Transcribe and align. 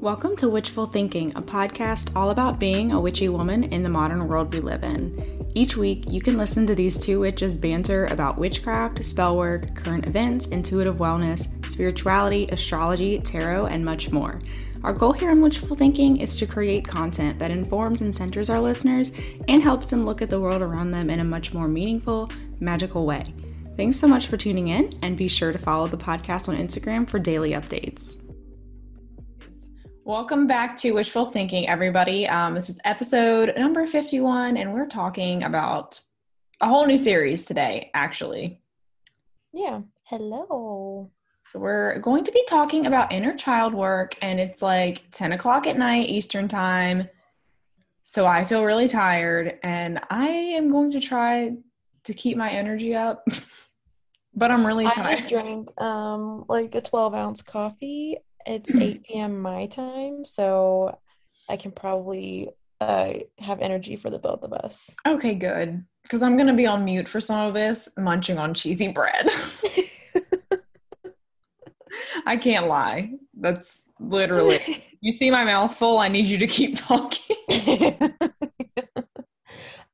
Welcome 0.00 0.34
to 0.36 0.48
Witchful 0.48 0.86
Thinking, 0.86 1.36
a 1.36 1.42
podcast 1.42 2.16
all 2.16 2.30
about 2.30 2.58
being 2.58 2.90
a 2.90 2.98
witchy 2.98 3.28
woman 3.28 3.64
in 3.64 3.82
the 3.82 3.90
modern 3.90 4.28
world 4.28 4.50
we 4.50 4.60
live 4.60 4.82
in. 4.82 5.46
Each 5.54 5.76
week, 5.76 6.04
you 6.08 6.22
can 6.22 6.38
listen 6.38 6.66
to 6.68 6.74
these 6.74 6.98
two 6.98 7.20
witches 7.20 7.58
banter 7.58 8.06
about 8.06 8.38
witchcraft, 8.38 9.04
spell 9.04 9.36
work, 9.36 9.74
current 9.74 10.06
events, 10.06 10.46
intuitive 10.46 10.96
wellness, 10.96 11.48
spirituality, 11.70 12.48
astrology, 12.50 13.18
tarot, 13.18 13.66
and 13.66 13.84
much 13.84 14.10
more. 14.10 14.40
Our 14.82 14.94
goal 14.94 15.12
here 15.12 15.30
on 15.30 15.42
Witchful 15.42 15.76
Thinking 15.76 16.16
is 16.16 16.34
to 16.36 16.46
create 16.46 16.88
content 16.88 17.38
that 17.38 17.50
informs 17.50 18.00
and 18.00 18.14
centers 18.14 18.48
our 18.48 18.58
listeners 18.58 19.12
and 19.48 19.62
helps 19.62 19.90
them 19.90 20.06
look 20.06 20.22
at 20.22 20.30
the 20.30 20.40
world 20.40 20.62
around 20.62 20.92
them 20.92 21.10
in 21.10 21.20
a 21.20 21.24
much 21.24 21.52
more 21.52 21.68
meaningful, 21.68 22.30
magical 22.58 23.04
way. 23.04 23.24
Thanks 23.76 24.00
so 24.00 24.08
much 24.08 24.28
for 24.28 24.38
tuning 24.38 24.68
in, 24.68 24.94
and 25.02 25.14
be 25.14 25.28
sure 25.28 25.52
to 25.52 25.58
follow 25.58 25.88
the 25.88 25.98
podcast 25.98 26.48
on 26.48 26.56
Instagram 26.56 27.06
for 27.06 27.18
daily 27.18 27.50
updates. 27.50 28.19
Welcome 30.10 30.48
back 30.48 30.76
to 30.78 30.90
Witchful 30.90 31.26
Thinking, 31.26 31.68
everybody. 31.68 32.26
Um, 32.26 32.56
this 32.56 32.68
is 32.68 32.80
episode 32.84 33.52
number 33.56 33.86
51, 33.86 34.56
and 34.56 34.74
we're 34.74 34.88
talking 34.88 35.44
about 35.44 36.00
a 36.60 36.66
whole 36.66 36.84
new 36.84 36.98
series 36.98 37.44
today, 37.44 37.92
actually. 37.94 38.60
Yeah. 39.52 39.82
Hello. 40.02 41.12
So, 41.52 41.60
we're 41.60 42.00
going 42.00 42.24
to 42.24 42.32
be 42.32 42.44
talking 42.48 42.86
about 42.86 43.12
inner 43.12 43.36
child 43.36 43.72
work, 43.72 44.16
and 44.20 44.40
it's 44.40 44.60
like 44.60 45.04
10 45.12 45.30
o'clock 45.30 45.68
at 45.68 45.78
night 45.78 46.08
Eastern 46.08 46.48
Time. 46.48 47.08
So, 48.02 48.26
I 48.26 48.44
feel 48.44 48.64
really 48.64 48.88
tired, 48.88 49.60
and 49.62 50.00
I 50.10 50.26
am 50.26 50.72
going 50.72 50.90
to 50.90 51.00
try 51.00 51.56
to 52.02 52.14
keep 52.14 52.36
my 52.36 52.50
energy 52.50 52.96
up. 52.96 53.28
but 54.34 54.50
I'm 54.50 54.66
really 54.66 54.86
tired. 54.86 55.06
I 55.06 55.14
just 55.14 55.28
drank 55.28 55.80
um 55.80 56.46
like 56.48 56.74
a 56.74 56.80
12 56.80 57.14
ounce 57.14 57.42
coffee 57.42 58.18
it's 58.46 58.74
8 58.74 59.04
p.m. 59.06 59.40
my 59.40 59.66
time, 59.66 60.24
so 60.24 60.98
I 61.48 61.56
can 61.56 61.72
probably 61.72 62.50
uh, 62.80 63.14
have 63.38 63.60
energy 63.60 63.96
for 63.96 64.10
the 64.10 64.18
both 64.18 64.42
of 64.42 64.52
us. 64.52 64.96
Okay, 65.06 65.34
good. 65.34 65.82
Because 66.02 66.22
I'm 66.22 66.36
going 66.36 66.48
to 66.48 66.54
be 66.54 66.66
on 66.66 66.84
mute 66.84 67.08
for 67.08 67.20
some 67.20 67.40
of 67.46 67.54
this, 67.54 67.88
munching 67.96 68.38
on 68.38 68.54
cheesy 68.54 68.88
bread. 68.88 69.28
I 72.26 72.36
can't 72.36 72.66
lie. 72.66 73.12
That's 73.38 73.88
literally. 73.98 74.60
You 75.02 75.12
see 75.12 75.30
my 75.30 75.44
mouth 75.44 75.74
full. 75.78 75.98
I 75.98 76.08
need 76.08 76.26
you 76.26 76.36
to 76.36 76.46
keep 76.46 76.76
talking. 76.76 77.36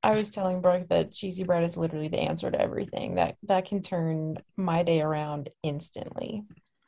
I 0.03 0.17
was 0.17 0.31
telling 0.31 0.61
Brooke 0.61 0.89
that 0.89 1.13
cheesy 1.13 1.45
bread 1.45 1.63
is 1.63 1.77
literally 1.77 2.09
the 2.09 2.19
answer 2.19 2.51
to 2.51 2.61
everything. 2.61 3.15
That 3.15 3.37
that 3.45 3.67
can 3.67 3.83
turn 3.83 4.39
my 4.57 4.83
day 4.83 5.01
around 5.01 5.51
instantly. 5.63 6.43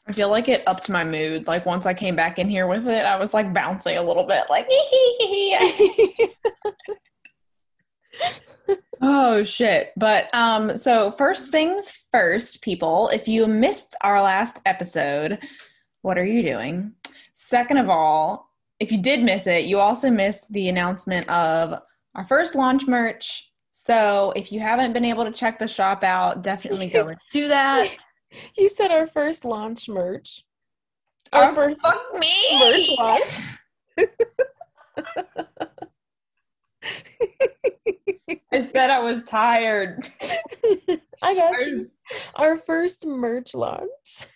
I 0.09 0.13
feel 0.13 0.31
like 0.31 0.49
it 0.49 0.63
upped 0.67 0.89
my 0.89 1.05
mood. 1.05 1.47
Like 1.47 1.67
once 1.67 1.85
I 1.85 1.93
came 1.93 2.17
back 2.17 2.39
in 2.39 2.49
here 2.49 2.67
with 2.67 2.89
it, 2.89 3.05
I 3.05 3.17
was 3.17 3.35
like 3.35 3.53
bouncing 3.53 3.99
a 3.99 4.03
little 4.03 4.25
bit, 4.25 4.45
like 4.49 4.67
oh 9.03 9.45
shit. 9.45 9.93
But 9.97 10.35
um, 10.35 10.79
so 10.79 11.11
first 11.11 11.53
things 11.53 11.93
first, 12.11 12.63
people, 12.63 13.11
if 13.11 13.29
you 13.29 13.47
missed 13.47 13.95
our 14.01 14.23
last 14.23 14.61
episode, 14.65 15.39
what 16.01 16.17
are 16.17 16.25
you 16.25 16.43
doing? 16.43 16.95
Second 17.35 17.77
of 17.77 17.91
all, 17.91 18.51
if 18.81 18.91
you 18.91 19.03
did 19.03 19.23
miss 19.23 19.47
it, 19.47 19.67
you 19.67 19.79
also 19.79 20.11
missed 20.11 20.51
the 20.53 20.69
announcement 20.69 21.29
of 21.29 21.83
our 22.15 22.25
first 22.25 22.55
launch 22.55 22.87
merch. 22.87 23.51
So 23.75 24.33
if 24.35 24.53
you 24.53 24.61
haven't 24.61 24.95
been 24.95 25.05
able 25.05 25.25
to 25.25 25.33
check 25.33 25.59
the 25.59 25.69
shop 25.69 26.03
out, 26.03 26.43
definitely 26.43 26.89
go 26.89 27.09
and 27.09 27.19
do 27.31 27.49
that. 27.49 27.95
You 28.57 28.69
said 28.69 28.91
our 28.91 29.07
first 29.07 29.45
launch 29.45 29.89
merch. 29.89 30.45
Our 31.33 31.51
oh, 31.51 31.55
first 31.55 31.83
fuck 31.83 32.03
me. 32.19 32.33
merch 32.59 32.91
launch. 32.99 33.39
I 38.53 38.63
said 38.63 38.91
I 38.91 39.01
was 39.01 39.25
tired. 39.25 40.11
I 41.23 41.35
got 41.35 41.61
you. 41.61 41.91
Our 42.37 42.57
first 42.57 43.05
merch 43.05 43.55
launch. 43.55 44.27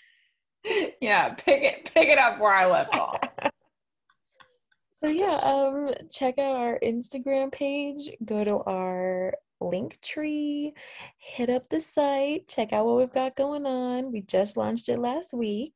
Yeah, 1.00 1.30
pick 1.30 1.62
it 1.62 1.90
pick 1.92 2.08
it 2.08 2.18
up 2.18 2.38
where 2.38 2.52
I 2.52 2.66
left 2.66 2.94
off. 2.94 3.18
So 5.00 5.08
yeah, 5.08 5.34
um 5.42 5.92
check 6.12 6.38
out 6.38 6.56
our 6.56 6.78
Instagram 6.80 7.50
page, 7.50 8.10
go 8.24 8.44
to 8.44 8.58
our 8.58 9.34
link 9.62 10.00
tree, 10.00 10.74
hit 11.18 11.50
up 11.50 11.68
the 11.68 11.80
site, 11.80 12.48
check 12.48 12.72
out 12.72 12.86
what 12.86 12.96
we've 12.96 13.12
got 13.12 13.36
going 13.36 13.66
on. 13.66 14.12
We 14.12 14.22
just 14.22 14.56
launched 14.56 14.88
it 14.88 14.98
last 14.98 15.32
week. 15.32 15.74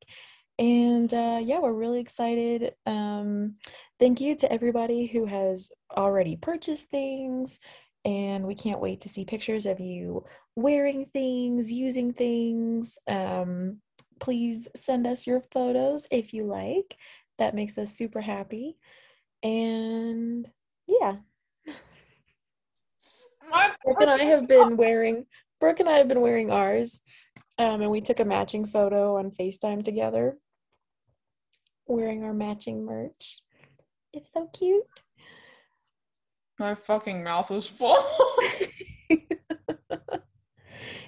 And 0.59 1.13
uh, 1.13 1.41
yeah, 1.43 1.59
we're 1.61 1.73
really 1.73 2.01
excited. 2.01 2.75
Um, 2.87 3.57
thank 4.01 4.21
you 4.21 4.35
to 4.37 4.51
everybody 4.51 5.07
who 5.07 5.27
has 5.27 5.71
already 5.97 6.37
purchased 6.37 6.89
things. 6.91 7.61
And 8.05 8.47
we 8.47 8.55
can't 8.55 8.81
wait 8.81 9.01
to 9.03 9.09
see 9.09 9.25
pictures 9.25 9.67
of 9.67 9.81
you 9.81 10.25
wearing 10.55 11.07
things, 11.13 11.71
using 11.71 12.13
things. 12.13 12.99
Um, 13.07 13.81
please 14.21 14.69
send 14.75 15.07
us 15.07 15.27
your 15.27 15.43
photos 15.53 16.07
if 16.11 16.33
you 16.33 16.45
like. 16.45 16.97
That 17.39 17.55
makes 17.55 17.77
us 17.77 17.95
super 17.95 18.21
happy. 18.21 18.77
And 19.43 20.49
yeah, 20.87 21.17
Brooke 23.84 24.01
and 24.01 24.11
I 24.11 24.25
have 24.25 24.49
been 24.49 24.77
wearing 24.77 25.27
Brooke 25.61 25.81
and 25.81 25.89
I 25.89 25.93
have 25.93 26.09
been 26.09 26.21
wearing 26.21 26.51
ours. 26.51 27.01
Um, 27.59 27.81
and 27.81 27.91
we 27.91 28.01
took 28.01 28.21
a 28.21 28.25
matching 28.25 28.67
photo 28.67 29.17
on 29.17 29.31
FaceTime 29.31 29.84
together, 29.84 30.37
wearing 31.87 32.23
our 32.25 32.34
matching 32.34 32.84
merch. 32.84 33.39
It's 34.12 34.29
so 34.34 34.49
cute. 34.53 34.84
My 36.59 36.75
fucking 36.75 37.25
mouth 37.25 37.51
is 37.51 37.67
full. 37.67 37.99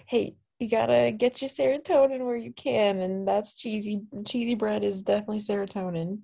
hey, 0.06 0.36
you 0.58 0.68
gotta 0.68 1.12
get 1.16 1.42
your 1.42 1.50
serotonin 1.50 2.24
where 2.24 2.36
you 2.36 2.52
can, 2.52 3.00
and 3.00 3.26
that's 3.28 3.54
cheesy. 3.54 4.02
Cheesy 4.26 4.54
bread 4.54 4.84
is 4.84 5.02
definitely 5.02 5.40
serotonin. 5.40 6.20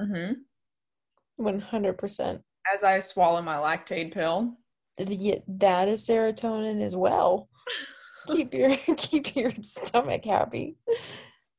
Mm-hmm. 0.00 0.32
One 1.36 1.60
hundred 1.60 1.98
percent. 1.98 2.42
As 2.72 2.84
I 2.84 2.98
swallow 3.00 3.42
my 3.42 3.56
Lactaid 3.56 4.12
pill 4.12 4.56
that 4.98 5.88
is 5.88 6.06
serotonin 6.06 6.82
as 6.82 6.94
well. 6.94 7.48
keep 8.28 8.54
your 8.54 8.76
keep 8.96 9.34
your 9.36 9.52
stomach 9.60 10.24
happy. 10.24 10.76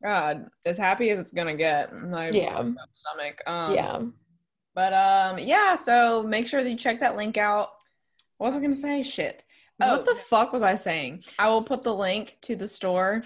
God, 0.04 0.48
as 0.66 0.78
happy 0.78 1.10
as 1.10 1.20
it's 1.20 1.32
gonna 1.32 1.56
get. 1.56 1.94
My 1.94 2.30
yeah. 2.30 2.64
Stomach. 2.92 3.42
Um, 3.48 3.74
yeah. 3.74 4.02
But 4.74 4.94
um, 4.94 5.40
yeah. 5.40 5.76
So 5.76 6.24
make 6.24 6.48
sure 6.48 6.64
that 6.64 6.70
you 6.70 6.78
check 6.78 7.00
that 7.00 7.16
link 7.16 7.38
out. 7.38 7.70
What 8.38 8.48
was 8.48 8.56
I 8.56 8.62
gonna 8.62 8.76
say? 8.76 9.04
Shit. 9.04 9.46
Oh, 9.82 9.98
what 9.98 10.06
the 10.06 10.16
fuck 10.16 10.54
was 10.54 10.64
I 10.64 10.76
saying? 10.76 11.24
I 11.38 11.50
will 11.50 11.64
put 11.64 11.82
the 11.82 11.94
link 11.94 12.38
to 12.44 12.56
the 12.56 12.68
store 12.68 13.24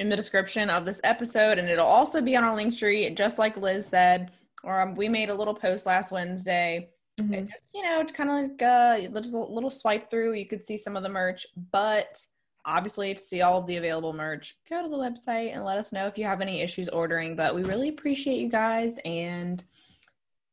in 0.00 0.08
the 0.08 0.16
description 0.16 0.68
of 0.68 0.84
this 0.84 1.00
episode, 1.04 1.58
and 1.58 1.68
it'll 1.68 1.86
also 1.86 2.20
be 2.20 2.36
on 2.36 2.42
our 2.42 2.56
link 2.56 2.76
tree, 2.76 3.08
just 3.14 3.38
like 3.38 3.56
Liz 3.56 3.86
said. 3.86 4.32
Or 4.64 4.80
um, 4.80 4.94
we 4.96 5.08
made 5.08 5.28
a 5.28 5.34
little 5.34 5.54
post 5.54 5.86
last 5.86 6.10
Wednesday 6.10 6.88
Mm-hmm. 7.20 7.34
And 7.34 7.50
just, 7.50 7.70
you 7.74 7.82
know, 7.82 8.04
kind 8.04 8.30
of 8.30 8.50
like 8.50 8.62
uh, 8.62 9.20
just 9.20 9.34
a 9.34 9.38
little 9.38 9.70
swipe 9.70 10.10
through, 10.10 10.32
you 10.34 10.46
could 10.46 10.64
see 10.64 10.76
some 10.76 10.96
of 10.96 11.02
the 11.02 11.08
merch. 11.08 11.46
But 11.70 12.18
obviously, 12.64 13.12
to 13.14 13.20
see 13.20 13.42
all 13.42 13.58
of 13.58 13.66
the 13.66 13.76
available 13.76 14.12
merch, 14.12 14.56
go 14.68 14.82
to 14.82 14.88
the 14.88 14.96
website 14.96 15.54
and 15.54 15.64
let 15.64 15.76
us 15.76 15.92
know 15.92 16.06
if 16.06 16.16
you 16.16 16.24
have 16.24 16.40
any 16.40 16.62
issues 16.62 16.88
ordering. 16.88 17.36
But 17.36 17.54
we 17.54 17.64
really 17.64 17.88
appreciate 17.88 18.38
you 18.38 18.48
guys. 18.48 18.96
And 19.04 19.62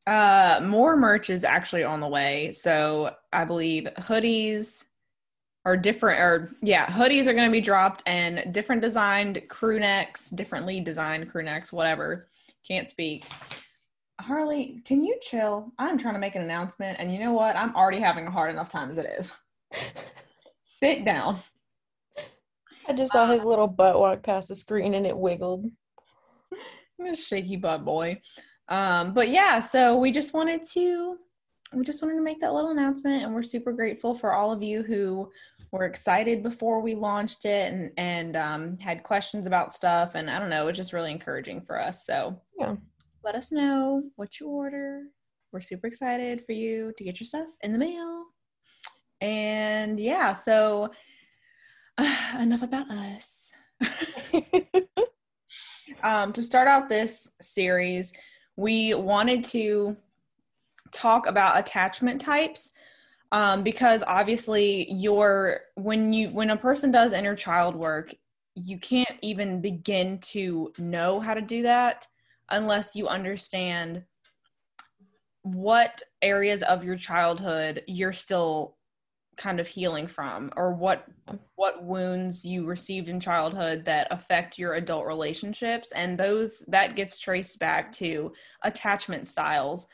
uh, 0.06 0.59
more 0.64 0.97
merch 0.97 1.30
is 1.30 1.44
actually 1.44 1.84
on 1.84 2.02
the 2.02 2.08
way. 2.08 2.52
So 2.52 3.16
I 3.31 3.46
believe 3.46 3.88
hoodies 3.97 4.84
are 5.66 5.78
different, 5.78 6.20
or 6.20 6.52
yeah, 6.62 6.88
hoodies 6.88 7.28
are 7.28 7.34
going 7.34 7.47
to 7.47 7.52
be 7.52 7.62
dropped 7.62 8.02
and 8.06 8.52
different 8.53 8.81
designed 8.81 9.41
crew 9.50 9.80
necks, 9.80 10.30
differently 10.30 10.80
designed 10.80 11.30
crew 11.30 11.44
necks, 11.44 11.72
whatever. 11.72 12.28
Can't 12.68 12.90
speak. 12.90 13.26
Harley, 14.20 14.82
can 14.86 15.04
you 15.04 15.18
chill? 15.22 15.72
I'm 15.80 15.98
trying 15.98 16.14
to 16.14 16.20
make 16.20 16.36
an 16.36 16.42
announcement, 16.42 17.00
and 17.00 17.14
you 17.14 17.20
know 17.20 17.32
what? 17.32 17.56
I'm 17.56 17.76
already 17.76 18.00
having 18.00 18.28
a 18.28 18.32
hard 18.32 18.52
enough 18.52 18.70
time 18.70 18.92
as 18.92 18.98
it 18.98 19.06
is. 19.18 19.32
Sit 20.66 21.06
down. 21.06 21.38
I 22.88 22.94
just 22.94 23.14
saw 23.14 23.28
his 23.28 23.44
little 23.44 23.68
butt 23.68 24.00
walk 24.00 24.24
past 24.24 24.50
the 24.50 24.56
screen 24.56 24.94
and 24.94 25.06
it 25.06 25.16
wiggled. 25.16 25.70
I'm 27.00 27.08
a 27.08 27.16
shaky 27.16 27.56
butt 27.56 27.86
boy. 27.86 28.20
Um, 28.68 29.14
but 29.14 29.30
yeah, 29.30 29.60
so 29.60 29.98
we 29.98 30.12
just 30.12 30.34
wanted 30.34 30.64
to 30.74 31.18
we 31.72 31.84
just 31.84 32.02
wanted 32.02 32.16
to 32.16 32.22
make 32.22 32.42
that 32.42 32.54
little 32.54 32.72
announcement 32.72 33.24
and 33.24 33.34
we're 33.36 33.44
super 33.44 33.72
grateful 33.72 34.16
for 34.16 34.34
all 34.34 34.52
of 34.52 34.64
you 34.64 34.82
who 34.82 35.32
were 35.72 35.86
excited 35.86 36.42
before 36.42 36.82
we 36.82 36.96
launched 36.96 37.46
it 37.46 37.72
and 37.72 37.92
and 37.98 38.36
um, 38.36 38.78
had 38.82 39.04
questions 39.04 39.46
about 39.46 39.76
stuff 39.76 40.16
and 40.16 40.32
I 40.32 40.40
don't 40.40 40.50
know, 40.50 40.64
it 40.64 40.66
was 40.66 40.78
just 40.78 40.94
really 40.94 41.12
encouraging 41.12 41.62
for 41.62 41.80
us. 41.80 42.06
So 42.08 42.42
yeah 42.60 42.76
let 43.29 43.35
us 43.35 43.52
know 43.52 44.02
what 44.16 44.40
you 44.40 44.47
order. 44.47 45.03
We're 45.52 45.61
super 45.61 45.85
excited 45.85 46.43
for 46.47 46.53
you 46.53 46.91
to 46.97 47.03
get 47.03 47.20
your 47.20 47.28
stuff 47.28 47.46
in 47.61 47.72
the 47.72 47.78
mail. 47.78 48.26
And 49.22 49.99
yeah, 49.99 50.34
so 50.34 50.90
uh, 51.99 52.37
enough 52.40 52.64
about 52.64 52.90
us. 52.90 53.52
um, 56.03 56.34
to 56.34 56.41
start 56.41 56.67
out 56.67 56.90
this 56.90 57.29
series, 57.40 58.14
we 58.55 58.96
wanted 58.96 59.43
to 59.43 59.96
talk 60.91 61.28
about 61.28 61.59
attachment 61.59 62.20
types 62.20 62.73
um, 63.32 63.61
because 63.61 64.02
obviously 64.08 64.91
your 64.91 65.59
when 65.75 66.14
you 66.14 66.29
when 66.29 66.49
a 66.49 66.58
person 66.58 66.90
does 66.90 67.14
inner 67.14 67.35
child 67.35 67.75
work 67.75 68.11
you 68.55 68.79
can't 68.79 69.20
even 69.22 69.61
begin 69.61 70.17
to 70.17 70.73
know 70.79 71.20
how 71.20 71.35
to 71.35 71.41
do 71.41 71.61
that 71.61 72.08
unless 72.51 72.96
you 72.96 73.07
understand 73.07 74.03
what 75.43 76.01
areas 76.22 76.61
of 76.63 76.84
your 76.84 76.97
childhood 76.97 77.81
you're 77.87 78.13
still 78.13 78.75
kind 79.40 79.59
of 79.59 79.67
healing 79.67 80.05
from 80.05 80.51
or 80.57 80.73
what 80.73 81.05
what 81.55 81.84
wounds 81.84 82.46
you 82.46 82.66
received 82.66 83.07
in 83.07 83.19
childhood 83.19 83.85
that 83.85 84.07
affect 84.11 84.59
your 84.59 84.73
adult 84.73 85.05
relationships. 85.05 85.91
And 85.93 86.17
those 86.17 86.59
that 86.67 86.96
gets 86.96 87.17
traced 87.17 87.57
back 87.57 87.91
to 87.93 88.34
attachment 88.63 89.28
styles. 89.28 89.87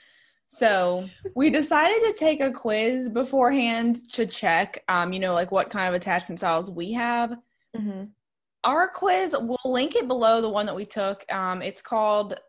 So 0.47 1.07
we 1.35 1.49
decided 1.49 2.01
to 2.07 2.13
take 2.17 2.41
a 2.41 2.51
quiz 2.51 3.07
beforehand 3.07 4.11
to 4.13 4.25
check 4.25 4.83
um 4.89 5.13
you 5.13 5.19
know 5.19 5.33
like 5.33 5.51
what 5.51 5.69
kind 5.69 5.87
of 5.87 5.93
attachment 5.93 6.39
styles 6.39 6.71
we 6.71 6.91
have. 6.93 7.37
Mm-hmm. 7.77 8.05
Our 8.65 8.88
quiz 8.88 9.35
we'll 9.39 9.57
link 9.63 9.95
it 9.95 10.07
below 10.07 10.41
the 10.41 10.50
one 10.50 10.65
that 10.65 10.75
we 10.75 10.85
took. 10.85 11.23
Um 11.31 11.62
it's 11.62 11.81
called 11.81 12.39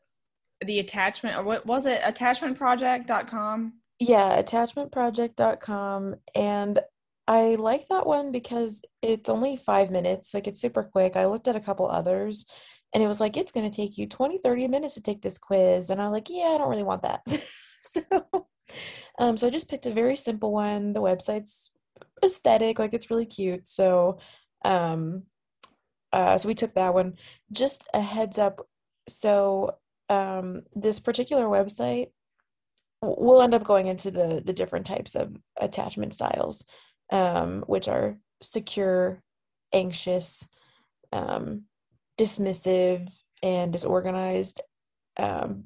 the 0.64 0.78
attachment 0.78 1.36
or 1.36 1.44
what 1.44 1.66
was 1.66 1.86
it? 1.86 2.00
Attachmentproject.com 2.02 3.74
yeah 3.98 4.40
attachmentproject.com 4.42 6.14
and 6.34 6.80
i 7.28 7.54
like 7.54 7.88
that 7.88 8.06
one 8.06 8.30
because 8.30 8.82
it's 9.00 9.30
only 9.30 9.56
five 9.56 9.90
minutes 9.90 10.34
like 10.34 10.46
it's 10.46 10.60
super 10.60 10.84
quick. 10.84 11.16
I 11.16 11.26
looked 11.26 11.48
at 11.48 11.56
a 11.56 11.60
couple 11.60 11.88
others 11.88 12.46
and 12.94 13.02
it 13.02 13.08
was 13.08 13.20
like 13.20 13.36
it's 13.36 13.52
going 13.52 13.68
to 13.68 13.74
take 13.74 13.98
you 13.98 14.06
20 14.06 14.38
30 14.38 14.68
minutes 14.68 14.94
to 14.94 15.00
take 15.00 15.22
this 15.22 15.38
quiz. 15.38 15.90
And 15.90 16.00
i'm 16.00 16.12
like 16.12 16.28
yeah 16.28 16.52
i 16.54 16.58
don't 16.58 16.70
really 16.70 16.82
want 16.82 17.02
that. 17.02 17.22
So 17.78 18.02
um 19.20 19.36
so 19.36 19.46
i 19.46 19.50
just 19.50 19.70
picked 19.70 19.86
a 19.86 19.92
very 19.92 20.16
simple 20.16 20.52
one. 20.52 20.92
The 20.92 21.00
website's 21.00 21.70
aesthetic 22.24 22.78
like 22.80 22.94
it's 22.94 23.10
really 23.10 23.26
cute. 23.26 23.68
So 23.68 24.18
um 24.64 25.22
uh 26.16 26.38
so 26.38 26.48
we 26.48 26.54
took 26.54 26.74
that 26.74 26.94
one. 26.94 27.14
Just 27.52 27.84
a 27.94 28.00
heads 28.00 28.38
up 28.38 28.66
so 29.08 29.76
um, 30.08 30.62
this 30.74 31.00
particular 31.00 31.44
website 31.44 32.08
we'll 33.02 33.42
end 33.42 33.54
up 33.54 33.64
going 33.64 33.86
into 33.86 34.10
the 34.10 34.42
the 34.44 34.52
different 34.52 34.86
types 34.86 35.14
of 35.14 35.36
attachment 35.60 36.14
styles 36.14 36.64
um, 37.10 37.62
which 37.66 37.88
are 37.88 38.18
secure 38.40 39.22
anxious 39.72 40.48
um, 41.12 41.62
dismissive 42.18 43.08
and 43.42 43.72
disorganized. 43.72 44.60
Um, 45.16 45.64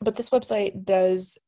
but 0.00 0.16
this 0.16 0.30
website 0.30 0.84
does 0.84 1.38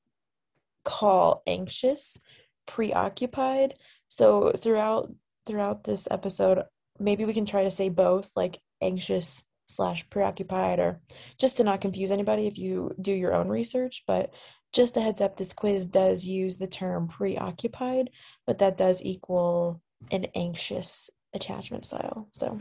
call 0.85 1.43
anxious 1.47 2.19
preoccupied. 2.67 3.75
So 4.09 4.53
throughout 4.53 5.13
throughout 5.47 5.85
this 5.85 6.09
episode 6.11 6.63
maybe 6.99 7.25
we 7.25 7.35
can 7.35 7.47
try 7.47 7.65
to 7.65 7.71
say 7.71 7.89
both 7.89 8.31
like 8.37 8.59
anxious 8.81 9.45
slash 9.67 10.09
preoccupied 10.09 10.79
or 10.79 11.01
just 11.39 11.59
to 11.59 11.65
not 11.65 11.81
confuse 11.81 12.11
anybody 12.11 12.47
if 12.47 12.59
you 12.59 12.95
do 13.01 13.13
your 13.13 13.35
own 13.35 13.49
research 13.49 14.03
but 14.07 14.33
just 14.73 14.97
a 14.97 15.01
heads 15.01 15.21
up 15.21 15.37
this 15.37 15.53
quiz 15.53 15.87
does 15.87 16.27
use 16.27 16.57
the 16.57 16.67
term 16.67 17.07
preoccupied 17.09 18.11
but 18.47 18.59
that 18.59 18.77
does 18.77 19.03
equal 19.03 19.81
an 20.11 20.27
anxious 20.35 21.11
attachment 21.35 21.85
style 21.85 22.29
so. 22.33 22.59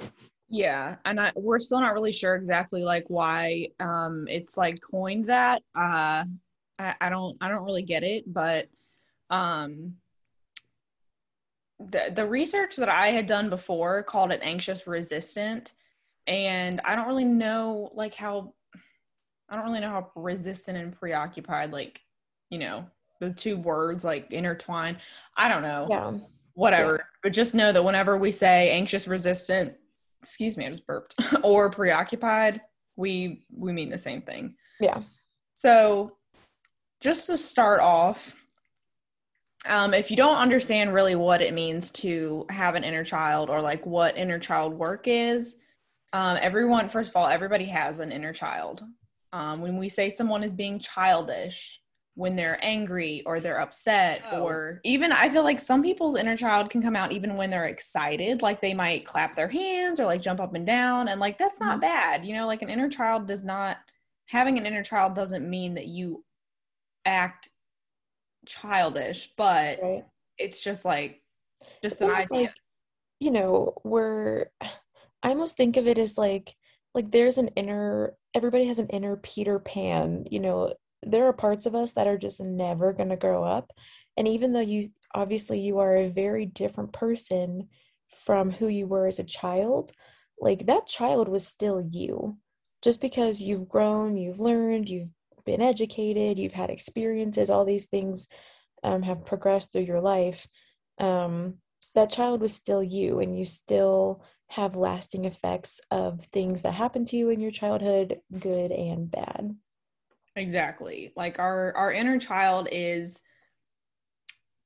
Yeah 0.50 0.96
and 1.06 1.20
I, 1.20 1.32
we're 1.36 1.60
still 1.60 1.80
not 1.80 1.94
really 1.94 2.14
sure 2.14 2.36
exactly 2.36 2.84
like 2.84 3.06
why 3.08 3.70
um 3.80 4.28
it's 4.30 4.58
like 4.58 4.80
coined 4.82 5.28
that 5.28 5.62
uh 5.76 6.26
I, 6.80 6.96
I 7.02 7.10
don't 7.10 7.38
i 7.42 7.50
don't 7.50 7.66
really 7.66 7.84
get 7.84 8.04
it 8.04 8.24
but 8.32 8.68
um 9.30 9.96
the 11.80 12.12
the 12.14 12.26
research 12.26 12.76
that 12.76 12.90
i 12.90 13.12
had 13.12 13.28
done 13.28 13.50
before 13.50 14.02
called 14.04 14.32
it 14.32 14.40
anxious 14.42 14.88
resistant 14.88 15.74
and 16.28 16.82
I 16.84 16.96
don't 16.96 17.08
really 17.08 17.26
know 17.26 17.92
like 17.96 18.14
how 18.14 18.54
I 19.50 19.56
don't 19.56 19.66
really 19.66 19.80
know 19.80 19.90
how 19.90 20.12
resistant 20.16 20.78
and 20.78 20.98
preoccupied 20.98 21.72
like 21.72 22.02
you 22.50 22.60
know 22.60 22.86
the 23.20 23.32
two 23.32 23.58
words 23.58 24.04
like 24.04 24.32
intertwine. 24.32 24.98
I 25.36 25.50
don't 25.50 25.64
know. 25.64 25.88
Yeah. 25.90 26.14
Whatever. 26.54 26.96
Yeah. 26.98 27.04
But 27.24 27.34
just 27.34 27.56
know 27.56 27.72
that 27.72 27.84
whenever 27.84 28.18
we 28.18 28.30
say 28.32 28.70
anxious 28.70 29.08
resistant, 29.08 29.74
excuse 30.22 30.58
me, 30.58 30.66
I 30.66 30.70
just 30.70 30.86
burped, 30.86 31.16
or 31.44 31.70
preoccupied, 31.70 32.62
we 32.96 33.46
we 33.56 33.72
mean 33.72 33.90
the 33.90 33.98
same 33.98 34.22
thing. 34.22 34.56
Yeah. 34.80 35.02
So 35.56 36.18
just 37.02 37.28
to 37.28 37.38
start 37.38 37.80
off, 37.80 38.36
um, 39.68 39.94
if 39.94 40.10
you 40.10 40.18
don't 40.18 40.38
understand 40.38 40.94
really 40.94 41.16
what 41.16 41.42
it 41.42 41.54
means 41.54 41.92
to 41.92 42.46
have 42.50 42.76
an 42.76 42.84
inner 42.84 43.04
child 43.04 43.50
or 43.50 43.62
like 43.62 43.86
what 43.86 44.18
inner 44.18 44.40
child 44.40 44.74
work 44.74 45.08
is, 45.08 45.56
um, 46.14 46.38
everyone, 46.42 46.90
first 46.90 47.10
of 47.10 47.16
all, 47.16 47.28
everybody 47.28 47.66
has 47.66 48.00
an 48.00 48.12
inner 48.12 48.34
child. 48.34 48.84
Um, 49.34 49.62
when 49.62 49.78
we 49.78 49.90
say 49.90 50.10
someone 50.10 50.44
is 50.44 50.54
being 50.54 50.80
childish, 50.80 51.82
when 52.16 52.36
they're 52.36 52.58
angry 52.64 53.22
or 53.26 53.40
they're 53.40 53.62
upset, 53.62 54.24
oh. 54.32 54.42
or 54.42 54.80
even 54.84 55.12
I 55.12 55.30
feel 55.30 55.44
like 55.44 55.60
some 55.60 55.84
people's 55.84 56.16
inner 56.16 56.38
child 56.38 56.70
can 56.70 56.82
come 56.82 56.96
out 56.96 57.12
even 57.12 57.36
when 57.36 57.50
they're 57.50 57.66
excited. 57.66 58.42
Like 58.42 58.62
they 58.62 58.74
might 58.74 59.06
clap 59.06 59.36
their 59.36 59.50
hands 59.50 60.00
or 60.00 60.06
like 60.06 60.22
jump 60.22 60.40
up 60.40 60.56
and 60.56 60.66
down. 60.66 61.10
And 61.10 61.20
like 61.20 61.38
that's 61.38 61.60
not 61.60 61.74
mm-hmm. 61.74 61.82
bad. 61.82 62.26
You 62.26 62.34
know, 62.34 62.48
like 62.48 62.62
an 62.62 62.70
inner 62.70 62.90
child 62.90 63.28
does 63.28 63.44
not, 63.44 63.78
having 64.26 64.58
an 64.58 64.66
inner 64.66 64.84
child 64.84 65.14
doesn't 65.14 65.48
mean 65.48 65.76
that 65.76 65.88
you 65.88 66.24
act 67.06 67.50
childish, 68.48 69.32
but 69.38 69.80
right. 69.82 70.06
it's 70.38 70.64
just 70.64 70.86
like, 70.86 71.22
just 71.84 72.02
an 72.02 72.12
idea. 72.12 72.40
Like, 72.42 72.54
you 73.20 73.32
know, 73.32 73.74
we're 73.84 74.48
I 75.24 75.30
almost 75.30 75.58
think 75.58 75.78
of 75.78 75.88
it 75.88 75.98
as 75.98 76.18
like 76.18 76.56
like 76.94 77.12
there's 77.12 77.38
an 77.38 77.50
inner 77.50 78.16
everybody 78.34 78.66
has 78.66 78.80
an 78.80 78.88
inner 78.90 79.18
Peter 79.18 79.60
Pan, 79.60 80.26
you 80.30 80.40
know, 80.40 80.74
there 81.04 81.26
are 81.26 81.34
parts 81.34 81.66
of 81.66 81.76
us 81.76 81.94
that 81.94 82.08
are 82.08 82.18
just 82.18 82.42
never 82.42 82.94
going 82.94 83.10
to 83.10 83.16
grow 83.16 83.44
up 83.44 83.72
and 84.18 84.28
even 84.28 84.54
though 84.54 84.60
you 84.60 84.90
obviously 85.14 85.60
you 85.60 85.80
are 85.80 85.96
a 85.96 86.10
very 86.10 86.46
different 86.46 86.92
person 86.94 87.70
from 88.18 88.52
who 88.52 88.68
you 88.68 88.88
were 88.88 89.08
as 89.08 89.20
a 89.20 89.24
child, 89.24 89.92
like 90.40 90.66
that 90.66 90.88
child 90.88 91.30
was 91.30 91.48
still 91.48 91.82
you. 91.82 92.38
Just 92.84 93.02
because 93.02 93.42
you've 93.42 93.68
grown, 93.68 94.18
you've 94.18 94.40
learned, 94.40 94.90
you've 94.90 95.12
been 95.48 95.62
educated, 95.62 96.38
you've 96.38 96.54
had 96.54 96.70
experiences, 96.70 97.50
all 97.50 97.66
these 97.66 97.88
things 97.88 98.28
um, 98.84 99.02
have 99.02 99.26
progressed 99.26 99.72
through 99.72 99.82
your 99.82 100.02
life. 100.02 100.48
Um, 101.00 101.56
that 101.96 102.12
child 102.12 102.42
was 102.42 102.54
still 102.54 102.84
you, 102.84 103.20
and 103.20 103.36
you 103.36 103.46
still 103.46 104.24
have 104.50 104.76
lasting 104.76 105.26
effects 105.26 105.82
of 105.90 106.22
things 106.22 106.62
that 106.62 106.74
happened 106.74 107.08
to 107.08 107.18
you 107.18 107.30
in 107.30 107.40
your 107.40 107.52
childhood, 107.52 108.20
good 108.40 108.72
and 108.72 109.10
bad. 109.10 109.56
Exactly. 110.36 111.12
Like 111.16 111.40
our 111.40 111.76
our 111.76 111.92
inner 111.92 112.20
child 112.20 112.68
is 112.72 113.20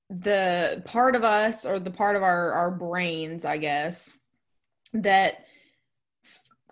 the 0.10 0.84
part 0.86 1.16
of 1.16 1.24
us 1.24 1.66
or 1.66 1.80
the 1.80 1.92
part 1.92 2.18
of 2.18 2.24
our 2.24 2.52
our 2.52 2.72
brains, 2.72 3.46
I 3.46 3.58
guess, 3.58 4.14
that 4.94 5.46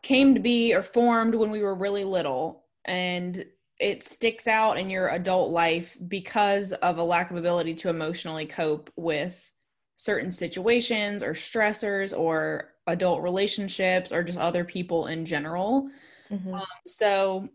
came 0.01 0.35
to 0.35 0.41
be 0.41 0.73
or 0.73 0.83
formed 0.83 1.35
when 1.35 1.51
we 1.51 1.61
were 1.61 1.75
really 1.75 2.03
little 2.03 2.65
and 2.85 3.45
it 3.79 4.03
sticks 4.03 4.47
out 4.47 4.77
in 4.77 4.89
your 4.89 5.07
adult 5.09 5.51
life 5.51 5.97
because 6.07 6.73
of 6.73 6.97
a 6.97 7.03
lack 7.03 7.31
of 7.31 7.37
ability 7.37 7.73
to 7.75 7.89
emotionally 7.89 8.45
cope 8.45 8.91
with 8.95 9.51
certain 9.95 10.31
situations 10.31 11.23
or 11.23 11.33
stressors 11.33 12.17
or 12.17 12.73
adult 12.87 13.21
relationships 13.21 14.11
or 14.11 14.23
just 14.23 14.37
other 14.37 14.63
people 14.63 15.07
in 15.07 15.25
general. 15.25 15.89
Mm-hmm. 16.29 16.53
Um, 16.53 16.65
so 16.85 17.49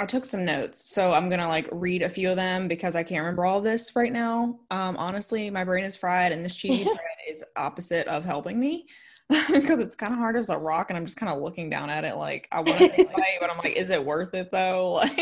I 0.00 0.06
took 0.06 0.24
some 0.24 0.44
notes. 0.44 0.84
So 0.84 1.12
I'm 1.12 1.28
going 1.28 1.40
to 1.40 1.48
like 1.48 1.68
read 1.72 2.02
a 2.02 2.08
few 2.08 2.30
of 2.30 2.36
them 2.36 2.68
because 2.68 2.94
I 2.94 3.02
can't 3.02 3.20
remember 3.20 3.44
all 3.44 3.58
of 3.58 3.64
this 3.64 3.94
right 3.96 4.12
now. 4.12 4.58
Um, 4.70 4.96
honestly, 4.96 5.50
my 5.50 5.64
brain 5.64 5.84
is 5.84 5.96
fried 5.96 6.32
and 6.32 6.44
this 6.44 6.54
cheesy 6.54 6.84
bread 6.84 6.98
is 7.28 7.44
opposite 7.56 8.06
of 8.06 8.24
helping 8.24 8.58
me 8.58 8.86
because 9.52 9.80
it's 9.80 9.94
kind 9.94 10.12
of 10.12 10.18
hard 10.18 10.36
as 10.36 10.48
a 10.48 10.56
rock 10.56 10.90
and 10.90 10.96
I'm 10.96 11.04
just 11.04 11.18
kind 11.18 11.30
of 11.30 11.42
looking 11.42 11.68
down 11.68 11.90
at 11.90 12.04
it 12.04 12.16
like 12.16 12.48
I 12.50 12.60
want 12.60 12.78
to 12.78 12.88
say 12.88 13.08
but 13.40 13.50
I'm 13.50 13.58
like, 13.58 13.76
is 13.76 13.90
it 13.90 14.04
worth 14.04 14.34
it 14.34 14.50
though? 14.50 15.02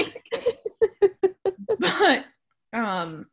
Like, 1.78 1.80
but 1.80 2.25
um, 2.72 3.26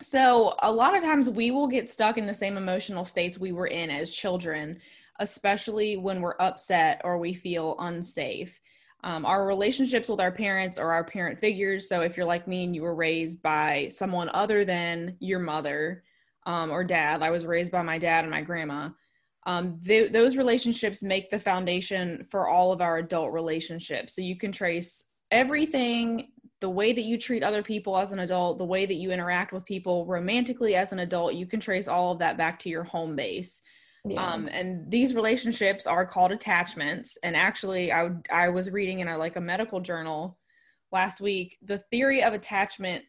so 0.00 0.54
a 0.62 0.72
lot 0.72 0.96
of 0.96 1.02
times 1.02 1.28
we 1.28 1.50
will 1.50 1.68
get 1.68 1.90
stuck 1.90 2.16
in 2.16 2.26
the 2.26 2.34
same 2.34 2.56
emotional 2.56 3.04
states 3.04 3.38
we 3.38 3.52
were 3.52 3.66
in 3.66 3.90
as 3.90 4.10
children 4.10 4.78
especially 5.18 5.96
when 5.96 6.20
we're 6.20 6.36
upset 6.38 7.00
or 7.04 7.18
we 7.18 7.34
feel 7.34 7.76
unsafe. 7.78 8.60
Um, 9.04 9.24
our 9.24 9.46
relationships 9.46 10.08
with 10.08 10.20
our 10.20 10.32
parents 10.32 10.78
or 10.78 10.92
our 10.92 11.04
parent 11.04 11.38
figures. 11.38 11.88
So, 11.88 12.00
if 12.00 12.16
you're 12.16 12.26
like 12.26 12.48
me 12.48 12.64
and 12.64 12.74
you 12.74 12.82
were 12.82 12.94
raised 12.94 13.42
by 13.42 13.88
someone 13.90 14.28
other 14.30 14.64
than 14.64 15.16
your 15.20 15.38
mother 15.38 16.02
um, 16.46 16.70
or 16.70 16.82
dad, 16.82 17.22
I 17.22 17.30
was 17.30 17.46
raised 17.46 17.70
by 17.70 17.82
my 17.82 17.98
dad 17.98 18.24
and 18.24 18.30
my 18.30 18.42
grandma. 18.42 18.90
Um, 19.48 19.80
th- 19.84 20.12
those 20.12 20.36
relationships 20.36 21.02
make 21.02 21.30
the 21.30 21.38
foundation 21.38 22.24
for 22.30 22.48
all 22.48 22.70
of 22.70 22.80
our 22.80 22.98
adult 22.98 23.32
relationships. 23.32 24.14
So, 24.14 24.20
you 24.22 24.36
can 24.36 24.52
trace 24.52 25.04
everything 25.30 26.28
the 26.60 26.68
way 26.68 26.92
that 26.92 27.02
you 27.02 27.18
treat 27.18 27.42
other 27.42 27.62
people 27.62 27.96
as 27.96 28.12
an 28.12 28.18
adult, 28.18 28.58
the 28.58 28.64
way 28.64 28.84
that 28.84 28.94
you 28.94 29.12
interact 29.12 29.52
with 29.52 29.64
people 29.64 30.04
romantically 30.06 30.74
as 30.74 30.92
an 30.92 30.98
adult, 30.98 31.34
you 31.34 31.46
can 31.46 31.60
trace 31.60 31.86
all 31.86 32.12
of 32.12 32.18
that 32.18 32.36
back 32.36 32.58
to 32.60 32.68
your 32.68 32.82
home 32.82 33.14
base. 33.14 33.60
Yeah. 34.04 34.24
Um, 34.24 34.48
and 34.50 34.90
these 34.90 35.14
relationships 35.14 35.86
are 35.86 36.06
called 36.06 36.32
attachments. 36.32 37.16
And 37.22 37.36
actually, 37.36 37.92
I 37.92 38.10
I 38.30 38.48
was 38.48 38.70
reading 38.70 39.00
in 39.00 39.08
a 39.08 39.18
like 39.18 39.36
a 39.36 39.40
medical 39.40 39.80
journal 39.80 40.36
last 40.90 41.20
week. 41.20 41.58
The 41.62 41.78
theory 41.78 42.22
of 42.22 42.32
attachment 42.32 43.04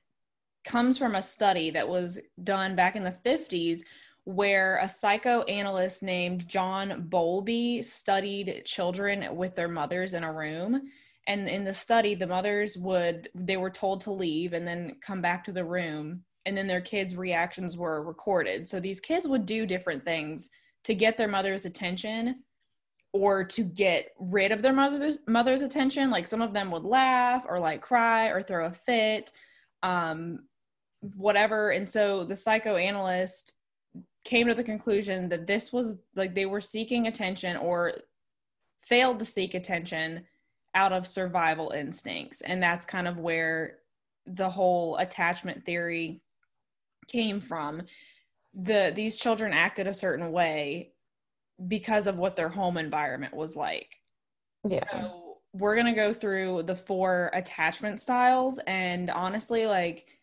comes 0.66 0.98
from 0.98 1.16
a 1.16 1.22
study 1.22 1.72
that 1.72 1.88
was 1.88 2.20
done 2.44 2.76
back 2.76 2.96
in 2.96 3.04
the 3.04 3.16
50s 3.26 3.82
where 4.30 4.78
a 4.78 4.88
psychoanalyst 4.88 6.04
named 6.04 6.48
John 6.48 7.08
Bowlby 7.10 7.82
studied 7.82 8.62
children 8.64 9.36
with 9.36 9.56
their 9.56 9.68
mothers 9.68 10.14
in 10.14 10.24
a 10.24 10.32
room. 10.32 10.92
And 11.26 11.50
in 11.50 11.64
the 11.64 11.74
study, 11.74 12.14
the 12.14 12.28
mothers 12.28 12.78
would, 12.78 13.30
they 13.34 13.58
were 13.58 13.72
told 13.72 14.02
to 14.02 14.12
leave 14.12 14.54
and 14.54 14.68
then 14.68 14.98
come 15.02 15.20
back 15.20 15.44
to 15.46 15.52
the 15.52 15.66
room. 15.66 16.24
And 16.46 16.56
then 16.56 16.68
their 16.68 16.80
kids' 16.80 17.16
reactions 17.16 17.76
were 17.76 18.04
recorded. 18.04 18.68
So 18.68 18.80
these 18.80 19.00
kids 19.00 19.28
would 19.28 19.48
do 19.48 19.66
different 19.66 20.06
things 20.06 20.50
to 20.84 20.94
get 20.94 21.18
their 21.18 21.28
mother's 21.28 21.66
attention 21.66 22.44
or 23.12 23.44
to 23.44 23.64
get 23.64 24.10
rid 24.20 24.52
of 24.52 24.62
their 24.62 24.74
mother's 24.74 25.22
mother's 25.28 25.64
attention 25.64 26.12
like 26.12 26.28
some 26.28 26.44
of 26.44 26.54
them 26.54 26.70
would 26.70 26.84
laugh 26.84 27.44
or 27.50 27.60
like 27.60 27.82
cry 27.82 28.28
or 28.28 28.40
throw 28.40 28.68
a 28.68 28.72
fit 28.72 29.32
um 29.82 30.42
whatever 31.16 31.72
and 31.72 31.90
so 31.90 32.24
the 32.24 32.36
psychoanalyst 32.36 33.56
came 34.30 34.48
to 34.48 34.54
the 34.54 34.64
conclusion 34.64 35.28
that 35.30 35.48
this 35.48 35.74
was 35.74 35.96
like 36.16 36.36
they 36.36 36.46
were 36.46 36.62
seeking 36.62 37.08
attention 37.08 37.58
or 37.58 37.94
failed 38.88 39.18
to 39.18 39.26
seek 39.26 39.56
attention 39.56 40.24
out 40.76 40.94
of 40.94 41.08
survival 41.08 41.72
instincts. 41.72 42.42
And 42.42 42.62
that's 42.62 42.86
kind 42.86 43.08
of 43.08 43.18
where 43.18 43.78
the 44.28 44.48
whole 44.48 44.98
attachment 44.98 45.66
theory 45.66 46.22
came 47.08 47.42
from. 47.42 47.82
The 48.54 48.94
these 48.96 49.18
children 49.18 49.52
acted 49.52 49.88
a 49.88 49.96
certain 49.96 50.32
way 50.32 50.92
because 51.68 52.06
of 52.06 52.18
what 52.18 52.36
their 52.36 52.50
home 52.50 52.78
environment 52.78 53.34
was 53.34 53.56
like. 53.56 53.96
Yeah. 54.68 54.84
so 54.92 55.38
we're 55.54 55.74
going 55.74 55.88
to 55.88 55.94
go 55.94 56.14
through 56.14 56.64
the 56.64 56.76
four 56.76 57.32
attachment 57.34 58.00
styles. 58.00 58.60
And 58.68 59.10
honestly 59.10 59.66
like 59.66 60.19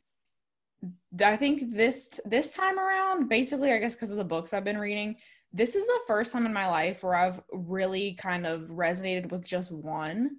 I 1.22 1.36
think 1.36 1.74
this 1.74 2.20
this 2.24 2.52
time 2.52 2.78
around, 2.78 3.28
basically, 3.28 3.72
I 3.72 3.78
guess 3.78 3.94
because 3.94 4.10
of 4.10 4.16
the 4.16 4.24
books 4.24 4.52
I've 4.52 4.64
been 4.64 4.78
reading, 4.78 5.16
this 5.52 5.74
is 5.74 5.86
the 5.86 6.00
first 6.06 6.32
time 6.32 6.46
in 6.46 6.52
my 6.52 6.68
life 6.68 7.02
where 7.02 7.14
I've 7.14 7.40
really 7.52 8.14
kind 8.14 8.46
of 8.46 8.62
resonated 8.62 9.30
with 9.30 9.44
just 9.44 9.70
one. 9.72 10.38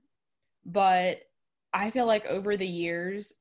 But 0.65 1.21
I 1.73 1.91
feel 1.91 2.05
like 2.05 2.25
over 2.25 2.57
the 2.57 2.67
years, 2.67 3.33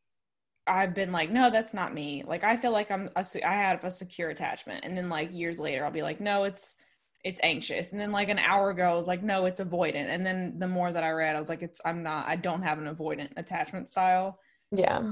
I've 0.67 0.95
been 0.95 1.13
like, 1.13 1.31
no, 1.31 1.51
that's 1.51 1.75
not 1.75 1.95
me. 1.95 2.25
Like 2.27 2.45
I 2.45 2.57
feel 2.57 2.73
like 2.73 2.91
I'm 2.91 3.11
a, 3.17 3.25
I 3.45 3.55
have 3.55 3.85
a 3.85 3.91
secure 3.91 4.31
attachment, 4.31 4.85
and 4.85 4.97
then 4.97 5.09
like 5.09 5.33
years 5.33 5.59
later, 5.59 5.85
I'll 5.85 5.91
be 5.91 6.03
like, 6.03 6.21
no, 6.21 6.45
it's 6.45 6.77
it's 7.25 7.41
anxious, 7.43 7.93
and 7.93 8.01
then 8.01 8.13
like 8.13 8.29
an 8.29 8.39
hour 8.39 8.71
ago, 8.71 8.85
I 8.85 8.95
was 8.95 9.09
like, 9.09 9.23
no, 9.23 9.47
it's 9.47 9.61
avoidant, 9.61 10.09
and 10.09 10.25
then 10.25 10.59
the 10.59 10.69
more 10.69 10.93
that 10.93 11.05
I 11.05 11.11
read, 11.11 11.37
I 11.37 11.41
was 11.41 11.49
like, 11.49 11.63
it's 11.63 11.81
I'm 11.85 12.03
not. 12.03 12.27
I 12.27 12.37
don't 12.37 12.63
have 12.63 12.79
an 12.79 12.95
avoidant 12.95 13.33
attachment 13.37 13.89
style. 13.89 14.39
Yeah. 14.73 15.03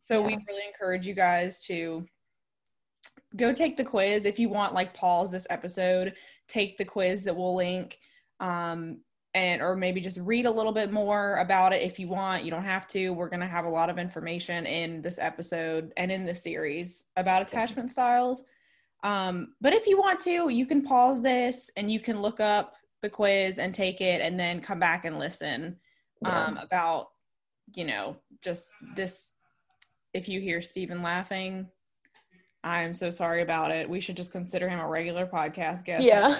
So 0.00 0.20
yeah. 0.20 0.26
we 0.26 0.44
really 0.48 0.66
encourage 0.66 1.06
you 1.06 1.14
guys 1.14 1.58
to 1.66 2.06
go 3.36 3.52
take 3.52 3.76
the 3.76 3.84
quiz. 3.84 4.24
If 4.24 4.38
you 4.38 4.48
want 4.48 4.74
like 4.74 4.94
pause 4.94 5.30
this 5.30 5.46
episode 5.50 6.14
take 6.48 6.78
the 6.78 6.84
quiz 6.84 7.22
that 7.22 7.36
we'll 7.36 7.56
link 7.56 7.98
um 8.40 8.98
and 9.34 9.60
or 9.60 9.76
maybe 9.76 10.00
just 10.00 10.18
read 10.20 10.46
a 10.46 10.50
little 10.50 10.72
bit 10.72 10.90
more 10.90 11.36
about 11.36 11.74
it 11.74 11.82
if 11.82 11.98
you 11.98 12.08
want. 12.08 12.42
You 12.42 12.50
don't 12.50 12.64
have 12.64 12.86
to. 12.88 13.10
We're 13.10 13.28
going 13.28 13.40
to 13.40 13.46
have 13.46 13.66
a 13.66 13.70
lot 13.70 13.90
of 13.90 13.98
information 13.98 14.64
in 14.64 15.02
this 15.02 15.18
episode 15.18 15.92
and 15.98 16.10
in 16.10 16.24
this 16.24 16.42
series 16.42 17.04
about 17.16 17.42
attachment 17.42 17.90
styles. 17.90 18.44
Um 19.02 19.54
but 19.60 19.74
if 19.74 19.86
you 19.86 19.98
want 19.98 20.20
to 20.20 20.48
you 20.48 20.66
can 20.66 20.82
pause 20.82 21.20
this 21.20 21.70
and 21.76 21.90
you 21.90 22.00
can 22.00 22.22
look 22.22 22.40
up 22.40 22.74
the 23.02 23.10
quiz 23.10 23.58
and 23.58 23.74
take 23.74 24.00
it 24.00 24.22
and 24.22 24.40
then 24.40 24.60
come 24.60 24.80
back 24.80 25.04
and 25.04 25.18
listen 25.18 25.76
um 26.24 26.56
yeah. 26.56 26.62
about 26.62 27.08
you 27.74 27.84
know 27.84 28.16
just 28.42 28.72
this 28.96 29.32
if 30.16 30.28
you 30.28 30.40
hear 30.40 30.62
Stephen 30.62 31.02
laughing, 31.02 31.68
I'm 32.64 32.94
so 32.94 33.10
sorry 33.10 33.42
about 33.42 33.70
it. 33.70 33.88
We 33.88 34.00
should 34.00 34.16
just 34.16 34.32
consider 34.32 34.68
him 34.68 34.80
a 34.80 34.88
regular 34.88 35.26
podcast 35.26 35.84
guest. 35.84 36.04
Yeah. 36.04 36.36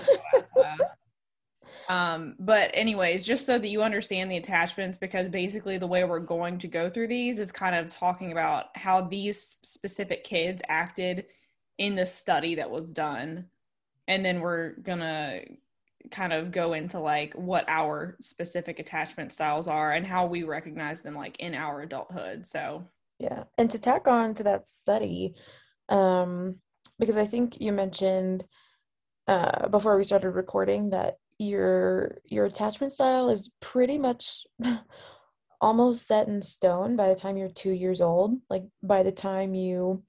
um, 1.89 2.35
but 2.39 2.71
anyways, 2.73 3.23
just 3.23 3.45
so 3.45 3.59
that 3.59 3.69
you 3.69 3.83
understand 3.83 4.31
the 4.31 4.39
attachments, 4.39 4.97
because 4.97 5.29
basically 5.29 5.79
the 5.79 5.87
way 5.87 6.05
we're 6.05 6.19
going 6.19 6.59
to 6.59 6.69
go 6.69 6.89
through 6.89 7.09
these 7.09 7.39
is 7.39 7.53
kind 7.53 7.77
of 7.77 7.89
talking 7.89 8.33
about 8.33 8.77
how 8.77 9.03
these 9.03 9.59
specific 9.63 10.25
kids 10.25 10.63
acted 10.69 11.27
in 11.79 11.95
the 11.95 12.07
study 12.07 12.55
that 12.55 12.71
was 12.71 12.91
done. 12.91 13.47
And 14.09 14.25
then 14.25 14.41
we're 14.41 14.71
gonna 14.71 15.43
kind 16.11 16.33
of 16.33 16.51
go 16.51 16.73
into 16.73 16.99
like 16.99 17.35
what 17.35 17.65
our 17.69 18.17
specific 18.21 18.79
attachment 18.79 19.33
styles 19.33 19.69
are 19.69 19.93
and 19.93 20.07
how 20.07 20.27
we 20.27 20.45
recognize 20.45 21.03
them 21.03 21.15
like 21.15 21.37
in 21.41 21.55
our 21.55 21.83
adulthood. 21.83 22.47
So 22.47 22.89
yeah. 23.19 23.45
And 23.59 23.71
to 23.71 23.79
tack 23.79 24.07
on 24.07 24.35
to 24.35 24.43
that 24.45 24.67
study, 24.67 25.35
um, 25.89 26.61
because 26.99 27.17
I 27.17 27.25
think 27.25 27.61
you 27.61 27.73
mentioned 27.73 28.45
uh, 29.29 29.69
before 29.69 29.97
we 29.97 30.05
started 30.05 30.31
recording 30.31 30.91
that 30.91 31.17
your 31.39 32.19
your 32.25 32.47
attachment 32.47 32.93
style 32.93 33.29
is 33.29 33.51
pretty 33.61 33.99
much 33.99 34.47
almost 35.61 36.07
set 36.07 36.29
in 36.29 36.43
stone 36.43 36.97
by 36.97 37.09
the 37.09 37.15
time 37.15 37.37
you're 37.37 37.49
two 37.49 37.73
years 37.73 38.01
old. 38.01 38.37
Like 38.49 38.65
by 38.83 39.03
the 39.03 39.13
time 39.13 39.55
you, 39.55 40.03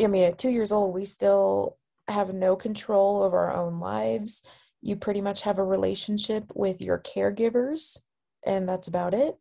I 0.00 0.06
mean, 0.06 0.24
at 0.24 0.38
two 0.38 0.50
years 0.50 0.72
old, 0.72 0.94
we 0.94 1.04
still 1.04 1.76
have 2.08 2.34
no 2.34 2.56
control 2.56 3.22
of 3.22 3.34
our 3.34 3.54
own 3.54 3.80
lives. 3.80 4.42
You 4.80 4.96
pretty 4.96 5.20
much 5.20 5.42
have 5.42 5.58
a 5.58 5.64
relationship 5.64 6.50
with 6.54 6.80
your 6.80 6.98
caregivers, 6.98 7.98
and 8.44 8.68
that's 8.68 8.88
about 8.88 9.14
it. 9.14 9.36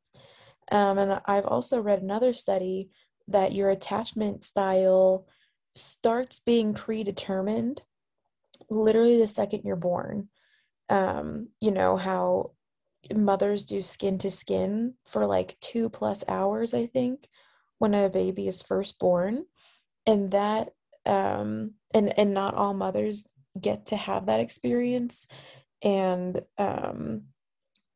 Um, 0.72 0.98
and 0.98 1.22
I've 1.26 1.46
also 1.46 1.82
read 1.82 2.02
another 2.02 2.34
study 2.34 2.90
that 3.28 3.54
your 3.54 3.70
attachment 3.70 4.44
style 4.44 5.28
starts 5.76 6.40
being 6.40 6.74
predetermined 6.74 7.82
literally 8.70 9.20
the 9.20 9.28
second 9.28 9.62
you're 9.64 9.76
born. 9.76 10.30
Um, 10.90 11.50
you 11.60 11.72
know, 11.72 11.98
how 11.98 12.52
mothers 13.14 13.66
do 13.66 13.82
skin 13.82 14.18
to 14.20 14.32
skin 14.32 14.94
for 15.06 15.26
like 15.26 15.58
two 15.60 15.90
plus 15.90 16.24
hours, 16.28 16.74
I 16.74 16.86
think, 16.86 17.28
when 17.80 17.94
a 17.94 18.10
baby 18.10 18.48
is 18.48 18.62
first 18.62 19.00
born. 19.00 19.46
And 20.06 20.32
that, 20.32 20.70
um, 21.06 21.74
and, 21.94 22.18
and 22.18 22.34
not 22.34 22.56
all 22.56 22.74
mothers 22.74 23.26
get 23.60 23.88
to 23.88 23.96
have 23.96 24.28
that 24.28 24.40
experience. 24.40 25.28
And, 25.82 26.42
um, 26.58 27.24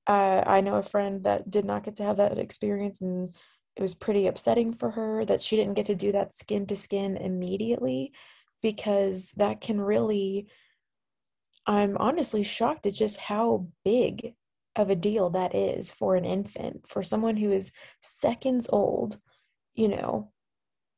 uh, 0.07 0.43
I 0.45 0.61
know 0.61 0.75
a 0.75 0.83
friend 0.83 1.23
that 1.23 1.49
did 1.49 1.65
not 1.65 1.83
get 1.83 1.95
to 1.97 2.03
have 2.03 2.17
that 2.17 2.37
experience, 2.37 3.01
and 3.01 3.35
it 3.75 3.81
was 3.81 3.95
pretty 3.95 4.27
upsetting 4.27 4.73
for 4.73 4.91
her 4.91 5.25
that 5.25 5.41
she 5.41 5.55
didn't 5.55 5.73
get 5.73 5.87
to 5.87 5.95
do 5.95 6.11
that 6.13 6.33
skin 6.33 6.65
to 6.67 6.75
skin 6.75 7.17
immediately 7.17 8.13
because 8.61 9.31
that 9.37 9.61
can 9.61 9.79
really. 9.81 10.47
I'm 11.67 11.97
honestly 11.97 12.43
shocked 12.43 12.85
at 12.85 12.93
just 12.93 13.19
how 13.19 13.67
big 13.83 14.35
of 14.75 14.91
a 14.91 14.95
deal 14.95 15.31
that 15.31 15.55
is 15.55 15.91
for 15.91 16.15
an 16.15 16.23
infant, 16.23 16.87
for 16.87 17.01
someone 17.01 17.37
who 17.37 17.51
is 17.51 17.71
seconds 18.01 18.69
old. 18.71 19.19
You 19.73 19.87
know, 19.87 20.31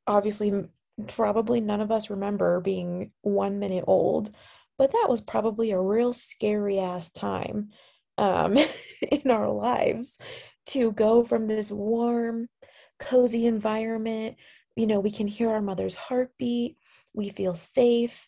obviously, 0.05 0.67
probably 1.07 1.61
none 1.61 1.79
of 1.79 1.91
us 1.91 2.09
remember 2.09 2.59
being 2.59 3.11
one 3.21 3.59
minute 3.59 3.85
old, 3.87 4.31
but 4.77 4.91
that 4.91 5.07
was 5.09 5.21
probably 5.21 5.71
a 5.71 5.79
real 5.79 6.11
scary 6.11 6.79
ass 6.79 7.11
time 7.11 7.69
um, 8.17 8.57
in 9.11 9.31
our 9.31 9.49
lives 9.49 10.17
to 10.67 10.91
go 10.91 11.23
from 11.23 11.47
this 11.47 11.71
warm, 11.71 12.47
cozy 12.99 13.45
environment. 13.45 14.35
You 14.75 14.87
know, 14.87 14.99
we 14.99 15.11
can 15.11 15.27
hear 15.27 15.49
our 15.49 15.61
mother's 15.61 15.95
heartbeat, 15.95 16.77
we 17.13 17.29
feel 17.29 17.55
safe. 17.55 18.27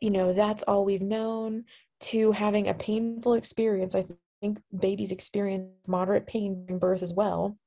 You 0.00 0.10
know, 0.10 0.32
that's 0.32 0.62
all 0.64 0.84
we've 0.84 1.02
known 1.02 1.64
to 2.00 2.32
having 2.32 2.68
a 2.68 2.74
painful 2.74 3.34
experience. 3.34 3.94
I 3.94 4.06
think 4.40 4.58
babies 4.78 5.12
experience 5.12 5.68
moderate 5.86 6.26
pain 6.26 6.64
during 6.66 6.78
birth 6.78 7.02
as 7.02 7.12
well. 7.12 7.58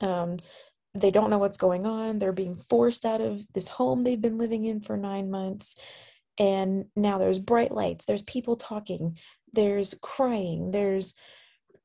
Um, 0.00 0.38
they 0.94 1.10
don't 1.10 1.30
know 1.30 1.38
what's 1.38 1.58
going 1.58 1.86
on. 1.86 2.18
They're 2.18 2.32
being 2.32 2.56
forced 2.56 3.04
out 3.04 3.20
of 3.20 3.44
this 3.52 3.68
home 3.68 4.02
they've 4.02 4.20
been 4.20 4.38
living 4.38 4.64
in 4.64 4.80
for 4.80 4.96
nine 4.96 5.30
months. 5.30 5.76
And 6.38 6.86
now 6.96 7.18
there's 7.18 7.38
bright 7.38 7.72
lights, 7.72 8.06
there's 8.06 8.22
people 8.22 8.56
talking, 8.56 9.18
there's 9.54 9.94
crying 10.02 10.70
there's 10.70 11.14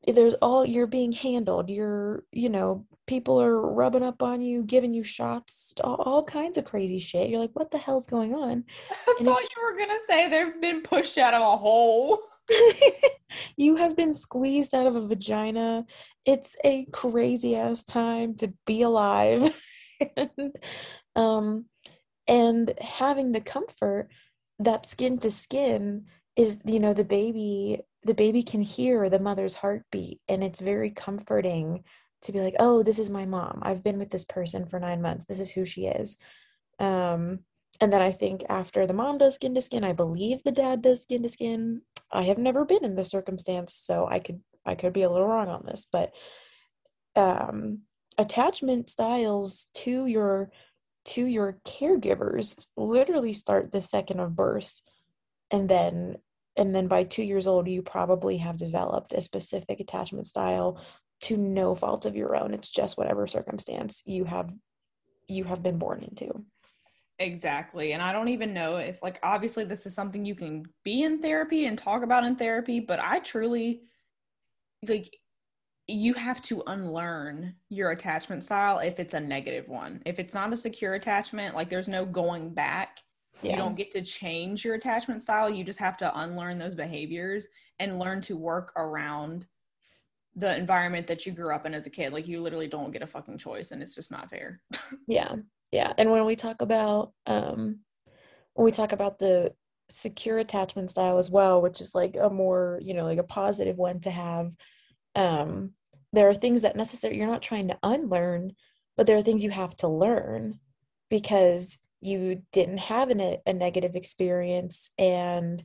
there's 0.07 0.33
all 0.35 0.65
you're 0.65 0.88
being 0.88 1.11
handled 1.11 1.69
you're 1.69 2.23
you 2.31 2.49
know 2.49 2.85
people 3.05 3.41
are 3.41 3.73
rubbing 3.73 4.03
up 4.03 4.21
on 4.23 4.41
you 4.41 4.63
giving 4.63 4.93
you 4.93 5.03
shots 5.03 5.73
all, 5.83 5.95
all 5.95 6.23
kinds 6.23 6.57
of 6.57 6.65
crazy 6.65 6.99
shit 6.99 7.29
you're 7.29 7.39
like 7.39 7.51
what 7.53 7.71
the 7.71 7.77
hell's 7.77 8.07
going 8.07 8.33
on 8.33 8.63
i 8.91 9.15
and 9.19 9.27
thought 9.27 9.41
it, 9.41 9.49
you 9.55 9.63
were 9.63 9.77
gonna 9.77 9.99
say 10.07 10.29
they've 10.29 10.61
been 10.61 10.81
pushed 10.81 11.17
out 11.17 11.33
of 11.33 11.41
a 11.41 11.57
hole 11.57 12.19
you 13.57 13.75
have 13.75 13.95
been 13.95 14.13
squeezed 14.13 14.73
out 14.73 14.88
of 14.88 14.95
a 14.95 15.05
vagina. 15.05 15.85
It's 16.25 16.55
a 16.63 16.85
crazy 16.91 17.55
ass 17.55 17.83
time 17.83 18.35
to 18.35 18.53
be 18.65 18.81
alive. 18.81 19.61
and, 20.17 20.55
um, 21.15 21.65
and 22.27 22.73
having 22.79 23.31
the 23.31 23.41
comfort 23.41 24.09
that 24.59 24.85
skin 24.85 25.19
to 25.19 25.31
skin 25.31 26.05
is, 26.39 26.62
you 26.63 26.79
know, 26.79 26.93
the 26.93 27.03
baby, 27.03 27.81
the 28.03 28.13
baby 28.13 28.43
can 28.43 28.62
hear 28.62 29.10
the 29.10 29.19
mother's 29.19 29.55
heartbeat, 29.55 30.22
and 30.29 30.41
it's 30.41 30.62
very 30.62 30.89
comforting 30.89 31.84
to 32.22 32.31
be 32.31 32.39
like, 32.39 32.55
oh, 32.60 32.81
this 32.81 32.98
is 32.98 33.10
my 33.10 33.25
mom. 33.25 33.60
I've 33.62 33.84
been 33.84 34.00
with 34.00 34.10
this 34.10 34.24
person 34.24 34.65
for 34.65 34.79
nine 34.79 35.01
months. 35.01 35.25
This 35.25 35.41
is 35.41 35.51
who 35.51 35.65
she 35.65 35.88
is. 35.88 36.17
Um, 36.79 37.39
and 37.81 37.91
then 37.91 38.01
I 38.01 38.12
think 38.12 38.43
after 38.48 38.88
the 38.88 38.93
mom 38.93 39.17
does 39.17 39.36
skin 39.36 39.53
to 39.55 39.62
skin, 39.62 39.84
I 39.84 39.91
believe 39.91 40.41
the 40.43 40.51
dad 40.51 40.81
does 40.81 41.03
skin 41.03 41.24
to 41.24 41.29
skin. 41.29 41.81
I 42.12 42.24
have 42.24 42.38
never 42.38 42.63
been 42.63 42.86
in 42.86 42.96
this 42.96 43.10
circumstance, 43.10 43.74
so 43.74 44.08
I 44.10 44.19
could 44.19 44.39
I 44.65 44.75
could 44.75 44.93
be 44.93 45.03
a 45.03 45.10
little 45.10 45.27
wrong 45.27 45.50
on 45.50 45.63
this, 45.65 45.88
but 45.91 46.12
um, 47.15 47.79
attachment 48.17 48.89
styles 48.89 49.67
to 49.74 50.05
your 50.05 50.51
to 51.05 51.25
your 51.25 51.60
caregivers 51.65 52.65
literally 52.77 53.34
start 53.34 53.72
the 53.72 53.81
second 53.81 54.19
of 54.19 54.36
birth, 54.36 54.81
and 55.51 55.67
then 55.67 56.17
and 56.59 56.75
then 56.75 56.87
by 56.87 57.05
two 57.05 57.23
years 57.23 57.47
old, 57.47 57.67
you 57.67 57.81
probably 57.81 58.37
have 58.37 58.57
developed 58.57 59.13
a 59.13 59.21
specific 59.21 59.79
attachment 59.79 60.27
style 60.27 60.79
to 61.21 61.37
no 61.37 61.73
fault 61.73 62.05
of 62.05 62.15
your 62.15 62.35
own. 62.35 62.53
It's 62.53 62.69
just 62.69 62.97
whatever 62.97 63.25
circumstance 63.27 64.03
you 64.05 64.25
have 64.25 64.53
you 65.27 65.45
have 65.45 65.63
been 65.63 65.77
born 65.77 66.03
into. 66.03 66.43
Exactly. 67.19 67.93
And 67.93 68.01
I 68.01 68.11
don't 68.11 68.29
even 68.29 68.53
know 68.53 68.77
if, 68.77 69.01
like, 69.03 69.19
obviously, 69.23 69.63
this 69.63 69.85
is 69.85 69.93
something 69.93 70.25
you 70.25 70.35
can 70.35 70.65
be 70.83 71.03
in 71.03 71.21
therapy 71.21 71.65
and 71.65 71.77
talk 71.77 72.03
about 72.03 72.23
in 72.23 72.35
therapy, 72.35 72.79
but 72.79 72.99
I 72.99 73.19
truly, 73.19 73.81
like, 74.87 75.15
you 75.87 76.13
have 76.13 76.41
to 76.43 76.63
unlearn 76.67 77.55
your 77.69 77.91
attachment 77.91 78.43
style 78.43 78.79
if 78.79 78.99
it's 78.99 79.13
a 79.13 79.19
negative 79.19 79.67
one. 79.67 80.01
If 80.05 80.19
it's 80.19 80.33
not 80.33 80.53
a 80.53 80.57
secure 80.57 80.95
attachment, 80.95 81.55
like, 81.55 81.69
there's 81.69 81.89
no 81.89 82.05
going 82.05 82.53
back. 82.53 82.99
Yeah. 83.41 83.51
You 83.51 83.58
don't 83.58 83.75
get 83.75 83.91
to 83.91 84.01
change 84.01 84.65
your 84.65 84.75
attachment 84.75 85.22
style. 85.22 85.50
You 85.50 85.63
just 85.63 85.79
have 85.79 85.98
to 85.98 86.19
unlearn 86.19 86.58
those 86.58 86.75
behaviors 86.75 87.48
and 87.79 88.00
learn 88.00 88.22
to 88.22 88.36
work 88.36 88.74
around 88.75 89.46
the 90.36 90.55
environment 90.55 91.08
that 91.08 91.25
you 91.25 91.31
grew 91.31 91.53
up 91.53 91.65
in 91.65 91.74
as 91.74 91.88
a 91.88 91.89
kid. 91.89 92.12
Like, 92.13 92.27
you 92.27 92.41
literally 92.41 92.67
don't 92.67 92.91
get 92.91 93.01
a 93.01 93.08
fucking 93.08 93.38
choice, 93.38 93.72
and 93.72 93.81
it's 93.81 93.96
just 93.96 94.12
not 94.12 94.29
fair. 94.29 94.62
yeah 95.08 95.36
yeah 95.72 95.93
and 95.98 96.12
when 96.12 96.25
we 96.25 96.36
talk 96.36 96.62
about 96.62 97.13
um 97.25 97.79
when 98.53 98.65
we 98.65 98.72
talk 98.72 98.91
about 98.91 99.19
the 99.19 99.53
secure 99.89 100.38
attachment 100.38 100.89
style 100.89 101.17
as 101.17 101.31
well 101.31 101.62
which 101.62 101.81
is 101.81 101.96
like 101.96 102.15
a 102.19 102.29
more 102.29 102.79
you 102.81 102.93
know 102.93 103.03
like 103.03 103.17
a 103.17 103.24
positive 103.24 103.77
one 103.77 104.00
to 104.00 104.12
have 104.12 104.51
um 105.15 105.72
there 106.13 106.29
are 106.29 106.34
things 106.34 106.62
that 106.62 106.75
necessary 106.75 107.17
you're 107.17 107.27
not 107.27 107.41
trying 107.41 107.67
to 107.67 107.77
unlearn 107.84 108.51
but 108.98 109.08
there 109.08 109.17
are 109.17 109.22
things 109.22 109.43
you 109.43 109.50
have 109.50 109.75
to 109.75 109.88
learn 109.88 110.60
because 111.10 111.79
you 112.01 112.44
didn't 112.51 112.79
have 112.79 113.10
an, 113.10 113.38
a 113.46 113.53
negative 113.53 113.96
experience 113.96 114.89
and 114.98 115.63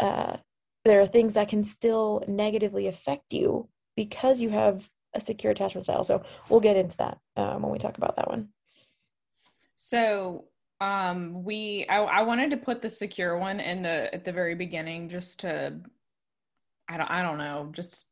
uh, 0.00 0.36
there 0.84 1.00
are 1.00 1.06
things 1.06 1.34
that 1.34 1.48
can 1.48 1.64
still 1.64 2.24
negatively 2.26 2.86
affect 2.86 3.32
you 3.32 3.68
because 3.96 4.40
you 4.40 4.48
have 4.50 4.88
a 5.14 5.20
secure 5.20 5.52
attachment 5.52 5.84
style. 5.84 6.04
So 6.04 6.22
we'll 6.48 6.60
get 6.60 6.76
into 6.76 6.96
that 6.98 7.18
um, 7.36 7.62
when 7.62 7.72
we 7.72 7.78
talk 7.78 7.98
about 7.98 8.16
that 8.16 8.28
one. 8.28 8.48
So 9.76 10.44
um 10.80 11.42
we 11.42 11.86
I, 11.88 11.98
I 11.98 12.22
wanted 12.22 12.50
to 12.50 12.56
put 12.56 12.80
the 12.82 12.88
secure 12.88 13.36
one 13.36 13.58
in 13.58 13.82
the 13.82 14.14
at 14.14 14.24
the 14.24 14.32
very 14.32 14.54
beginning 14.54 15.08
just 15.08 15.40
to 15.40 15.74
I 16.88 16.96
don't 16.96 17.10
I 17.10 17.22
don't 17.22 17.38
know, 17.38 17.70
just 17.72 18.06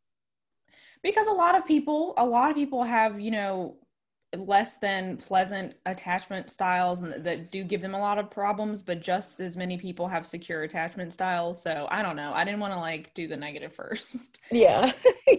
because 1.02 1.28
a 1.28 1.32
lot 1.32 1.56
of 1.56 1.64
people 1.64 2.14
a 2.16 2.26
lot 2.26 2.50
of 2.50 2.56
people 2.56 2.82
have, 2.82 3.20
you 3.20 3.30
know, 3.30 3.76
less 4.34 4.78
than 4.78 5.16
pleasant 5.16 5.74
attachment 5.86 6.50
styles 6.50 7.02
and 7.02 7.24
that 7.24 7.50
do 7.50 7.62
give 7.62 7.80
them 7.80 7.94
a 7.94 7.98
lot 7.98 8.18
of 8.18 8.30
problems 8.30 8.82
but 8.82 9.00
just 9.00 9.40
as 9.40 9.56
many 9.56 9.78
people 9.78 10.08
have 10.08 10.26
secure 10.26 10.64
attachment 10.64 11.12
styles 11.12 11.62
so 11.62 11.86
i 11.90 12.02
don't 12.02 12.16
know 12.16 12.32
i 12.34 12.44
didn't 12.44 12.60
want 12.60 12.72
to 12.72 12.78
like 12.78 13.14
do 13.14 13.28
the 13.28 13.36
negative 13.36 13.72
first 13.76 14.38
yeah, 14.50 14.92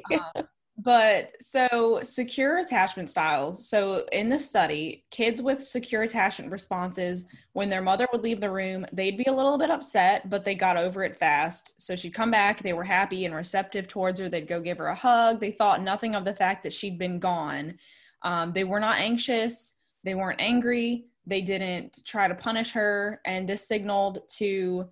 yeah. 0.10 0.20
Um, 0.36 0.48
but 0.80 1.32
so 1.42 2.02
secure 2.04 2.60
attachment 2.60 3.10
styles. 3.10 3.68
So 3.68 4.06
in 4.12 4.30
the 4.30 4.38
study, 4.38 5.06
kids 5.10 5.42
with 5.42 5.64
secure 5.64 6.04
attachment 6.04 6.52
responses, 6.52 7.26
when 7.54 7.70
their 7.70 7.82
mother 7.82 8.08
would 8.12 8.22
leave 8.22 8.40
the 8.40 8.52
room, 8.52 8.86
they'd 8.94 9.18
be 9.18 9.26
a 9.26 9.34
little 9.34 9.58
bit 9.58 9.72
upset, 9.72 10.30
but 10.30 10.46
they 10.46 10.54
got 10.54 10.78
over 10.78 11.04
it 11.04 11.18
fast. 11.18 11.74
So 11.82 11.96
she'd 11.96 12.14
come 12.14 12.30
back, 12.30 12.62
they 12.62 12.74
were 12.74 12.84
happy 12.84 13.26
and 13.26 13.34
receptive 13.34 13.88
towards 13.88 14.20
her. 14.20 14.30
They'd 14.30 14.48
go 14.48 14.62
give 14.62 14.78
her 14.78 14.88
a 14.88 14.96
hug. 14.96 15.40
They 15.40 15.52
thought 15.52 15.82
nothing 15.82 16.14
of 16.14 16.26
the 16.26 16.36
fact 16.36 16.62
that 16.62 16.74
she'd 16.74 17.00
been 17.00 17.18
gone. 17.18 17.80
Um, 18.28 18.52
they 18.52 18.66
were 18.66 18.82
not 18.82 19.00
anxious. 19.00 19.76
They 20.04 20.14
weren't 20.14 20.42
angry. 20.42 21.06
They 21.26 21.40
didn't 21.42 22.04
try 22.06 22.28
to 22.28 22.36
punish 22.36 22.72
her. 22.72 23.22
And 23.26 23.48
this 23.48 23.66
signaled 23.66 24.20
to, 24.40 24.86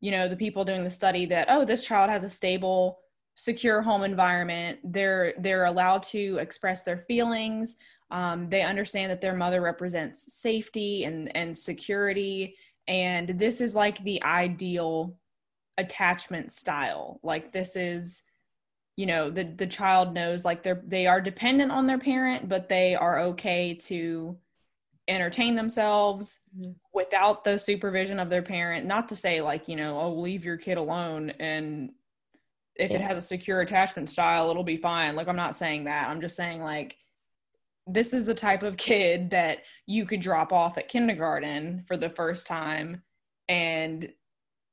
you 0.00 0.10
know, 0.12 0.28
the 0.28 0.36
people 0.36 0.64
doing 0.64 0.84
the 0.84 0.90
study 0.90 1.26
that, 1.26 1.48
oh, 1.50 1.64
this 1.64 1.84
child 1.84 2.10
has 2.10 2.22
a 2.22 2.28
stable 2.28 3.00
secure 3.38 3.82
home 3.82 4.02
environment 4.02 4.78
they're 4.82 5.34
they're 5.40 5.66
allowed 5.66 6.02
to 6.02 6.38
express 6.38 6.82
their 6.82 6.96
feelings 6.96 7.76
um, 8.10 8.48
they 8.48 8.62
understand 8.62 9.10
that 9.10 9.20
their 9.20 9.34
mother 9.34 9.60
represents 9.60 10.32
safety 10.34 11.04
and 11.04 11.36
and 11.36 11.56
security 11.56 12.56
and 12.88 13.28
this 13.38 13.60
is 13.60 13.74
like 13.74 14.02
the 14.04 14.22
ideal 14.22 15.14
attachment 15.76 16.50
style 16.50 17.20
like 17.22 17.52
this 17.52 17.76
is 17.76 18.22
you 18.96 19.06
know 19.06 19.30
the 19.30 19.44
the 19.44 19.66
child 19.66 20.14
knows 20.14 20.44
like 20.44 20.62
they're 20.62 20.82
they 20.86 21.06
are 21.06 21.20
dependent 21.20 21.70
on 21.70 21.86
their 21.86 21.98
parent 21.98 22.48
but 22.48 22.68
they 22.68 22.94
are 22.94 23.20
okay 23.20 23.74
to 23.74 24.36
entertain 25.08 25.54
themselves 25.54 26.40
mm-hmm. 26.58 26.72
without 26.92 27.44
the 27.44 27.58
supervision 27.58 28.18
of 28.18 28.30
their 28.30 28.42
parent 28.42 28.86
not 28.86 29.08
to 29.08 29.16
say 29.16 29.40
like 29.40 29.68
you 29.68 29.76
know 29.76 30.00
oh 30.00 30.14
leave 30.14 30.44
your 30.44 30.56
kid 30.56 30.78
alone 30.78 31.30
and 31.38 31.90
if 32.78 32.90
yeah. 32.90 32.98
it 32.98 33.02
has 33.02 33.16
a 33.16 33.22
secure 33.22 33.60
attachment 33.60 34.08
style, 34.08 34.50
it'll 34.50 34.64
be 34.64 34.76
fine. 34.76 35.16
Like 35.16 35.28
I'm 35.28 35.36
not 35.36 35.56
saying 35.56 35.84
that. 35.84 36.08
I'm 36.08 36.20
just 36.20 36.36
saying 36.36 36.62
like 36.62 36.96
this 37.86 38.12
is 38.12 38.26
the 38.26 38.34
type 38.34 38.62
of 38.62 38.76
kid 38.76 39.30
that 39.30 39.58
you 39.86 40.06
could 40.06 40.20
drop 40.20 40.52
off 40.52 40.76
at 40.76 40.88
kindergarten 40.88 41.84
for 41.86 41.96
the 41.96 42.10
first 42.10 42.46
time 42.46 43.02
and 43.48 44.08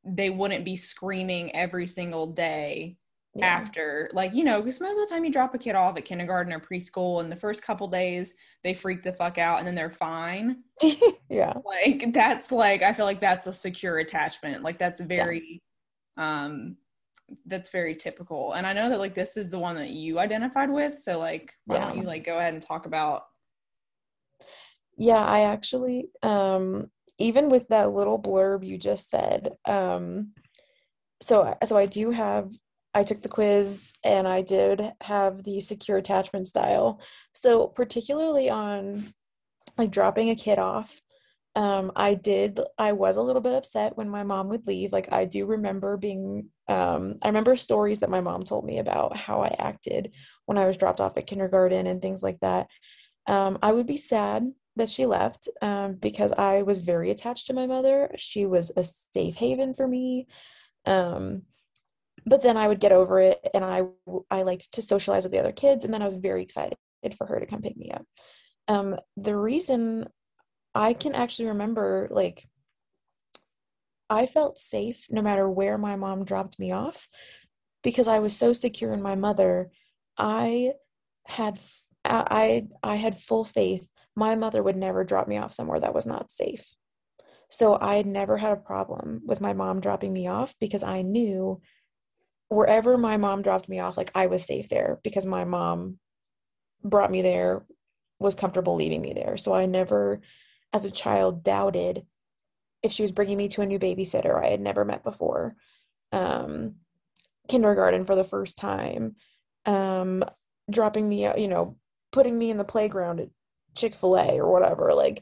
they 0.03 0.29
wouldn't 0.29 0.65
be 0.65 0.75
screaming 0.75 1.55
every 1.55 1.85
single 1.85 2.27
day 2.27 2.97
yeah. 3.35 3.45
after 3.45 4.09
like 4.13 4.33
you 4.33 4.43
know 4.43 4.61
because 4.61 4.79
most 4.79 4.97
of 4.97 5.07
the 5.07 5.13
time 5.13 5.25
you 5.25 5.31
drop 5.31 5.55
a 5.55 5.57
kid 5.57 5.75
off 5.75 5.97
at 5.97 6.05
kindergarten 6.05 6.53
or 6.53 6.59
preschool 6.59 7.21
and 7.21 7.31
the 7.31 7.35
first 7.35 7.63
couple 7.63 7.87
days 7.87 8.35
they 8.63 8.73
freak 8.73 9.01
the 9.01 9.13
fuck 9.13 9.37
out 9.37 9.57
and 9.57 9.67
then 9.67 9.73
they're 9.73 9.89
fine 9.89 10.57
yeah 11.29 11.53
like 11.65 12.13
that's 12.13 12.51
like 12.51 12.83
i 12.83 12.93
feel 12.93 13.05
like 13.05 13.19
that's 13.19 13.47
a 13.47 13.53
secure 13.53 13.99
attachment 13.99 14.61
like 14.61 14.77
that's 14.77 14.99
very 14.99 15.61
yeah. 16.15 16.43
um 16.45 16.77
that's 17.45 17.69
very 17.69 17.95
typical. 17.95 18.53
And 18.53 18.65
I 18.65 18.73
know 18.73 18.89
that 18.89 18.99
like 18.99 19.15
this 19.15 19.37
is 19.37 19.49
the 19.49 19.59
one 19.59 19.75
that 19.75 19.89
you 19.89 20.19
identified 20.19 20.69
with. 20.69 20.99
So 20.99 21.19
like 21.19 21.53
why 21.65 21.77
yeah. 21.77 21.87
don't 21.87 21.97
you 21.97 22.03
like 22.03 22.25
go 22.25 22.37
ahead 22.37 22.53
and 22.53 22.61
talk 22.61 22.85
about 22.85 23.23
Yeah, 24.97 25.23
I 25.23 25.41
actually 25.41 26.09
um 26.21 26.89
even 27.19 27.49
with 27.49 27.67
that 27.69 27.91
little 27.91 28.19
blurb 28.19 28.65
you 28.65 28.77
just 28.77 29.09
said, 29.09 29.51
um 29.65 30.33
so 31.21 31.55
so 31.63 31.77
I 31.77 31.85
do 31.85 32.11
have 32.11 32.51
I 32.93 33.03
took 33.03 33.21
the 33.21 33.29
quiz 33.29 33.93
and 34.03 34.27
I 34.27 34.41
did 34.41 34.93
have 35.01 35.43
the 35.43 35.59
secure 35.59 35.97
attachment 35.97 36.47
style. 36.47 36.99
So 37.33 37.67
particularly 37.67 38.49
on 38.49 39.13
like 39.77 39.91
dropping 39.91 40.29
a 40.29 40.35
kid 40.35 40.59
off, 40.59 41.01
um, 41.55 41.91
I 41.95 42.15
did, 42.15 42.59
I 42.77 42.93
was 42.93 43.17
a 43.17 43.21
little 43.21 43.41
bit 43.41 43.53
upset 43.53 43.95
when 43.95 44.09
my 44.09 44.23
mom 44.23 44.49
would 44.49 44.65
leave. 44.65 44.91
Like, 44.91 45.11
I 45.13 45.25
do 45.25 45.45
remember 45.45 45.97
being, 45.97 46.49
um, 46.67 47.15
I 47.21 47.27
remember 47.27 47.55
stories 47.55 47.99
that 47.99 48.09
my 48.09 48.21
mom 48.21 48.43
told 48.43 48.65
me 48.65 48.79
about 48.79 49.15
how 49.15 49.41
I 49.43 49.55
acted 49.59 50.13
when 50.45 50.57
I 50.57 50.65
was 50.65 50.77
dropped 50.77 50.99
off 50.99 51.15
at 51.17 51.27
kindergarten 51.27 51.85
and 51.85 52.01
things 52.01 52.23
like 52.23 52.39
that. 52.39 52.67
Um, 53.27 53.59
I 53.61 53.71
would 53.71 53.85
be 53.85 53.97
sad 53.97 54.51
that 54.77 54.89
she 54.89 55.05
left 55.05 55.47
um, 55.61 55.93
because 55.93 56.31
I 56.31 56.63
was 56.63 56.79
very 56.79 57.11
attached 57.11 57.47
to 57.47 57.53
my 57.53 57.67
mother. 57.67 58.09
She 58.17 58.47
was 58.47 58.71
a 58.75 58.83
safe 59.13 59.35
haven 59.35 59.75
for 59.75 59.87
me. 59.87 60.27
Um, 60.85 61.43
but 62.25 62.41
then 62.41 62.57
I 62.57 62.67
would 62.67 62.79
get 62.79 62.91
over 62.91 63.19
it 63.19 63.39
and 63.53 63.63
I, 63.63 63.83
I 64.29 64.43
liked 64.43 64.73
to 64.73 64.81
socialize 64.81 65.23
with 65.23 65.31
the 65.31 65.39
other 65.39 65.51
kids. 65.51 65.85
And 65.85 65.93
then 65.93 66.01
I 66.01 66.05
was 66.05 66.15
very 66.15 66.43
excited 66.43 66.77
for 67.17 67.27
her 67.27 67.39
to 67.39 67.45
come 67.45 67.61
pick 67.61 67.77
me 67.77 67.91
up. 67.91 68.05
Um, 68.67 68.97
the 69.17 69.35
reason 69.35 70.07
I 70.73 70.93
can 70.93 71.13
actually 71.13 71.49
remember 71.49 72.07
like 72.09 72.47
I 74.09 74.25
felt 74.25 74.59
safe 74.59 75.07
no 75.09 75.21
matter 75.21 75.49
where 75.49 75.77
my 75.77 75.95
mom 75.95 76.23
dropped 76.23 76.59
me 76.59 76.71
off 76.71 77.09
because 77.83 78.07
I 78.07 78.19
was 78.19 78.35
so 78.35 78.53
secure 78.53 78.93
in 78.93 79.01
my 79.01 79.15
mother. 79.15 79.71
I 80.17 80.73
had 81.25 81.59
I 82.05 82.67
I 82.81 82.95
had 82.95 83.19
full 83.19 83.43
faith 83.45 83.89
my 84.15 84.35
mother 84.35 84.61
would 84.61 84.75
never 84.75 85.03
drop 85.03 85.27
me 85.27 85.37
off 85.37 85.53
somewhere 85.53 85.79
that 85.79 85.95
was 85.95 86.05
not 86.05 86.31
safe. 86.31 86.75
So 87.49 87.77
I 87.79 87.95
had 87.95 88.05
never 88.05 88.37
had 88.37 88.53
a 88.53 88.61
problem 88.61 89.21
with 89.25 89.41
my 89.41 89.53
mom 89.53 89.79
dropping 89.79 90.13
me 90.13 90.27
off 90.27 90.55
because 90.59 90.83
I 90.83 91.01
knew 91.01 91.61
wherever 92.53 92.97
my 92.97 93.17
mom 93.17 93.41
dropped 93.41 93.67
me 93.67 93.79
off, 93.79 93.97
like 93.97 94.11
I 94.15 94.27
was 94.27 94.45
safe 94.45 94.69
there 94.69 94.99
because 95.03 95.25
my 95.25 95.43
mom 95.43 95.97
brought 96.83 97.11
me 97.11 97.21
there, 97.21 97.65
was 98.19 98.35
comfortable 98.35 98.75
leaving 98.75 99.01
me 99.01 99.13
there. 99.13 99.37
So 99.37 99.53
I 99.53 99.65
never, 99.65 100.21
as 100.71 100.85
a 100.85 100.91
child, 100.91 101.43
doubted 101.43 102.05
if 102.81 102.91
she 102.91 103.01
was 103.01 103.11
bringing 103.11 103.37
me 103.37 103.47
to 103.49 103.61
a 103.61 103.65
new 103.65 103.79
babysitter 103.79 104.41
I 104.41 104.49
had 104.49 104.61
never 104.61 104.85
met 104.85 105.03
before. 105.03 105.55
Um, 106.11 106.75
kindergarten 107.47 108.05
for 108.05 108.15
the 108.15 108.23
first 108.23 108.57
time, 108.57 109.15
um, 109.65 110.23
dropping 110.69 111.07
me 111.07 111.27
you 111.37 111.47
know, 111.47 111.77
putting 112.11 112.37
me 112.37 112.51
in 112.51 112.57
the 112.57 112.63
playground 112.63 113.19
at 113.19 113.29
Chick 113.75 113.95
fil 113.95 114.17
A 114.17 114.39
or 114.39 114.51
whatever. 114.51 114.93
Like, 114.93 115.21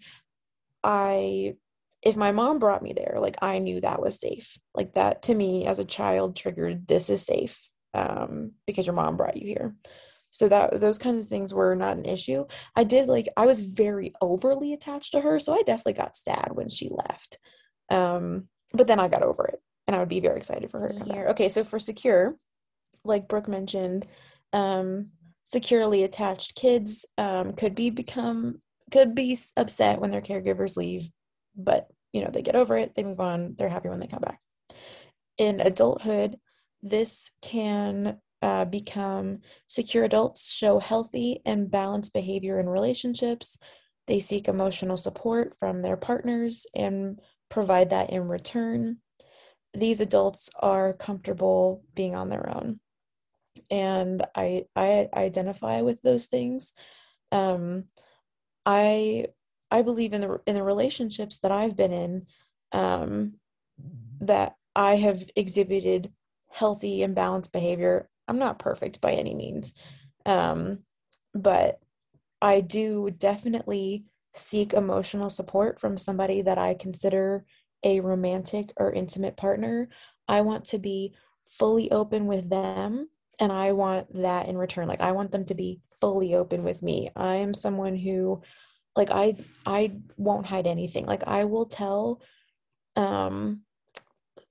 I 0.83 1.55
if 2.01 2.15
my 2.15 2.31
mom 2.31 2.59
brought 2.59 2.81
me 2.81 2.93
there, 2.93 3.17
like 3.19 3.37
I 3.41 3.59
knew 3.59 3.81
that 3.81 4.01
was 4.01 4.19
safe. 4.19 4.57
Like 4.73 4.93
that 4.93 5.23
to 5.23 5.35
me 5.35 5.65
as 5.65 5.79
a 5.79 5.85
child 5.85 6.35
triggered 6.35 6.87
this 6.87 7.09
is 7.09 7.25
safe 7.25 7.69
um, 7.93 8.53
because 8.65 8.85
your 8.85 8.95
mom 8.95 9.17
brought 9.17 9.37
you 9.37 9.47
here. 9.47 9.75
So 10.31 10.47
that 10.47 10.79
those 10.79 10.97
kinds 10.97 11.25
of 11.25 11.29
things 11.29 11.53
were 11.53 11.75
not 11.75 11.97
an 11.97 12.05
issue. 12.05 12.45
I 12.75 12.85
did 12.85 13.07
like 13.07 13.27
I 13.35 13.45
was 13.45 13.59
very 13.59 14.13
overly 14.21 14.73
attached 14.73 15.11
to 15.11 15.21
her, 15.21 15.39
so 15.39 15.53
I 15.53 15.61
definitely 15.63 15.93
got 15.93 16.17
sad 16.17 16.49
when 16.53 16.69
she 16.69 16.89
left. 16.89 17.37
Um, 17.89 18.47
but 18.73 18.87
then 18.87 18.99
I 18.99 19.09
got 19.09 19.23
over 19.23 19.45
it, 19.47 19.59
and 19.87 19.95
I 19.95 19.99
would 19.99 20.09
be 20.09 20.21
very 20.21 20.37
excited 20.37 20.71
for 20.71 20.79
her 20.79 20.89
to 20.89 20.99
come 20.99 21.09
here. 21.09 21.27
Okay, 21.29 21.49
so 21.49 21.65
for 21.65 21.79
secure, 21.79 22.37
like 23.03 23.27
Brooke 23.27 23.49
mentioned, 23.49 24.07
um, 24.53 25.09
securely 25.43 26.03
attached 26.03 26.55
kids 26.55 27.05
um, 27.17 27.51
could 27.51 27.75
be 27.75 27.89
become 27.89 28.61
could 28.89 29.13
be 29.13 29.37
upset 29.57 29.99
when 29.99 30.11
their 30.11 30.21
caregivers 30.21 30.77
leave 30.77 31.11
but 31.55 31.87
you 32.13 32.23
know 32.23 32.29
they 32.31 32.41
get 32.41 32.55
over 32.55 32.77
it 32.77 32.93
they 32.95 33.03
move 33.03 33.19
on 33.19 33.55
they're 33.57 33.69
happy 33.69 33.89
when 33.89 33.99
they 33.99 34.07
come 34.07 34.21
back. 34.21 34.39
In 35.37 35.59
adulthood 35.59 36.37
this 36.81 37.31
can 37.41 38.17
uh, 38.41 38.65
become 38.65 39.39
secure 39.67 40.03
adults 40.03 40.51
show 40.51 40.79
healthy 40.79 41.41
and 41.45 41.69
balanced 41.69 42.13
behavior 42.13 42.59
in 42.59 42.67
relationships. 42.67 43.57
They 44.07 44.19
seek 44.19 44.47
emotional 44.47 44.97
support 44.97 45.55
from 45.59 45.81
their 45.81 45.97
partners 45.97 46.65
and 46.75 47.19
provide 47.49 47.91
that 47.91 48.09
in 48.09 48.27
return. 48.27 48.97
These 49.73 50.01
adults 50.01 50.49
are 50.59 50.93
comfortable 50.93 51.83
being 51.93 52.15
on 52.15 52.29
their 52.29 52.49
own. 52.49 52.79
And 53.69 54.25
i 54.35 54.65
i 54.75 55.07
identify 55.13 55.81
with 55.81 56.01
those 56.01 56.25
things. 56.25 56.73
Um 57.31 57.85
i 58.65 59.27
I 59.71 59.81
believe 59.81 60.13
in 60.13 60.21
the 60.21 60.39
in 60.45 60.55
the 60.55 60.63
relationships 60.63 61.39
that 61.39 61.51
I've 61.51 61.75
been 61.75 61.93
in 61.93 62.25
um, 62.73 63.33
that 64.19 64.55
I 64.75 64.95
have 64.95 65.23
exhibited 65.35 66.11
healthy 66.49 67.03
and 67.03 67.15
balanced 67.15 67.51
behavior. 67.51 68.09
I'm 68.27 68.37
not 68.37 68.59
perfect 68.59 69.01
by 69.01 69.13
any 69.13 69.33
means, 69.33 69.73
um, 70.25 70.79
but 71.33 71.79
I 72.41 72.61
do 72.61 73.11
definitely 73.11 74.05
seek 74.33 74.73
emotional 74.73 75.29
support 75.29 75.79
from 75.79 75.97
somebody 75.97 76.41
that 76.41 76.57
I 76.57 76.73
consider 76.73 77.45
a 77.83 77.99
romantic 77.99 78.71
or 78.77 78.91
intimate 78.91 79.37
partner. 79.37 79.89
I 80.27 80.41
want 80.41 80.65
to 80.65 80.79
be 80.79 81.13
fully 81.45 81.91
open 81.91 82.27
with 82.27 82.49
them 82.49 83.09
and 83.39 83.51
I 83.51 83.71
want 83.73 84.13
that 84.21 84.47
in 84.47 84.57
return. 84.57 84.87
Like 84.87 85.01
I 85.01 85.11
want 85.11 85.31
them 85.31 85.45
to 85.45 85.55
be 85.55 85.81
fully 85.99 86.35
open 86.35 86.63
with 86.63 86.81
me. 86.81 87.09
I 87.15 87.35
am 87.35 87.53
someone 87.53 87.95
who 87.95 88.41
like 88.95 89.11
i 89.11 89.35
i 89.65 89.91
won't 90.17 90.45
hide 90.45 90.67
anything 90.67 91.05
like 91.05 91.23
i 91.27 91.43
will 91.45 91.65
tell 91.65 92.21
um 92.95 93.61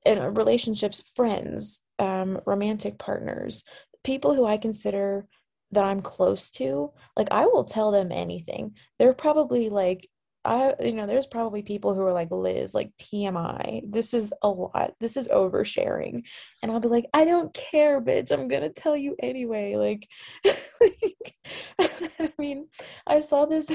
in 0.04 0.34
relationships 0.34 1.02
friends 1.14 1.82
um 1.98 2.40
romantic 2.46 2.98
partners 2.98 3.64
people 4.04 4.34
who 4.34 4.46
i 4.46 4.56
consider 4.56 5.26
that 5.72 5.84
i'm 5.84 6.00
close 6.00 6.50
to 6.50 6.90
like 7.16 7.28
i 7.30 7.44
will 7.44 7.64
tell 7.64 7.90
them 7.90 8.10
anything 8.10 8.74
they're 8.98 9.14
probably 9.14 9.68
like 9.68 10.08
I, 10.44 10.74
you 10.80 10.92
know, 10.92 11.06
there's 11.06 11.26
probably 11.26 11.62
people 11.62 11.94
who 11.94 12.00
are 12.00 12.14
like, 12.14 12.30
Liz, 12.30 12.72
like 12.72 12.92
TMI, 12.96 13.82
this 13.90 14.14
is 14.14 14.32
a 14.42 14.48
lot. 14.48 14.92
This 14.98 15.16
is 15.16 15.28
oversharing. 15.28 16.22
And 16.62 16.72
I'll 16.72 16.80
be 16.80 16.88
like, 16.88 17.06
I 17.12 17.26
don't 17.26 17.52
care, 17.52 18.00
bitch. 18.00 18.32
I'm 18.32 18.48
to 18.48 18.70
tell 18.70 18.96
you 18.96 19.16
anyway. 19.22 19.76
Like, 19.76 20.08
like, 20.80 21.34
I 22.18 22.32
mean, 22.38 22.68
I 23.06 23.20
saw 23.20 23.44
this 23.44 23.66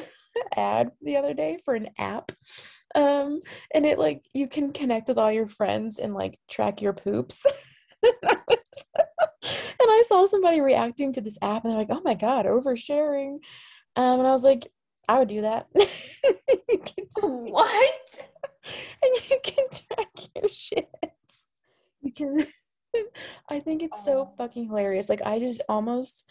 ad 0.56 0.92
the 1.02 1.18
other 1.18 1.34
day 1.34 1.60
for 1.64 1.74
an 1.74 1.90
app. 1.98 2.32
Um, 2.94 3.42
and 3.74 3.86
it 3.86 4.00
like 4.00 4.24
you 4.34 4.48
can 4.48 4.72
connect 4.72 5.10
with 5.10 5.18
all 5.18 5.32
your 5.32 5.48
friends 5.48 6.00
and 6.00 6.14
like 6.14 6.40
track 6.50 6.82
your 6.82 6.94
poops. 6.94 7.46
and, 8.04 8.14
I 8.24 8.38
was, 8.48 8.86
and 9.44 9.90
I 9.90 10.04
saw 10.08 10.26
somebody 10.26 10.62
reacting 10.62 11.14
to 11.14 11.22
this 11.22 11.38
app 11.42 11.64
and 11.64 11.72
they're 11.72 11.80
like, 11.80 11.90
oh 11.90 12.02
my 12.04 12.14
God, 12.14 12.46
oversharing. 12.46 13.40
Um, 13.96 14.20
and 14.20 14.28
I 14.28 14.32
was 14.32 14.44
like, 14.44 14.68
I 15.08 15.20
would 15.20 15.28
do 15.28 15.42
that. 15.42 15.68
what? 17.22 17.96
and 19.04 19.30
you 19.30 19.40
can 19.44 19.66
track 19.70 20.10
your 20.36 20.50
shit. 20.50 20.90
You 22.02 22.12
can. 22.12 22.46
I 23.50 23.60
think 23.60 23.84
it's 23.84 24.06
so 24.06 24.20
oh. 24.20 24.34
fucking 24.38 24.68
hilarious. 24.68 25.10
Like 25.10 25.22
I 25.22 25.40
just 25.40 25.62
almost 25.68 26.24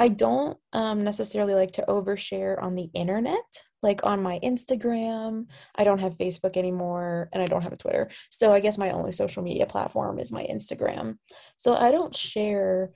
I 0.00 0.08
don't 0.08 0.56
um, 0.72 1.04
necessarily 1.04 1.52
like 1.52 1.72
to 1.72 1.84
overshare 1.86 2.60
on 2.62 2.74
the 2.74 2.88
internet, 2.94 3.44
like 3.82 4.00
on 4.02 4.22
my 4.22 4.40
Instagram. 4.42 5.44
I 5.76 5.84
don't 5.84 6.00
have 6.00 6.16
Facebook 6.16 6.56
anymore 6.56 7.28
and 7.34 7.42
I 7.42 7.46
don't 7.46 7.60
have 7.60 7.74
a 7.74 7.76
Twitter. 7.76 8.10
So 8.30 8.54
I 8.54 8.60
guess 8.60 8.78
my 8.78 8.92
only 8.92 9.12
social 9.12 9.42
media 9.42 9.66
platform 9.66 10.18
is 10.18 10.32
my 10.32 10.46
Instagram. 10.50 11.18
So 11.58 11.76
I 11.76 11.90
don't 11.90 12.16
share 12.16 12.92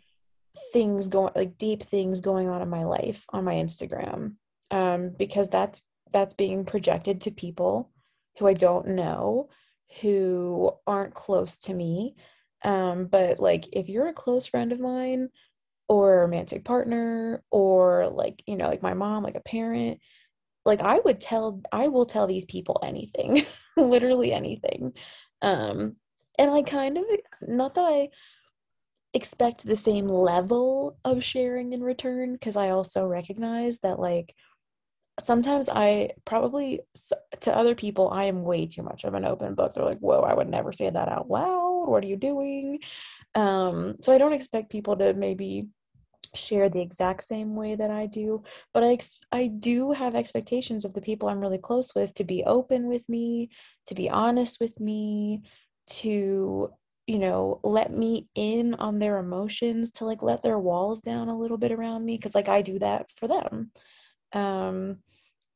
things 0.72 1.08
going 1.08 1.32
like 1.36 1.58
deep 1.58 1.82
things 1.82 2.22
going 2.22 2.48
on 2.48 2.62
in 2.62 2.70
my 2.70 2.84
life 2.84 3.26
on 3.28 3.44
my 3.44 3.54
Instagram 3.54 4.36
um, 4.70 5.10
because 5.18 5.50
that's 5.50 5.82
that's 6.10 6.32
being 6.32 6.64
projected 6.64 7.20
to 7.20 7.30
people 7.30 7.90
who 8.38 8.46
I 8.46 8.54
don't 8.54 8.86
know, 8.88 9.50
who 10.00 10.72
aren't 10.86 11.12
close 11.12 11.58
to 11.58 11.74
me. 11.74 12.14
Um, 12.64 13.08
but 13.08 13.40
like 13.40 13.66
if 13.74 13.90
you're 13.90 14.08
a 14.08 14.14
close 14.14 14.46
friend 14.46 14.72
of 14.72 14.80
mine 14.80 15.28
or 15.88 16.14
a 16.14 16.20
romantic 16.20 16.64
partner 16.64 17.42
or 17.50 18.08
like 18.08 18.42
you 18.46 18.56
know 18.56 18.68
like 18.68 18.82
my 18.82 18.94
mom 18.94 19.22
like 19.22 19.34
a 19.34 19.40
parent 19.40 20.00
like 20.64 20.80
i 20.80 20.98
would 21.04 21.20
tell 21.20 21.60
i 21.72 21.88
will 21.88 22.06
tell 22.06 22.26
these 22.26 22.44
people 22.46 22.80
anything 22.82 23.44
literally 23.76 24.32
anything. 24.32 24.92
Um 25.42 25.96
and 26.38 26.50
i 26.50 26.62
kind 26.62 26.98
of 26.98 27.04
not 27.42 27.74
that 27.74 27.82
i 27.84 28.08
expect 29.12 29.64
the 29.64 29.76
same 29.76 30.08
level 30.08 30.98
of 31.04 31.22
sharing 31.22 31.72
in 31.72 31.82
return 31.82 32.32
because 32.32 32.56
i 32.56 32.70
also 32.70 33.06
recognize 33.06 33.78
that 33.80 34.00
like 34.00 34.34
sometimes 35.20 35.68
i 35.68 36.10
probably 36.24 36.80
to 37.40 37.56
other 37.56 37.76
people 37.76 38.10
i 38.10 38.24
am 38.24 38.42
way 38.42 38.66
too 38.66 38.82
much 38.82 39.04
of 39.04 39.14
an 39.14 39.24
open 39.24 39.54
book. 39.54 39.74
They're 39.74 39.84
like 39.84 40.00
whoa 40.00 40.20
i 40.22 40.34
would 40.34 40.48
never 40.48 40.72
say 40.72 40.90
that 40.90 41.08
out 41.08 41.30
loud. 41.30 41.84
What 41.86 42.02
are 42.02 42.08
you 42.08 42.16
doing 42.16 42.80
um, 43.34 43.96
so 44.02 44.14
I 44.14 44.18
don't 44.18 44.32
expect 44.32 44.70
people 44.70 44.96
to 44.96 45.14
maybe 45.14 45.68
share 46.34 46.68
the 46.68 46.80
exact 46.80 47.24
same 47.24 47.54
way 47.54 47.74
that 47.76 47.90
I 47.90 48.06
do, 48.06 48.42
but 48.72 48.82
I 48.84 48.92
ex- 48.92 49.18
I 49.32 49.46
do 49.48 49.92
have 49.92 50.14
expectations 50.14 50.84
of 50.84 50.94
the 50.94 51.00
people 51.00 51.28
I'm 51.28 51.40
really 51.40 51.58
close 51.58 51.94
with 51.94 52.14
to 52.14 52.24
be 52.24 52.44
open 52.44 52.88
with 52.88 53.08
me, 53.08 53.50
to 53.86 53.94
be 53.94 54.10
honest 54.10 54.60
with 54.60 54.78
me, 54.80 55.42
to 55.88 56.70
you 57.06 57.18
know, 57.18 57.60
let 57.62 57.92
me 57.92 58.28
in 58.34 58.72
on 58.74 58.98
their 58.98 59.18
emotions, 59.18 59.92
to 59.92 60.06
like 60.06 60.22
let 60.22 60.42
their 60.42 60.58
walls 60.58 61.02
down 61.02 61.28
a 61.28 61.38
little 61.38 61.58
bit 61.58 61.70
around 61.72 62.04
me 62.04 62.16
cuz 62.18 62.34
like 62.34 62.48
I 62.48 62.62
do 62.62 62.78
that 62.78 63.10
for 63.16 63.28
them. 63.28 63.70
Um 64.32 64.98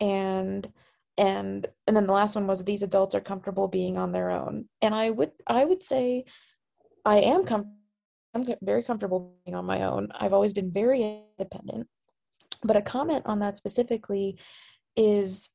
and 0.01 0.71
and 1.17 1.67
and 1.87 1.97
then 1.97 2.07
the 2.07 2.12
last 2.12 2.37
one 2.37 2.47
was 2.47 2.62
these 2.64 2.83
adults 2.83 3.14
are 3.14 3.21
comfortable 3.21 3.69
being 3.69 3.99
on 3.99 4.12
their 4.12 4.31
own. 4.31 4.69
And 4.83 4.95
I 4.95 5.11
would 5.11 5.33
I 5.47 5.64
would 5.64 5.83
say 5.83 6.25
I 7.09 7.21
am 7.21 7.47
com- 7.47 7.73
I'm 8.35 8.47
very 8.61 8.83
comfortable 8.83 9.35
being 9.47 9.55
on 9.55 9.64
my 9.64 9.83
own. 9.83 10.09
I've 10.21 10.35
always 10.35 10.53
been 10.53 10.71
very 10.71 11.23
independent. 11.38 11.88
But 12.62 12.77
a 12.77 12.83
comment 12.83 13.23
on 13.25 13.38
that 13.38 13.57
specifically 13.57 14.38
is 14.94 15.49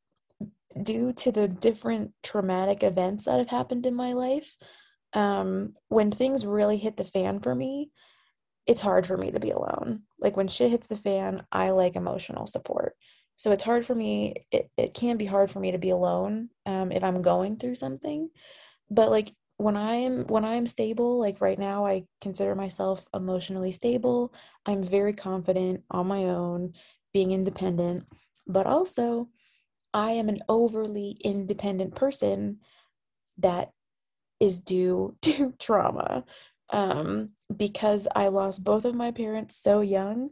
due 0.81 1.13
to 1.13 1.31
the 1.31 1.47
different 1.47 2.13
traumatic 2.23 2.81
events 2.81 3.25
that 3.25 3.37
have 3.37 3.49
happened 3.49 3.85
in 3.85 3.93
my 3.93 4.13
life. 4.13 4.55
Um, 5.13 5.75
when 5.89 6.11
things 6.11 6.43
really 6.43 6.77
hit 6.77 6.97
the 6.97 7.05
fan 7.05 7.39
for 7.39 7.53
me, 7.53 7.91
it's 8.65 8.81
hard 8.81 9.05
for 9.05 9.15
me 9.15 9.29
to 9.29 9.39
be 9.39 9.51
alone. 9.51 10.03
Like 10.19 10.35
when 10.35 10.47
shit 10.47 10.71
hits 10.71 10.87
the 10.87 10.95
fan, 10.95 11.45
I 11.51 11.69
like 11.69 11.95
emotional 11.95 12.47
support. 12.47 12.95
So 13.35 13.51
it's 13.51 13.63
hard 13.63 13.85
for 13.85 13.93
me, 13.93 14.47
it, 14.51 14.71
it 14.75 14.95
can 14.95 15.17
be 15.17 15.25
hard 15.25 15.51
for 15.51 15.59
me 15.59 15.71
to 15.73 15.77
be 15.77 15.91
alone 15.91 16.49
um, 16.65 16.91
if 16.91 17.03
I'm 17.03 17.21
going 17.21 17.57
through 17.57 17.75
something. 17.75 18.29
But 18.89 19.11
like 19.11 19.31
when 19.63 19.77
i'm 19.77 20.25
when 20.27 20.45
i'm 20.45 20.67
stable 20.67 21.19
like 21.19 21.41
right 21.41 21.59
now 21.59 21.85
i 21.85 22.03
consider 22.21 22.55
myself 22.55 23.05
emotionally 23.13 23.71
stable 23.71 24.33
i'm 24.65 24.83
very 24.83 25.13
confident 25.13 25.81
on 25.91 26.07
my 26.07 26.25
own 26.25 26.73
being 27.13 27.31
independent 27.31 28.05
but 28.47 28.67
also 28.67 29.27
i 29.93 30.11
am 30.11 30.29
an 30.29 30.39
overly 30.49 31.17
independent 31.23 31.95
person 31.95 32.57
that 33.37 33.71
is 34.39 34.59
due 34.59 35.15
to 35.21 35.53
trauma 35.59 36.23
um, 36.69 37.29
because 37.55 38.07
I 38.13 38.27
lost 38.27 38.63
both 38.63 38.85
of 38.85 38.95
my 38.95 39.11
parents 39.11 39.55
so 39.55 39.81
young. 39.81 40.29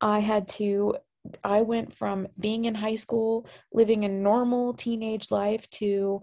I 0.00 0.20
had 0.20 0.46
to, 0.48 0.96
I 1.42 1.62
went 1.62 1.94
from 1.94 2.28
being 2.38 2.66
in 2.66 2.74
high 2.74 2.94
school, 2.94 3.46
living 3.72 4.04
a 4.04 4.08
normal 4.08 4.74
teenage 4.74 5.30
life 5.30 5.68
to, 5.70 6.22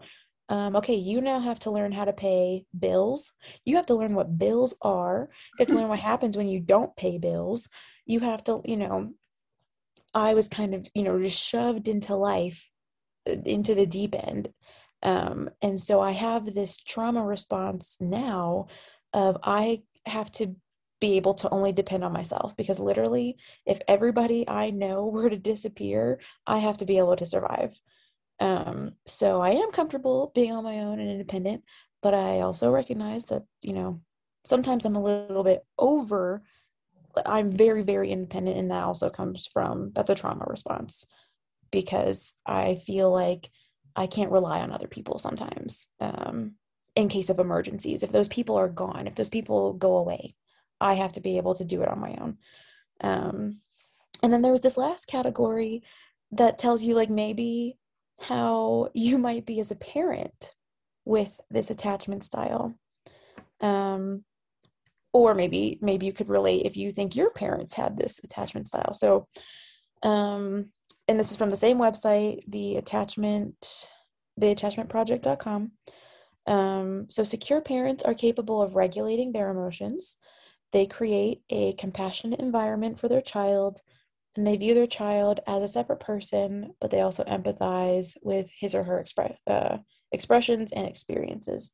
um, 0.50 0.76
okay, 0.78 0.96
you 0.96 1.22
now 1.22 1.40
have 1.40 1.60
to 1.60 1.72
learn 1.72 1.92
how 1.92 2.06
to 2.06 2.14
pay 2.14 2.66
bills. 2.78 3.34
You 3.66 3.76
have 3.76 3.86
to 3.88 3.96
learn 3.96 4.16
what 4.16 4.38
bills 4.38 4.76
are. 4.82 5.30
You 5.58 5.64
have 5.64 5.68
to 5.70 5.76
learn 5.76 5.90
what 5.90 6.00
happens 6.12 6.38
when 6.38 6.48
you 6.48 6.60
don't 6.60 6.96
pay 6.96 7.18
bills. 7.18 7.70
You 8.06 8.22
have 8.22 8.44
to, 8.46 8.62
you 8.64 8.78
know, 8.78 9.12
I 10.14 10.34
was 10.34 10.48
kind 10.48 10.74
of, 10.74 10.88
you 10.94 11.04
know, 11.04 11.20
just 11.20 11.42
shoved 11.42 11.88
into 11.88 12.16
life, 12.16 12.70
uh, 13.30 13.36
into 13.46 13.76
the 13.76 13.86
deep 13.86 14.16
end. 14.16 14.50
Um, 15.04 15.50
and 15.62 15.80
so 15.80 16.02
I 16.02 16.12
have 16.12 16.46
this 16.46 16.78
trauma 16.78 17.24
response 17.24 17.98
now 18.00 18.68
of 19.14 19.38
I 19.44 19.84
have 20.06 20.32
to 20.34 20.56
be 21.00 21.18
able 21.18 21.36
to 21.36 21.50
only 21.50 21.72
depend 21.72 22.04
on 22.04 22.12
myself 22.12 22.58
because 22.58 22.80
literally 22.80 23.38
if 23.66 23.80
everybody 23.88 24.48
I 24.48 24.72
know 24.72 25.06
were 25.14 25.30
to 25.30 25.38
disappear, 25.38 26.20
I 26.48 26.60
have 26.60 26.78
to 26.78 26.86
be 26.86 26.98
able 26.98 27.16
to 27.18 27.26
survive. 27.26 27.80
Um, 28.40 28.94
so 29.06 29.42
I 29.42 29.52
am 29.52 29.72
comfortable 29.72 30.32
being 30.36 30.52
on 30.52 30.64
my 30.64 30.80
own 30.80 31.00
and 31.00 31.10
independent, 31.10 31.64
but 32.02 32.14
I 32.14 32.42
also 32.42 32.70
recognize 32.70 33.26
that, 33.26 33.44
you 33.62 33.74
know, 33.74 34.02
sometimes 34.46 34.86
I'm 34.86 34.96
a 34.96 35.04
little 35.04 35.44
bit 35.44 35.66
over 35.78 36.44
I'm 37.26 37.52
very, 37.52 37.84
very 37.84 38.12
independent, 38.12 38.58
and 38.58 38.72
that 38.72 38.84
also 38.84 39.10
comes 39.10 39.48
from 39.48 39.92
that's 39.94 40.10
a 40.10 40.16
trauma 40.16 40.46
response 40.48 41.06
because 41.72 42.34
I 42.46 42.76
feel 42.76 43.12
like 43.12 43.50
I 43.96 44.08
can't 44.08 44.32
rely 44.32 44.60
on 44.60 44.72
other 44.72 44.88
people 44.88 45.20
sometimes 45.20 45.88
um, 46.00 46.54
in 46.96 47.08
case 47.08 47.30
of 47.30 47.40
emergencies. 47.40 48.04
If 48.04 48.12
those 48.12 48.28
people 48.28 48.56
are 48.56 48.70
gone, 48.70 49.08
if 49.08 49.16
those 49.16 49.30
people 49.30 49.74
go 49.74 49.98
away, 49.98 50.36
I 50.80 50.94
have 50.94 51.14
to 51.14 51.22
be 51.22 51.38
able 51.38 51.56
to 51.56 51.66
do 51.66 51.82
it 51.82 51.90
on 51.90 52.00
my 52.00 52.16
own. 52.22 52.38
Um, 53.02 53.62
and 54.24 54.32
then 54.32 54.42
there 54.42 54.52
was 54.52 54.62
this 54.62 54.78
last 54.78 55.06
category 55.08 55.84
that 56.32 56.58
tells 56.60 56.84
you, 56.84 56.96
like, 56.96 57.10
maybe 57.10 57.78
how 58.20 58.90
you 58.94 59.18
might 59.18 59.46
be 59.46 59.60
as 59.60 59.72
a 59.72 59.76
parent 59.76 60.52
with 61.06 61.40
this 61.50 61.70
attachment 61.70 62.24
style. 62.24 62.76
Um, 63.62 64.24
or 65.14 65.34
maybe 65.34 65.80
maybe 65.82 66.06
you 66.06 66.14
could 66.14 66.30
relate 66.30 66.66
if 66.66 66.78
you 66.78 66.92
think 66.92 67.16
your 67.16 67.32
parents 67.32 67.74
had 67.74 67.98
this 67.98 68.20
attachment 68.24 68.68
style. 68.68 68.94
So, 68.94 69.28
um, 70.04 70.70
and 71.08 71.20
this 71.20 71.32
is 71.32 71.38
from 71.38 71.50
the 71.50 71.58
same 71.58 71.78
website, 71.78 72.42
the 72.48 72.76
attachment, 72.76 73.88
the 74.36 74.54
attachmentproject.com. 74.54 75.72
Um, 76.46 77.08
so, 77.10 77.24
secure 77.24 77.62
parents 77.62 78.04
are 78.04 78.14
capable 78.14 78.62
of 78.62 78.76
regulating 78.76 79.32
their 79.32 79.50
emotions. 79.50 80.18
They 80.72 80.86
create 80.86 81.42
a 81.50 81.74
compassionate 81.74 82.40
environment 82.40 83.00
for 83.00 83.08
their 83.08 83.22
child, 83.22 83.82
and 84.38 84.46
they 84.46 84.56
view 84.56 84.76
their 84.76 84.88
child 84.88 85.40
as 85.48 85.64
a 85.64 85.68
separate 85.68 86.00
person, 86.00 86.74
but 86.80 86.92
they 86.92 87.02
also 87.02 87.24
empathize 87.24 88.16
with 88.22 88.50
his 88.56 88.76
or 88.76 88.84
her 88.84 89.04
expre- 89.04 89.36
uh, 89.48 89.78
expressions 90.12 90.72
and 90.72 90.88
experiences. 90.88 91.74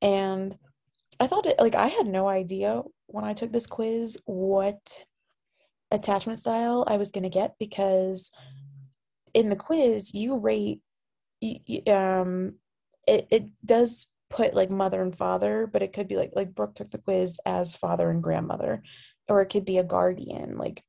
And 0.00 0.56
I 1.20 1.26
thought 1.26 1.46
it 1.46 1.58
like 1.58 1.74
I 1.74 1.88
had 1.88 2.06
no 2.06 2.28
idea 2.28 2.82
when 3.06 3.24
I 3.24 3.34
took 3.34 3.52
this 3.52 3.66
quiz 3.66 4.18
what 4.26 5.02
attachment 5.90 6.38
style 6.38 6.84
I 6.86 6.96
was 6.96 7.10
going 7.10 7.24
to 7.24 7.30
get 7.30 7.54
because 7.58 8.30
in 9.32 9.48
the 9.48 9.56
quiz 9.56 10.12
you 10.12 10.38
rate 10.38 10.80
um 11.86 12.56
it 13.06 13.28
it 13.30 13.46
does 13.64 14.08
put 14.28 14.52
like 14.52 14.68
mother 14.68 15.00
and 15.00 15.16
father 15.16 15.68
but 15.72 15.82
it 15.82 15.92
could 15.92 16.08
be 16.08 16.16
like 16.16 16.32
like 16.34 16.54
Brooke 16.54 16.74
took 16.74 16.90
the 16.90 16.98
quiz 16.98 17.38
as 17.46 17.74
father 17.74 18.10
and 18.10 18.22
grandmother 18.22 18.82
or 19.28 19.40
it 19.40 19.46
could 19.46 19.64
be 19.64 19.78
a 19.78 19.84
guardian 19.84 20.58
like 20.58 20.82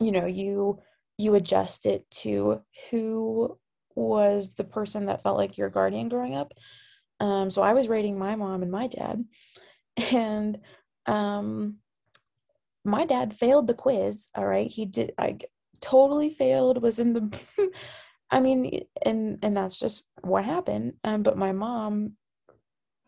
you 0.00 0.12
know 0.12 0.26
you 0.26 0.80
you 1.18 1.34
adjust 1.34 1.86
it 1.86 2.10
to 2.10 2.62
who 2.90 3.58
was 3.94 4.54
the 4.54 4.64
person 4.64 5.06
that 5.06 5.22
felt 5.22 5.36
like 5.36 5.58
your 5.58 5.68
guardian 5.68 6.08
growing 6.08 6.34
up. 6.34 6.52
Um 7.20 7.50
so 7.50 7.62
I 7.62 7.74
was 7.74 7.88
rating 7.88 8.18
my 8.18 8.36
mom 8.36 8.62
and 8.62 8.72
my 8.72 8.86
dad 8.86 9.24
and 10.12 10.58
um 11.06 11.76
my 12.84 13.04
dad 13.04 13.34
failed 13.36 13.66
the 13.66 13.74
quiz 13.74 14.28
all 14.34 14.46
right? 14.46 14.70
He 14.70 14.86
did 14.86 15.12
i 15.18 15.38
totally 15.80 16.30
failed 16.30 16.82
was 16.82 16.98
in 16.98 17.12
the 17.12 17.40
i 18.30 18.40
mean 18.40 18.84
and 19.04 19.38
and 19.42 19.56
that's 19.56 19.78
just 19.78 20.04
what 20.22 20.44
happened 20.44 20.94
um 21.04 21.22
but 21.22 21.38
my 21.38 21.52
mom 21.52 22.12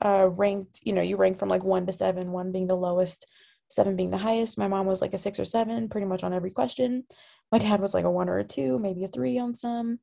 uh 0.04 0.28
ranked 0.30 0.80
you 0.82 0.92
know 0.92 1.02
you 1.02 1.16
rank 1.16 1.38
from 1.38 1.48
like 1.48 1.62
1 1.62 1.86
to 1.86 1.92
7 1.92 2.32
1 2.32 2.52
being 2.52 2.66
the 2.66 2.76
lowest 2.76 3.26
7 3.72 3.96
being 3.96 4.10
the 4.10 4.18
highest. 4.18 4.58
My 4.58 4.68
mom 4.68 4.86
was 4.86 5.00
like 5.00 5.14
a 5.14 5.18
6 5.18 5.40
or 5.40 5.44
7 5.44 5.88
pretty 5.88 6.06
much 6.06 6.24
on 6.24 6.32
every 6.32 6.50
question. 6.50 7.04
My 7.50 7.58
dad 7.58 7.80
was 7.80 7.94
like 7.94 8.04
a 8.04 8.10
1 8.10 8.28
or 8.28 8.38
a 8.38 8.44
2 8.44 8.78
maybe 8.78 9.04
a 9.04 9.08
3 9.08 9.38
on 9.38 9.54
some. 9.54 9.98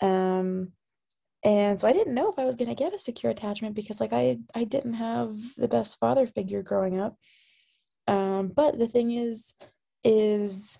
Um 0.00 0.72
and 1.44 1.80
so 1.80 1.86
i 1.86 1.92
didn't 1.92 2.14
know 2.14 2.30
if 2.30 2.38
i 2.38 2.44
was 2.44 2.56
going 2.56 2.68
to 2.68 2.74
get 2.74 2.94
a 2.94 2.98
secure 2.98 3.30
attachment 3.30 3.74
because 3.74 4.00
like 4.00 4.12
i 4.12 4.38
i 4.54 4.64
didn't 4.64 4.94
have 4.94 5.34
the 5.58 5.68
best 5.68 5.98
father 5.98 6.26
figure 6.26 6.62
growing 6.62 7.00
up. 7.00 7.16
Um, 8.08 8.48
but 8.48 8.78
the 8.78 8.88
thing 8.88 9.12
is 9.12 9.54
is 10.04 10.78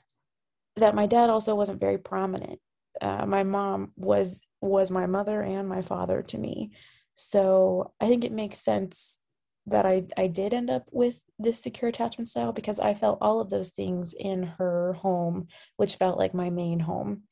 that 0.76 0.94
my 0.94 1.06
dad 1.06 1.30
also 1.30 1.54
wasn't 1.54 1.80
very 1.80 1.98
prominent. 1.98 2.60
Uh, 3.00 3.26
my 3.26 3.42
mom 3.42 3.92
was 3.96 4.40
was 4.60 4.90
my 4.90 5.06
mother 5.06 5.42
and 5.42 5.68
my 5.68 5.82
father 5.82 6.22
to 6.22 6.38
me. 6.38 6.72
So 7.14 7.92
i 8.00 8.08
think 8.08 8.24
it 8.24 8.32
makes 8.32 8.58
sense 8.60 9.20
that 9.66 9.86
i 9.86 10.04
i 10.16 10.26
did 10.26 10.54
end 10.54 10.70
up 10.70 10.84
with 10.92 11.20
this 11.38 11.60
secure 11.60 11.88
attachment 11.88 12.28
style 12.28 12.52
because 12.52 12.80
i 12.80 12.94
felt 12.94 13.18
all 13.20 13.40
of 13.40 13.50
those 13.50 13.70
things 13.70 14.14
in 14.14 14.42
her 14.42 14.94
home 14.94 15.46
which 15.76 15.96
felt 15.96 16.18
like 16.18 16.34
my 16.34 16.50
main 16.50 16.80
home 16.80 17.22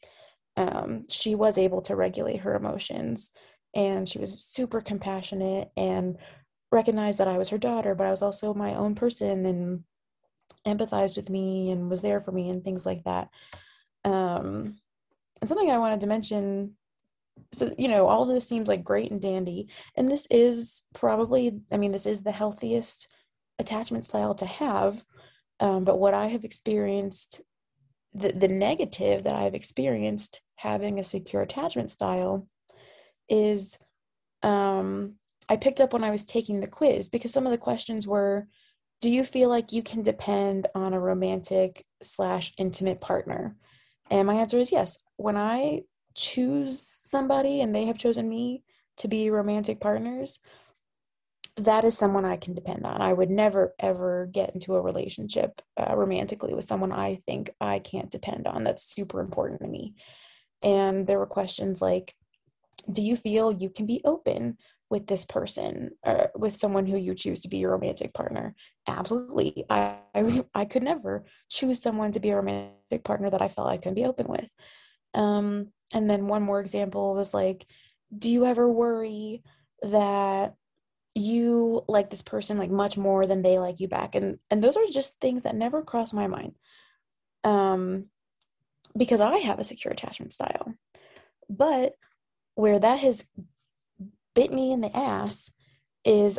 um, 0.56 1.04
she 1.08 1.34
was 1.34 1.58
able 1.58 1.82
to 1.82 1.96
regulate 1.96 2.38
her 2.38 2.54
emotions 2.54 3.30
and 3.74 4.08
she 4.08 4.18
was 4.18 4.44
super 4.44 4.80
compassionate 4.80 5.70
and 5.76 6.16
recognized 6.70 7.18
that 7.18 7.28
I 7.28 7.38
was 7.38 7.48
her 7.48 7.58
daughter, 7.58 7.94
but 7.94 8.06
I 8.06 8.10
was 8.10 8.22
also 8.22 8.54
my 8.54 8.74
own 8.74 8.94
person 8.94 9.46
and 9.46 9.84
empathized 10.66 11.16
with 11.16 11.30
me 11.30 11.70
and 11.70 11.90
was 11.90 12.02
there 12.02 12.20
for 12.20 12.32
me 12.32 12.50
and 12.50 12.62
things 12.62 12.86
like 12.86 13.04
that. 13.04 13.28
Um, 14.04 14.76
and 15.40 15.48
something 15.48 15.70
I 15.70 15.78
wanted 15.78 16.00
to 16.02 16.06
mention 16.06 16.76
so 17.52 17.70
you 17.78 17.88
know 17.88 18.06
all 18.06 18.22
of 18.22 18.28
this 18.28 18.48
seems 18.48 18.68
like 18.68 18.84
great 18.84 19.10
and 19.10 19.20
dandy 19.20 19.68
and 19.96 20.10
this 20.10 20.26
is 20.30 20.82
probably 20.94 21.60
i 21.72 21.76
mean 21.76 21.92
this 21.92 22.06
is 22.06 22.22
the 22.22 22.32
healthiest 22.32 23.08
attachment 23.58 24.04
style 24.04 24.34
to 24.34 24.46
have 24.46 25.02
um, 25.60 25.84
but 25.84 25.98
what 25.98 26.14
i 26.14 26.26
have 26.26 26.44
experienced 26.44 27.40
the, 28.12 28.30
the 28.32 28.48
negative 28.48 29.22
that 29.24 29.36
i've 29.36 29.54
experienced 29.54 30.40
having 30.56 30.98
a 30.98 31.04
secure 31.04 31.42
attachment 31.42 31.90
style 31.90 32.46
is 33.28 33.78
um, 34.42 35.14
I 35.48 35.56
picked 35.56 35.80
up 35.80 35.92
when 35.92 36.04
I 36.04 36.10
was 36.10 36.24
taking 36.24 36.60
the 36.60 36.66
quiz 36.66 37.08
because 37.08 37.32
some 37.32 37.46
of 37.46 37.52
the 37.52 37.58
questions 37.58 38.06
were 38.06 38.46
Do 39.00 39.10
you 39.10 39.24
feel 39.24 39.48
like 39.48 39.72
you 39.72 39.82
can 39.82 40.02
depend 40.02 40.66
on 40.74 40.94
a 40.94 41.00
romantic 41.00 41.84
slash 42.02 42.52
intimate 42.58 43.00
partner? 43.00 43.56
And 44.10 44.26
my 44.26 44.34
answer 44.34 44.58
is 44.58 44.72
yes. 44.72 44.98
When 45.16 45.36
I 45.36 45.82
choose 46.14 46.80
somebody 46.80 47.60
and 47.60 47.74
they 47.74 47.86
have 47.86 47.98
chosen 47.98 48.28
me 48.28 48.62
to 48.98 49.08
be 49.08 49.30
romantic 49.30 49.80
partners, 49.80 50.40
that 51.56 51.84
is 51.84 51.96
someone 51.96 52.24
I 52.24 52.36
can 52.36 52.54
depend 52.54 52.84
on. 52.84 53.00
I 53.00 53.12
would 53.12 53.30
never 53.30 53.74
ever 53.78 54.26
get 54.32 54.54
into 54.54 54.74
a 54.74 54.82
relationship 54.82 55.62
uh, 55.76 55.94
romantically 55.96 56.54
with 56.54 56.64
someone 56.64 56.92
I 56.92 57.20
think 57.26 57.50
I 57.60 57.78
can't 57.78 58.10
depend 58.10 58.46
on. 58.46 58.64
That's 58.64 58.82
super 58.84 59.20
important 59.20 59.60
to 59.60 59.68
me. 59.68 59.94
And 60.62 61.06
there 61.06 61.18
were 61.18 61.26
questions 61.26 61.80
like, 61.80 62.14
do 62.90 63.02
you 63.02 63.16
feel 63.16 63.52
you 63.52 63.70
can 63.70 63.86
be 63.86 64.00
open 64.04 64.58
with 64.90 65.06
this 65.06 65.24
person 65.24 65.90
or 66.04 66.30
with 66.34 66.56
someone 66.56 66.86
who 66.86 66.96
you 66.96 67.14
choose 67.14 67.40
to 67.40 67.48
be 67.48 67.58
your 67.58 67.72
romantic 67.72 68.12
partner? 68.14 68.54
Absolutely. 68.86 69.64
I, 69.70 69.98
I, 70.14 70.44
I 70.54 70.64
could 70.64 70.82
never 70.82 71.24
choose 71.50 71.80
someone 71.80 72.12
to 72.12 72.20
be 72.20 72.30
a 72.30 72.36
romantic 72.36 73.04
partner 73.04 73.30
that 73.30 73.42
I 73.42 73.48
felt 73.48 73.68
I 73.68 73.76
couldn't 73.76 73.94
be 73.94 74.04
open 74.04 74.26
with. 74.28 74.48
Um, 75.14 75.68
and 75.92 76.08
then 76.08 76.26
one 76.26 76.42
more 76.42 76.60
example 76.60 77.14
was 77.14 77.34
like, 77.34 77.66
do 78.16 78.30
you 78.30 78.46
ever 78.46 78.70
worry 78.70 79.42
that 79.82 80.54
you 81.14 81.84
like 81.86 82.10
this 82.10 82.22
person 82.22 82.58
like 82.58 82.70
much 82.70 82.96
more 82.96 83.26
than 83.26 83.42
they 83.42 83.58
like 83.58 83.78
you 83.78 83.86
back 83.86 84.16
and 84.16 84.38
and 84.50 84.64
those 84.64 84.76
are 84.76 84.84
just 84.90 85.20
things 85.20 85.44
that 85.44 85.54
never 85.54 85.80
cross 85.80 86.12
my 86.12 86.26
mind 86.26 86.54
um 87.44 88.06
because 88.96 89.20
I 89.20 89.38
have 89.38 89.58
a 89.58 89.64
secure 89.64 89.92
attachment 89.92 90.32
style. 90.32 90.74
But 91.48 91.94
where 92.54 92.78
that 92.78 93.00
has 93.00 93.26
bit 94.34 94.52
me 94.52 94.72
in 94.72 94.80
the 94.80 94.96
ass 94.96 95.52
is 96.04 96.38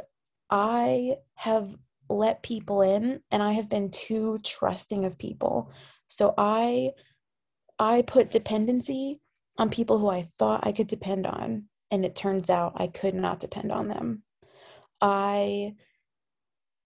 I 0.49 1.17
have 1.35 1.75
let 2.09 2.43
people 2.43 2.81
in 2.81 3.21
and 3.31 3.41
I 3.41 3.53
have 3.53 3.69
been 3.69 3.91
too 3.91 4.39
trusting 4.43 5.05
of 5.05 5.17
people. 5.17 5.71
So 6.07 6.33
I 6.37 6.91
I 7.77 8.03
put 8.03 8.31
dependency 8.31 9.19
on 9.57 9.69
people 9.69 9.97
who 9.97 10.09
I 10.09 10.27
thought 10.37 10.65
I 10.65 10.71
could 10.71 10.87
depend 10.87 11.25
on 11.25 11.65
and 11.91 12.05
it 12.05 12.15
turns 12.15 12.49
out 12.49 12.73
I 12.75 12.87
could 12.87 13.15
not 13.15 13.39
depend 13.39 13.71
on 13.71 13.87
them. 13.87 14.23
I 15.01 15.75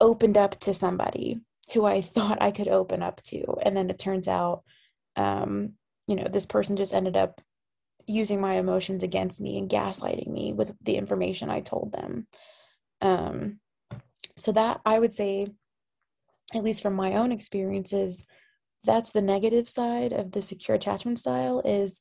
opened 0.00 0.36
up 0.36 0.58
to 0.60 0.74
somebody 0.74 1.40
who 1.72 1.84
I 1.84 2.00
thought 2.00 2.42
I 2.42 2.50
could 2.50 2.68
open 2.68 3.02
up 3.02 3.22
to. 3.24 3.44
And 3.62 3.76
then 3.76 3.90
it 3.90 3.98
turns 3.98 4.28
out, 4.28 4.62
um, 5.16 5.74
you 6.06 6.16
know, 6.16 6.26
this 6.30 6.46
person 6.46 6.76
just 6.76 6.94
ended 6.94 7.16
up 7.16 7.40
using 8.06 8.40
my 8.40 8.54
emotions 8.54 9.02
against 9.02 9.40
me 9.40 9.58
and 9.58 9.70
gaslighting 9.70 10.28
me 10.28 10.52
with 10.52 10.72
the 10.82 10.96
information 10.96 11.50
I 11.50 11.60
told 11.60 11.92
them. 11.92 12.26
Um, 13.00 13.60
so 14.36 14.52
that 14.52 14.80
I 14.84 14.98
would 14.98 15.12
say, 15.12 15.48
at 16.54 16.64
least 16.64 16.82
from 16.82 16.94
my 16.94 17.14
own 17.14 17.30
experiences, 17.30 18.26
that's 18.84 19.12
the 19.12 19.22
negative 19.22 19.68
side 19.68 20.12
of 20.12 20.32
the 20.32 20.42
secure 20.42 20.76
attachment 20.76 21.18
style 21.18 21.62
is 21.64 22.00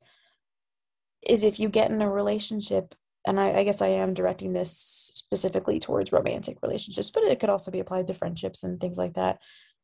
is 1.28 1.44
if 1.44 1.60
you 1.60 1.70
get 1.70 1.92
in 1.92 2.02
a 2.02 2.10
relationship 2.10 2.96
and 3.26 3.40
I, 3.40 3.60
I, 3.60 3.64
guess 3.64 3.82
I 3.82 3.88
am 3.88 4.14
directing 4.14 4.54
this 4.54 4.72
specifically 5.14 5.80
towards 5.80 6.12
romantic 6.12 6.58
relationships, 6.64 7.12
but 7.12 7.24
it 7.24 7.40
could 7.40 7.50
also 7.50 7.70
be 7.70 7.80
applied 7.80 8.08
to 8.08 8.14
friendships 8.14 8.64
and 8.64 8.80
things 8.80 8.98
like 8.98 9.16
that. 9.16 9.40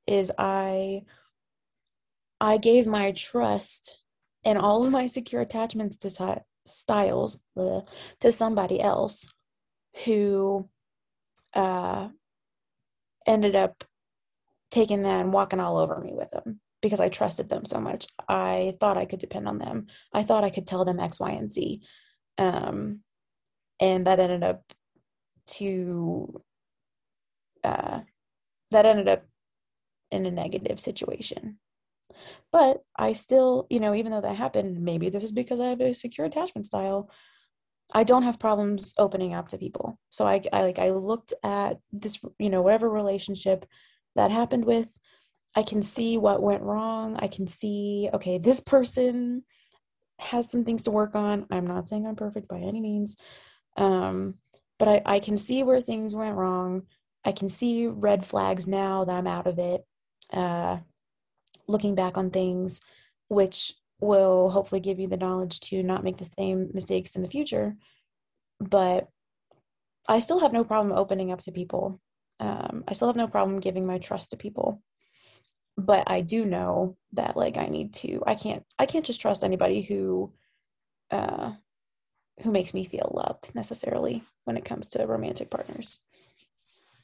Is 0.07 0.31
I 0.37 1.01
I 2.39 2.57
gave 2.57 2.85
my 2.85 3.11
trust 3.11 3.97
and 4.43 4.57
all 4.57 4.85
of 4.85 4.91
my 4.91 5.07
secure 5.07 5.41
attachments 5.41 5.97
to 5.97 6.41
styles 6.65 7.39
uh, 7.57 7.81
to 8.19 8.31
somebody 8.31 8.81
else 8.81 9.27
who 10.05 10.69
uh, 11.53 12.09
ended 13.25 13.55
up 13.55 13.83
taking 14.69 15.03
that 15.03 15.21
and 15.21 15.33
walking 15.33 15.59
all 15.59 15.77
over 15.77 15.99
me 15.99 16.11
with 16.13 16.29
them 16.31 16.59
because 16.85 16.99
I 16.99 17.09
trusted 17.09 17.49
them 17.49 17.65
so 17.65 17.79
much. 17.79 18.05
I 18.29 18.75
thought 18.79 18.95
I 18.95 19.05
could 19.05 19.17
depend 19.19 19.47
on 19.47 19.57
them. 19.57 19.87
I 20.13 20.21
thought 20.21 20.43
I 20.43 20.51
could 20.51 20.67
tell 20.67 20.85
them 20.85 20.99
X, 20.99 21.19
Y, 21.19 21.31
and 21.31 21.51
Z. 21.51 21.81
Um, 22.37 22.99
and 23.79 24.05
that 24.05 24.19
ended 24.19 24.43
up 24.43 24.61
to 25.57 26.43
uh, 27.63 28.01
that 28.69 28.85
ended 28.85 29.07
up 29.07 29.23
in 30.11 30.27
a 30.27 30.31
negative 30.31 30.79
situation. 30.79 31.57
But 32.51 32.83
I 32.95 33.13
still, 33.13 33.65
you 33.71 33.79
know, 33.79 33.95
even 33.95 34.11
though 34.11 34.21
that 34.21 34.35
happened, 34.35 34.79
maybe 34.79 35.09
this 35.09 35.23
is 35.23 35.31
because 35.31 35.59
I 35.59 35.69
have 35.69 35.81
a 35.81 35.91
secure 35.95 36.27
attachment 36.27 36.67
style. 36.67 37.09
I 37.95 38.03
don't 38.03 38.21
have 38.21 38.37
problems 38.37 38.93
opening 38.99 39.33
up 39.33 39.47
to 39.47 39.57
people. 39.57 39.99
So 40.11 40.27
I, 40.27 40.43
I 40.53 40.61
like 40.61 40.77
I 40.77 40.91
looked 40.91 41.33
at 41.43 41.79
this, 41.91 42.19
you 42.37 42.51
know, 42.51 42.61
whatever 42.61 42.91
relationship 42.91 43.65
that 44.15 44.29
happened 44.29 44.65
with, 44.65 44.95
I 45.55 45.63
can 45.63 45.81
see 45.81 46.17
what 46.17 46.43
went 46.43 46.63
wrong. 46.63 47.15
I 47.17 47.27
can 47.27 47.47
see, 47.47 48.09
okay, 48.13 48.37
this 48.37 48.59
person 48.59 49.43
has 50.19 50.49
some 50.49 50.65
things 50.65 50.83
to 50.83 50.91
work 50.91 51.15
on. 51.15 51.45
I'm 51.49 51.67
not 51.67 51.87
saying 51.87 52.05
I'm 52.05 52.15
perfect 52.15 52.47
by 52.47 52.59
any 52.59 52.81
means. 52.81 53.15
Um, 53.77 54.35
but 54.77 54.87
I, 54.87 55.01
I 55.05 55.19
can 55.19 55.37
see 55.37 55.63
where 55.63 55.81
things 55.81 56.13
went 56.13 56.35
wrong. 56.35 56.83
I 57.23 57.31
can 57.31 57.49
see 57.49 57.87
red 57.87 58.25
flags 58.25 58.67
now 58.67 59.05
that 59.05 59.15
I'm 59.15 59.27
out 59.27 59.47
of 59.47 59.59
it. 59.59 59.85
Uh, 60.31 60.77
looking 61.67 61.95
back 61.95 62.17
on 62.17 62.29
things, 62.29 62.81
which 63.29 63.73
will 63.99 64.49
hopefully 64.49 64.81
give 64.81 64.99
you 64.99 65.07
the 65.07 65.17
knowledge 65.17 65.59
to 65.61 65.81
not 65.81 66.03
make 66.03 66.17
the 66.17 66.25
same 66.37 66.69
mistakes 66.73 67.15
in 67.15 67.21
the 67.21 67.29
future. 67.29 67.75
But 68.59 69.07
I 70.07 70.19
still 70.19 70.39
have 70.39 70.53
no 70.53 70.63
problem 70.63 70.95
opening 70.95 71.31
up 71.31 71.41
to 71.43 71.51
people. 71.51 71.99
Um, 72.39 72.83
I 72.87 72.93
still 72.93 73.07
have 73.07 73.15
no 73.15 73.27
problem 73.27 73.59
giving 73.59 73.85
my 73.85 73.97
trust 73.97 74.31
to 74.31 74.37
people. 74.37 74.81
But 75.77 76.09
I 76.09 76.21
do 76.21 76.45
know 76.45 76.97
that 77.13 77.35
like 77.35 77.57
I 77.57 77.65
need 77.65 77.93
to. 77.95 78.23
I 78.25 78.35
can't. 78.35 78.63
I 78.79 78.85
can't 78.85 79.05
just 79.05 79.21
trust 79.21 79.43
anybody 79.43 79.81
who, 79.81 80.31
uh, 81.11 81.51
who 82.41 82.51
makes 82.51 82.73
me 82.73 82.85
feel 82.85 83.11
loved 83.13 83.53
necessarily 83.55 84.23
when 84.45 84.57
it 84.57 84.65
comes 84.65 84.87
to 84.87 85.05
romantic 85.05 85.49
partners. 85.49 86.01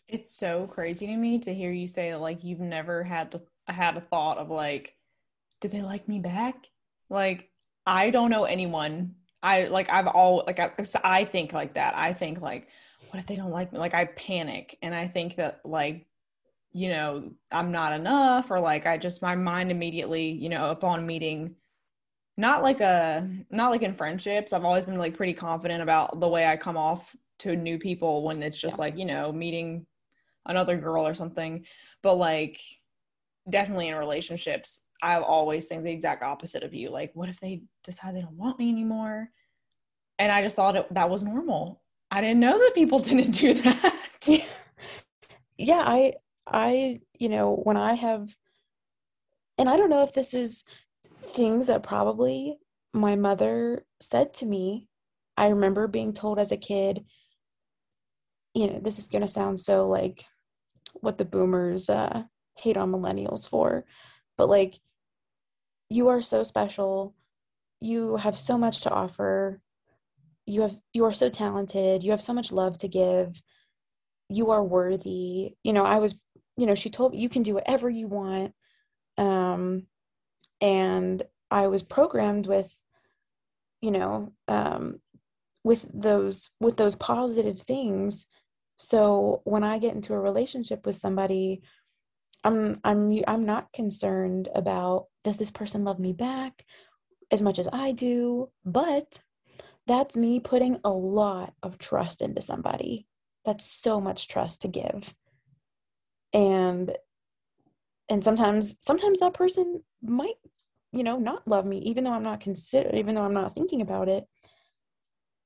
It's 0.07 0.35
so 0.35 0.67
crazy 0.67 1.07
to 1.07 1.15
me 1.15 1.39
to 1.39 1.53
hear 1.53 1.71
you 1.71 1.87
say 1.87 2.15
like 2.15 2.43
you've 2.43 2.59
never 2.59 3.03
had 3.03 3.31
the 3.31 3.41
had 3.71 3.97
a 3.97 4.01
thought 4.01 4.37
of 4.37 4.49
like, 4.49 4.95
do 5.61 5.67
they 5.67 5.81
like 5.81 6.07
me 6.07 6.19
back? 6.19 6.67
Like, 7.09 7.49
I 7.85 8.09
don't 8.09 8.29
know 8.29 8.43
anyone. 8.45 9.15
I 9.43 9.63
like 9.65 9.89
I've 9.89 10.07
all 10.07 10.43
like 10.45 10.59
I, 10.59 10.71
I 11.03 11.25
think 11.25 11.53
like 11.53 11.73
that. 11.75 11.97
I 11.97 12.13
think 12.13 12.41
like, 12.41 12.67
what 13.09 13.19
if 13.19 13.27
they 13.27 13.35
don't 13.35 13.51
like 13.51 13.73
me? 13.73 13.79
Like 13.79 13.93
I 13.93 14.05
panic 14.05 14.77
and 14.81 14.93
I 14.93 15.07
think 15.07 15.35
that 15.37 15.61
like, 15.65 16.05
you 16.73 16.89
know, 16.89 17.31
I'm 17.51 17.71
not 17.71 17.93
enough 17.93 18.49
or 18.49 18.59
like 18.59 18.85
I 18.85 18.97
just 18.97 19.21
my 19.21 19.35
mind 19.35 19.71
immediately, 19.71 20.31
you 20.31 20.49
know, 20.49 20.69
upon 20.69 21.05
meeting 21.05 21.55
not 22.37 22.63
like 22.63 22.81
a 22.81 23.29
not 23.49 23.71
like 23.71 23.83
in 23.83 23.93
friendships. 23.93 24.53
I've 24.53 24.65
always 24.65 24.85
been 24.85 24.97
like 24.97 25.13
pretty 25.13 25.33
confident 25.33 25.81
about 25.83 26.19
the 26.19 26.27
way 26.27 26.45
I 26.45 26.57
come 26.57 26.77
off 26.77 27.15
to 27.39 27.55
new 27.55 27.77
people 27.77 28.23
when 28.23 28.41
it's 28.41 28.59
just 28.59 28.77
yeah. 28.77 28.81
like, 28.81 28.97
you 28.97 29.05
know, 29.05 29.31
meeting 29.31 29.85
another 30.45 30.77
girl 30.77 31.05
or 31.05 31.13
something. 31.13 31.65
But 32.01 32.15
like 32.15 32.59
definitely 33.49 33.89
in 33.89 33.95
relationships, 33.95 34.81
I 35.01 35.19
always 35.19 35.67
think 35.67 35.83
the 35.83 35.91
exact 35.91 36.23
opposite 36.23 36.63
of 36.63 36.73
you. 36.73 36.89
Like, 36.89 37.11
what 37.15 37.29
if 37.29 37.39
they 37.39 37.63
decide 37.83 38.15
they 38.15 38.21
don't 38.21 38.37
want 38.37 38.59
me 38.59 38.69
anymore? 38.69 39.29
And 40.19 40.31
I 40.31 40.43
just 40.43 40.55
thought 40.55 40.75
it, 40.75 40.93
that 40.93 41.09
was 41.09 41.23
normal. 41.23 41.81
I 42.11 42.21
didn't 42.21 42.39
know 42.39 42.57
that 42.59 42.75
people 42.75 42.99
didn't 42.99 43.31
do 43.31 43.53
that. 43.55 43.95
yeah, 45.57 45.83
I, 45.85 46.13
I, 46.51 46.99
you 47.17 47.29
know, 47.29 47.55
when 47.55 47.77
I 47.77 47.93
have, 47.93 48.35
and 49.57 49.69
I 49.69 49.77
don't 49.77 49.89
know 49.89 50.03
if 50.03 50.13
this 50.13 50.33
is 50.33 50.63
things 51.23 51.67
that 51.67 51.83
probably 51.83 52.57
my 52.93 53.15
mother 53.15 53.85
said 54.01 54.33
to 54.35 54.45
me. 54.45 54.87
I 55.37 55.49
remember 55.49 55.87
being 55.87 56.13
told 56.13 56.39
as 56.39 56.51
a 56.51 56.57
kid, 56.57 57.05
you 58.53 58.67
know, 58.67 58.79
this 58.79 58.99
is 58.99 59.07
going 59.07 59.21
to 59.21 59.27
sound 59.27 59.59
so 59.59 59.87
like 59.87 60.25
what 60.95 61.17
the 61.17 61.25
boomers 61.25 61.89
uh, 61.89 62.23
hate 62.57 62.77
on 62.77 62.91
millennials 62.91 63.47
for, 63.47 63.85
but 64.37 64.49
like, 64.49 64.79
you 65.89 66.07
are 66.07 66.21
so 66.21 66.43
special. 66.43 67.13
You 67.81 68.15
have 68.15 68.37
so 68.37 68.57
much 68.57 68.83
to 68.83 68.89
offer. 68.89 69.59
You 70.45 70.61
have 70.61 70.77
you 70.93 71.03
are 71.03 71.11
so 71.11 71.29
talented. 71.29 72.03
You 72.03 72.11
have 72.11 72.21
so 72.21 72.33
much 72.33 72.53
love 72.53 72.77
to 72.77 72.87
give. 72.87 73.41
You 74.29 74.51
are 74.51 74.63
worthy. 74.63 75.55
You 75.63 75.73
know, 75.73 75.83
I 75.83 75.97
was, 75.97 76.17
you 76.57 76.65
know, 76.65 76.75
she 76.75 76.89
told 76.89 77.13
me 77.13 77.19
you 77.19 77.29
can 77.29 77.43
do 77.43 77.53
whatever 77.53 77.89
you 77.89 78.07
want. 78.07 78.53
Um, 79.17 79.87
and 80.59 81.23
I 81.49 81.67
was 81.67 81.83
programmed 81.83 82.47
with, 82.47 82.71
you 83.81 83.91
know, 83.91 84.33
um, 84.47 85.01
with 85.63 85.85
those 85.93 86.51
with 86.59 86.77
those 86.77 86.95
positive 86.95 87.59
things. 87.59 88.27
So 88.77 89.41
when 89.43 89.63
I 89.63 89.79
get 89.79 89.95
into 89.95 90.13
a 90.13 90.19
relationship 90.19 90.85
with 90.85 90.95
somebody, 90.95 91.61
I'm 92.43 92.79
I'm 92.83 93.21
I'm 93.27 93.45
not 93.45 93.71
concerned 93.73 94.49
about 94.55 95.05
does 95.23 95.37
this 95.37 95.51
person 95.51 95.83
love 95.83 95.99
me 95.99 96.13
back 96.13 96.65
as 97.31 97.41
much 97.41 97.59
as 97.59 97.69
I 97.71 97.91
do, 97.91 98.49
but 98.65 99.19
that's 99.87 100.15
me 100.15 100.39
putting 100.39 100.79
a 100.83 100.89
lot 100.89 101.53
of 101.63 101.77
trust 101.77 102.21
into 102.21 102.41
somebody. 102.41 103.07
That's 103.45 103.65
so 103.65 103.99
much 103.99 104.27
trust 104.27 104.61
to 104.61 104.67
give. 104.67 105.13
And 106.33 106.95
and 108.09 108.23
sometimes 108.23 108.77
sometimes 108.81 109.19
that 109.19 109.33
person 109.33 109.81
might 110.01 110.35
you 110.91 111.03
know 111.03 111.17
not 111.17 111.47
love 111.47 111.65
me 111.65 111.77
even 111.79 112.03
though 112.03 112.11
i'm 112.11 112.23
not 112.23 112.41
consider 112.41 112.93
even 112.93 113.15
though 113.15 113.23
i'm 113.23 113.33
not 113.33 113.53
thinking 113.55 113.81
about 113.81 114.09
it. 114.09 114.25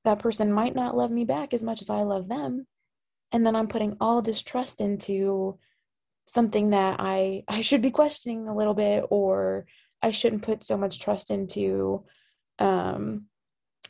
That 0.04 0.20
person 0.20 0.52
might 0.52 0.74
not 0.74 0.96
love 0.96 1.10
me 1.10 1.24
back 1.24 1.52
as 1.54 1.64
much 1.64 1.80
as 1.80 1.90
i 1.90 2.02
love 2.02 2.28
them. 2.28 2.66
And 3.32 3.46
then 3.46 3.56
i'm 3.56 3.68
putting 3.68 3.96
all 4.00 4.22
this 4.22 4.42
trust 4.42 4.80
into 4.80 5.58
something 6.26 6.70
that 6.70 6.96
i 6.98 7.44
i 7.48 7.60
should 7.60 7.82
be 7.82 7.90
questioning 7.90 8.48
a 8.48 8.54
little 8.54 8.74
bit 8.74 9.04
or 9.10 9.66
i 10.02 10.10
shouldn't 10.10 10.42
put 10.42 10.64
so 10.64 10.76
much 10.76 11.00
trust 11.00 11.30
into 11.30 12.04
um 12.58 13.26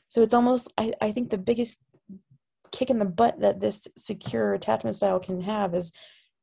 so 0.08 0.22
it's 0.22 0.34
almost 0.34 0.72
i 0.76 0.92
i 1.00 1.12
think 1.12 1.30
the 1.30 1.38
biggest 1.38 1.78
kick 2.72 2.90
in 2.90 2.98
the 2.98 3.04
butt 3.04 3.40
that 3.40 3.60
this 3.60 3.88
secure 3.96 4.54
attachment 4.54 4.96
style 4.96 5.18
can 5.18 5.40
have 5.40 5.74
is 5.74 5.92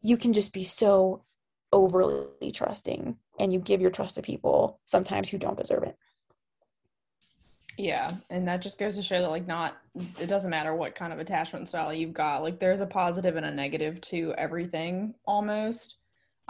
you 0.04 0.18
can 0.18 0.34
just 0.34 0.54
be 0.54 0.64
so 0.64 1.24
overly 1.72 2.52
trusting 2.54 3.18
and 3.40 3.52
you 3.52 3.60
give 3.60 3.82
your 3.82 3.90
trust 3.90 4.16
to 4.16 4.22
people 4.22 4.80
sometimes 4.86 5.30
who 5.30 5.40
don't 5.40 5.58
deserve 5.58 5.84
it. 5.84 5.98
Yeah, 7.78 8.12
and 8.30 8.48
that 8.48 8.62
just 8.62 8.78
goes 8.78 8.96
to 8.98 9.02
show 9.02 9.20
that 9.20 9.30
like 9.30 9.48
not 9.48 9.78
it 10.20 10.28
doesn't 10.28 10.52
matter 10.52 10.76
what 10.76 10.94
kind 10.94 11.12
of 11.12 11.20
attachment 11.20 11.68
style 11.68 11.92
you've 11.92 12.14
got. 12.14 12.44
Like 12.44 12.60
there's 12.60 12.82
a 12.82 12.86
positive 12.86 13.36
and 13.36 13.46
a 13.46 13.52
negative 13.52 14.00
to 14.02 14.34
everything 14.38 15.16
almost. 15.26 15.98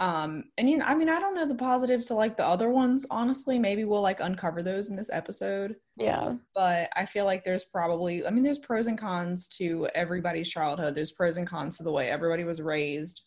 Um 0.00 0.44
and 0.58 0.68
you 0.68 0.76
know, 0.76 0.84
I 0.84 0.94
mean 0.94 1.08
I 1.08 1.20
don't 1.20 1.34
know 1.34 1.48
the 1.48 1.54
positives 1.54 2.08
to 2.08 2.14
like 2.14 2.36
the 2.36 2.44
other 2.44 2.68
ones 2.68 3.06
honestly. 3.10 3.58
Maybe 3.58 3.84
we'll 3.84 4.02
like 4.02 4.20
uncover 4.20 4.62
those 4.62 4.90
in 4.90 4.96
this 4.96 5.08
episode. 5.10 5.76
Yeah. 5.96 6.34
But 6.54 6.90
I 6.94 7.06
feel 7.06 7.24
like 7.24 7.42
there's 7.42 7.64
probably 7.64 8.26
I 8.26 8.30
mean 8.30 8.44
there's 8.44 8.58
pros 8.58 8.86
and 8.86 8.98
cons 8.98 9.48
to 9.56 9.88
everybody's 9.94 10.50
childhood. 10.50 10.94
There's 10.94 11.12
pros 11.12 11.38
and 11.38 11.46
cons 11.46 11.78
to 11.78 11.84
the 11.84 11.92
way 11.92 12.10
everybody 12.10 12.44
was 12.44 12.60
raised. 12.60 13.22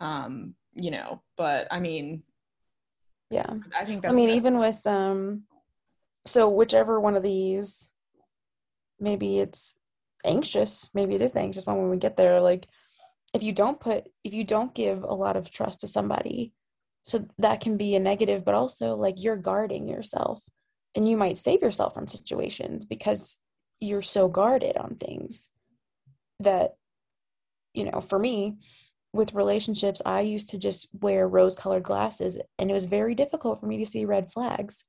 Um 0.00 0.54
you 0.72 0.90
know, 0.90 1.22
but 1.36 1.68
I 1.70 1.78
mean, 1.78 2.22
yeah, 3.30 3.54
I 3.76 3.84
think 3.84 4.04
I 4.04 4.12
mean, 4.12 4.28
good. 4.28 4.36
even 4.36 4.58
with, 4.58 4.84
um, 4.86 5.44
so 6.26 6.48
whichever 6.48 7.00
one 7.00 7.16
of 7.16 7.22
these, 7.22 7.90
maybe 8.98 9.38
it's 9.38 9.76
anxious, 10.24 10.90
maybe 10.94 11.14
it 11.14 11.22
is 11.22 11.32
the 11.32 11.40
anxious 11.40 11.66
one 11.66 11.78
when 11.78 11.90
we 11.90 11.96
get 11.96 12.16
there. 12.16 12.40
Like, 12.40 12.66
if 13.34 13.42
you 13.42 13.52
don't 13.52 13.80
put 13.80 14.04
if 14.22 14.32
you 14.32 14.44
don't 14.44 14.74
give 14.74 15.02
a 15.02 15.12
lot 15.12 15.36
of 15.36 15.50
trust 15.50 15.80
to 15.80 15.88
somebody 15.88 16.52
so 17.02 17.26
that 17.38 17.60
can 17.60 17.76
be 17.76 17.96
a 17.96 18.00
negative 18.00 18.44
but 18.44 18.54
also 18.54 18.94
like 18.94 19.22
you're 19.22 19.36
guarding 19.36 19.88
yourself 19.88 20.42
and 20.94 21.08
you 21.08 21.16
might 21.16 21.36
save 21.36 21.60
yourself 21.60 21.92
from 21.92 22.06
situations 22.06 22.84
because 22.84 23.38
you're 23.80 24.02
so 24.02 24.28
guarded 24.28 24.76
on 24.76 24.94
things 24.94 25.50
that 26.38 26.76
you 27.74 27.90
know 27.90 28.00
for 28.00 28.18
me 28.18 28.56
with 29.14 29.32
relationships 29.32 30.02
i 30.04 30.20
used 30.20 30.50
to 30.50 30.58
just 30.58 30.88
wear 31.00 31.28
rose 31.28 31.56
colored 31.56 31.84
glasses 31.84 32.38
and 32.58 32.70
it 32.70 32.74
was 32.74 32.84
very 32.84 33.14
difficult 33.14 33.60
for 33.60 33.66
me 33.66 33.78
to 33.78 33.86
see 33.86 34.04
red 34.04 34.30
flags 34.30 34.84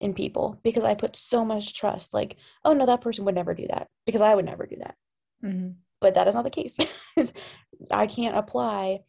in 0.00 0.12
people 0.12 0.60
because 0.62 0.84
i 0.84 0.94
put 0.94 1.16
so 1.16 1.44
much 1.44 1.74
trust 1.74 2.12
like 2.12 2.36
oh 2.64 2.74
no 2.74 2.84
that 2.84 3.00
person 3.00 3.24
would 3.24 3.34
never 3.34 3.54
do 3.54 3.66
that 3.66 3.88
because 4.04 4.20
i 4.20 4.34
would 4.34 4.44
never 4.44 4.66
do 4.66 4.76
that 4.76 4.94
mm-hmm. 5.42 5.70
but 6.00 6.14
that 6.14 6.28
is 6.28 6.34
not 6.34 6.44
the 6.44 6.50
case 6.50 6.76
i 7.90 8.06
can't 8.06 8.36
apply 8.36 9.00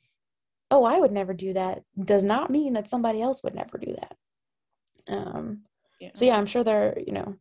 oh 0.72 0.86
i 0.86 0.97
would 0.97 1.12
never 1.12 1.34
do 1.34 1.51
that 1.53 1.84
does 2.03 2.24
not 2.24 2.49
mean 2.49 2.74
that 2.74 2.89
somebody 2.89 3.22
else 3.22 3.43
would 3.43 3.56
never 3.56 3.78
do 3.78 3.93
that 3.93 4.16
um 5.14 5.64
yeah. 5.99 6.12
so 6.14 6.24
yeah 6.24 6.38
i'm 6.38 6.45
sure 6.45 6.64
there 6.64 6.97
you 7.06 7.12
know 7.12 7.36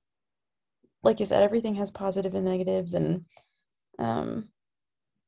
like 1.05 1.21
you 1.21 1.27
said 1.27 1.43
everything 1.43 1.77
has 1.77 1.91
positive 1.93 2.35
and 2.35 2.45
negatives 2.45 2.95
and 2.95 3.25
um 4.01 4.49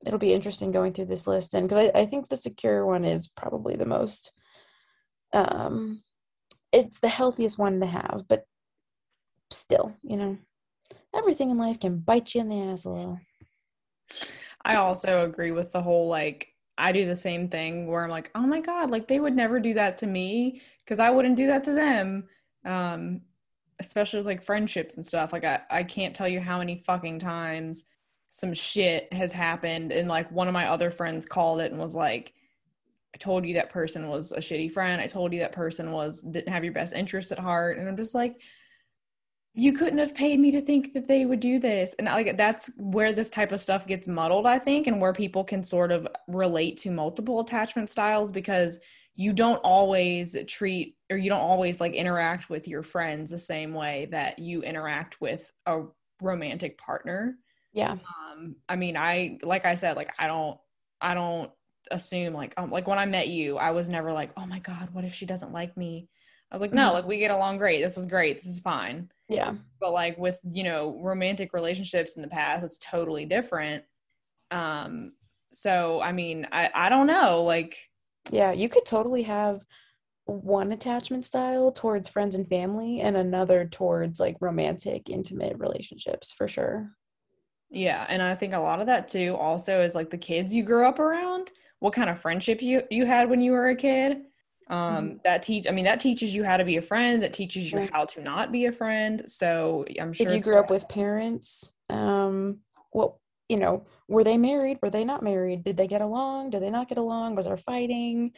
it'll 0.04 0.18
be 0.18 0.32
interesting 0.32 0.72
going 0.72 0.92
through 0.92 1.06
this 1.06 1.26
list 1.26 1.54
and 1.54 1.68
because 1.68 1.90
I, 1.94 2.00
I 2.00 2.06
think 2.06 2.28
the 2.28 2.36
secure 2.36 2.84
one 2.84 3.04
is 3.04 3.28
probably 3.28 3.76
the 3.76 3.86
most 3.86 4.32
um 5.32 6.02
it's 6.72 7.00
the 7.00 7.08
healthiest 7.08 7.58
one 7.58 7.80
to 7.80 7.86
have 7.86 8.24
but 8.28 8.44
still 9.50 9.94
you 10.02 10.16
know 10.16 10.36
everything 11.14 11.50
in 11.50 11.58
life 11.58 11.80
can 11.80 11.98
bite 11.98 12.34
you 12.34 12.40
in 12.42 12.48
the 12.48 12.60
ass 12.60 12.84
a 12.84 12.90
little. 12.90 13.18
I 14.64 14.76
also 14.76 15.24
agree 15.24 15.52
with 15.52 15.72
the 15.72 15.82
whole 15.82 16.08
like 16.08 16.48
i 16.78 16.92
do 16.92 17.06
the 17.06 17.16
same 17.16 17.48
thing 17.48 17.86
where 17.86 18.04
i'm 18.04 18.10
like 18.10 18.30
oh 18.34 18.46
my 18.46 18.60
god 18.60 18.90
like 18.90 19.08
they 19.08 19.18
would 19.18 19.34
never 19.34 19.58
do 19.58 19.72
that 19.74 19.96
to 19.96 20.06
me 20.06 20.60
because 20.84 20.98
i 20.98 21.10
wouldn't 21.10 21.36
do 21.36 21.46
that 21.46 21.64
to 21.64 21.72
them. 21.72 22.24
Um 22.64 23.22
especially 23.78 24.20
with 24.20 24.26
like 24.26 24.42
friendships 24.44 24.94
and 24.94 25.04
stuff 25.04 25.32
like 25.32 25.44
I, 25.44 25.60
I 25.70 25.82
can't 25.82 26.14
tell 26.14 26.28
you 26.28 26.40
how 26.40 26.58
many 26.58 26.82
fucking 26.86 27.18
times 27.18 27.84
some 28.36 28.52
shit 28.52 29.10
has 29.14 29.32
happened 29.32 29.92
and 29.92 30.08
like 30.08 30.30
one 30.30 30.46
of 30.46 30.52
my 30.52 30.68
other 30.68 30.90
friends 30.90 31.24
called 31.24 31.58
it 31.58 31.72
and 31.72 31.80
was 31.80 31.94
like 31.94 32.34
I 33.14 33.18
told 33.18 33.46
you 33.46 33.54
that 33.54 33.70
person 33.70 34.08
was 34.08 34.32
a 34.32 34.40
shitty 34.40 34.70
friend. 34.70 35.00
I 35.00 35.06
told 35.06 35.32
you 35.32 35.38
that 35.38 35.52
person 35.52 35.90
was 35.90 36.20
didn't 36.20 36.52
have 36.52 36.62
your 36.62 36.74
best 36.74 36.92
interest 36.92 37.32
at 37.32 37.38
heart 37.38 37.78
and 37.78 37.88
I'm 37.88 37.96
just 37.96 38.14
like 38.14 38.36
you 39.54 39.72
couldn't 39.72 40.00
have 40.00 40.14
paid 40.14 40.38
me 40.38 40.50
to 40.50 40.60
think 40.60 40.92
that 40.92 41.08
they 41.08 41.24
would 41.24 41.40
do 41.40 41.58
this. 41.58 41.94
And 41.98 42.08
like 42.08 42.36
that's 42.36 42.70
where 42.76 43.14
this 43.14 43.30
type 43.30 43.52
of 43.52 43.60
stuff 43.60 43.86
gets 43.86 44.06
muddled, 44.06 44.46
I 44.46 44.58
think, 44.58 44.86
and 44.86 45.00
where 45.00 45.14
people 45.14 45.44
can 45.44 45.64
sort 45.64 45.90
of 45.90 46.06
relate 46.28 46.76
to 46.80 46.90
multiple 46.90 47.40
attachment 47.40 47.88
styles 47.88 48.32
because 48.32 48.78
you 49.14 49.32
don't 49.32 49.62
always 49.64 50.36
treat 50.46 50.96
or 51.08 51.16
you 51.16 51.30
don't 51.30 51.40
always 51.40 51.80
like 51.80 51.94
interact 51.94 52.50
with 52.50 52.68
your 52.68 52.82
friends 52.82 53.30
the 53.30 53.38
same 53.38 53.72
way 53.72 54.08
that 54.10 54.38
you 54.38 54.60
interact 54.60 55.22
with 55.22 55.50
a 55.64 55.84
romantic 56.20 56.76
partner. 56.76 57.38
Yeah. 57.76 57.92
Um, 57.92 58.56
I 58.68 58.76
mean, 58.76 58.96
I 58.96 59.38
like 59.42 59.66
I 59.66 59.74
said, 59.74 59.96
like 59.96 60.10
I 60.18 60.26
don't 60.26 60.58
I 61.00 61.14
don't 61.14 61.50
assume 61.90 62.32
like 62.32 62.54
um 62.56 62.70
like 62.70 62.88
when 62.88 62.98
I 62.98 63.04
met 63.04 63.28
you, 63.28 63.58
I 63.58 63.70
was 63.70 63.88
never 63.88 64.12
like, 64.12 64.30
oh 64.36 64.46
my 64.46 64.58
God, 64.58 64.88
what 64.92 65.04
if 65.04 65.14
she 65.14 65.26
doesn't 65.26 65.52
like 65.52 65.76
me? 65.76 66.08
I 66.50 66.54
was 66.54 66.62
like, 66.62 66.72
no, 66.72 66.86
mm-hmm. 66.86 66.94
like 66.94 67.06
we 67.06 67.18
get 67.18 67.30
along 67.30 67.58
great. 67.58 67.82
This 67.82 67.98
is 67.98 68.06
great. 68.06 68.38
This 68.38 68.46
is 68.46 68.60
fine. 68.60 69.10
Yeah. 69.28 69.54
But 69.78 69.92
like 69.92 70.16
with, 70.16 70.38
you 70.48 70.64
know, 70.64 70.98
romantic 71.02 71.52
relationships 71.52 72.16
in 72.16 72.22
the 72.22 72.28
past, 72.28 72.64
it's 72.64 72.78
totally 72.78 73.26
different. 73.26 73.84
Um, 74.50 75.12
so 75.52 76.00
I 76.00 76.12
mean, 76.12 76.46
I, 76.50 76.70
I 76.74 76.88
don't 76.88 77.06
know. 77.06 77.42
Like 77.42 77.76
Yeah, 78.30 78.52
you 78.52 78.70
could 78.70 78.86
totally 78.86 79.24
have 79.24 79.60
one 80.24 80.72
attachment 80.72 81.26
style 81.26 81.72
towards 81.72 82.08
friends 82.08 82.34
and 82.34 82.48
family 82.48 83.00
and 83.00 83.16
another 83.16 83.66
towards 83.66 84.18
like 84.18 84.36
romantic, 84.40 85.10
intimate 85.10 85.58
relationships 85.58 86.32
for 86.32 86.48
sure. 86.48 86.90
Yeah, 87.76 88.06
and 88.08 88.22
I 88.22 88.34
think 88.34 88.54
a 88.54 88.58
lot 88.58 88.80
of 88.80 88.86
that 88.86 89.06
too 89.06 89.36
also 89.38 89.82
is 89.82 89.94
like 89.94 90.08
the 90.08 90.16
kids 90.16 90.54
you 90.54 90.62
grew 90.62 90.88
up 90.88 90.98
around, 90.98 91.52
what 91.80 91.92
kind 91.92 92.08
of 92.08 92.18
friendship 92.18 92.62
you 92.62 92.82
you 92.90 93.04
had 93.04 93.28
when 93.28 93.42
you 93.42 93.52
were 93.52 93.68
a 93.68 93.76
kid. 93.76 94.22
Um 94.68 94.78
mm-hmm. 94.78 95.16
that 95.24 95.42
teach 95.42 95.66
I 95.68 95.72
mean 95.72 95.84
that 95.84 96.00
teaches 96.00 96.34
you 96.34 96.42
how 96.42 96.56
to 96.56 96.64
be 96.64 96.78
a 96.78 96.82
friend, 96.82 97.22
that 97.22 97.34
teaches 97.34 97.70
you 97.70 97.80
right. 97.80 97.90
how 97.92 98.06
to 98.06 98.22
not 98.22 98.50
be 98.50 98.64
a 98.64 98.72
friend. 98.72 99.24
So 99.26 99.84
I'm 100.00 100.14
sure 100.14 100.26
if 100.26 100.34
you 100.34 100.40
grew 100.40 100.58
up 100.58 100.70
with 100.70 100.88
parents, 100.88 101.74
um 101.90 102.60
well, 102.92 103.20
you 103.50 103.58
know, 103.58 103.84
were 104.08 104.24
they 104.24 104.38
married? 104.38 104.78
Were 104.82 104.90
they 104.90 105.04
not 105.04 105.22
married? 105.22 105.62
Did 105.62 105.76
they 105.76 105.86
get 105.86 106.00
along? 106.00 106.50
Did 106.50 106.62
they 106.62 106.70
not 106.70 106.88
get 106.88 106.96
along? 106.96 107.36
Was 107.36 107.44
there 107.44 107.58
fighting? 107.58 108.32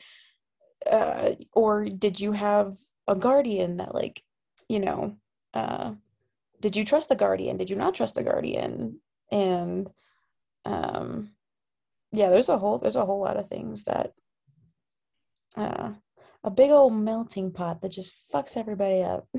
Uh 0.91 1.35
or 1.53 1.85
did 1.85 2.19
you 2.19 2.33
have 2.33 2.77
a 3.07 3.15
guardian 3.15 3.77
that 3.77 3.95
like, 3.95 4.21
you 4.69 4.81
know, 4.81 5.17
uh 5.55 5.93
did 6.61 6.75
you 6.75 6.85
trust 6.85 7.09
the 7.09 7.15
guardian? 7.15 7.57
Did 7.57 7.71
you 7.71 7.77
not 7.77 7.95
trust 7.95 8.17
the 8.17 8.25
guardian? 8.25 8.99
And 9.31 9.91
um 10.65 11.31
yeah 12.13 12.31
there's 12.31 12.49
a 12.49 12.59
whole 12.59 12.79
there's 12.79 12.97
a 12.97 13.05
whole 13.05 13.21
lot 13.21 13.37
of 13.37 13.49
things 13.49 13.85
that 13.85 14.13
uh 15.57 15.91
a 16.45 16.51
big 16.51 16.71
old 16.71 16.95
melting 16.95 17.51
pot 17.51 17.83
that 17.83 17.91
just 17.91 18.15
fucks 18.33 18.57
everybody 18.57 19.03
up. 19.03 19.27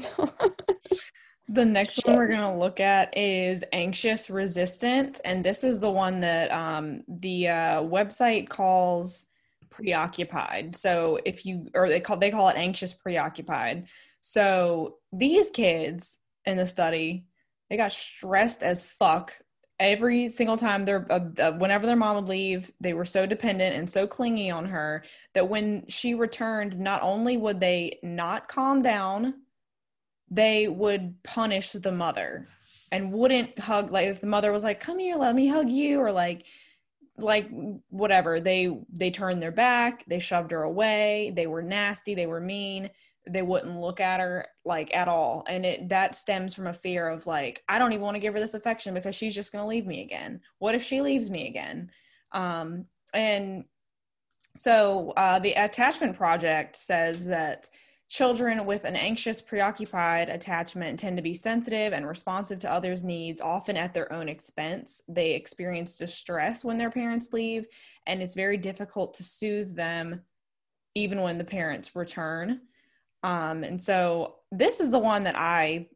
The 1.51 1.65
next 1.65 1.95
Shit. 1.95 2.05
one 2.05 2.17
we're 2.17 2.27
going 2.27 2.41
to 2.41 2.59
look 2.59 2.79
at 2.79 3.17
is 3.17 3.63
anxious 3.73 4.29
resistant 4.29 5.19
and 5.25 5.43
this 5.43 5.63
is 5.63 5.79
the 5.79 5.89
one 5.89 6.19
that 6.19 6.51
um 6.51 7.01
the 7.07 7.47
uh 7.47 7.81
website 7.81 8.49
calls 8.49 9.25
preoccupied. 9.71 10.75
So 10.75 11.19
if 11.25 11.47
you 11.47 11.67
or 11.73 11.89
they 11.89 11.99
call 11.99 12.17
they 12.17 12.29
call 12.29 12.49
it 12.49 12.55
anxious 12.55 12.93
preoccupied. 12.93 13.87
So 14.21 14.97
these 15.11 15.49
kids 15.49 16.19
in 16.45 16.55
the 16.55 16.67
study 16.67 17.25
they 17.69 17.77
got 17.77 17.93
stressed 17.93 18.61
as 18.61 18.83
fuck 18.83 19.33
every 19.79 20.27
single 20.27 20.57
time 20.57 20.83
they're 20.83 21.05
uh, 21.09 21.19
uh, 21.39 21.51
whenever 21.53 21.85
their 21.85 21.95
mom 21.95 22.15
would 22.15 22.27
leave 22.27 22.71
they 22.81 22.93
were 22.93 23.05
so 23.05 23.25
dependent 23.25 23.75
and 23.75 23.89
so 23.89 24.05
clingy 24.05 24.51
on 24.51 24.65
her 24.65 25.03
that 25.33 25.47
when 25.47 25.83
she 25.87 26.13
returned 26.13 26.77
not 26.77 27.01
only 27.01 27.37
would 27.37 27.59
they 27.59 27.97
not 28.03 28.47
calm 28.47 28.81
down 28.81 29.33
they 30.29 30.67
would 30.67 31.15
punish 31.23 31.71
the 31.71 31.91
mother 31.91 32.47
and 32.91 33.11
wouldn't 33.11 33.57
hug 33.57 33.91
like 33.91 34.07
if 34.07 34.21
the 34.21 34.27
mother 34.27 34.51
was 34.51 34.63
like 34.63 34.79
come 34.79 34.99
here 34.99 35.15
let 35.15 35.33
me 35.33 35.47
hug 35.47 35.69
you 35.69 35.99
or 35.99 36.11
like 36.11 36.45
like 37.17 37.49
whatever 37.89 38.39
they 38.39 38.77
they 38.91 39.11
turned 39.11 39.41
their 39.41 39.51
back 39.51 40.03
they 40.07 40.19
shoved 40.19 40.51
her 40.51 40.63
away 40.63 41.31
they 41.35 41.47
were 41.47 41.61
nasty 41.61 42.15
they 42.15 42.27
were 42.27 42.39
mean 42.39 42.89
they 43.33 43.41
wouldn't 43.41 43.79
look 43.79 43.99
at 43.99 44.19
her 44.19 44.47
like 44.65 44.93
at 44.93 45.07
all. 45.07 45.43
And 45.47 45.65
it 45.65 45.89
that 45.89 46.15
stems 46.15 46.53
from 46.53 46.67
a 46.67 46.73
fear 46.73 47.07
of 47.07 47.27
like 47.27 47.63
i 47.69 47.79
don't 47.79 47.93
even 47.93 48.03
want 48.03 48.15
to 48.15 48.19
give 48.19 48.33
her 48.33 48.39
this 48.39 48.53
affection 48.53 48.93
because 48.93 49.15
she's 49.15 49.35
just 49.35 49.51
going 49.51 49.63
to 49.63 49.67
leave 49.67 49.85
me 49.85 50.01
again. 50.01 50.41
What 50.59 50.75
if 50.75 50.83
she 50.83 51.01
leaves 51.01 51.29
me 51.29 51.47
again? 51.47 51.91
Um 52.31 52.85
and 53.13 53.65
so 54.55 55.11
uh, 55.11 55.39
the 55.39 55.53
attachment 55.53 56.17
project 56.17 56.75
says 56.75 57.25
that 57.25 57.69
children 58.09 58.65
with 58.65 58.83
an 58.83 58.95
anxious 58.95 59.39
preoccupied 59.39 60.27
attachment 60.27 60.99
tend 60.99 61.15
to 61.15 61.23
be 61.23 61.35
sensitive 61.35 61.93
and 61.93 62.07
responsive 62.07 62.57
to 62.59 62.71
others 62.71 63.03
needs 63.03 63.39
often 63.39 63.77
at 63.77 63.93
their 63.93 64.11
own 64.11 64.27
expense. 64.27 65.01
They 65.07 65.31
experience 65.31 65.95
distress 65.95 66.65
when 66.65 66.77
their 66.77 66.89
parents 66.89 67.31
leave 67.31 67.67
and 68.07 68.21
it's 68.21 68.33
very 68.33 68.57
difficult 68.57 69.13
to 69.15 69.23
soothe 69.23 69.75
them 69.75 70.21
even 70.95 71.21
when 71.21 71.37
the 71.37 71.43
parents 71.43 71.95
return 71.95 72.61
um, 73.23 73.63
and 73.63 73.81
so 73.81 74.35
this 74.51 74.79
is 74.79 74.91
the 74.91 74.99
one 74.99 75.23
that 75.23 75.37
I 75.37 75.87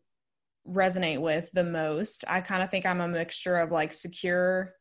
resonate 0.67 1.21
with 1.21 1.49
the 1.53 1.63
most. 1.63 2.24
I 2.28 2.41
kind 2.41 2.63
of 2.63 2.69
think 2.69 2.86
I'm 2.86 3.01
a 3.01 3.07
mixture 3.07 3.57
of 3.57 3.71
like 3.71 3.93
secure 3.93 4.74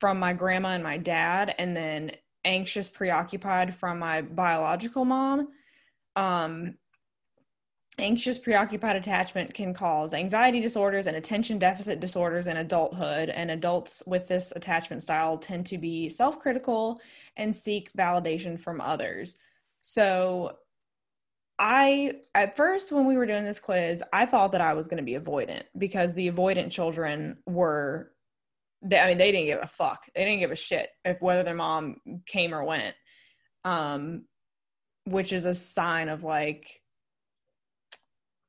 from 0.00 0.18
my 0.18 0.32
grandma 0.32 0.70
and 0.70 0.82
my 0.82 0.98
dad, 0.98 1.54
and 1.58 1.76
then 1.76 2.12
anxious, 2.44 2.88
preoccupied 2.88 3.74
from 3.74 3.98
my 3.98 4.22
biological 4.22 5.04
mom. 5.04 5.48
Um, 6.16 6.74
anxious, 7.98 8.38
preoccupied 8.38 8.96
attachment 8.96 9.54
can 9.54 9.74
cause 9.74 10.14
anxiety 10.14 10.60
disorders 10.60 11.06
and 11.06 11.16
attention 11.16 11.58
deficit 11.58 12.00
disorders 12.00 12.46
in 12.46 12.56
adulthood. 12.56 13.28
And 13.28 13.50
adults 13.50 14.02
with 14.06 14.26
this 14.26 14.52
attachment 14.56 15.02
style 15.02 15.38
tend 15.38 15.66
to 15.66 15.78
be 15.78 16.08
self 16.08 16.38
critical 16.38 17.00
and 17.36 17.54
seek 17.54 17.92
validation 17.92 18.58
from 18.58 18.80
others. 18.80 19.36
So, 19.82 20.56
I 21.66 22.16
at 22.34 22.56
first 22.56 22.92
when 22.92 23.06
we 23.06 23.16
were 23.16 23.24
doing 23.26 23.44
this 23.44 23.58
quiz, 23.58 24.02
I 24.12 24.26
thought 24.26 24.52
that 24.52 24.60
I 24.60 24.74
was 24.74 24.86
going 24.86 24.98
to 24.98 25.02
be 25.02 25.18
avoidant 25.18 25.62
because 25.78 26.12
the 26.12 26.30
avoidant 26.30 26.70
children 26.70 27.38
were 27.46 28.12
they, 28.82 28.98
I 29.00 29.08
mean 29.08 29.18
they 29.18 29.32
didn't 29.32 29.46
give 29.46 29.60
a 29.62 29.66
fuck. 29.68 30.04
They 30.14 30.24
didn't 30.26 30.40
give 30.40 30.50
a 30.52 30.56
shit 30.56 30.90
if 31.06 31.22
whether 31.22 31.42
their 31.42 31.54
mom 31.54 31.96
came 32.26 32.54
or 32.54 32.64
went. 32.64 32.94
Um 33.64 34.26
which 35.06 35.32
is 35.32 35.46
a 35.46 35.54
sign 35.54 36.10
of 36.10 36.22
like 36.22 36.82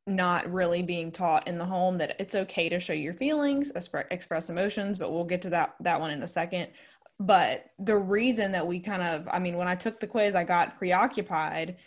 not 0.08 0.52
really 0.52 0.84
being 0.84 1.12
taught 1.12 1.48
in 1.48 1.58
the 1.58 1.66
home 1.66 1.98
that 2.00 2.18
it's 2.20 2.36
okay 2.36 2.70
to 2.70 2.80
show 2.82 2.94
your 2.94 3.14
feelings, 3.14 3.72
express 4.12 4.50
emotions, 4.50 5.00
but 5.00 5.12
we'll 5.12 5.24
get 5.24 5.42
to 5.44 5.50
that 5.52 5.76
that 5.82 6.02
one 6.02 6.12
in 6.12 6.22
a 6.22 6.28
second. 6.28 6.68
but 7.20 7.68
the 7.80 7.96
reason 7.96 8.52
that 8.52 8.68
we 8.68 8.80
kind 8.80 9.02
of, 9.02 9.28
I 9.32 9.40
mean, 9.40 9.58
when 9.58 9.70
I 9.70 9.76
took 9.76 10.00
the 10.02 10.08
quiz, 10.08 10.36
I 10.36 10.44
got 10.44 10.78
preoccupied. 10.78 11.78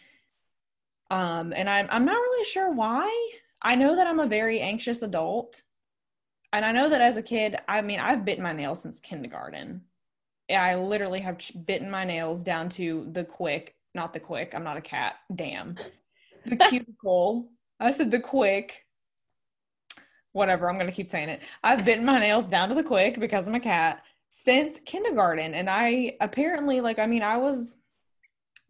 Um, 1.10 1.52
and 1.56 1.68
I'm 1.68 1.88
I'm 1.90 2.04
not 2.04 2.20
really 2.20 2.44
sure 2.44 2.72
why. 2.72 3.30
I 3.62 3.74
know 3.74 3.96
that 3.96 4.06
I'm 4.06 4.20
a 4.20 4.26
very 4.26 4.60
anxious 4.60 5.02
adult. 5.02 5.62
And 6.52 6.64
I 6.64 6.72
know 6.72 6.88
that 6.88 7.00
as 7.00 7.16
a 7.16 7.22
kid, 7.22 7.56
I 7.68 7.82
mean, 7.82 8.00
I've 8.00 8.24
bitten 8.24 8.42
my 8.42 8.52
nails 8.52 8.80
since 8.80 9.00
kindergarten. 9.00 9.82
I 10.50 10.76
literally 10.76 11.20
have 11.20 11.38
bitten 11.66 11.90
my 11.90 12.04
nails 12.04 12.42
down 12.42 12.70
to 12.70 13.06
the 13.12 13.24
quick, 13.24 13.74
not 13.94 14.14
the 14.14 14.20
quick. 14.20 14.54
I'm 14.54 14.64
not 14.64 14.78
a 14.78 14.82
cat. 14.82 15.16
Damn. 15.34 15.76
The 16.46 16.56
cuticle. 16.70 17.50
I 17.78 17.92
said 17.92 18.10
the 18.10 18.20
quick. 18.20 18.86
Whatever. 20.32 20.70
I'm 20.70 20.76
going 20.76 20.86
to 20.86 20.92
keep 20.92 21.10
saying 21.10 21.28
it. 21.28 21.42
I've 21.62 21.84
bitten 21.84 22.04
my 22.04 22.18
nails 22.18 22.46
down 22.46 22.70
to 22.70 22.74
the 22.74 22.82
quick 22.82 23.20
because 23.20 23.46
I'm 23.46 23.54
a 23.54 23.60
cat 23.60 24.02
since 24.30 24.78
kindergarten. 24.86 25.52
And 25.52 25.68
I 25.68 26.16
apparently, 26.20 26.80
like, 26.80 26.98
I 26.98 27.06
mean, 27.06 27.22
I 27.22 27.36
was, 27.36 27.76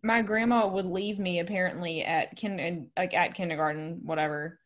my 0.03 0.22
grandma 0.22 0.66
would 0.68 0.86
leave 0.86 1.18
me 1.18 1.40
apparently 1.40 2.05
at 2.05 2.36
kin, 2.36 2.90
like 2.96 3.14
at 3.14 3.34
kindergarten, 3.34 4.01
whatever. 4.05 4.61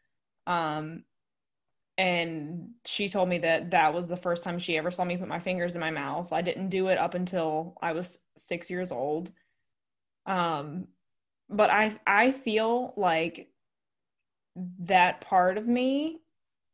Um, 0.46 1.04
and 1.98 2.70
she 2.84 3.08
told 3.08 3.28
me 3.28 3.38
that 3.38 3.70
that 3.70 3.94
was 3.94 4.08
the 4.08 4.16
first 4.16 4.44
time 4.44 4.58
she 4.58 4.78
ever 4.78 4.90
saw 4.90 5.04
me 5.04 5.16
put 5.16 5.28
my 5.28 5.38
fingers 5.38 5.74
in 5.74 5.80
my 5.80 5.90
mouth. 5.90 6.32
I 6.32 6.42
didn't 6.42 6.70
do 6.70 6.88
it 6.88 6.98
up 6.98 7.14
until 7.14 7.76
I 7.82 7.92
was 7.92 8.18
6 8.36 8.70
years 8.70 8.92
old. 8.92 9.30
Um 10.26 10.88
but 11.50 11.70
I 11.70 11.98
I 12.06 12.32
feel 12.32 12.94
like 12.96 13.50
that 14.80 15.20
part 15.20 15.58
of 15.58 15.66
me 15.66 16.20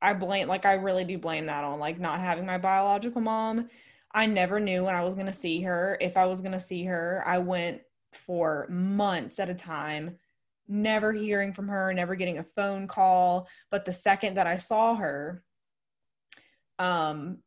I 0.00 0.14
blame 0.14 0.48
like 0.48 0.64
I 0.66 0.74
really 0.74 1.04
do 1.04 1.18
blame 1.18 1.46
that 1.46 1.64
on 1.64 1.78
like 1.80 1.98
not 1.98 2.20
having 2.20 2.46
my 2.46 2.58
biological 2.58 3.20
mom. 3.20 3.68
I 4.12 4.26
never 4.26 4.60
knew 4.60 4.84
when 4.84 4.94
I 4.94 5.04
was 5.04 5.14
going 5.14 5.26
to 5.26 5.32
see 5.32 5.60
her. 5.62 5.98
If 6.00 6.16
I 6.16 6.26
was 6.26 6.40
going 6.40 6.52
to 6.52 6.60
see 6.60 6.84
her, 6.84 7.22
I 7.26 7.38
went 7.38 7.82
for 8.12 8.66
months 8.68 9.38
at 9.38 9.50
a 9.50 9.54
time 9.54 10.16
never 10.68 11.12
hearing 11.12 11.54
from 11.54 11.68
her, 11.68 11.92
never 11.94 12.14
getting 12.14 12.38
a 12.38 12.44
phone 12.44 12.86
call. 12.86 13.48
But 13.70 13.84
the 13.84 13.92
second 13.92 14.36
that 14.36 14.46
I 14.46 14.58
saw 14.58 14.94
her, 14.96 15.42
um, 16.78 17.38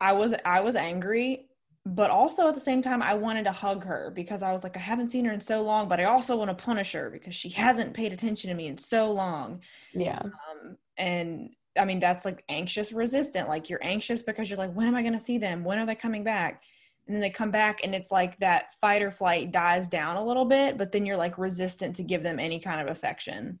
I 0.00 0.12
was 0.12 0.34
I 0.44 0.60
was 0.60 0.74
angry, 0.74 1.48
but 1.84 2.10
also 2.10 2.48
at 2.48 2.54
the 2.54 2.60
same 2.60 2.82
time 2.82 3.02
I 3.02 3.14
wanted 3.14 3.44
to 3.44 3.52
hug 3.52 3.84
her 3.84 4.10
because 4.14 4.42
I 4.42 4.52
was 4.52 4.64
like, 4.64 4.76
I 4.76 4.80
haven't 4.80 5.10
seen 5.10 5.24
her 5.26 5.32
in 5.32 5.40
so 5.40 5.62
long, 5.62 5.88
but 5.88 6.00
I 6.00 6.04
also 6.04 6.36
want 6.36 6.56
to 6.56 6.64
punish 6.64 6.92
her 6.92 7.10
because 7.10 7.34
she 7.34 7.50
hasn't 7.50 7.94
paid 7.94 8.12
attention 8.12 8.48
to 8.48 8.56
me 8.56 8.66
in 8.66 8.78
so 8.78 9.12
long. 9.12 9.60
Yeah. 9.94 10.20
Um, 10.22 10.76
and 10.96 11.54
I 11.78 11.84
mean 11.84 12.00
that's 12.00 12.24
like 12.24 12.42
anxious 12.48 12.90
resistant. 12.92 13.48
Like 13.48 13.68
you're 13.70 13.84
anxious 13.84 14.22
because 14.22 14.48
you're 14.48 14.58
like, 14.58 14.72
when 14.72 14.88
am 14.88 14.94
I 14.94 15.02
gonna 15.02 15.20
see 15.20 15.38
them? 15.38 15.62
When 15.62 15.78
are 15.78 15.86
they 15.86 15.94
coming 15.94 16.24
back? 16.24 16.62
And 17.06 17.14
then 17.14 17.20
they 17.20 17.30
come 17.30 17.50
back 17.50 17.80
and 17.82 17.94
it's 17.94 18.10
like 18.10 18.38
that 18.38 18.74
fight 18.80 19.02
or 19.02 19.10
flight 19.10 19.52
dies 19.52 19.88
down 19.88 20.16
a 20.16 20.24
little 20.24 20.44
bit 20.44 20.76
but 20.76 20.92
then 20.92 21.06
you're 21.06 21.16
like 21.16 21.38
resistant 21.38 21.96
to 21.96 22.02
give 22.02 22.22
them 22.22 22.38
any 22.38 22.58
kind 22.58 22.80
of 22.80 22.88
affection 22.88 23.60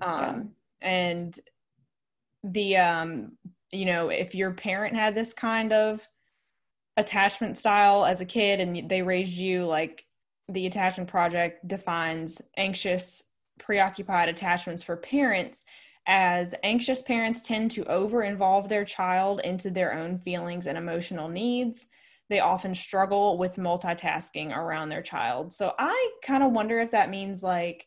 um 0.00 0.52
yeah. 0.80 0.88
and 0.88 1.40
the 2.44 2.76
um 2.76 3.32
you 3.70 3.84
know 3.84 4.08
if 4.08 4.34
your 4.34 4.52
parent 4.52 4.94
had 4.94 5.14
this 5.14 5.32
kind 5.32 5.72
of 5.72 6.06
attachment 6.96 7.56
style 7.56 8.04
as 8.04 8.20
a 8.20 8.26
kid 8.26 8.60
and 8.60 8.88
they 8.88 9.02
raised 9.02 9.36
you 9.36 9.64
like 9.64 10.04
the 10.48 10.66
attachment 10.66 11.08
project 11.08 11.66
defines 11.66 12.42
anxious 12.56 13.24
preoccupied 13.58 14.28
attachments 14.28 14.82
for 14.82 14.96
parents 14.96 15.64
as 16.06 16.52
anxious 16.64 17.00
parents 17.00 17.42
tend 17.42 17.70
to 17.70 17.84
over 17.84 18.22
involve 18.22 18.68
their 18.68 18.84
child 18.84 19.40
into 19.44 19.70
their 19.70 19.94
own 19.94 20.18
feelings 20.18 20.66
and 20.66 20.76
emotional 20.76 21.28
needs 21.28 21.86
they 22.32 22.40
often 22.40 22.74
struggle 22.74 23.36
with 23.36 23.56
multitasking 23.56 24.56
around 24.56 24.88
their 24.88 25.02
child. 25.02 25.52
So 25.52 25.74
I 25.78 26.10
kind 26.24 26.42
of 26.42 26.52
wonder 26.52 26.80
if 26.80 26.90
that 26.92 27.10
means 27.10 27.42
like 27.42 27.86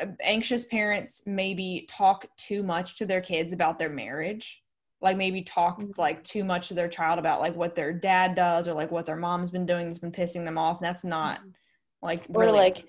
uh, 0.00 0.06
anxious 0.22 0.64
parents 0.64 1.22
maybe 1.26 1.84
talk 1.88 2.24
too 2.36 2.62
much 2.62 2.96
to 2.98 3.06
their 3.06 3.20
kids 3.20 3.52
about 3.52 3.78
their 3.78 3.88
marriage 3.88 4.62
like 5.00 5.16
maybe 5.16 5.42
talk 5.42 5.80
mm-hmm. 5.80 6.00
like 6.00 6.22
too 6.24 6.44
much 6.44 6.68
to 6.68 6.74
their 6.74 6.88
child 6.88 7.18
about 7.18 7.40
like 7.40 7.56
what 7.56 7.74
their 7.74 7.92
dad 7.92 8.34
does 8.34 8.68
or 8.68 8.74
like 8.74 8.90
what 8.90 9.06
their 9.06 9.16
mom's 9.16 9.50
been 9.50 9.66
doing 9.66 9.86
that's 9.86 9.98
been 9.98 10.12
pissing 10.12 10.44
them 10.44 10.58
off 10.58 10.78
and 10.78 10.86
that's 10.86 11.04
not 11.04 11.40
mm-hmm. 11.40 11.50
like 12.02 12.26
or 12.28 12.42
really 12.42 12.58
like 12.58 12.84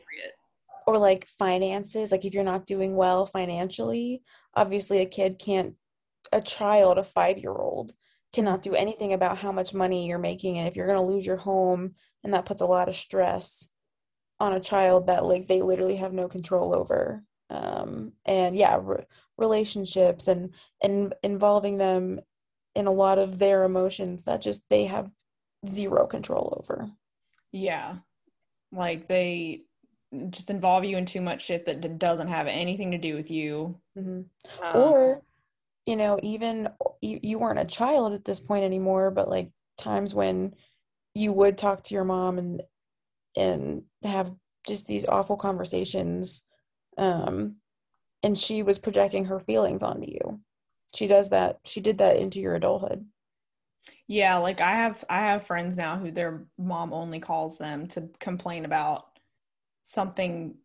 or 0.87 0.97
like 0.97 1.27
finances 1.37 2.11
like 2.11 2.25
if 2.25 2.33
you're 2.33 2.43
not 2.43 2.65
doing 2.65 2.95
well 2.95 3.25
financially 3.25 4.21
obviously 4.55 4.99
a 4.99 5.05
kid 5.05 5.39
can't 5.39 5.75
a 6.31 6.41
child 6.41 6.97
a 6.97 7.03
five 7.03 7.37
year 7.37 7.53
old 7.53 7.93
cannot 8.33 8.63
do 8.63 8.75
anything 8.75 9.13
about 9.13 9.37
how 9.37 9.51
much 9.51 9.73
money 9.73 10.07
you're 10.07 10.19
making 10.19 10.57
and 10.57 10.67
if 10.67 10.75
you're 10.75 10.87
going 10.87 10.99
to 10.99 11.13
lose 11.13 11.25
your 11.25 11.37
home 11.37 11.95
and 12.23 12.33
that 12.33 12.45
puts 12.45 12.61
a 12.61 12.65
lot 12.65 12.89
of 12.89 12.95
stress 12.95 13.69
on 14.39 14.53
a 14.53 14.59
child 14.59 15.07
that 15.07 15.25
like 15.25 15.47
they 15.47 15.61
literally 15.61 15.97
have 15.97 16.13
no 16.13 16.27
control 16.27 16.75
over. 16.75 17.23
Um 17.49 18.13
and 18.25 18.55
yeah 18.55 18.77
re- 18.79 19.05
relationships 19.37 20.27
and 20.27 20.53
and 20.83 21.15
involving 21.23 21.79
them 21.79 22.19
in 22.75 22.85
a 22.85 22.91
lot 22.91 23.17
of 23.17 23.39
their 23.39 23.63
emotions 23.63 24.23
that 24.25 24.41
just 24.41 24.63
they 24.69 24.85
have 24.85 25.09
zero 25.67 26.05
control 26.07 26.55
over. 26.59 26.89
Yeah. 27.51 27.95
Like 28.71 29.07
they 29.07 29.63
just 30.29 30.49
involve 30.49 30.85
you 30.85 30.97
in 30.97 31.05
too 31.05 31.21
much 31.21 31.43
shit 31.43 31.65
that 31.65 31.99
doesn't 31.99 32.27
have 32.27 32.47
anything 32.47 32.91
to 32.91 32.97
do 32.97 33.15
with 33.15 33.29
you. 33.31 33.79
Mm-hmm. 33.97 34.63
um, 34.63 34.75
or 34.75 35.21
you 35.89 35.95
know 35.95 36.19
even 36.21 36.69
you, 37.01 37.39
weren't 37.39 37.57
a 37.57 37.65
child 37.65 38.13
at 38.13 38.23
this 38.23 38.39
point 38.39 38.63
anymore 38.63 39.09
but 39.09 39.27
like 39.27 39.49
times 39.75 40.13
when 40.13 40.53
you 41.15 41.33
would 41.33 41.57
talk 41.57 41.83
to 41.83 41.95
your 41.95 42.03
mom 42.03 42.37
and 42.37 42.61
and 43.35 43.83
have 44.03 44.31
just 44.67 44.85
these 44.85 45.05
awful 45.05 45.35
conversations 45.35 46.43
um 46.99 47.55
and 48.21 48.37
she 48.37 48.61
was 48.61 48.77
projecting 48.77 49.25
her 49.25 49.39
feelings 49.39 49.81
onto 49.81 50.11
you. 50.11 50.41
She 50.93 51.07
does 51.07 51.29
that 51.29 51.59
she 51.63 51.81
did 51.81 51.97
that 51.97 52.17
into 52.17 52.39
your 52.39 52.53
adulthood. 52.53 53.05
Yeah 54.05 54.37
like 54.37 54.61
i 54.61 54.73
have 54.73 55.03
i 55.09 55.21
have 55.21 55.47
friends 55.47 55.75
now 55.75 55.97
who 55.97 56.11
their 56.11 56.45
mom 56.59 56.93
only 56.93 57.19
calls 57.19 57.57
them 57.57 57.87
to 57.87 58.09
complain 58.19 58.65
about 58.65 59.05
something 59.81 60.55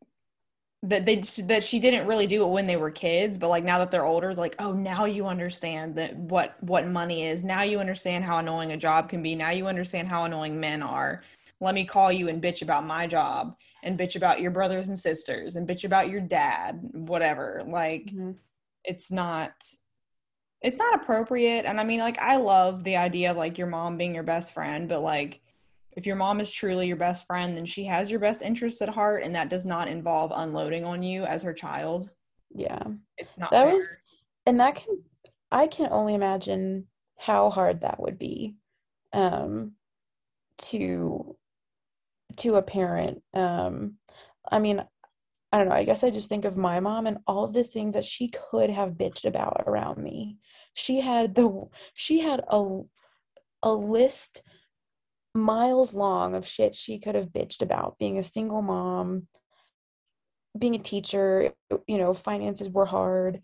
that 0.89 1.07
they 1.07 1.17
that 1.45 1.65
she 1.65 1.79
didn't 1.79 2.07
really 2.07 2.27
do 2.27 2.45
it 2.45 2.51
when 2.51 2.67
they 2.67 2.77
were 2.77 2.91
kids 2.91 3.39
but 3.39 3.49
like 3.49 3.65
now 3.65 3.79
that 3.79 3.91
they're 3.91 4.05
older 4.05 4.31
it's 4.31 4.39
like 4.39 4.55
oh 4.59 4.73
now 4.73 5.05
you 5.05 5.27
understand 5.27 5.95
that 5.95 6.15
what 6.17 6.57
what 6.61 6.87
money 6.89 7.27
is. 7.27 7.45
Now 7.45 7.63
you 7.63 7.81
understand 7.81 8.25
how 8.25 8.39
annoying 8.39 8.73
a 8.73 8.77
job 8.77 9.09
can 9.09 9.23
be. 9.23 9.35
Now 9.35 9.51
you 9.51 9.67
understand 9.67 10.09
how 10.09 10.25
annoying 10.25 10.59
men 10.59 10.83
are. 10.83 11.23
Let 11.61 11.75
me 11.75 11.85
call 11.85 12.13
you 12.13 12.29
and 12.29 12.43
bitch 12.43 12.63
about 12.63 12.87
my 12.87 13.07
job 13.07 13.57
and 13.83 13.99
bitch 13.99 14.17
about 14.17 14.41
your 14.41 14.51
brothers 14.51 14.89
and 14.89 14.99
sisters 14.99 15.57
and 15.57 15.69
bitch 15.69 15.85
about 15.85 16.09
your 16.09 16.21
dad 16.21 16.81
whatever. 16.93 17.63
Like 17.67 18.07
mm-hmm. 18.07 18.33
it's 18.85 19.11
not 19.11 19.53
it's 20.61 20.79
not 20.79 20.95
appropriate. 20.95 21.65
And 21.65 21.81
i 21.81 21.85
mean 21.85 22.01
like 22.01 22.19
i 22.19 22.37
love 22.37 22.85
the 22.85 22.97
idea 22.97 23.31
of 23.31 23.37
like 23.37 23.59
your 23.59 23.67
mom 23.67 23.97
being 23.97 24.15
your 24.15 24.25
best 24.25 24.53
friend 24.53 24.89
but 24.89 25.03
like 25.03 25.41
if 25.97 26.07
your 26.07 26.17
mom 26.17 26.41
is 26.41 26.51
truly 26.51 26.87
your 26.87 26.97
best 26.97 27.27
friend, 27.27 27.57
then 27.57 27.65
she 27.65 27.85
has 27.85 28.11
your 28.11 28.21
best 28.21 28.43
interests 28.43 28.83
at 28.83 28.89
heart, 28.89 29.23
and 29.23 29.35
that 29.35 29.49
does 29.49 29.65
not 29.65 29.89
involve 29.89 30.33
unloading 30.35 30.85
on 30.85 31.03
you 31.03 31.25
as 31.25 31.43
her 31.43 31.53
child. 31.53 32.11
Yeah, 32.55 32.83
it's 33.17 33.39
not. 33.39 33.51
That 33.51 33.65
fair. 33.65 33.75
was, 33.75 33.97
and 34.47 34.61
that 34.61 34.77
can, 34.77 35.03
I 35.51 35.67
can 35.67 35.89
only 35.91 36.15
imagine 36.15 36.87
how 37.17 37.51
hard 37.51 37.81
that 37.81 38.01
would 38.01 38.19
be, 38.19 38.57
um, 39.13 39.73
to, 40.59 41.37
to 42.37 42.57
a 42.57 42.63
parent. 42.63 43.23
Um, 43.33 43.95
I 44.51 44.59
mean, 44.59 44.85
I 45.53 45.59
don't 45.59 45.69
know. 45.69 45.75
I 45.75 45.85
guess 45.85 46.03
I 46.03 46.11
just 46.11 46.29
think 46.29 46.45
of 46.45 46.57
my 46.57 46.81
mom 46.81 47.07
and 47.07 47.19
all 47.29 47.45
of 47.45 47.53
the 47.53 47.63
things 47.63 47.95
that 47.95 48.05
she 48.05 48.29
could 48.29 48.71
have 48.71 48.99
bitched 48.99 49.25
about 49.25 49.63
around 49.67 50.03
me. 50.03 50.39
She 50.75 51.01
had 51.01 51.37
the, 51.37 51.69
she 51.95 52.19
had 52.19 52.43
a, 52.51 52.81
a 53.63 53.73
list 53.73 54.43
miles 55.35 55.95
long 55.95 56.35
of 56.35 56.47
shit 56.47 56.75
she 56.75 56.99
could 56.99 57.15
have 57.15 57.33
bitched 57.33 57.63
about 57.63 57.99
being 57.99 58.19
a 58.19 58.23
single 58.23 58.63
mom, 58.63 59.27
being 60.57 60.75
a 60.75 60.79
teacher, 60.79 61.53
you 61.87 61.99
know, 61.99 62.15
finances 62.15 62.69
were 62.69 62.87
hard. 62.87 63.41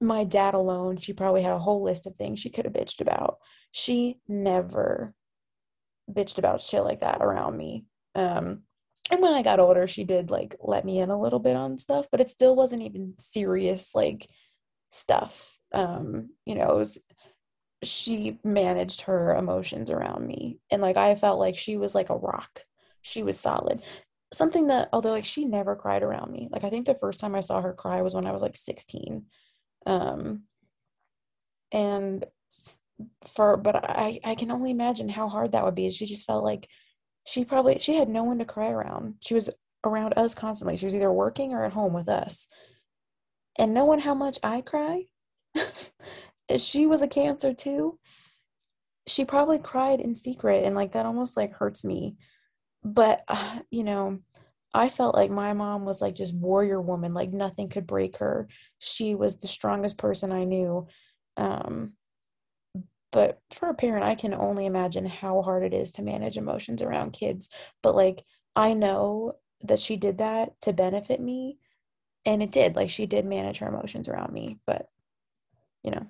My 0.00 0.24
dad 0.24 0.54
alone, 0.54 0.98
she 0.98 1.12
probably 1.12 1.42
had 1.42 1.52
a 1.52 1.58
whole 1.58 1.82
list 1.82 2.06
of 2.06 2.16
things 2.16 2.38
she 2.38 2.50
could 2.50 2.64
have 2.64 2.74
bitched 2.74 3.00
about. 3.00 3.38
She 3.72 4.20
never 4.28 5.14
bitched 6.10 6.38
about 6.38 6.60
shit 6.60 6.84
like 6.84 7.00
that 7.00 7.20
around 7.20 7.56
me. 7.56 7.84
Um, 8.14 8.62
and 9.10 9.20
when 9.20 9.32
I 9.32 9.42
got 9.42 9.60
older, 9.60 9.86
she 9.86 10.04
did 10.04 10.30
like 10.30 10.56
let 10.60 10.84
me 10.84 10.98
in 11.00 11.10
a 11.10 11.20
little 11.20 11.38
bit 11.38 11.56
on 11.56 11.78
stuff, 11.78 12.06
but 12.10 12.20
it 12.20 12.28
still 12.28 12.54
wasn't 12.54 12.82
even 12.82 13.14
serious 13.18 13.94
like 13.94 14.28
stuff. 14.90 15.56
Um, 15.72 16.30
you 16.44 16.54
know, 16.54 16.70
it 16.70 16.76
was 16.76 16.98
she 17.82 18.38
managed 18.42 19.02
her 19.02 19.34
emotions 19.36 19.90
around 19.90 20.26
me 20.26 20.58
and 20.70 20.80
like 20.80 20.96
i 20.96 21.14
felt 21.14 21.38
like 21.38 21.56
she 21.56 21.76
was 21.76 21.94
like 21.94 22.10
a 22.10 22.16
rock 22.16 22.62
she 23.02 23.22
was 23.22 23.38
solid 23.38 23.82
something 24.32 24.66
that 24.68 24.88
although 24.92 25.10
like 25.10 25.24
she 25.24 25.44
never 25.44 25.76
cried 25.76 26.02
around 26.02 26.32
me 26.32 26.48
like 26.50 26.64
i 26.64 26.70
think 26.70 26.86
the 26.86 26.94
first 26.94 27.20
time 27.20 27.34
i 27.34 27.40
saw 27.40 27.60
her 27.60 27.72
cry 27.72 28.02
was 28.02 28.14
when 28.14 28.26
i 28.26 28.32
was 28.32 28.42
like 28.42 28.56
16 28.56 29.24
um 29.86 30.42
and 31.72 32.24
for 33.26 33.56
but 33.56 33.76
I 33.76 34.20
I 34.24 34.34
can 34.34 34.50
only 34.50 34.70
imagine 34.70 35.08
how 35.08 35.28
hard 35.28 35.52
that 35.52 35.64
would 35.64 35.74
be. 35.74 35.90
She 35.90 36.06
just 36.06 36.26
felt 36.26 36.44
like 36.44 36.68
she 37.24 37.44
probably 37.44 37.78
she 37.78 37.96
had 37.96 38.08
no 38.08 38.24
one 38.24 38.38
to 38.38 38.44
cry 38.44 38.70
around. 38.70 39.16
She 39.20 39.34
was 39.34 39.50
around 39.84 40.14
us 40.16 40.34
constantly. 40.34 40.76
She 40.76 40.86
was 40.86 40.94
either 40.94 41.12
working 41.12 41.52
or 41.52 41.64
at 41.64 41.72
home 41.72 41.92
with 41.92 42.08
us. 42.08 42.48
And 43.58 43.74
knowing 43.74 44.00
how 44.00 44.14
much 44.14 44.38
I 44.42 44.60
cry, 44.60 45.04
she 46.56 46.86
was 46.86 47.02
a 47.02 47.08
cancer 47.08 47.54
too. 47.54 47.98
She 49.06 49.24
probably 49.24 49.58
cried 49.58 50.00
in 50.00 50.14
secret 50.14 50.64
and 50.64 50.74
like 50.74 50.92
that 50.92 51.06
almost 51.06 51.36
like 51.36 51.54
hurts 51.54 51.84
me. 51.84 52.16
But 52.84 53.22
uh, 53.28 53.60
you 53.70 53.84
know, 53.84 54.20
I 54.74 54.88
felt 54.88 55.14
like 55.14 55.30
my 55.30 55.52
mom 55.52 55.84
was 55.84 56.00
like 56.00 56.14
just 56.14 56.34
warrior 56.34 56.80
woman, 56.80 57.14
like 57.14 57.32
nothing 57.32 57.68
could 57.68 57.86
break 57.86 58.18
her. 58.18 58.48
She 58.78 59.14
was 59.14 59.38
the 59.38 59.48
strongest 59.48 59.98
person 59.98 60.32
I 60.32 60.44
knew. 60.44 60.86
Um 61.36 61.92
but 63.12 63.40
for 63.50 63.70
a 63.70 63.74
parent, 63.74 64.04
I 64.04 64.14
can 64.14 64.34
only 64.34 64.66
imagine 64.66 65.06
how 65.06 65.40
hard 65.40 65.62
it 65.62 65.72
is 65.72 65.92
to 65.92 66.02
manage 66.02 66.36
emotions 66.36 66.82
around 66.82 67.12
kids. 67.12 67.48
But 67.82 67.94
like 67.94 68.24
I 68.54 68.74
know 68.74 69.36
that 69.62 69.80
she 69.80 69.96
did 69.96 70.18
that 70.18 70.60
to 70.62 70.72
benefit 70.72 71.20
me 71.20 71.58
and 72.26 72.42
it 72.42 72.50
did 72.50 72.76
like 72.76 72.90
she 72.90 73.06
did 73.06 73.24
manage 73.24 73.58
her 73.58 73.68
emotions 73.68 74.08
around 74.08 74.32
me 74.32 74.58
but 74.66 74.88
you 75.82 75.90
know 75.90 76.06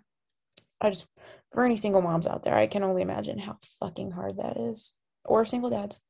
i 0.81 0.91
just 0.91 1.07
for 1.53 1.65
any 1.65 1.77
single 1.77 2.03
moms 2.03 2.27
out 2.27 2.45
there 2.45 2.55
i 2.55 2.67
can 2.67 2.83
only 2.83 3.03
imagine 3.03 3.39
how 3.39 3.57
fucking 3.81 4.11
hard 4.11 4.37
that 4.37 4.57
is 4.57 4.95
or 5.25 5.45
single 5.45 5.71
dads 5.71 6.01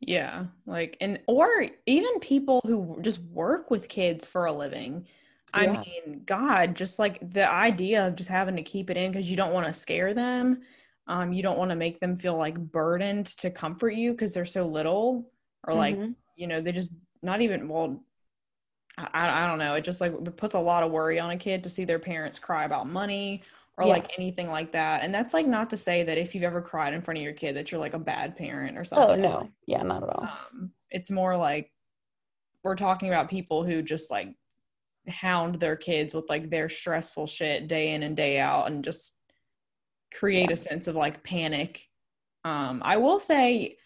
yeah 0.00 0.46
like 0.66 0.96
and 1.00 1.20
or 1.28 1.66
even 1.86 2.18
people 2.20 2.60
who 2.66 2.98
just 3.02 3.20
work 3.20 3.70
with 3.70 3.88
kids 3.88 4.26
for 4.26 4.46
a 4.46 4.52
living 4.52 5.06
i 5.54 5.64
yeah. 5.64 5.80
mean 5.80 6.22
god 6.26 6.74
just 6.74 6.98
like 6.98 7.18
the 7.32 7.48
idea 7.48 8.06
of 8.06 8.16
just 8.16 8.28
having 8.28 8.56
to 8.56 8.62
keep 8.62 8.90
it 8.90 8.96
in 8.96 9.12
because 9.12 9.30
you 9.30 9.36
don't 9.36 9.52
want 9.52 9.66
to 9.66 9.72
scare 9.72 10.12
them 10.12 10.60
um 11.06 11.32
you 11.32 11.42
don't 11.42 11.58
want 11.58 11.70
to 11.70 11.76
make 11.76 12.00
them 12.00 12.16
feel 12.16 12.36
like 12.36 12.58
burdened 12.58 13.26
to 13.26 13.50
comfort 13.50 13.90
you 13.90 14.10
because 14.10 14.34
they're 14.34 14.44
so 14.44 14.66
little 14.66 15.30
or 15.66 15.74
like 15.74 15.96
mm-hmm. 15.96 16.12
you 16.36 16.48
know 16.48 16.60
they 16.60 16.72
just 16.72 16.94
not 17.22 17.40
even 17.40 17.68
well 17.68 18.02
I, 18.98 19.44
I 19.44 19.46
don't 19.46 19.58
know. 19.58 19.74
It 19.74 19.84
just 19.84 20.00
like 20.00 20.12
it 20.12 20.36
puts 20.36 20.54
a 20.54 20.60
lot 20.60 20.82
of 20.82 20.90
worry 20.90 21.18
on 21.18 21.30
a 21.30 21.36
kid 21.36 21.64
to 21.64 21.70
see 21.70 21.84
their 21.84 21.98
parents 21.98 22.38
cry 22.38 22.64
about 22.64 22.88
money 22.88 23.42
or 23.78 23.84
yeah. 23.84 23.92
like 23.94 24.12
anything 24.18 24.50
like 24.50 24.72
that. 24.72 25.02
And 25.02 25.14
that's 25.14 25.32
like 25.32 25.46
not 25.46 25.70
to 25.70 25.76
say 25.76 26.02
that 26.04 26.18
if 26.18 26.34
you've 26.34 26.44
ever 26.44 26.60
cried 26.60 26.92
in 26.92 27.02
front 27.02 27.18
of 27.18 27.24
your 27.24 27.32
kid 27.32 27.56
that 27.56 27.70
you're 27.70 27.80
like 27.80 27.94
a 27.94 27.98
bad 27.98 28.36
parent 28.36 28.76
or 28.76 28.82
oh, 28.82 28.84
something. 28.84 29.24
oh 29.24 29.28
no. 29.28 29.50
Yeah 29.66 29.82
not 29.82 30.02
at 30.02 30.08
all. 30.10 30.24
Um, 30.24 30.72
it's 30.90 31.10
more 31.10 31.36
like 31.36 31.70
we're 32.62 32.76
talking 32.76 33.08
about 33.08 33.30
people 33.30 33.64
who 33.64 33.82
just 33.82 34.10
like 34.10 34.28
hound 35.08 35.56
their 35.56 35.76
kids 35.76 36.14
with 36.14 36.28
like 36.28 36.50
their 36.50 36.68
stressful 36.68 37.26
shit 37.26 37.66
day 37.66 37.94
in 37.94 38.02
and 38.02 38.16
day 38.16 38.38
out 38.38 38.66
and 38.66 38.84
just 38.84 39.16
create 40.14 40.50
yeah. 40.50 40.54
a 40.54 40.56
sense 40.56 40.86
of 40.86 40.94
like 40.96 41.24
panic. 41.24 41.88
Um 42.44 42.82
i 42.84 42.96
will 42.96 43.20
say 43.20 43.76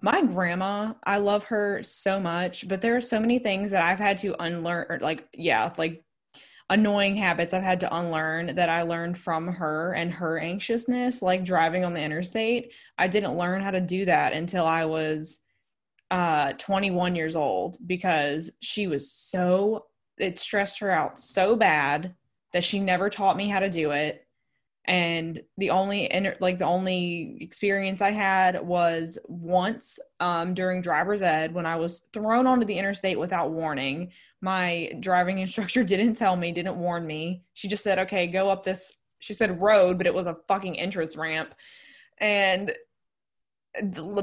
my 0.00 0.22
grandma, 0.22 0.94
I 1.04 1.18
love 1.18 1.44
her 1.44 1.82
so 1.82 2.20
much, 2.20 2.68
but 2.68 2.80
there 2.80 2.96
are 2.96 3.00
so 3.00 3.18
many 3.20 3.38
things 3.38 3.72
that 3.72 3.82
I've 3.82 3.98
had 3.98 4.18
to 4.18 4.40
unlearn, 4.40 4.86
or 4.88 4.98
like, 5.00 5.26
yeah, 5.34 5.72
like 5.76 6.04
annoying 6.70 7.16
habits 7.16 7.54
I've 7.54 7.62
had 7.62 7.80
to 7.80 7.96
unlearn 7.96 8.54
that 8.56 8.68
I 8.68 8.82
learned 8.82 9.18
from 9.18 9.48
her 9.48 9.94
and 9.94 10.12
her 10.12 10.38
anxiousness, 10.38 11.22
like 11.22 11.44
driving 11.44 11.84
on 11.84 11.94
the 11.94 12.02
interstate. 12.02 12.72
I 12.96 13.08
didn't 13.08 13.38
learn 13.38 13.62
how 13.62 13.70
to 13.70 13.80
do 13.80 14.04
that 14.04 14.32
until 14.32 14.66
I 14.66 14.84
was 14.84 15.40
uh 16.10 16.52
21 16.54 17.16
years 17.16 17.36
old 17.36 17.76
because 17.86 18.52
she 18.62 18.86
was 18.86 19.12
so 19.12 19.84
it 20.16 20.38
stressed 20.38 20.78
her 20.78 20.90
out 20.90 21.20
so 21.20 21.54
bad 21.54 22.14
that 22.54 22.64
she 22.64 22.80
never 22.80 23.10
taught 23.10 23.36
me 23.36 23.48
how 23.48 23.60
to 23.60 23.68
do 23.68 23.90
it 23.90 24.26
and 24.88 25.42
the 25.58 25.68
only 25.68 26.10
like 26.40 26.58
the 26.58 26.64
only 26.64 27.36
experience 27.40 28.00
i 28.00 28.10
had 28.10 28.66
was 28.66 29.18
once 29.28 29.98
um, 30.18 30.54
during 30.54 30.80
driver's 30.80 31.20
ed 31.20 31.52
when 31.52 31.66
i 31.66 31.76
was 31.76 32.06
thrown 32.14 32.46
onto 32.46 32.64
the 32.66 32.78
interstate 32.78 33.18
without 33.18 33.50
warning. 33.50 34.10
My 34.40 34.92
driving 34.98 35.38
instructor 35.44 35.84
didn't 35.84 36.14
tell 36.14 36.34
me 36.34 36.52
didn't 36.52 36.76
warn 36.76 37.06
me. 37.06 37.42
She 37.52 37.68
just 37.68 37.84
said 37.84 37.98
okay 38.00 38.26
go 38.26 38.48
up 38.48 38.64
this 38.64 38.94
she 39.20 39.34
said 39.34 39.60
road 39.60 39.98
but 39.98 40.06
it 40.06 40.14
was 40.14 40.26
a 40.26 40.38
fucking 40.48 40.80
entrance 40.80 41.16
ramp. 41.16 41.54
And 42.16 42.72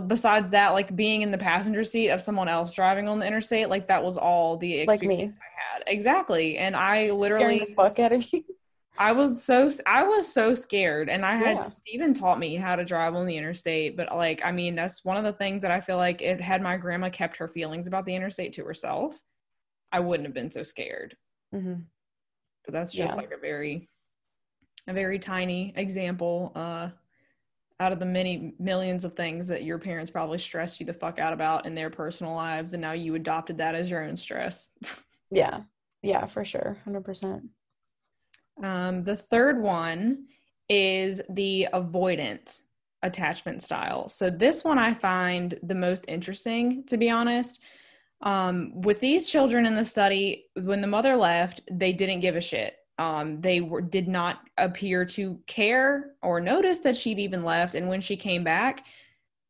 besides 0.08 0.50
that 0.50 0.74
like 0.74 0.96
being 0.96 1.22
in 1.22 1.32
the 1.32 1.38
passenger 1.38 1.84
seat 1.84 2.10
of 2.10 2.22
someone 2.22 2.48
else 2.48 2.74
driving 2.74 3.08
on 3.08 3.20
the 3.20 3.28
interstate 3.28 3.70
like 3.70 3.88
that 3.88 4.04
was 4.04 4.18
all 4.18 4.58
the 4.58 4.80
experience 4.80 5.02
like 5.02 5.08
me. 5.08 5.24
i 5.26 5.76
had. 5.78 5.84
Exactly. 5.86 6.58
And 6.58 6.76
i 6.76 7.12
literally 7.12 7.60
the 7.60 7.74
fuck 7.76 8.00
out 8.00 8.12
of 8.12 8.34
you 8.34 8.44
I 8.98 9.12
was 9.12 9.44
so 9.44 9.70
I 9.86 10.04
was 10.04 10.32
so 10.32 10.54
scared, 10.54 11.10
and 11.10 11.26
I 11.26 11.36
had 11.36 11.58
yeah. 11.58 11.70
Stephen 11.70 12.14
taught 12.14 12.40
me 12.40 12.56
how 12.56 12.76
to 12.76 12.86
drive 12.86 13.16
on 13.16 13.26
the 13.26 13.38
interstate. 13.38 13.98
But 13.98 14.16
like, 14.16 14.42
I 14.44 14.52
mean, 14.52 14.76
that's 14.76 15.04
one 15.04 15.18
of 15.18 15.24
the 15.24 15.34
things 15.34 15.62
that 15.62 15.72
I 15.72 15.82
feel 15.82 15.98
like 15.98 16.22
it 16.22 16.40
had 16.40 16.62
my 16.62 16.78
grandma 16.78 17.10
kept 17.10 17.38
her 17.38 17.48
feelings 17.48 17.88
about 17.88 18.06
the 18.06 18.16
interstate 18.16 18.54
to 18.54 18.64
herself, 18.64 19.20
I 19.92 20.00
wouldn't 20.00 20.28
have 20.28 20.34
been 20.34 20.52
so 20.52 20.64
scared. 20.64 21.16
Mm-hmm. 21.54 21.82
But 22.66 22.74
that's 22.74 22.92
just 22.92 23.14
yeah. 23.14 23.22
like 23.22 23.32
a 23.32 23.38
very, 23.38 23.90
a 24.88 24.94
very 24.94 25.20
tiny 25.20 25.74
example 25.76 26.52
uh, 26.56 26.90
out 27.80 27.92
of 27.92 28.00
the 28.00 28.06
many 28.06 28.54
millions 28.60 29.04
of 29.04 29.16
things 29.16 29.48
that 29.50 29.64
your 29.64 29.78
parents 29.78 30.10
probably 30.10 30.38
stressed 30.38 30.80
you 30.80 30.86
the 30.86 30.94
fuck 30.94 31.20
out 31.20 31.34
about 31.34 31.66
in 31.66 31.76
their 31.76 31.90
personal 31.90 32.34
lives, 32.34 32.74
and 32.74 32.82
now 32.82 32.94
you 32.94 33.16
adopted 33.16 33.58
that 33.58 33.76
as 33.76 33.90
your 33.90 34.04
own 34.04 34.16
stress. 34.16 34.72
yeah, 35.32 35.62
yeah, 36.02 36.26
for 36.26 36.46
sure, 36.46 36.78
hundred 36.86 37.04
percent. 37.04 37.44
Um, 38.62 39.04
the 39.04 39.18
third 39.18 39.62
one 39.62 40.26
is 40.70 41.22
the 41.30 41.68
avoidant 41.74 42.62
attachment 43.04 43.62
style. 43.62 44.10
So 44.10 44.30
this 44.30 44.64
one 44.64 44.80
I 44.80 44.94
find 44.94 45.58
the 45.62 45.76
most 45.76 46.06
interesting, 46.08 46.84
to 46.86 46.98
be 46.98 47.10
honest. 47.10 47.62
Um, 48.22 48.82
with 48.82 49.00
these 49.00 49.30
children 49.30 49.66
in 49.66 49.76
the 49.76 49.86
study, 49.86 50.46
when 50.56 50.82
the 50.82 50.88
mother 50.88 51.16
left, 51.16 51.62
they 51.72 51.94
didn't 51.94 52.22
give 52.22 52.36
a 52.36 52.42
shit. 52.42 52.76
Um, 52.98 53.42
they 53.42 53.60
were, 53.60 53.82
did 53.82 54.08
not 54.08 54.40
appear 54.58 55.06
to 55.06 55.40
care 55.48 56.16
or 56.22 56.40
notice 56.40 56.80
that 56.80 56.98
she'd 56.98 57.20
even 57.20 57.44
left. 57.44 57.76
And 57.76 57.90
when 57.90 58.02
she 58.02 58.16
came 58.16 58.44
back, 58.44 58.86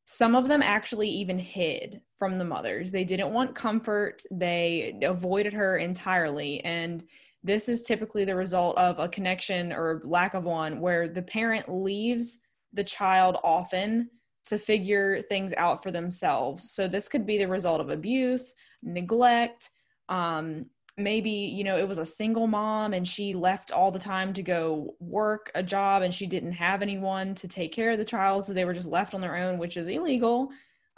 some 0.05 0.35
of 0.35 0.47
them 0.47 0.61
actually 0.61 1.09
even 1.09 1.37
hid 1.37 2.01
from 2.17 2.37
the 2.37 2.45
mothers. 2.45 2.91
They 2.91 3.03
didn't 3.03 3.33
want 3.33 3.55
comfort. 3.55 4.23
They 4.31 4.97
avoided 5.03 5.53
her 5.53 5.77
entirely. 5.77 6.63
And 6.63 7.03
this 7.45 7.69
is 7.69 7.83
typically 7.83 8.25
the 8.25 8.35
result 8.35 8.75
of 8.77 8.97
a 8.97 9.07
connection 9.07 9.71
or 9.71 10.01
lack 10.03 10.33
of 10.33 10.43
one 10.43 10.79
where 10.79 11.07
the 11.07 11.21
parent 11.21 11.69
leaves 11.69 12.39
the 12.73 12.83
child 12.83 13.37
often 13.43 14.09
to 14.45 14.57
figure 14.57 15.21
things 15.21 15.53
out 15.55 15.83
for 15.83 15.91
themselves. 15.91 16.71
So 16.71 16.87
this 16.87 17.07
could 17.07 17.25
be 17.25 17.37
the 17.37 17.47
result 17.47 17.81
of 17.81 17.89
abuse, 17.91 18.55
neglect, 18.81 19.69
um, 20.09 20.65
maybe 20.97 21.29
you 21.29 21.63
know 21.63 21.77
it 21.77 21.87
was 21.87 21.97
a 21.97 22.05
single 22.05 22.47
mom 22.47 22.93
and 22.93 23.05
she 23.05 23.33
left 23.33 23.71
all 23.71 23.91
the 23.91 23.99
time 23.99 24.31
to 24.33 24.41
go 24.41 24.95
work 24.99 25.51
a 25.53 25.61
job 25.61 26.01
and 26.03 26.13
she 26.13 26.25
didn't 26.25 26.53
have 26.53 26.81
anyone 26.81 27.35
to 27.35 27.49
take 27.49 27.73
care 27.73 27.91
of 27.91 27.97
the 27.97 28.05
child 28.05 28.45
so 28.45 28.53
they 28.53 28.63
were 28.63 28.73
just 28.73 28.87
left 28.87 29.13
on 29.13 29.19
their 29.19 29.35
own 29.35 29.57
which 29.57 29.75
is 29.75 29.87
illegal 29.87 30.49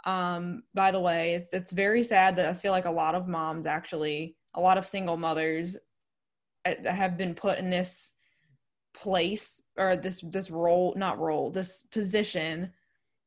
um, 0.04 0.62
by 0.72 0.92
the 0.92 1.00
way 1.00 1.34
it's, 1.34 1.52
it's 1.52 1.72
very 1.72 2.04
sad 2.04 2.36
that 2.36 2.46
i 2.46 2.54
feel 2.54 2.70
like 2.70 2.84
a 2.84 2.90
lot 2.90 3.16
of 3.16 3.26
moms 3.26 3.66
actually 3.66 4.36
a 4.54 4.60
lot 4.60 4.78
of 4.78 4.86
single 4.86 5.16
mothers 5.16 5.76
have 6.84 7.16
been 7.16 7.34
put 7.34 7.58
in 7.58 7.70
this 7.70 8.12
place 8.94 9.62
or 9.76 9.96
this 9.96 10.20
this 10.26 10.50
role 10.50 10.92
not 10.96 11.18
role 11.18 11.50
this 11.50 11.82
position 11.92 12.72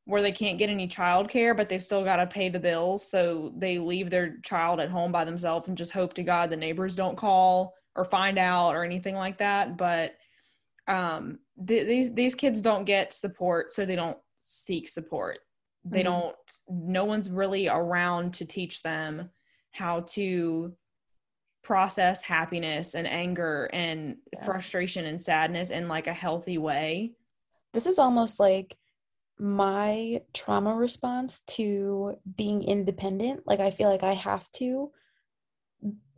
where 0.04 0.20
they 0.20 0.32
can't 0.32 0.58
get 0.58 0.68
any 0.68 0.86
childcare 0.88 1.56
but 1.56 1.68
they've 1.68 1.84
still 1.84 2.04
got 2.04 2.16
to 2.16 2.26
pay 2.26 2.48
the 2.48 2.58
bills. 2.58 3.08
So 3.08 3.52
they 3.56 3.78
leave 3.78 4.10
their 4.10 4.38
child 4.42 4.80
at 4.80 4.90
home 4.90 5.12
by 5.12 5.24
themselves 5.24 5.68
and 5.68 5.78
just 5.78 5.92
hope 5.92 6.14
to 6.14 6.22
god 6.22 6.50
the 6.50 6.56
neighbors 6.56 6.96
don't 6.96 7.16
call 7.16 7.74
or 7.94 8.04
find 8.04 8.38
out 8.38 8.74
or 8.74 8.84
anything 8.84 9.14
like 9.14 9.38
that. 9.38 9.76
But 9.76 10.14
um 10.88 11.38
th- 11.66 11.86
these 11.86 12.14
these 12.14 12.34
kids 12.34 12.60
don't 12.60 12.84
get 12.84 13.14
support 13.14 13.72
so 13.72 13.86
they 13.86 13.96
don't 13.96 14.18
seek 14.36 14.88
support. 14.88 15.38
They 15.84 16.02
mm-hmm. 16.02 16.12
don't 16.12 16.36
no 16.68 17.04
one's 17.04 17.30
really 17.30 17.68
around 17.68 18.34
to 18.34 18.44
teach 18.44 18.82
them 18.82 19.30
how 19.70 20.00
to 20.00 20.74
process 21.62 22.22
happiness 22.22 22.94
and 22.94 23.06
anger 23.06 23.70
and 23.72 24.16
yeah. 24.32 24.44
frustration 24.44 25.06
and 25.06 25.20
sadness 25.20 25.70
in 25.70 25.88
like 25.88 26.06
a 26.06 26.12
healthy 26.12 26.58
way. 26.58 27.12
This 27.72 27.86
is 27.86 27.98
almost 27.98 28.40
like 28.40 28.76
my 29.38 30.20
trauma 30.34 30.74
response 30.74 31.40
to 31.40 32.16
being 32.36 32.62
independent. 32.62 33.42
Like 33.46 33.60
I 33.60 33.70
feel 33.70 33.90
like 33.90 34.02
I 34.02 34.14
have 34.14 34.50
to 34.52 34.90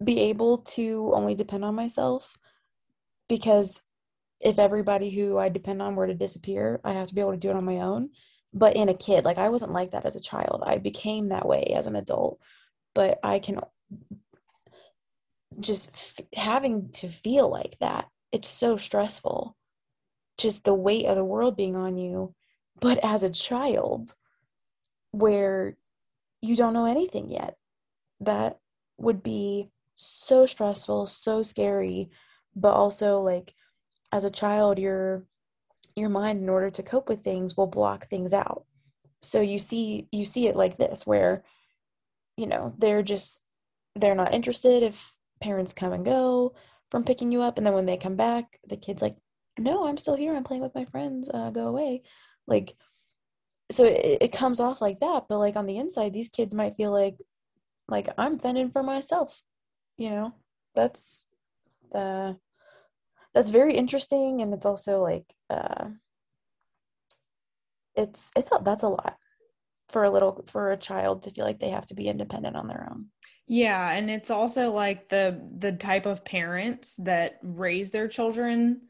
be 0.02 0.20
able 0.22 0.58
to 0.58 1.12
only 1.14 1.34
depend 1.34 1.64
on 1.64 1.74
myself 1.74 2.36
because 3.28 3.82
if 4.40 4.58
everybody 4.58 5.10
who 5.10 5.38
I 5.38 5.48
depend 5.48 5.80
on 5.80 5.94
were 5.94 6.06
to 6.06 6.14
disappear, 6.14 6.80
I 6.84 6.92
have 6.92 7.08
to 7.08 7.14
be 7.14 7.20
able 7.20 7.32
to 7.32 7.38
do 7.38 7.50
it 7.50 7.56
on 7.56 7.64
my 7.64 7.80
own. 7.80 8.10
But 8.52 8.76
in 8.76 8.88
a 8.88 8.94
kid, 8.94 9.24
like 9.24 9.38
I 9.38 9.48
wasn't 9.48 9.72
like 9.72 9.92
that 9.92 10.04
as 10.04 10.16
a 10.16 10.20
child. 10.20 10.62
I 10.66 10.78
became 10.78 11.28
that 11.28 11.46
way 11.46 11.72
as 11.76 11.86
an 11.86 11.96
adult. 11.96 12.38
But 12.94 13.18
I 13.24 13.38
can 13.38 13.60
just 15.60 15.92
f- 15.94 16.26
having 16.34 16.90
to 16.90 17.08
feel 17.08 17.48
like 17.48 17.76
that. 17.80 18.08
It's 18.32 18.48
so 18.48 18.76
stressful. 18.76 19.56
Just 20.38 20.64
the 20.64 20.74
weight 20.74 21.06
of 21.06 21.16
the 21.16 21.24
world 21.24 21.56
being 21.56 21.76
on 21.76 21.96
you. 21.96 22.34
But 22.80 22.98
as 23.04 23.22
a 23.22 23.30
child 23.30 24.14
where 25.12 25.76
you 26.42 26.56
don't 26.56 26.74
know 26.74 26.86
anything 26.86 27.30
yet 27.30 27.56
that 28.20 28.58
would 28.98 29.22
be 29.22 29.70
so 29.94 30.44
stressful 30.46 31.06
so 31.06 31.42
scary. 31.42 32.10
But 32.56 32.74
also 32.74 33.20
like 33.20 33.54
as 34.12 34.24
a 34.24 34.30
child 34.30 34.78
your 34.78 35.24
your 35.96 36.08
mind 36.08 36.42
in 36.42 36.48
order 36.48 36.70
to 36.70 36.82
cope 36.82 37.08
with 37.08 37.22
things 37.22 37.56
will 37.56 37.66
block 37.66 38.08
things 38.08 38.32
out. 38.32 38.64
So 39.22 39.40
you 39.40 39.58
see 39.58 40.08
you 40.12 40.24
see 40.24 40.48
it 40.48 40.56
like 40.56 40.76
this 40.76 41.06
where 41.06 41.44
you 42.36 42.46
know 42.46 42.74
they're 42.78 43.02
just 43.02 43.42
they're 43.96 44.14
not 44.14 44.34
interested 44.34 44.82
if 44.82 45.14
parents 45.40 45.72
come 45.74 45.92
and 45.92 46.04
go 46.04 46.54
from 46.90 47.04
picking 47.04 47.32
you 47.32 47.42
up 47.42 47.58
and 47.58 47.66
then 47.66 47.74
when 47.74 47.86
they 47.86 47.96
come 47.96 48.16
back 48.16 48.58
the 48.68 48.76
kid's 48.76 49.02
like 49.02 49.16
no 49.58 49.86
i'm 49.86 49.98
still 49.98 50.16
here. 50.16 50.34
I'm 50.34 50.44
playing 50.44 50.62
with 50.62 50.74
my 50.74 50.84
friends. 50.86 51.28
Uh, 51.32 51.50
go 51.50 51.68
away. 51.68 52.02
Like 52.46 52.74
so 53.70 53.84
it, 53.84 54.18
it 54.20 54.32
comes 54.32 54.60
off 54.60 54.80
like 54.80 55.00
that 55.00 55.24
but 55.28 55.38
like 55.38 55.56
on 55.56 55.66
the 55.66 55.78
inside 55.78 56.12
these 56.12 56.28
kids 56.28 56.54
might 56.54 56.76
feel 56.76 56.90
like 56.90 57.16
like 57.88 58.08
i'm 58.18 58.38
fending 58.38 58.70
for 58.70 58.82
myself 58.82 59.42
you 59.96 60.10
know? 60.10 60.34
That's 60.74 61.26
the 61.92 62.36
that's 63.32 63.50
very 63.50 63.74
interesting 63.74 64.42
and 64.42 64.52
it's 64.52 64.66
also 64.66 65.00
like 65.02 65.32
uh 65.50 65.90
it's 67.94 68.32
it's 68.36 68.50
a, 68.50 68.60
that's 68.62 68.82
a 68.82 68.88
lot 68.88 69.16
for 69.90 70.02
a 70.02 70.10
little 70.10 70.44
for 70.48 70.72
a 70.72 70.76
child 70.76 71.22
to 71.22 71.30
feel 71.30 71.44
like 71.44 71.60
they 71.60 71.70
have 71.70 71.86
to 71.86 71.94
be 71.94 72.08
independent 72.08 72.56
on 72.56 72.66
their 72.66 72.88
own 72.90 73.06
yeah 73.46 73.92
and 73.92 74.10
it's 74.10 74.30
also 74.30 74.70
like 74.70 75.08
the 75.08 75.40
the 75.58 75.72
type 75.72 76.06
of 76.06 76.24
parents 76.24 76.94
that 76.96 77.38
raise 77.42 77.90
their 77.90 78.08
children 78.08 78.80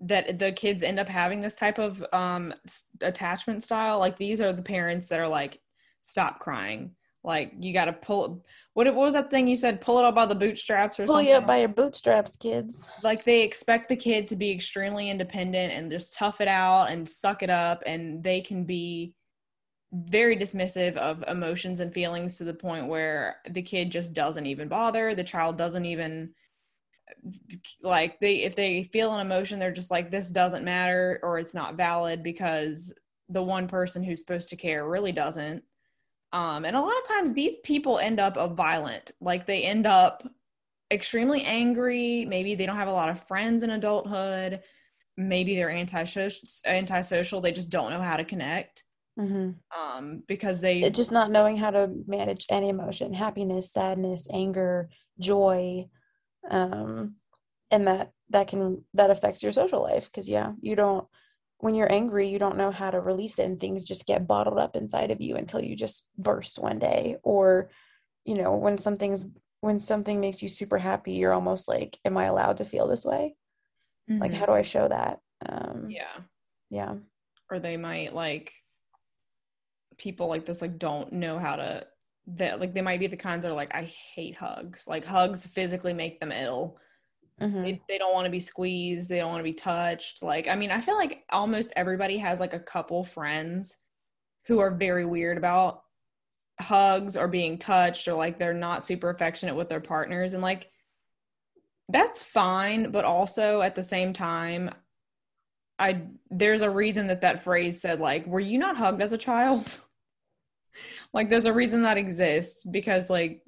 that 0.00 0.38
the 0.38 0.52
kids 0.52 0.84
end 0.84 1.00
up 1.00 1.08
having 1.08 1.40
this 1.40 1.56
type 1.56 1.78
of 1.78 2.04
um 2.12 2.54
attachment 3.00 3.62
style 3.62 3.98
like 3.98 4.16
these 4.16 4.40
are 4.40 4.52
the 4.52 4.62
parents 4.62 5.06
that 5.06 5.18
are 5.18 5.28
like 5.28 5.60
stop 6.08 6.40
crying. 6.40 6.92
Like 7.24 7.52
you 7.60 7.74
got 7.74 7.86
to 7.86 7.92
pull 7.92 8.44
what, 8.74 8.86
what 8.86 8.94
was 8.94 9.12
that 9.12 9.30
thing 9.30 9.48
you 9.48 9.56
said? 9.56 9.80
Pull 9.80 9.98
it 9.98 10.04
up 10.04 10.14
by 10.14 10.24
the 10.24 10.34
bootstraps 10.34 10.98
or 10.98 11.04
pull 11.04 11.16
something? 11.16 11.28
you 11.28 11.34
up 11.34 11.46
by 11.46 11.58
your 11.58 11.68
bootstraps 11.68 12.36
kids. 12.36 12.88
Like 13.02 13.24
they 13.24 13.42
expect 13.42 13.88
the 13.88 13.96
kid 13.96 14.28
to 14.28 14.36
be 14.36 14.50
extremely 14.50 15.10
independent 15.10 15.72
and 15.72 15.90
just 15.90 16.14
tough 16.14 16.40
it 16.40 16.48
out 16.48 16.86
and 16.86 17.08
suck 17.08 17.42
it 17.42 17.50
up 17.50 17.82
and 17.86 18.22
they 18.22 18.40
can 18.40 18.64
be 18.64 19.14
very 19.92 20.36
dismissive 20.36 20.96
of 20.96 21.24
emotions 21.26 21.80
and 21.80 21.92
feelings 21.92 22.36
to 22.36 22.44
the 22.44 22.54
point 22.54 22.88
where 22.88 23.36
the 23.48 23.62
kid 23.62 23.90
just 23.90 24.12
doesn't 24.12 24.46
even 24.46 24.68
bother. 24.68 25.14
The 25.14 25.24
child 25.24 25.56
doesn't 25.56 25.84
even 25.84 26.30
like 27.82 28.20
they 28.20 28.42
if 28.42 28.54
they 28.54 28.84
feel 28.84 29.14
an 29.14 29.20
emotion 29.20 29.58
they're 29.58 29.72
just 29.72 29.90
like 29.90 30.10
this 30.10 30.30
doesn't 30.30 30.64
matter 30.64 31.18
or 31.22 31.38
it's 31.38 31.54
not 31.54 31.74
valid 31.74 32.22
because 32.22 32.92
the 33.30 33.42
one 33.42 33.66
person 33.66 34.02
who's 34.02 34.18
supposed 34.20 34.50
to 34.50 34.56
care 34.56 34.86
really 34.86 35.12
doesn't. 35.12 35.62
Um 36.32 36.66
and 36.66 36.76
a 36.76 36.80
lot 36.80 36.98
of 36.98 37.08
times 37.08 37.32
these 37.32 37.56
people 37.58 37.98
end 37.98 38.20
up 38.20 38.36
violent. 38.54 39.12
Like 39.22 39.46
they 39.46 39.62
end 39.62 39.86
up 39.86 40.28
extremely 40.90 41.44
angry. 41.44 42.26
Maybe 42.26 42.54
they 42.54 42.66
don't 42.66 42.76
have 42.76 42.88
a 42.88 42.92
lot 42.92 43.08
of 43.08 43.26
friends 43.26 43.62
in 43.62 43.70
adulthood. 43.70 44.60
Maybe 45.16 45.56
they're 45.56 45.70
antisocial 45.70 46.46
antisocial. 46.66 47.40
They 47.40 47.52
just 47.52 47.70
don't 47.70 47.90
know 47.90 48.02
how 48.02 48.18
to 48.18 48.24
connect 48.24 48.84
mm-hmm. 49.18 49.50
um 49.78 50.22
because 50.26 50.60
they 50.60 50.80
it's 50.80 50.96
just 50.96 51.12
not 51.12 51.30
knowing 51.30 51.56
how 51.56 51.70
to 51.70 51.90
manage 52.06 52.46
any 52.50 52.68
emotion 52.68 53.12
happiness 53.12 53.72
sadness 53.72 54.26
anger 54.32 54.88
joy 55.18 55.86
um 56.50 57.16
and 57.70 57.86
that 57.86 58.12
that 58.30 58.48
can 58.48 58.84
that 58.94 59.10
affects 59.10 59.42
your 59.42 59.52
social 59.52 59.82
life. 59.82 60.06
Because 60.06 60.28
yeah 60.28 60.52
you 60.60 60.76
don't 60.76 61.06
when 61.58 61.74
you're 61.74 61.92
angry 61.92 62.28
you 62.28 62.38
don't 62.38 62.56
know 62.56 62.70
how 62.70 62.90
to 62.90 63.00
release 63.00 63.38
it 63.38 63.44
and 63.44 63.58
things 63.58 63.84
just 63.84 64.06
get 64.06 64.26
bottled 64.26 64.58
up 64.58 64.76
inside 64.76 65.10
of 65.10 65.20
you 65.20 65.36
until 65.36 65.62
you 65.62 65.76
just 65.76 66.06
burst 66.16 66.58
one 66.58 66.78
day. 66.78 67.16
Or 67.22 67.70
you 68.24 68.36
know 68.36 68.56
when 68.56 68.78
something's 68.78 69.28
when 69.60 69.80
something 69.80 70.20
makes 70.20 70.40
you 70.42 70.48
super 70.48 70.78
happy 70.78 71.12
you're 71.12 71.32
almost 71.32 71.66
like 71.66 71.98
am 72.04 72.16
i 72.16 72.26
allowed 72.26 72.58
to 72.58 72.64
feel 72.64 72.86
this 72.86 73.04
way? 73.04 73.34
Mm-hmm. 74.08 74.20
like 74.20 74.32
how 74.32 74.46
do 74.46 74.52
i 74.52 74.62
show 74.62 74.88
that? 74.88 75.18
Um 75.46 75.86
yeah. 75.88 76.20
yeah. 76.70 76.94
Or 77.50 77.58
they 77.58 77.76
might 77.76 78.14
like 78.14 78.52
people 79.98 80.28
like 80.28 80.44
this 80.44 80.62
like 80.62 80.78
don't 80.78 81.12
know 81.12 81.38
how 81.38 81.56
to 81.56 81.86
that 82.26 82.60
like 82.60 82.74
they 82.74 82.82
might 82.82 83.00
be 83.00 83.06
the 83.06 83.16
kinds 83.16 83.42
that 83.42 83.50
are 83.50 83.54
like 83.54 83.74
I 83.74 83.82
hate 84.14 84.36
hugs. 84.36 84.86
Like 84.86 85.04
hugs 85.04 85.46
physically 85.46 85.92
make 85.92 86.20
them 86.20 86.32
ill. 86.32 86.76
Mm-hmm. 87.40 87.62
They, 87.62 87.82
they 87.88 87.98
don't 87.98 88.14
want 88.14 88.26
to 88.26 88.30
be 88.30 88.40
squeezed. 88.40 89.08
They 89.08 89.18
don't 89.18 89.30
want 89.30 89.40
to 89.40 89.44
be 89.44 89.52
touched. 89.52 90.22
Like 90.22 90.48
I 90.48 90.54
mean, 90.54 90.70
I 90.70 90.80
feel 90.80 90.96
like 90.96 91.24
almost 91.30 91.72
everybody 91.76 92.18
has 92.18 92.40
like 92.40 92.54
a 92.54 92.60
couple 92.60 93.04
friends 93.04 93.76
who 94.46 94.58
are 94.58 94.70
very 94.70 95.06
weird 95.06 95.38
about 95.38 95.82
hugs 96.60 97.16
or 97.16 97.28
being 97.28 97.58
touched 97.58 98.08
or 98.08 98.14
like 98.14 98.38
they're 98.38 98.54
not 98.54 98.84
super 98.84 99.10
affectionate 99.10 99.54
with 99.54 99.68
their 99.68 99.80
partners 99.80 100.34
and 100.34 100.42
like 100.42 100.70
that's 101.88 102.22
fine 102.22 102.90
but 102.90 103.04
also 103.04 103.60
at 103.62 103.76
the 103.76 103.82
same 103.82 104.12
time 104.12 104.68
i 105.78 106.02
there's 106.30 106.62
a 106.62 106.70
reason 106.70 107.06
that 107.06 107.20
that 107.20 107.44
phrase 107.44 107.80
said 107.80 108.00
like 108.00 108.26
were 108.26 108.40
you 108.40 108.58
not 108.58 108.76
hugged 108.76 109.00
as 109.00 109.12
a 109.12 109.18
child 109.18 109.78
like 111.12 111.30
there's 111.30 111.46
a 111.46 111.52
reason 111.52 111.82
that 111.82 111.98
exists 111.98 112.64
because 112.64 113.08
like 113.10 113.42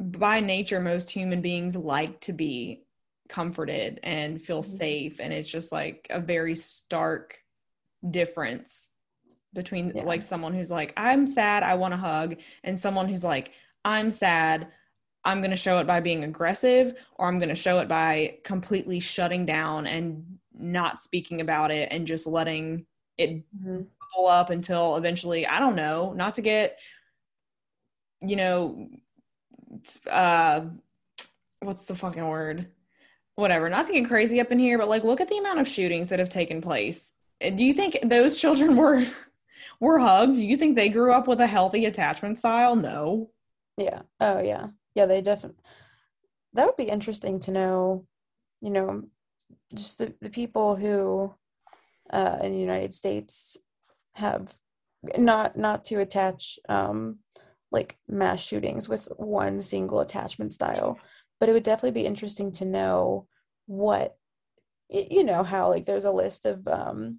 by 0.00 0.40
nature 0.40 0.80
most 0.80 1.10
human 1.10 1.40
beings 1.40 1.76
like 1.76 2.20
to 2.20 2.32
be 2.32 2.84
comforted 3.28 4.00
and 4.02 4.40
feel 4.40 4.62
mm-hmm. 4.62 4.76
safe 4.76 5.20
and 5.20 5.32
it's 5.32 5.48
just 5.48 5.72
like 5.72 6.06
a 6.10 6.20
very 6.20 6.54
stark 6.54 7.38
difference 8.08 8.90
between 9.52 9.92
yeah. 9.94 10.02
like 10.02 10.22
someone 10.22 10.54
who's 10.54 10.70
like 10.70 10.92
i'm 10.96 11.26
sad 11.26 11.62
i 11.62 11.74
want 11.74 11.94
a 11.94 11.96
hug 11.96 12.36
and 12.62 12.78
someone 12.78 13.08
who's 13.08 13.24
like 13.24 13.52
i'm 13.84 14.10
sad 14.10 14.68
i'm 15.24 15.40
going 15.40 15.50
to 15.50 15.56
show 15.56 15.78
it 15.78 15.86
by 15.86 16.00
being 16.00 16.24
aggressive 16.24 16.94
or 17.16 17.26
i'm 17.26 17.38
going 17.38 17.48
to 17.48 17.54
show 17.54 17.80
it 17.80 17.88
by 17.88 18.36
completely 18.44 19.00
shutting 19.00 19.44
down 19.44 19.86
and 19.86 20.38
not 20.54 21.00
speaking 21.00 21.40
about 21.40 21.70
it 21.70 21.88
and 21.90 22.06
just 22.06 22.26
letting 22.26 22.86
it 23.16 23.42
mm-hmm 23.56 23.82
up 24.16 24.50
until 24.50 24.96
eventually, 24.96 25.46
I 25.46 25.60
don't 25.60 25.76
know, 25.76 26.12
not 26.12 26.34
to 26.36 26.42
get, 26.42 26.78
you 28.20 28.36
know, 28.36 28.88
uh, 30.10 30.66
what's 31.60 31.84
the 31.84 31.94
fucking 31.94 32.26
word? 32.26 32.68
Whatever, 33.34 33.68
not 33.68 33.86
to 33.86 33.92
get 33.92 34.08
crazy 34.08 34.40
up 34.40 34.50
in 34.50 34.58
here, 34.58 34.78
but 34.78 34.88
like, 34.88 35.04
look 35.04 35.20
at 35.20 35.28
the 35.28 35.38
amount 35.38 35.60
of 35.60 35.68
shootings 35.68 36.08
that 36.08 36.18
have 36.18 36.28
taken 36.28 36.60
place. 36.60 37.12
Do 37.40 37.64
you 37.64 37.72
think 37.72 37.98
those 38.02 38.38
children 38.38 38.76
were 38.76 39.06
were 39.80 39.98
hugged? 39.98 40.34
Do 40.34 40.44
you 40.44 40.56
think 40.56 40.74
they 40.74 40.88
grew 40.88 41.12
up 41.12 41.28
with 41.28 41.40
a 41.40 41.46
healthy 41.46 41.84
attachment 41.84 42.38
style? 42.38 42.74
No. 42.74 43.30
Yeah. 43.76 44.02
Oh, 44.18 44.40
yeah. 44.40 44.68
Yeah, 44.94 45.06
they 45.06 45.22
definitely. 45.22 45.62
That 46.54 46.66
would 46.66 46.76
be 46.76 46.88
interesting 46.88 47.38
to 47.40 47.52
know. 47.52 48.06
You 48.60 48.70
know, 48.70 49.04
just 49.72 49.98
the 49.98 50.12
the 50.20 50.30
people 50.30 50.74
who 50.74 51.32
uh, 52.10 52.38
in 52.42 52.52
the 52.52 52.58
United 52.58 52.94
States 52.94 53.56
have 54.18 54.56
not 55.16 55.56
not 55.56 55.84
to 55.84 56.00
attach 56.00 56.58
um 56.68 57.18
like 57.70 57.96
mass 58.08 58.40
shootings 58.40 58.88
with 58.88 59.08
one 59.16 59.60
single 59.60 60.00
attachment 60.00 60.52
style 60.52 60.98
but 61.40 61.48
it 61.48 61.52
would 61.52 61.62
definitely 61.62 62.00
be 62.00 62.06
interesting 62.06 62.52
to 62.52 62.64
know 62.64 63.26
what 63.66 64.16
you 64.90 65.22
know 65.22 65.42
how 65.42 65.68
like 65.68 65.86
there's 65.86 66.04
a 66.04 66.10
list 66.10 66.46
of 66.46 66.66
um 66.68 67.18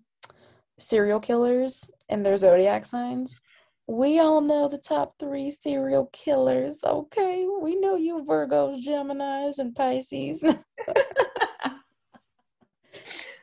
serial 0.80 1.20
killers 1.20 1.92
and 2.08 2.26
their 2.26 2.38
zodiac 2.38 2.86
signs. 2.86 3.42
We 3.88 4.20
all 4.20 4.42
know 4.42 4.68
the 4.68 4.78
top 4.78 5.16
three 5.20 5.52
serial 5.52 6.10
killers 6.14 6.78
okay? 6.84 7.48
We 7.62 7.76
know 7.76 7.96
you 7.96 8.24
virgos 8.28 8.86
geminis 8.86 9.60
and 9.60 9.76
pisces. 9.76 10.44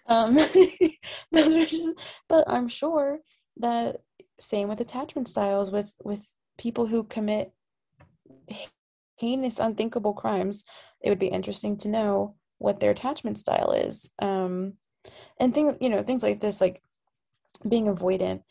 Um 0.08 0.36
those 1.32 1.52
are 1.52 1.66
just 1.66 1.88
but 2.28 2.44
i'm 2.46 2.68
sure 2.68 3.18
that 3.58 3.98
same 4.38 4.68
with 4.68 4.80
attachment 4.80 5.28
styles 5.28 5.70
with 5.70 5.94
with 6.04 6.26
people 6.58 6.86
who 6.86 7.04
commit 7.04 7.52
heinous 9.16 9.58
unthinkable 9.58 10.12
crimes 10.12 10.64
it 11.02 11.08
would 11.08 11.18
be 11.18 11.28
interesting 11.28 11.76
to 11.78 11.88
know 11.88 12.34
what 12.58 12.80
their 12.80 12.90
attachment 12.90 13.38
style 13.38 13.72
is. 13.72 14.10
Um 14.18 14.74
and 15.38 15.54
things 15.54 15.76
you 15.80 15.88
know 15.88 16.02
things 16.02 16.22
like 16.22 16.40
this 16.40 16.60
like 16.60 16.82
being 17.66 17.86
avoidant 17.86 18.42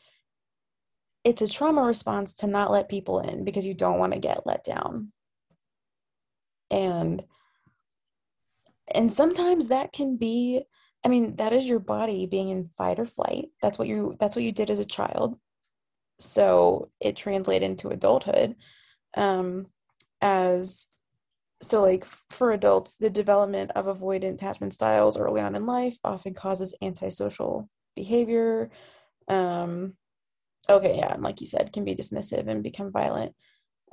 it's 1.26 1.42
a 1.42 1.48
trauma 1.48 1.82
response 1.82 2.36
to 2.36 2.48
not 2.48 2.72
let 2.72 2.88
people 2.88 3.20
in 3.20 3.44
because 3.44 3.66
you 3.66 3.74
don't 3.74 3.98
want 3.98 4.14
to 4.14 4.20
get 4.20 4.46
let 4.46 4.64
down. 4.64 5.12
And 6.70 7.24
and 8.94 9.12
sometimes 9.12 9.70
that 9.70 9.92
can 9.92 10.18
be 10.18 10.64
I 11.04 11.08
mean, 11.08 11.36
that 11.36 11.54
is 11.54 11.68
your 11.68 11.80
body 11.80 12.26
being 12.26 12.50
in 12.50 12.68
fight 12.70 13.00
or 13.00 13.06
flight. 13.06 13.50
That's 13.62 13.78
what 13.78 13.88
you 13.88 14.16
that's 14.20 14.36
what 14.36 14.44
you 14.44 14.52
did 14.52 14.72
as 14.72 14.80
a 14.80 14.86
child. 14.86 15.38
So 16.20 16.90
it 17.00 17.16
translated 17.16 17.70
into 17.70 17.90
adulthood 17.90 18.56
um, 19.16 19.68
as 20.22 20.88
so 21.62 21.82
like 21.82 22.06
for 22.30 22.52
adults 22.52 22.96
the 22.96 23.10
development 23.10 23.72
of 23.76 23.86
avoidant 23.86 24.34
attachment 24.34 24.74
styles 24.74 25.18
early 25.18 25.42
on 25.42 25.56
in 25.56 25.66
life 25.66 25.98
often 26.04 26.34
causes 26.34 26.76
antisocial 26.82 27.70
behavior 27.96 28.70
um 29.30 29.94
okay 30.70 30.98
yeah 30.98 31.14
and 31.14 31.24
like 31.24 31.42
you 31.42 31.48
said 31.48 31.72
can 31.72 31.86
be 31.86 31.96
dismissive 31.96 32.48
and 32.48 32.62
become 32.62 32.92
violent 32.92 33.34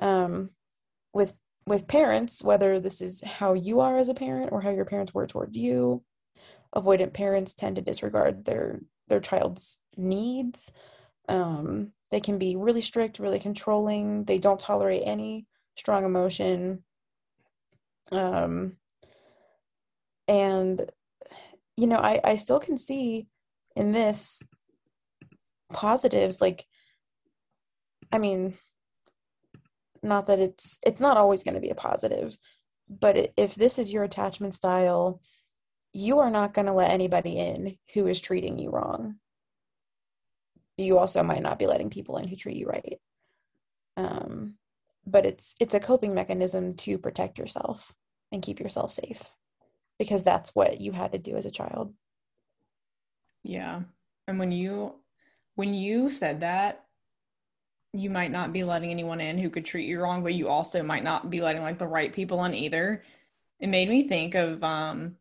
um 0.01 0.51
with 1.15 1.33
with 1.67 1.87
parents 1.87 2.43
whether 2.43 2.81
this 2.81 3.01
is 3.01 3.23
how 3.23 3.55
you 3.55 3.81
are 3.81 3.97
as 3.99 4.09
a 4.09 4.15
parent 4.15 4.51
or 4.53 4.61
how 4.61 4.71
your 4.71 4.85
parents 4.85 5.15
were 5.15 5.27
towards 5.27 5.57
you 5.57 6.03
avoidant 6.75 7.13
parents 7.13 7.55
tend 7.55 7.77
to 7.77 7.83
disregard 7.83 8.45
their 8.45 8.81
their 9.09 9.21
child's 9.21 9.81
needs. 9.97 10.73
Um 11.29 11.93
they 12.11 12.21
can 12.21 12.39
be 12.39 12.57
really 12.57 12.83
strict 12.83 13.19
really 13.19 13.41
controlling. 13.41 14.25
They 14.25 14.39
don't 14.39 14.61
tolerate 14.61 15.03
any 15.05 15.47
strong 15.77 16.05
emotion. 16.05 16.85
Um 18.11 18.77
and 20.29 20.91
you 21.77 21.87
know 21.87 21.99
i 21.99 22.21
i 22.25 22.37
still 22.37 22.61
can 22.61 22.79
see 22.79 23.27
in 23.77 23.93
this 23.93 24.43
positives 25.73 26.41
like 26.41 26.67
i 28.13 28.19
mean 28.19 28.57
not 30.03 30.27
that 30.27 30.39
it's 30.39 30.79
it's 30.85 31.01
not 31.01 31.17
always 31.17 31.45
going 31.45 31.55
to 31.55 31.61
be 31.61 31.71
a 31.71 31.75
positive 31.75 32.37
but 32.89 33.33
if 33.37 33.55
this 33.55 33.79
is 33.79 33.93
your 33.93 34.05
attachment 34.05 34.55
style 34.55 35.21
you 35.93 36.21
are 36.21 36.31
not 36.31 36.55
going 36.55 36.67
to 36.67 36.73
let 36.73 36.91
anybody 36.91 37.39
in 37.39 37.77
who 37.95 38.07
is 38.07 38.21
treating 38.21 38.59
you 38.59 38.71
wrong. 38.71 39.17
You 40.79 40.99
also 40.99 41.23
might 41.23 41.43
not 41.43 41.59
be 41.59 41.67
letting 41.67 41.91
people 41.91 42.17
in 42.17 42.27
who 42.27 42.37
treat 42.37 42.57
you 42.57 42.67
right. 42.67 42.99
Um, 43.97 44.55
but 45.07 45.27
it's 45.27 45.55
it's 45.61 45.75
a 45.75 45.81
coping 45.81 46.15
mechanism 46.15 46.75
to 46.77 46.97
protect 46.97 47.39
yourself 47.39 47.93
and 48.31 48.43
keep 48.43 48.59
yourself 48.59 48.91
safe 48.93 49.31
because 49.99 50.23
that's 50.23 50.55
what 50.55 50.81
you 50.81 50.93
had 50.93 51.13
to 51.13 51.19
do 51.19 51.37
as 51.37 51.45
a 51.45 51.51
child. 51.51 51.93
Yeah. 53.43 53.83
And 54.27 54.39
when 54.39 54.53
you 54.53 54.95
when 55.57 55.75
you 55.75 56.11
said 56.11 56.41
that 56.41 56.85
you 57.93 58.09
might 58.09 58.31
not 58.31 58.55
be 58.55 58.65
letting 58.65 58.91
anyone 58.91 59.21
in 59.21 59.37
who 59.37 59.51
could 59.51 59.67
treat 59.67 59.87
you 59.87 60.01
wrong 60.01 60.23
but 60.23 60.33
you 60.33 60.49
also 60.49 60.83
might 60.83 61.05
not 61.05 61.29
be 61.29 61.43
letting 61.43 61.61
like 61.61 61.79
the 61.79 61.87
right 61.87 62.15
people 62.15 62.43
in 62.45 62.55
either. 62.55 63.05
It 63.61 63.67
made 63.67 63.91
me 63.91 64.09
think 64.09 64.35
of 64.35 64.65
um 64.65 65.17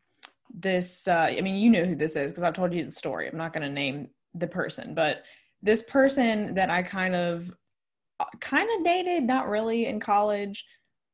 this 0.53 1.07
uh 1.07 1.27
i 1.29 1.41
mean 1.41 1.55
you 1.55 1.69
know 1.69 1.85
who 1.85 1.95
this 1.95 2.15
is 2.15 2.31
because 2.31 2.43
i've 2.43 2.53
told 2.53 2.73
you 2.73 2.85
the 2.85 2.91
story. 2.91 3.29
I'm 3.29 3.37
not 3.37 3.53
going 3.53 3.63
to 3.63 3.73
name 3.73 4.09
the 4.33 4.47
person 4.47 4.93
but 4.93 5.23
this 5.61 5.81
person 5.83 6.55
that 6.55 6.69
i 6.69 6.81
kind 6.81 7.15
of 7.15 7.51
uh, 8.19 8.25
kind 8.39 8.69
of 8.77 8.85
dated 8.85 9.23
not 9.23 9.49
really 9.49 9.85
in 9.85 9.99
college 9.99 10.65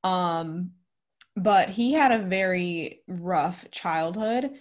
um 0.03 0.71
but 1.35 1.69
he 1.69 1.93
had 1.93 2.11
a 2.11 2.23
very 2.23 3.01
rough 3.07 3.65
childhood 3.71 4.51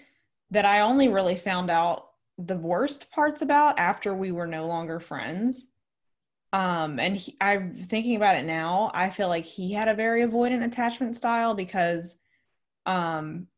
that 0.51 0.65
i 0.65 0.81
only 0.81 1.09
really 1.09 1.37
found 1.37 1.71
out 1.71 2.09
the 2.39 2.57
worst 2.57 3.11
parts 3.11 3.43
about 3.43 3.79
after 3.79 4.15
we 4.15 4.31
were 4.31 4.47
no 4.47 4.67
longer 4.67 5.01
friends. 5.01 5.73
Um 6.53 6.99
and 7.01 7.17
he, 7.17 7.37
i'm 7.41 7.77
thinking 7.77 8.17
about 8.17 8.37
it 8.37 8.45
now 8.45 8.91
i 8.95 9.11
feel 9.11 9.29
like 9.29 9.45
he 9.45 9.73
had 9.73 9.89
a 9.89 9.95
very 9.95 10.23
avoidant 10.23 10.65
attachment 10.65 11.17
style 11.17 11.55
because 11.55 12.15
um 12.87 13.49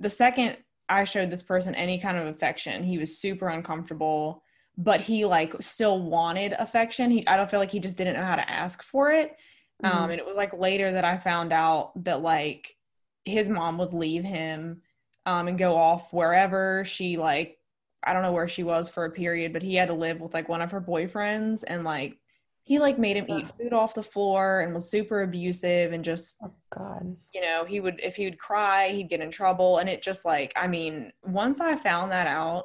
the 0.00 0.10
second 0.10 0.56
I 0.88 1.04
showed 1.04 1.30
this 1.30 1.42
person 1.42 1.74
any 1.74 1.98
kind 1.98 2.18
of 2.18 2.26
affection, 2.26 2.82
he 2.82 2.98
was 2.98 3.18
super 3.18 3.48
uncomfortable, 3.48 4.42
but 4.76 5.00
he 5.00 5.24
like 5.24 5.54
still 5.60 6.00
wanted 6.00 6.52
affection. 6.52 7.10
He 7.10 7.26
I 7.26 7.36
don't 7.36 7.50
feel 7.50 7.60
like 7.60 7.70
he 7.70 7.80
just 7.80 7.96
didn't 7.96 8.16
know 8.16 8.24
how 8.24 8.36
to 8.36 8.50
ask 8.50 8.82
for 8.82 9.10
it. 9.10 9.36
Um, 9.82 9.90
mm-hmm. 9.90 10.02
Um 10.04 10.10
and 10.10 10.20
it 10.20 10.26
was 10.26 10.36
like 10.36 10.52
later 10.52 10.92
that 10.92 11.04
I 11.04 11.16
found 11.18 11.52
out 11.52 11.92
that 12.04 12.22
like 12.22 12.76
his 13.24 13.48
mom 13.48 13.78
would 13.78 13.94
leave 13.94 14.24
him 14.24 14.82
um 15.26 15.48
and 15.48 15.58
go 15.58 15.76
off 15.76 16.12
wherever 16.12 16.84
she 16.84 17.16
like 17.16 17.58
I 18.02 18.12
don't 18.12 18.22
know 18.22 18.32
where 18.32 18.48
she 18.48 18.62
was 18.62 18.88
for 18.90 19.06
a 19.06 19.10
period, 19.10 19.52
but 19.52 19.62
he 19.62 19.76
had 19.76 19.88
to 19.88 19.94
live 19.94 20.20
with 20.20 20.34
like 20.34 20.48
one 20.48 20.60
of 20.60 20.72
her 20.72 20.80
boyfriends 20.80 21.64
and 21.66 21.84
like 21.84 22.18
he 22.64 22.78
like 22.78 22.98
made 22.98 23.16
him 23.16 23.26
eat 23.28 23.52
food 23.58 23.74
off 23.74 23.94
the 23.94 24.02
floor 24.02 24.60
and 24.60 24.74
was 24.74 24.90
super 24.90 25.22
abusive 25.22 25.92
and 25.92 26.04
just 26.04 26.36
oh 26.42 26.50
god 26.70 27.16
you 27.32 27.40
know 27.40 27.64
he 27.64 27.78
would 27.78 28.00
if 28.02 28.16
he 28.16 28.24
would 28.24 28.38
cry 28.38 28.88
he'd 28.88 29.08
get 29.08 29.20
in 29.20 29.30
trouble 29.30 29.78
and 29.78 29.88
it 29.88 30.02
just 30.02 30.24
like 30.24 30.52
i 30.56 30.66
mean 30.66 31.12
once 31.22 31.60
i 31.60 31.76
found 31.76 32.10
that 32.10 32.26
out 32.26 32.64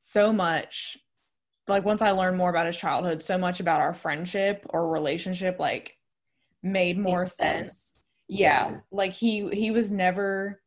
so 0.00 0.32
much 0.32 0.98
like 1.66 1.84
once 1.84 2.02
i 2.02 2.10
learned 2.10 2.36
more 2.36 2.50
about 2.50 2.66
his 2.66 2.76
childhood 2.76 3.22
so 3.22 3.36
much 3.36 3.58
about 3.58 3.80
our 3.80 3.94
friendship 3.94 4.64
or 4.70 4.88
relationship 4.88 5.58
like 5.58 5.96
made 6.62 6.98
more 6.98 7.26
sense. 7.26 7.74
sense 7.74 8.08
yeah. 8.28 8.70
yeah 8.70 8.76
like 8.90 9.12
he 9.12 9.48
he 9.50 9.70
was 9.70 9.90
never 9.90 10.60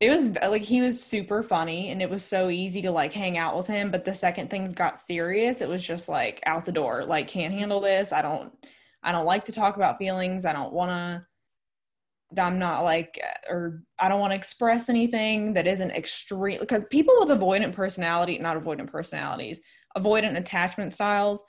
it 0.00 0.08
was 0.08 0.28
like 0.50 0.62
he 0.62 0.80
was 0.80 1.02
super 1.02 1.42
funny 1.42 1.90
and 1.90 2.00
it 2.00 2.08
was 2.08 2.24
so 2.24 2.48
easy 2.48 2.80
to 2.82 2.90
like 2.90 3.12
hang 3.12 3.36
out 3.36 3.56
with 3.56 3.66
him 3.66 3.90
but 3.90 4.04
the 4.04 4.14
second 4.14 4.48
things 4.48 4.72
got 4.72 4.98
serious 4.98 5.60
it 5.60 5.68
was 5.68 5.82
just 5.82 6.08
like 6.08 6.42
out 6.46 6.64
the 6.64 6.72
door 6.72 7.04
like 7.04 7.28
can't 7.28 7.54
handle 7.54 7.80
this 7.80 8.12
i 8.12 8.22
don't 8.22 8.52
i 9.02 9.12
don't 9.12 9.26
like 9.26 9.44
to 9.44 9.52
talk 9.52 9.76
about 9.76 9.98
feelings 9.98 10.44
i 10.44 10.52
don't 10.52 10.72
want 10.72 10.90
to 10.90 12.42
i'm 12.42 12.58
not 12.58 12.82
like 12.82 13.20
or 13.48 13.82
i 13.98 14.08
don't 14.08 14.20
want 14.20 14.30
to 14.30 14.36
express 14.36 14.88
anything 14.88 15.52
that 15.52 15.66
isn't 15.66 15.90
extreme 15.90 16.60
because 16.60 16.84
people 16.90 17.14
with 17.20 17.28
avoidant 17.28 17.72
personality 17.72 18.38
not 18.38 18.56
avoidant 18.56 18.90
personalities 18.90 19.60
avoidant 19.96 20.38
attachment 20.38 20.94
styles 20.94 21.44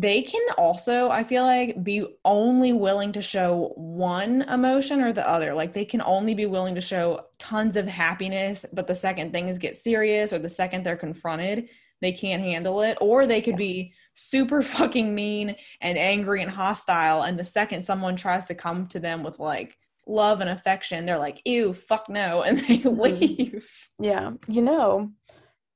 they 0.00 0.22
can 0.22 0.40
also 0.56 1.10
i 1.10 1.22
feel 1.22 1.42
like 1.42 1.82
be 1.84 2.06
only 2.24 2.72
willing 2.72 3.12
to 3.12 3.20
show 3.20 3.72
one 3.76 4.42
emotion 4.42 5.00
or 5.00 5.12
the 5.12 5.28
other. 5.28 5.52
Like 5.54 5.72
they 5.72 5.84
can 5.84 6.00
only 6.00 6.34
be 6.34 6.46
willing 6.46 6.74
to 6.76 6.80
show 6.80 7.26
tons 7.38 7.76
of 7.76 7.86
happiness 7.86 8.64
but 8.72 8.86
the 8.86 8.94
second 8.94 9.32
things 9.32 9.58
get 9.58 9.76
serious 9.76 10.32
or 10.32 10.38
the 10.38 10.48
second 10.48 10.84
they're 10.84 10.96
confronted 10.96 11.68
they 12.00 12.12
can't 12.12 12.42
handle 12.42 12.82
it. 12.82 12.98
Or 13.00 13.26
they 13.26 13.40
could 13.40 13.56
be 13.56 13.92
super 14.14 14.60
fucking 14.76 15.14
mean 15.14 15.56
and 15.80 15.98
angry 15.98 16.42
and 16.42 16.50
hostile 16.50 17.22
and 17.22 17.38
the 17.38 17.44
second 17.44 17.82
someone 17.82 18.16
tries 18.16 18.46
to 18.46 18.54
come 18.54 18.86
to 18.88 19.00
them 19.00 19.22
with 19.22 19.38
like 19.38 19.76
love 20.06 20.40
and 20.40 20.50
affection 20.50 21.06
they're 21.06 21.16
like 21.16 21.40
ew 21.44 21.72
fuck 21.72 22.08
no 22.08 22.42
and 22.46 22.58
they 22.58 22.78
mm-hmm. 22.78 23.00
leave. 23.00 23.68
Yeah. 24.00 24.32
You 24.48 24.62
know 24.62 25.12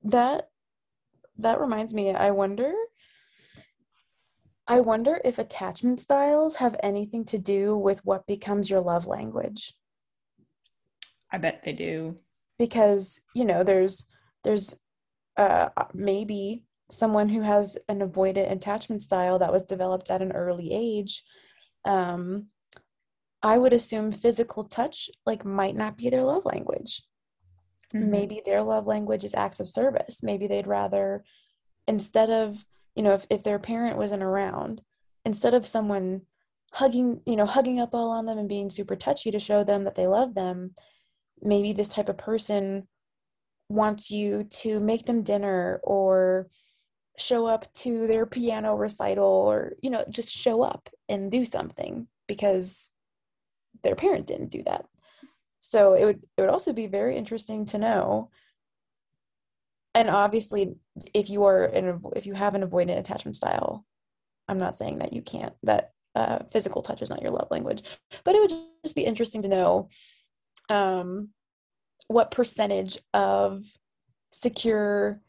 that 0.04 0.48
that 1.38 1.60
reminds 1.60 1.92
me 1.92 2.14
i 2.14 2.30
wonder 2.30 2.72
I 4.68 4.80
wonder 4.80 5.20
if 5.24 5.38
attachment 5.38 6.00
styles 6.00 6.56
have 6.56 6.76
anything 6.82 7.24
to 7.26 7.38
do 7.38 7.76
with 7.76 8.04
what 8.04 8.26
becomes 8.26 8.68
your 8.68 8.80
love 8.80 9.06
language. 9.06 9.74
I 11.30 11.38
bet 11.38 11.62
they 11.64 11.72
do. 11.72 12.16
Because, 12.58 13.20
you 13.34 13.44
know, 13.44 13.62
there's 13.62 14.06
there's 14.44 14.78
uh 15.36 15.68
maybe 15.92 16.64
someone 16.90 17.28
who 17.28 17.42
has 17.42 17.76
an 17.88 18.00
avoidant 18.00 18.50
attachment 18.50 19.02
style 19.02 19.38
that 19.38 19.52
was 19.52 19.64
developed 19.64 20.10
at 20.10 20.22
an 20.22 20.32
early 20.32 20.72
age 20.72 21.24
um 21.84 22.46
I 23.42 23.58
would 23.58 23.72
assume 23.72 24.12
physical 24.12 24.64
touch 24.64 25.10
like 25.24 25.44
might 25.44 25.76
not 25.76 25.96
be 25.96 26.10
their 26.10 26.24
love 26.24 26.44
language. 26.44 27.02
Mm-hmm. 27.94 28.10
Maybe 28.10 28.42
their 28.44 28.62
love 28.62 28.86
language 28.86 29.24
is 29.24 29.34
acts 29.34 29.60
of 29.60 29.68
service. 29.68 30.22
Maybe 30.22 30.46
they'd 30.46 30.66
rather 30.66 31.24
instead 31.86 32.30
of 32.30 32.64
you 32.96 33.02
know 33.02 33.14
if, 33.14 33.26
if 33.30 33.42
their 33.42 33.58
parent 33.58 33.96
wasn't 33.96 34.22
around 34.22 34.80
instead 35.24 35.54
of 35.54 35.66
someone 35.66 36.22
hugging 36.72 37.20
you 37.26 37.36
know 37.36 37.46
hugging 37.46 37.78
up 37.78 37.94
all 37.94 38.10
on 38.10 38.26
them 38.26 38.38
and 38.38 38.48
being 38.48 38.70
super 38.70 38.96
touchy 38.96 39.30
to 39.30 39.38
show 39.38 39.62
them 39.62 39.84
that 39.84 39.94
they 39.94 40.06
love 40.06 40.34
them 40.34 40.74
maybe 41.42 41.72
this 41.72 41.88
type 41.88 42.08
of 42.08 42.18
person 42.18 42.88
wants 43.68 44.10
you 44.10 44.44
to 44.44 44.80
make 44.80 45.06
them 45.06 45.22
dinner 45.22 45.80
or 45.82 46.48
show 47.18 47.46
up 47.46 47.72
to 47.74 48.06
their 48.06 48.26
piano 48.26 48.74
recital 48.74 49.24
or 49.24 49.74
you 49.82 49.90
know 49.90 50.04
just 50.10 50.30
show 50.30 50.62
up 50.62 50.88
and 51.08 51.30
do 51.30 51.44
something 51.44 52.06
because 52.26 52.90
their 53.82 53.94
parent 53.94 54.26
didn't 54.26 54.50
do 54.50 54.62
that. 54.64 54.84
So 55.60 55.94
it 55.94 56.04
would 56.04 56.22
it 56.36 56.40
would 56.40 56.50
also 56.50 56.72
be 56.72 56.86
very 56.86 57.16
interesting 57.16 57.64
to 57.66 57.78
know 57.78 58.30
and 59.96 60.08
obviously 60.08 60.76
if 61.12 61.28
you 61.28 61.44
are 61.44 61.70
if 62.14 62.26
you 62.26 62.34
have 62.34 62.54
an 62.54 62.62
avoidant 62.62 62.98
attachment 62.98 63.36
style 63.36 63.84
i'm 64.48 64.58
not 64.58 64.78
saying 64.78 64.98
that 64.98 65.12
you 65.12 65.22
can't 65.22 65.54
that 65.62 65.92
uh, 66.14 66.38
physical 66.50 66.80
touch 66.80 67.02
is 67.02 67.10
not 67.10 67.20
your 67.20 67.30
love 67.30 67.48
language 67.50 67.82
but 68.24 68.34
it 68.34 68.40
would 68.40 68.58
just 68.82 68.94
be 68.94 69.04
interesting 69.04 69.42
to 69.42 69.48
know 69.48 69.88
um, 70.70 71.28
what 72.08 72.30
percentage 72.30 72.96
of 73.12 73.60
secure 74.32 75.20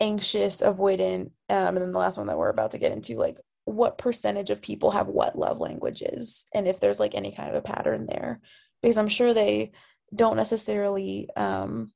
anxious 0.00 0.62
avoidant 0.62 1.30
um, 1.48 1.68
and 1.68 1.78
then 1.78 1.92
the 1.92 1.98
last 1.98 2.16
one 2.16 2.28
that 2.28 2.38
we're 2.38 2.48
about 2.48 2.70
to 2.70 2.78
get 2.78 2.92
into 2.92 3.16
like 3.16 3.38
what 3.68 3.98
percentage 3.98 4.48
of 4.48 4.62
people 4.62 4.90
have 4.90 5.08
what 5.08 5.38
love 5.38 5.60
languages? 5.60 6.46
And 6.54 6.66
if 6.66 6.80
there's 6.80 6.98
like 6.98 7.14
any 7.14 7.32
kind 7.32 7.50
of 7.50 7.54
a 7.54 7.62
pattern 7.62 8.06
there? 8.06 8.40
Because 8.82 8.96
i'm 8.96 9.08
sure 9.08 9.34
they 9.34 9.72
don't 10.14 10.36
necessarily 10.36 11.28
um, 11.36 11.92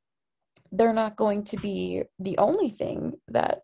they're 0.73 0.93
not 0.93 1.17
going 1.17 1.45
to 1.45 1.57
be 1.59 2.03
the 2.19 2.39
only 2.39 2.69
thing 2.69 3.15
that 3.29 3.61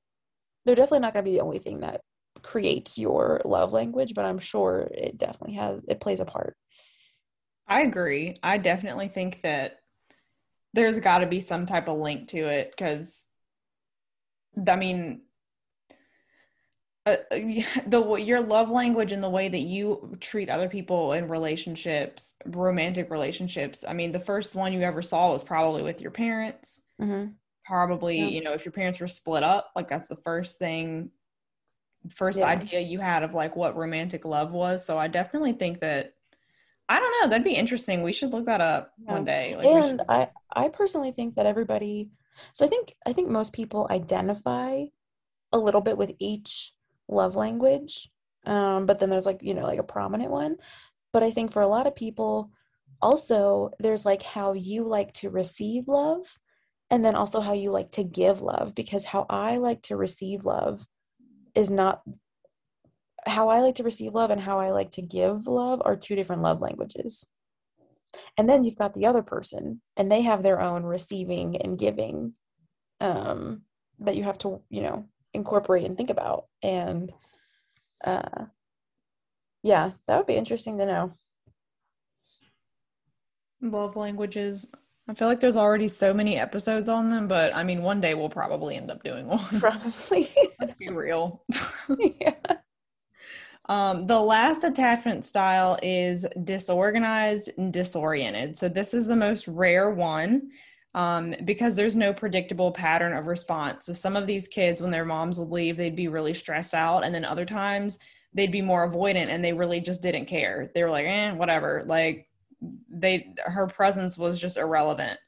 they're 0.64 0.76
definitely 0.76 1.00
not 1.00 1.14
going 1.14 1.24
to 1.24 1.30
be 1.30 1.36
the 1.36 1.44
only 1.44 1.58
thing 1.58 1.80
that 1.80 2.02
creates 2.42 2.98
your 2.98 3.40
love 3.44 3.72
language 3.72 4.12
but 4.14 4.24
i'm 4.24 4.38
sure 4.38 4.88
it 4.92 5.18
definitely 5.18 5.54
has 5.54 5.84
it 5.88 6.00
plays 6.00 6.20
a 6.20 6.24
part 6.24 6.56
I 7.68 7.82
agree. 7.82 8.36
I 8.42 8.56
definitely 8.56 9.08
think 9.08 9.42
that 9.42 9.80
there's 10.72 10.98
got 11.00 11.18
to 11.18 11.26
be 11.26 11.40
some 11.40 11.66
type 11.66 11.86
of 11.86 11.98
link 11.98 12.28
to 12.28 12.38
it 12.38 12.70
because, 12.70 13.28
I 14.66 14.76
mean, 14.76 15.22
uh, 17.08 17.16
the 17.86 18.14
your 18.16 18.40
love 18.40 18.70
language 18.70 19.12
and 19.12 19.22
the 19.22 19.30
way 19.30 19.48
that 19.48 19.58
you 19.58 20.16
treat 20.20 20.48
other 20.48 20.68
people 20.68 21.12
in 21.12 21.28
relationships, 21.28 22.36
romantic 22.46 23.10
relationships. 23.10 23.84
I 23.86 23.92
mean, 23.92 24.12
the 24.12 24.20
first 24.20 24.54
one 24.54 24.72
you 24.72 24.80
ever 24.82 25.02
saw 25.02 25.32
was 25.32 25.44
probably 25.44 25.82
with 25.82 26.00
your 26.00 26.10
parents. 26.10 26.82
Mm-hmm. 27.00 27.32
Probably, 27.64 28.18
yeah. 28.18 28.26
you 28.26 28.42
know, 28.42 28.52
if 28.52 28.64
your 28.64 28.72
parents 28.72 28.98
were 28.98 29.08
split 29.08 29.42
up, 29.42 29.70
like 29.76 29.88
that's 29.88 30.08
the 30.08 30.16
first 30.16 30.58
thing, 30.58 31.10
first 32.14 32.38
yeah. 32.38 32.46
idea 32.46 32.80
you 32.80 32.98
had 32.98 33.22
of 33.22 33.34
like 33.34 33.56
what 33.56 33.76
romantic 33.76 34.24
love 34.24 34.52
was. 34.52 34.84
So 34.84 34.98
I 34.98 35.08
definitely 35.08 35.52
think 35.52 35.80
that 35.80 36.14
I 36.88 36.98
don't 36.98 37.12
know. 37.20 37.28
That'd 37.28 37.44
be 37.44 37.52
interesting. 37.52 38.02
We 38.02 38.14
should 38.14 38.32
look 38.32 38.46
that 38.46 38.62
up 38.62 38.92
yeah. 39.04 39.12
one 39.12 39.24
day. 39.24 39.56
Like 39.56 39.66
and 39.66 40.02
I, 40.08 40.28
I 40.54 40.68
personally 40.68 41.12
think 41.12 41.36
that 41.36 41.44
everybody. 41.44 42.10
So 42.52 42.64
I 42.64 42.68
think 42.68 42.94
I 43.06 43.12
think 43.12 43.28
most 43.28 43.52
people 43.52 43.86
identify 43.90 44.84
a 45.52 45.58
little 45.58 45.80
bit 45.80 45.98
with 45.98 46.12
each 46.18 46.72
love 47.08 47.36
language, 47.36 48.10
um, 48.46 48.86
but 48.86 48.98
then 48.98 49.10
there's 49.10 49.26
like 49.26 49.42
you 49.42 49.54
know 49.54 49.64
like 49.64 49.78
a 49.78 49.84
prominent 49.84 50.30
one. 50.30 50.56
But 51.12 51.22
I 51.22 51.30
think 51.30 51.52
for 51.52 51.62
a 51.62 51.66
lot 51.68 51.86
of 51.86 51.96
people, 51.96 52.50
also 53.00 53.70
there's 53.78 54.04
like 54.04 54.22
how 54.22 54.52
you 54.52 54.84
like 54.84 55.12
to 55.14 55.30
receive 55.30 55.88
love, 55.88 56.38
and 56.90 57.04
then 57.04 57.16
also 57.16 57.40
how 57.40 57.52
you 57.52 57.70
like 57.70 57.92
to 57.92 58.04
give 58.04 58.42
love. 58.42 58.74
Because 58.74 59.06
how 59.06 59.26
I 59.28 59.56
like 59.56 59.82
to 59.82 59.96
receive 59.96 60.44
love 60.44 60.86
is 61.54 61.70
not 61.70 62.02
how 63.26 63.48
I 63.48 63.60
like 63.60 63.76
to 63.76 63.82
receive 63.82 64.14
love 64.14 64.30
and 64.30 64.40
how 64.40 64.58
I 64.58 64.70
like 64.70 64.92
to 64.92 65.02
give 65.02 65.46
love 65.46 65.82
are 65.84 65.96
two 65.96 66.16
different 66.16 66.42
love 66.42 66.60
languages. 66.60 67.26
And 68.36 68.48
then 68.48 68.64
you've 68.64 68.78
got 68.78 68.94
the 68.94 69.06
other 69.06 69.22
person, 69.22 69.82
and 69.96 70.10
they 70.10 70.22
have 70.22 70.42
their 70.42 70.60
own 70.60 70.84
receiving 70.84 71.60
and 71.60 71.78
giving 71.78 72.34
um, 73.00 73.62
that 73.98 74.16
you 74.16 74.24
have 74.24 74.38
to, 74.38 74.62
you 74.70 74.82
know, 74.82 75.06
incorporate 75.34 75.84
and 75.84 75.96
think 75.96 76.10
about. 76.10 76.46
And 76.62 77.12
uh, 78.04 78.46
yeah, 79.62 79.92
that 80.06 80.16
would 80.16 80.26
be 80.26 80.36
interesting 80.36 80.78
to 80.78 80.86
know. 80.86 81.12
Love 83.60 83.96
languages. 83.96 84.66
I 85.08 85.14
feel 85.14 85.26
like 85.26 85.40
there's 85.40 85.56
already 85.56 85.88
so 85.88 86.12
many 86.12 86.36
episodes 86.36 86.88
on 86.88 87.10
them, 87.10 87.28
but 87.28 87.54
I 87.56 87.64
mean, 87.64 87.82
one 87.82 88.00
day 88.00 88.14
we'll 88.14 88.28
probably 88.28 88.76
end 88.76 88.90
up 88.90 89.02
doing 89.02 89.26
one. 89.26 89.38
Probably. 89.60 90.28
Let's 90.60 90.74
be 90.74 90.90
real. 90.90 91.42
yeah. 92.20 92.34
Um, 93.70 94.06
the 94.06 94.20
last 94.20 94.64
attachment 94.64 95.24
style 95.24 95.78
is 95.82 96.26
disorganized 96.44 97.50
and 97.56 97.72
disoriented. 97.72 98.56
So, 98.56 98.68
this 98.68 98.94
is 98.94 99.06
the 99.06 99.16
most 99.16 99.48
rare 99.48 99.90
one 99.90 100.50
um, 100.98 101.32
because 101.44 101.76
there's 101.76 101.94
no 101.94 102.12
predictable 102.12 102.72
pattern 102.72 103.12
of 103.12 103.28
response. 103.28 103.86
So, 103.86 103.92
some 103.92 104.16
of 104.16 104.26
these 104.26 104.48
kids, 104.48 104.82
when 104.82 104.90
their 104.90 105.04
moms 105.04 105.38
would 105.38 105.50
leave, 105.50 105.76
they'd 105.76 105.94
be 105.94 106.08
really 106.08 106.34
stressed 106.34 106.74
out. 106.74 107.04
And 107.04 107.14
then 107.14 107.24
other 107.24 107.46
times, 107.46 108.00
they'd 108.34 108.50
be 108.50 108.62
more 108.62 108.90
avoidant 108.90 109.28
and 109.28 109.42
they 109.42 109.52
really 109.52 109.80
just 109.80 110.02
didn't 110.02 110.26
care. 110.26 110.72
They 110.74 110.82
were 110.82 110.90
like, 110.90 111.06
eh, 111.06 111.30
whatever. 111.30 111.84
Like, 111.86 112.26
they, 112.90 113.32
her 113.44 113.68
presence 113.68 114.18
was 114.18 114.40
just 114.40 114.56
irrelevant. 114.56 115.20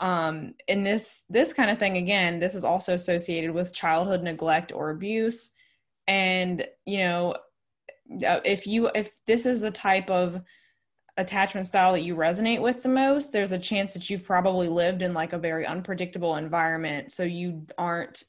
Um, 0.00 0.54
in 0.66 0.82
this, 0.82 1.22
this 1.30 1.52
kind 1.52 1.70
of 1.70 1.78
thing, 1.78 1.98
again, 1.98 2.40
this 2.40 2.56
is 2.56 2.64
also 2.64 2.94
associated 2.94 3.52
with 3.52 3.72
childhood 3.72 4.24
neglect 4.24 4.72
or 4.72 4.90
abuse. 4.90 5.52
And, 6.08 6.66
you 6.84 6.98
know, 6.98 7.36
uh, 8.26 8.40
if 8.44 8.66
you 8.66 8.90
if 8.92 9.10
this 9.28 9.46
is 9.46 9.60
the 9.60 9.70
type 9.70 10.10
of 10.10 10.42
attachment 11.16 11.66
style 11.66 11.92
that 11.92 12.02
you 12.02 12.16
resonate 12.16 12.62
with 12.62 12.82
the 12.82 12.88
most 12.88 13.32
there's 13.32 13.52
a 13.52 13.58
chance 13.58 13.92
that 13.92 14.08
you've 14.08 14.24
probably 14.24 14.68
lived 14.68 15.02
in 15.02 15.12
like 15.12 15.34
a 15.34 15.38
very 15.38 15.66
unpredictable 15.66 16.36
environment. 16.36 17.12
So 17.12 17.22
you 17.22 17.66
aren't 17.76 18.24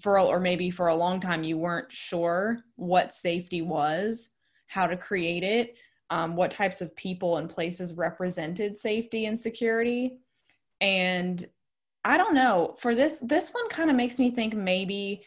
for 0.00 0.18
or 0.18 0.40
maybe 0.40 0.70
for 0.70 0.88
a 0.88 0.94
long 0.94 1.20
time 1.20 1.44
you 1.44 1.56
weren't 1.56 1.90
sure 1.90 2.58
what 2.76 3.14
safety 3.14 3.62
was 3.62 4.30
how 4.66 4.86
to 4.86 4.96
create 4.96 5.42
it 5.42 5.76
um, 6.10 6.36
what 6.36 6.50
types 6.50 6.80
of 6.80 6.94
people 6.96 7.36
and 7.36 7.48
places 7.48 7.94
represented 7.94 8.78
safety 8.78 9.26
and 9.26 9.38
security. 9.38 10.18
And 10.80 11.44
i 12.04 12.16
don't 12.16 12.34
know 12.34 12.76
for 12.78 12.94
this 12.94 13.18
this 13.18 13.48
one 13.50 13.68
kind 13.68 13.90
of 13.90 13.96
makes 13.96 14.20
me 14.20 14.30
think 14.30 14.54
maybe 14.54 15.22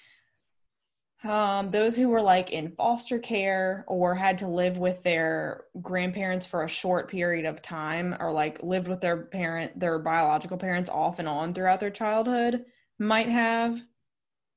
um, 1.23 1.69
those 1.69 1.95
who 1.95 2.09
were 2.09 2.21
like 2.21 2.49
in 2.49 2.71
foster 2.71 3.19
care 3.19 3.85
or 3.87 4.15
had 4.15 4.39
to 4.39 4.47
live 4.47 4.77
with 4.77 5.03
their 5.03 5.65
grandparents 5.79 6.45
for 6.45 6.63
a 6.63 6.67
short 6.67 7.09
period 7.09 7.45
of 7.45 7.61
time 7.61 8.15
or 8.19 8.31
like 8.31 8.63
lived 8.63 8.87
with 8.87 9.01
their 9.01 9.17
parent 9.25 9.79
their 9.79 9.99
biological 9.99 10.57
parents 10.57 10.89
off 10.89 11.19
and 11.19 11.27
on 11.27 11.53
throughout 11.53 11.79
their 11.79 11.91
childhood 11.91 12.65
might 12.97 13.29
have 13.29 13.79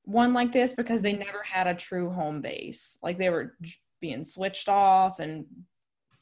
one 0.05 0.33
like 0.33 0.53
this 0.53 0.73
because 0.73 1.01
they 1.01 1.13
never 1.13 1.43
had 1.43 1.67
a 1.67 1.75
true 1.75 2.09
home 2.09 2.41
base. 2.41 2.97
Like 3.03 3.17
they 3.17 3.29
were 3.29 3.55
being 4.01 4.23
switched 4.23 4.69
off 4.69 5.19
and 5.19 5.45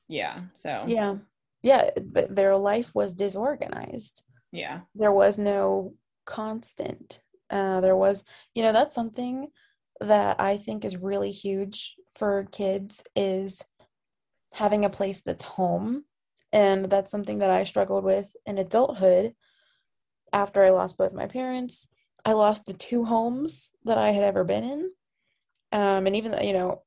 yeah 0.10 0.42
so. 0.54 0.86
Yeah. 0.88 1.16
Yeah 1.62 1.90
th- 1.92 2.30
their 2.30 2.58
life 2.58 2.94
was 2.94 3.16
disorganized. 3.16 4.24
Yeah. 4.52 4.82
There 4.94 5.12
was 5.12 5.38
no 5.38 5.94
constant 6.26 7.22
uh 7.50 7.82
there 7.82 7.98
was 7.98 8.24
you 8.56 8.64
know 8.64 8.72
that's 8.72 8.96
something 8.96 9.50
that 10.04 10.40
I 10.40 10.58
think 10.58 10.86
is 10.86 10.98
really 10.98 11.32
huge 11.32 11.96
for 12.16 12.48
kids 12.52 13.04
is 13.16 13.64
having 14.54 14.86
a 14.86 14.90
place 14.90 15.22
that's 15.22 15.44
home. 15.44 16.04
And 16.52 16.86
that's 16.86 17.12
something 17.12 17.40
that 17.40 17.50
I 17.50 17.64
struggled 17.64 18.04
with 18.04 18.36
in 18.46 18.58
adulthood 18.58 19.34
after 20.32 20.64
I 20.64 20.70
lost 20.70 20.98
both 20.98 21.14
my 21.14 21.28
parents. 21.28 21.88
I 22.26 22.34
lost 22.34 22.66
the 22.66 22.74
two 22.74 23.06
homes 23.06 23.72
that 23.86 23.98
I 23.98 24.12
had 24.12 24.24
ever 24.24 24.44
been 24.44 24.64
in. 24.64 24.92
Um, 25.72 26.06
and 26.06 26.16
even, 26.16 26.32
though, 26.32 26.42
you 26.42 26.54
know, 26.54 26.84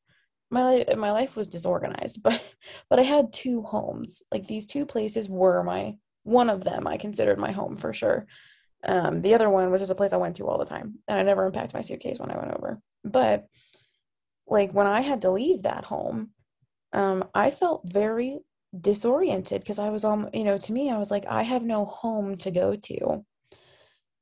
my 0.50 0.62
life, 0.62 0.96
my 0.96 1.10
life 1.10 1.34
was 1.34 1.48
disorganized, 1.48 2.22
but 2.22 2.42
but 2.88 2.98
I 2.98 3.02
had 3.02 3.32
two 3.32 3.62
homes. 3.62 4.22
Like 4.30 4.46
these 4.46 4.66
two 4.66 4.86
places 4.86 5.28
were 5.28 5.62
my 5.62 5.96
one 6.22 6.50
of 6.50 6.64
them 6.64 6.86
I 6.86 6.96
considered 6.96 7.38
my 7.38 7.52
home 7.52 7.76
for 7.76 7.92
sure. 7.92 8.26
Um, 8.84 9.22
the 9.22 9.34
other 9.34 9.50
one 9.50 9.70
was 9.70 9.80
just 9.80 9.92
a 9.92 9.96
place 9.96 10.12
I 10.12 10.18
went 10.18 10.36
to 10.36 10.46
all 10.46 10.58
the 10.58 10.64
time, 10.64 10.98
and 11.08 11.18
I 11.18 11.22
never 11.22 11.46
unpacked 11.46 11.74
my 11.74 11.80
suitcase 11.80 12.18
when 12.18 12.30
I 12.30 12.38
went 12.38 12.52
over. 12.52 12.80
But 13.06 13.46
like 14.46 14.72
when 14.72 14.86
I 14.86 15.00
had 15.00 15.22
to 15.22 15.30
leave 15.30 15.62
that 15.62 15.84
home, 15.84 16.30
um, 16.92 17.24
I 17.34 17.50
felt 17.50 17.82
very 17.84 18.40
disoriented 18.78 19.60
because 19.60 19.78
I 19.78 19.90
was 19.90 20.04
on, 20.04 20.30
you 20.32 20.44
know, 20.44 20.58
to 20.58 20.72
me, 20.72 20.90
I 20.90 20.98
was 20.98 21.10
like, 21.10 21.26
I 21.26 21.42
have 21.42 21.62
no 21.62 21.84
home 21.84 22.36
to 22.38 22.50
go 22.50 22.76
to. 22.76 23.24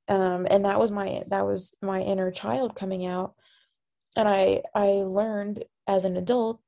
Um, 0.07 0.47
and 0.51 0.65
that 0.65 0.79
was 0.79 0.91
my 0.91 1.23
that 1.29 1.47
was 1.47 1.75
my 1.81 2.01
inner 2.01 2.31
child 2.31 2.77
coming 2.77 3.07
out. 3.07 3.35
And 4.17 4.29
I 4.29 4.63
I 4.75 5.03
learned 5.07 5.65
as 5.87 6.05
an 6.05 6.17
adult 6.17 6.61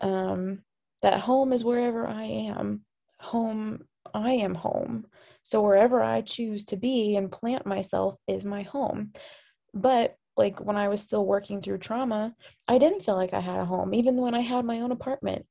um, 0.00 0.62
that 1.02 1.20
home 1.20 1.52
is 1.52 1.64
wherever 1.64 2.06
I 2.06 2.24
am. 2.24 2.84
Home, 3.20 3.84
I 4.12 4.32
am 4.32 4.54
home. 4.54 5.06
So 5.44 5.62
wherever 5.62 6.02
I 6.02 6.22
choose 6.22 6.64
to 6.66 6.76
be 6.76 7.16
and 7.16 7.30
plant 7.30 7.66
myself 7.66 8.16
is 8.26 8.44
my 8.44 8.62
home. 8.62 9.12
But 9.72 10.16
like 10.36 10.60
when 10.60 10.76
I 10.76 10.88
was 10.88 11.02
still 11.02 11.26
working 11.26 11.60
through 11.60 11.78
trauma, 11.78 12.34
I 12.68 12.78
didn't 12.78 13.04
feel 13.04 13.16
like 13.16 13.34
I 13.34 13.40
had 13.40 13.60
a 13.60 13.64
home, 13.64 13.94
even 13.94 14.16
when 14.16 14.34
I 14.34 14.40
had 14.40 14.64
my 14.64 14.80
own 14.80 14.92
apartment. 14.92 15.46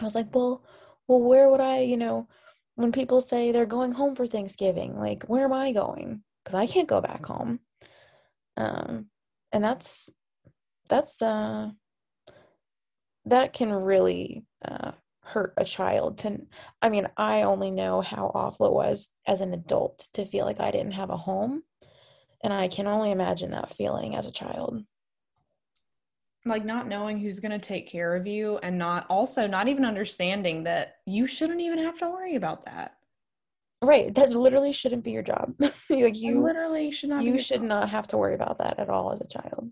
I 0.00 0.04
was 0.04 0.14
like, 0.14 0.34
well, 0.34 0.64
well, 1.06 1.20
where 1.20 1.50
would 1.50 1.60
I, 1.60 1.80
you 1.80 1.96
know, 1.96 2.28
when 2.74 2.92
people 2.92 3.20
say 3.20 3.50
they're 3.50 3.66
going 3.66 3.92
home 3.92 4.14
for 4.14 4.26
Thanksgiving, 4.26 4.96
like, 4.96 5.24
where 5.24 5.44
am 5.44 5.52
I 5.52 5.72
going? 5.72 6.22
Because 6.44 6.54
I 6.54 6.66
can't 6.66 6.88
go 6.88 7.00
back 7.00 7.24
home. 7.24 7.60
Um, 8.56 9.06
and 9.52 9.64
that's 9.64 10.10
that's 10.88 11.22
uh 11.22 11.70
that 13.26 13.52
can 13.52 13.70
really 13.70 14.44
uh 14.64 14.92
hurt 15.22 15.52
a 15.58 15.64
child 15.64 16.18
to 16.18 16.38
i 16.80 16.88
mean 16.88 17.06
i 17.16 17.42
only 17.42 17.70
know 17.70 18.00
how 18.00 18.30
awful 18.34 18.66
it 18.66 18.72
was 18.72 19.10
as 19.26 19.42
an 19.42 19.52
adult 19.52 20.08
to 20.14 20.24
feel 20.24 20.46
like 20.46 20.58
i 20.60 20.70
didn't 20.70 20.92
have 20.92 21.10
a 21.10 21.16
home 21.16 21.62
and 22.42 22.52
I 22.52 22.68
can 22.68 22.86
only 22.86 23.10
imagine 23.10 23.50
that 23.50 23.74
feeling 23.74 24.14
as 24.14 24.26
a 24.26 24.32
child. 24.32 24.84
Like 26.44 26.64
not 26.64 26.88
knowing 26.88 27.18
who's 27.18 27.40
going 27.40 27.52
to 27.52 27.58
take 27.58 27.90
care 27.90 28.14
of 28.14 28.26
you 28.26 28.58
and 28.58 28.78
not 28.78 29.06
also 29.10 29.46
not 29.46 29.68
even 29.68 29.84
understanding 29.84 30.64
that 30.64 30.96
you 31.04 31.26
shouldn't 31.26 31.60
even 31.60 31.78
have 31.78 31.98
to 31.98 32.08
worry 32.08 32.36
about 32.36 32.64
that. 32.64 32.94
Right. 33.82 34.14
That 34.14 34.30
literally 34.30 34.72
shouldn't 34.72 35.04
be 35.04 35.12
your 35.12 35.22
job. 35.22 35.54
like 35.90 36.20
you 36.20 36.42
literally 36.42 36.90
should 36.90 37.10
not 37.10 37.22
You 37.22 37.38
should 37.38 37.60
job. 37.60 37.68
not 37.68 37.88
have 37.90 38.08
to 38.08 38.16
worry 38.16 38.34
about 38.34 38.58
that 38.58 38.78
at 38.78 38.88
all 38.88 39.12
as 39.12 39.20
a 39.20 39.26
child. 39.26 39.70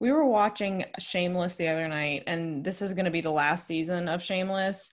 We 0.00 0.10
were 0.10 0.26
watching 0.26 0.84
Shameless 0.98 1.56
the 1.56 1.68
other 1.68 1.88
night 1.88 2.24
and 2.26 2.64
this 2.64 2.82
is 2.82 2.94
going 2.94 3.04
to 3.04 3.10
be 3.10 3.20
the 3.20 3.30
last 3.30 3.66
season 3.66 4.08
of 4.08 4.22
Shameless. 4.22 4.90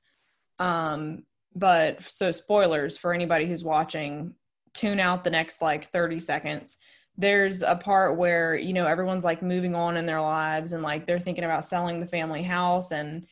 Um 0.60 1.24
but 1.56 2.04
so 2.04 2.32
spoilers 2.32 2.98
for 2.98 3.14
anybody 3.14 3.48
who's 3.48 3.64
watching 3.64 4.36
tune 4.74 5.00
out 5.00 5.24
the 5.24 5.30
next 5.30 5.62
like 5.62 5.92
30 5.92 6.20
seconds 6.20 6.78
there's 7.18 7.62
a 7.62 7.76
part 7.76 8.18
where 8.18 8.56
you 8.56 8.74
know 8.74 8.86
everyone's 8.86 9.26
like 9.26 9.42
moving 9.42 9.76
on 9.76 9.98
in 9.98 10.06
their 10.06 10.22
lives 10.22 10.72
and 10.74 10.84
like 10.84 11.06
they're 11.06 11.20
thinking 11.20 11.44
about 11.44 11.66
selling 11.66 12.00
the 12.00 12.06
family 12.06 12.44
house 12.44 12.92
and 12.92 13.26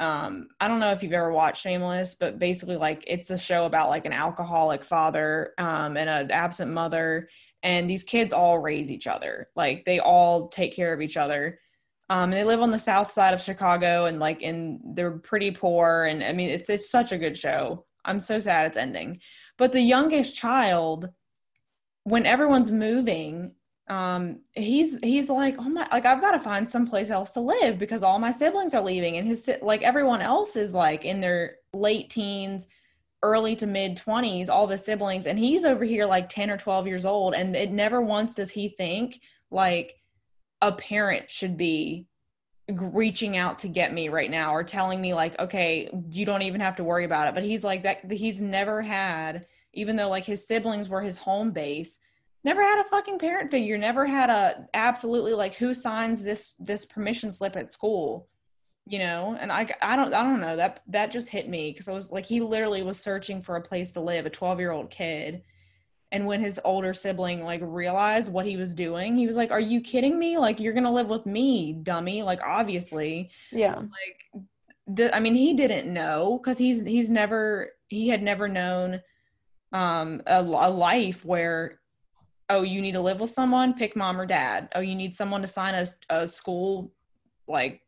um 0.00 0.48
i 0.60 0.66
don't 0.66 0.80
know 0.80 0.90
if 0.90 1.02
you've 1.02 1.12
ever 1.12 1.30
watched 1.30 1.62
shameless 1.62 2.16
but 2.16 2.38
basically 2.38 2.76
like 2.76 3.04
it's 3.06 3.30
a 3.30 3.38
show 3.38 3.64
about 3.64 3.90
like 3.90 4.06
an 4.06 4.12
alcoholic 4.12 4.82
father 4.82 5.52
um 5.58 5.96
and 5.96 6.08
an 6.10 6.30
absent 6.30 6.70
mother 6.72 7.28
and 7.64 7.88
these 7.88 8.02
kids 8.02 8.32
all 8.32 8.58
raise 8.58 8.90
each 8.90 9.06
other. 9.06 9.48
Like 9.56 9.84
they 9.86 9.98
all 9.98 10.48
take 10.48 10.76
care 10.76 10.92
of 10.92 11.00
each 11.00 11.16
other. 11.16 11.58
Um 12.10 12.30
they 12.30 12.44
live 12.44 12.60
on 12.60 12.70
the 12.70 12.78
south 12.78 13.10
side 13.10 13.32
of 13.34 13.40
chicago 13.40 14.04
and 14.04 14.20
like 14.20 14.42
in 14.42 14.78
they're 14.94 15.18
pretty 15.18 15.50
poor 15.50 16.04
and 16.04 16.22
i 16.22 16.32
mean 16.32 16.50
it's 16.50 16.68
it's 16.68 16.90
such 16.90 17.10
a 17.10 17.18
good 17.18 17.36
show. 17.36 17.86
I'm 18.04 18.20
so 18.20 18.38
sad 18.38 18.66
it's 18.66 18.76
ending 18.76 19.20
but 19.58 19.72
the 19.72 19.80
youngest 19.80 20.36
child 20.36 21.10
when 22.04 22.26
everyone's 22.26 22.70
moving 22.70 23.54
um 23.88 24.40
he's 24.52 24.98
he's 25.02 25.28
like 25.28 25.56
oh 25.58 25.68
my 25.68 25.86
like 25.92 26.06
i've 26.06 26.20
got 26.20 26.32
to 26.32 26.40
find 26.40 26.66
someplace 26.66 27.10
else 27.10 27.32
to 27.32 27.40
live 27.40 27.78
because 27.78 28.02
all 28.02 28.18
my 28.18 28.30
siblings 28.30 28.72
are 28.72 28.82
leaving. 28.82 29.16
And 29.18 29.26
his 29.26 29.50
like 29.60 29.82
everyone 29.82 30.22
else 30.22 30.56
is 30.56 30.72
like 30.72 31.04
in 31.04 31.20
their 31.20 31.56
late 31.74 32.08
teens 32.08 32.66
early 33.22 33.56
to 33.56 33.66
mid 33.66 33.96
20s 33.96 34.48
all 34.48 34.66
his 34.66 34.84
siblings. 34.84 35.26
And 35.26 35.38
he's 35.38 35.64
over 35.64 35.84
here 35.84 36.06
like 36.06 36.28
10 36.28 36.50
or 36.50 36.56
12 36.56 36.86
years 36.86 37.04
old. 37.04 37.34
And 37.34 37.54
it 37.54 37.72
never 37.72 38.00
once 38.00 38.34
does 38.34 38.50
he 38.50 38.68
think 38.70 39.20
like 39.50 39.96
a 40.62 40.72
parent 40.72 41.30
should 41.30 41.56
be 41.56 42.06
reaching 42.68 43.36
out 43.36 43.58
to 43.58 43.68
get 43.68 43.92
me 43.92 44.08
right 44.08 44.30
now 44.30 44.54
or 44.54 44.64
telling 44.64 45.00
me 45.00 45.12
like 45.12 45.38
okay 45.38 45.90
you 46.10 46.24
don't 46.24 46.42
even 46.42 46.60
have 46.60 46.76
to 46.76 46.84
worry 46.84 47.04
about 47.04 47.28
it. 47.28 47.34
But 47.34 47.44
he's 47.44 47.62
like 47.62 47.82
that 47.82 48.10
he's 48.10 48.40
never 48.40 48.80
had 48.80 49.46
even 49.74 49.96
though 49.96 50.08
like 50.08 50.24
his 50.24 50.46
siblings 50.46 50.88
were 50.88 51.02
his 51.02 51.18
home 51.18 51.50
base 51.50 51.98
never 52.42 52.62
had 52.62 52.80
a 52.80 52.88
fucking 52.88 53.18
parent 53.18 53.50
figure 53.50 53.76
never 53.76 54.06
had 54.06 54.30
a 54.30 54.66
absolutely 54.72 55.34
like 55.34 55.54
who 55.54 55.74
signs 55.74 56.22
this 56.22 56.54
this 56.58 56.86
permission 56.86 57.30
slip 57.30 57.56
at 57.56 57.72
school 57.72 58.28
you 58.86 58.98
know? 58.98 59.36
And 59.40 59.50
i 59.50 59.66
i 59.82 59.96
don't 59.96 60.14
i 60.14 60.22
don't 60.22 60.40
know 60.40 60.56
that 60.56 60.80
that 60.88 61.12
just 61.12 61.28
hit 61.28 61.48
me 61.48 61.70
because 61.70 61.88
i 61.88 61.92
was 61.92 62.10
like 62.10 62.26
he 62.26 62.40
literally 62.40 62.82
was 62.82 62.98
searching 62.98 63.42
for 63.42 63.56
a 63.56 63.62
place 63.62 63.92
to 63.92 64.00
live 64.00 64.26
a 64.26 64.30
12 64.30 64.60
year 64.60 64.72
old 64.72 64.90
kid 64.90 65.42
and 66.14 66.26
when 66.26 66.40
his 66.40 66.60
older 66.64 66.94
sibling 66.94 67.44
like 67.44 67.60
realized 67.62 68.32
what 68.32 68.46
he 68.46 68.56
was 68.56 68.72
doing 68.72 69.16
he 69.16 69.26
was 69.26 69.36
like 69.36 69.50
are 69.50 69.60
you 69.60 69.80
kidding 69.80 70.18
me? 70.18 70.38
Like 70.38 70.60
you're 70.60 70.72
gonna 70.72 70.92
live 70.92 71.08
with 71.08 71.26
me 71.26 71.72
dummy. 71.72 72.22
Like 72.22 72.40
obviously 72.42 73.30
yeah. 73.52 73.76
like 73.76 74.44
the, 74.86 75.14
i 75.16 75.18
mean 75.18 75.34
he 75.34 75.54
didn't 75.54 75.90
know 75.90 76.38
because 76.38 76.58
he's 76.58 76.84
he's 76.84 77.08
never 77.08 77.70
he 77.88 78.08
had 78.08 78.22
never 78.22 78.48
known 78.48 79.00
um 79.72 80.20
a, 80.26 80.42
a 80.42 80.70
life 80.70 81.24
where 81.24 81.80
oh, 82.50 82.62
you 82.62 82.82
need 82.82 82.92
to 82.92 83.00
live 83.00 83.20
with 83.20 83.30
someone, 83.30 83.74
pick 83.74 83.96
mom 83.96 84.20
or 84.20 84.26
dad. 84.26 84.68
Oh, 84.74 84.80
you 84.80 84.94
need 84.94 85.14
someone 85.14 85.42
to 85.42 85.48
sign 85.48 85.74
a, 85.74 85.86
a 86.14 86.26
school 86.26 86.92
like 87.48 87.80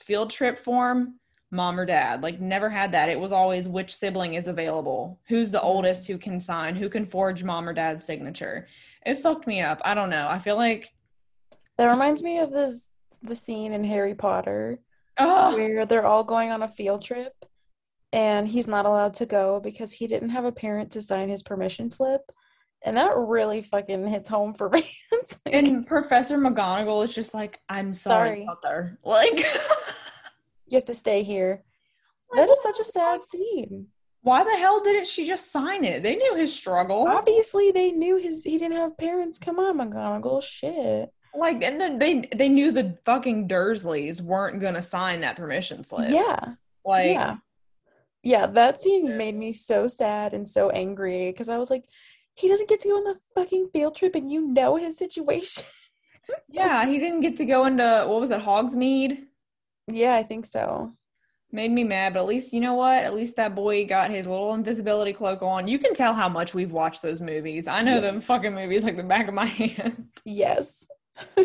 field 0.00 0.30
trip 0.30 0.58
form, 0.58 1.18
mom 1.52 1.78
or 1.78 1.86
dad. 1.86 2.22
Like 2.22 2.40
never 2.40 2.68
had 2.68 2.92
that. 2.92 3.08
It 3.08 3.20
was 3.20 3.30
always 3.30 3.68
which 3.68 3.94
sibling 3.94 4.34
is 4.34 4.48
available, 4.48 5.20
who's 5.28 5.50
the 5.50 5.58
mm-hmm. 5.58 5.66
oldest 5.66 6.06
who 6.06 6.18
can 6.18 6.40
sign, 6.40 6.74
who 6.74 6.88
can 6.88 7.06
forge 7.06 7.44
mom 7.44 7.68
or 7.68 7.72
dad's 7.72 8.04
signature. 8.04 8.66
It 9.04 9.20
fucked 9.20 9.46
me 9.46 9.60
up. 9.60 9.80
I 9.84 9.94
don't 9.94 10.10
know. 10.10 10.26
I 10.28 10.38
feel 10.38 10.56
like 10.56 10.92
that 11.76 11.86
reminds 11.86 12.22
me 12.22 12.38
of 12.38 12.50
this 12.50 12.90
the 13.22 13.36
scene 13.36 13.72
in 13.72 13.84
Harry 13.84 14.14
Potter 14.14 14.80
oh. 15.18 15.54
where 15.56 15.86
they're 15.86 16.06
all 16.06 16.24
going 16.24 16.50
on 16.50 16.62
a 16.62 16.68
field 16.68 17.02
trip 17.02 17.32
and 18.12 18.48
he's 18.48 18.66
not 18.66 18.84
allowed 18.84 19.14
to 19.14 19.26
go 19.26 19.60
because 19.60 19.92
he 19.92 20.08
didn't 20.08 20.30
have 20.30 20.44
a 20.44 20.50
parent 20.50 20.90
to 20.92 21.02
sign 21.02 21.28
his 21.28 21.42
permission 21.42 21.90
slip 21.90 22.22
and 22.84 22.96
that 22.96 23.16
really 23.16 23.62
fucking 23.62 24.06
hits 24.06 24.28
home 24.28 24.54
for 24.54 24.68
me. 24.68 24.90
like, 25.12 25.54
and 25.54 25.86
Professor 25.86 26.36
McGonagall 26.38 27.04
is 27.04 27.14
just 27.14 27.34
like, 27.34 27.60
I'm 27.68 27.92
sorry, 27.92 28.46
sorry. 28.62 28.90
Like 29.04 29.44
you 30.72 30.76
have 30.76 30.86
to 30.86 30.94
stay 30.94 31.22
here. 31.22 31.62
That 32.34 32.48
is 32.48 32.62
such 32.62 32.80
a 32.80 32.84
sad 32.84 33.22
scene. 33.22 33.88
Why 34.22 34.44
the 34.44 34.56
hell 34.56 34.82
didn't 34.82 35.08
she 35.08 35.26
just 35.26 35.50
sign 35.50 35.84
it? 35.84 36.02
They 36.02 36.16
knew 36.16 36.34
his 36.34 36.54
struggle. 36.54 37.06
Obviously, 37.08 37.72
they 37.72 37.90
knew 37.90 38.16
his. 38.16 38.44
He 38.44 38.56
didn't 38.56 38.76
have 38.76 38.96
parents. 38.96 39.38
Come 39.38 39.58
on, 39.58 39.78
McGonagall. 39.78 40.42
Shit. 40.42 41.12
Like, 41.34 41.62
and 41.62 41.80
then 41.80 41.98
they 41.98 42.28
they 42.34 42.48
knew 42.48 42.70
the 42.70 42.98
fucking 43.04 43.48
Dursleys 43.48 44.20
weren't 44.20 44.60
gonna 44.60 44.82
sign 44.82 45.20
that 45.20 45.36
permission 45.36 45.84
slip. 45.84 46.10
Yeah. 46.10 46.54
Like. 46.84 47.10
Yeah. 47.10 47.36
Yeah, 48.24 48.46
that 48.46 48.80
scene 48.80 49.18
made 49.18 49.34
me 49.34 49.52
so 49.52 49.88
sad 49.88 50.32
and 50.32 50.46
so 50.46 50.70
angry 50.70 51.32
because 51.32 51.48
I 51.48 51.58
was 51.58 51.70
like, 51.70 51.84
he 52.34 52.46
doesn't 52.46 52.68
get 52.68 52.80
to 52.82 52.88
go 52.88 52.96
on 52.98 53.04
the 53.04 53.18
fucking 53.34 53.70
field 53.72 53.96
trip 53.96 54.14
and 54.14 54.30
you 54.30 54.46
know 54.46 54.76
his 54.76 54.96
situation. 54.96 55.64
yeah, 56.48 56.86
he 56.86 56.98
didn't 57.00 57.22
get 57.22 57.36
to 57.38 57.44
go 57.44 57.66
into 57.66 58.04
what 58.06 58.20
was 58.20 58.30
it, 58.30 58.40
Hogsmeade? 58.40 59.24
Yeah, 59.88 60.14
I 60.14 60.22
think 60.22 60.46
so. 60.46 60.94
Made 61.50 61.70
me 61.70 61.84
mad, 61.84 62.14
but 62.14 62.20
at 62.20 62.26
least 62.26 62.52
you 62.52 62.60
know 62.60 62.74
what? 62.74 63.04
At 63.04 63.14
least 63.14 63.36
that 63.36 63.54
boy 63.54 63.86
got 63.86 64.10
his 64.10 64.26
little 64.26 64.54
invisibility 64.54 65.12
cloak 65.12 65.42
on. 65.42 65.68
You 65.68 65.78
can 65.78 65.92
tell 65.92 66.14
how 66.14 66.28
much 66.28 66.54
we've 66.54 66.72
watched 66.72 67.02
those 67.02 67.20
movies. 67.20 67.66
I 67.66 67.82
know 67.82 67.96
yeah. 67.96 68.00
them 68.00 68.20
fucking 68.20 68.54
movies 68.54 68.84
like 68.84 68.96
the 68.96 69.02
back 69.02 69.28
of 69.28 69.34
my 69.34 69.44
hand. 69.46 70.08
Yes. 70.24 70.86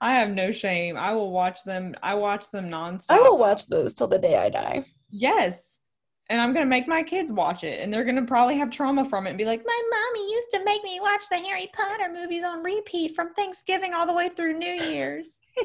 I 0.00 0.14
have 0.14 0.30
no 0.30 0.50
shame. 0.50 0.96
I 0.96 1.12
will 1.12 1.30
watch 1.30 1.62
them. 1.62 1.94
I 2.02 2.14
watch 2.14 2.50
them 2.50 2.68
nonstop. 2.68 3.10
I 3.10 3.20
will 3.20 3.38
watch 3.38 3.66
those 3.66 3.94
till 3.94 4.08
the 4.08 4.18
day 4.18 4.36
I 4.36 4.48
die. 4.48 4.84
Yes 5.10 5.78
and 6.30 6.40
I'm 6.40 6.52
gonna 6.52 6.66
make 6.66 6.86
my 6.86 7.02
kids 7.02 7.32
watch 7.32 7.64
it, 7.64 7.80
and 7.80 7.92
they're 7.92 8.04
gonna 8.04 8.24
probably 8.24 8.56
have 8.58 8.70
trauma 8.70 9.04
from 9.04 9.26
it 9.26 9.30
and 9.30 9.38
be 9.38 9.46
like, 9.46 9.64
"My 9.64 9.82
mommy 9.90 10.30
used 10.30 10.50
to 10.52 10.64
make 10.64 10.84
me 10.84 11.00
watch 11.00 11.24
the 11.30 11.38
Harry 11.38 11.70
Potter 11.72 12.10
movies 12.12 12.44
on 12.44 12.62
repeat 12.62 13.14
from 13.14 13.32
Thanksgiving 13.32 13.94
all 13.94 14.06
the 14.06 14.12
way 14.12 14.28
through 14.28 14.58
New 14.58 14.74
Year's." 14.74 15.40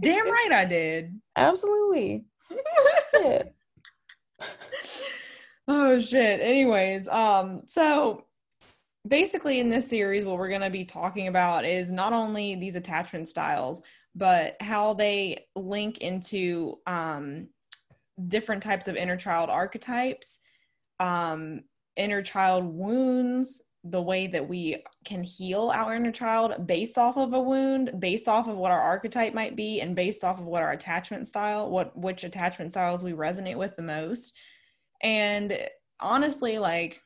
Damn 0.00 0.30
right, 0.30 0.52
I 0.52 0.64
did. 0.64 1.18
Absolutely. 1.36 2.24
shit. 3.14 3.54
oh 5.68 6.00
shit. 6.00 6.40
Anyways, 6.40 7.08
um, 7.08 7.62
so 7.66 8.24
basically 9.06 9.60
in 9.60 9.68
this 9.68 9.88
series, 9.88 10.24
what 10.24 10.38
we're 10.38 10.50
gonna 10.50 10.70
be 10.70 10.84
talking 10.84 11.28
about 11.28 11.64
is 11.64 11.90
not 11.90 12.12
only 12.12 12.54
these 12.54 12.76
attachment 12.76 13.28
styles, 13.28 13.82
but 14.14 14.56
how 14.60 14.94
they 14.94 15.46
link 15.54 15.98
into 15.98 16.78
um 16.86 17.48
different 18.28 18.62
types 18.62 18.88
of 18.88 18.96
inner 18.96 19.16
child 19.16 19.50
archetypes, 19.50 20.38
um, 21.00 21.60
inner 21.96 22.22
child 22.22 22.64
wounds, 22.64 23.62
the 23.90 24.02
way 24.02 24.26
that 24.26 24.48
we 24.48 24.84
can 25.04 25.22
heal 25.22 25.70
our 25.74 25.94
inner 25.94 26.12
child 26.12 26.66
based 26.66 26.98
off 26.98 27.16
of 27.16 27.32
a 27.32 27.40
wound, 27.40 27.98
based 27.98 28.28
off 28.28 28.48
of 28.48 28.56
what 28.56 28.72
our 28.72 28.80
archetype 28.80 29.34
might 29.34 29.56
be, 29.56 29.80
and 29.80 29.94
based 29.96 30.24
off 30.24 30.38
of 30.38 30.46
what 30.46 30.62
our 30.62 30.72
attachment 30.72 31.26
style, 31.26 31.70
what 31.70 31.96
which 31.96 32.24
attachment 32.24 32.72
styles 32.72 33.04
we 33.04 33.12
resonate 33.12 33.56
with 33.56 33.76
the 33.76 33.82
most. 33.82 34.32
And 35.02 35.58
honestly, 36.00 36.58
like 36.58 37.02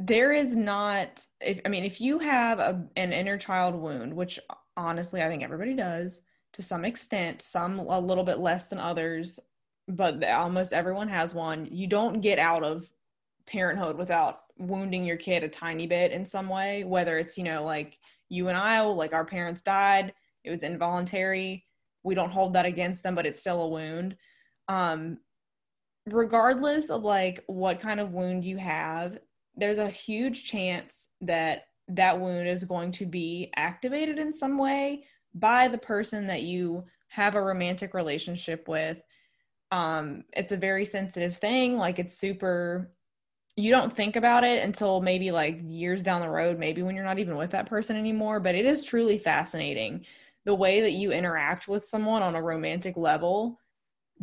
there 0.00 0.32
is 0.32 0.54
not 0.54 1.24
if 1.40 1.60
i 1.64 1.68
mean 1.68 1.82
if 1.82 2.00
you 2.00 2.18
have 2.18 2.60
a, 2.60 2.86
an 2.94 3.12
inner 3.12 3.38
child 3.38 3.74
wound 3.74 4.14
which 4.14 4.38
honestly 4.76 5.22
i 5.22 5.28
think 5.28 5.42
everybody 5.42 5.74
does 5.74 6.20
to 6.54 6.62
some 6.62 6.84
extent, 6.84 7.42
some 7.42 7.78
a 7.78 8.00
little 8.00 8.24
bit 8.24 8.38
less 8.38 8.68
than 8.68 8.78
others, 8.78 9.38
but 9.86 10.22
almost 10.24 10.72
everyone 10.72 11.08
has 11.08 11.34
one. 11.34 11.66
You 11.70 11.86
don't 11.86 12.20
get 12.20 12.38
out 12.38 12.62
of 12.62 12.88
parenthood 13.48 13.96
without 13.96 14.40
wounding 14.58 15.04
your 15.04 15.16
kid 15.16 15.42
a 15.42 15.48
tiny 15.48 15.86
bit 15.86 16.12
in 16.12 16.24
some 16.24 16.48
way, 16.48 16.84
whether 16.84 17.18
it's, 17.18 17.38
you 17.38 17.44
know, 17.44 17.64
like 17.64 17.98
you 18.28 18.48
and 18.48 18.56
I, 18.56 18.80
like 18.80 19.12
our 19.12 19.24
parents 19.24 19.62
died, 19.62 20.12
it 20.44 20.50
was 20.50 20.62
involuntary. 20.62 21.64
We 22.04 22.14
don't 22.14 22.30
hold 22.30 22.54
that 22.54 22.66
against 22.66 23.02
them, 23.02 23.14
but 23.14 23.26
it's 23.26 23.40
still 23.40 23.62
a 23.62 23.68
wound. 23.68 24.16
Um, 24.68 25.18
regardless 26.06 26.90
of 26.90 27.02
like 27.02 27.42
what 27.46 27.80
kind 27.80 28.00
of 28.00 28.12
wound 28.12 28.44
you 28.44 28.56
have, 28.56 29.18
there's 29.56 29.78
a 29.78 29.88
huge 29.88 30.44
chance 30.44 31.08
that 31.20 31.64
that 31.88 32.20
wound 32.20 32.48
is 32.48 32.64
going 32.64 32.92
to 32.92 33.06
be 33.06 33.50
activated 33.56 34.18
in 34.18 34.32
some 34.32 34.58
way 34.58 35.04
by 35.34 35.68
the 35.68 35.78
person 35.78 36.26
that 36.26 36.42
you 36.42 36.84
have 37.08 37.34
a 37.34 37.42
romantic 37.42 37.94
relationship 37.94 38.68
with 38.68 38.98
um 39.70 40.24
it's 40.32 40.52
a 40.52 40.56
very 40.56 40.84
sensitive 40.84 41.36
thing 41.36 41.76
like 41.76 41.98
it's 41.98 42.18
super 42.18 42.90
you 43.58 43.70
don't 43.72 43.94
think 43.94 44.14
about 44.14 44.44
it 44.44 44.62
until 44.62 45.00
maybe 45.00 45.30
like 45.30 45.60
years 45.66 46.02
down 46.02 46.20
the 46.20 46.30
road 46.30 46.58
maybe 46.58 46.82
when 46.82 46.94
you're 46.94 47.04
not 47.04 47.18
even 47.18 47.36
with 47.36 47.50
that 47.50 47.68
person 47.68 47.96
anymore 47.96 48.38
but 48.40 48.54
it 48.54 48.64
is 48.64 48.82
truly 48.82 49.18
fascinating 49.18 50.04
the 50.44 50.54
way 50.54 50.80
that 50.80 50.92
you 50.92 51.10
interact 51.10 51.66
with 51.66 51.84
someone 51.84 52.22
on 52.22 52.36
a 52.36 52.42
romantic 52.42 52.96
level 52.96 53.58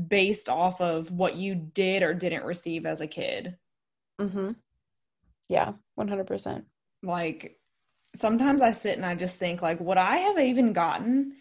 based 0.07 0.49
off 0.49 0.79
of 0.79 1.11
what 1.11 1.35
you 1.35 1.53
did 1.53 2.01
or 2.01 2.13
didn't 2.13 2.45
receive 2.45 2.85
as 2.85 3.01
a 3.01 3.07
kid 3.07 3.57
Mm-hmm. 4.19 4.51
yeah 5.49 5.73
100% 5.99 6.63
like 7.03 7.57
sometimes 8.15 8.61
I 8.61 8.71
sit 8.71 8.95
and 8.95 9.05
I 9.05 9.15
just 9.15 9.37
think 9.37 9.61
like 9.61 9.79
would 9.81 9.97
I 9.97 10.17
have 10.17 10.39
even 10.39 10.71
gotten 10.71 11.33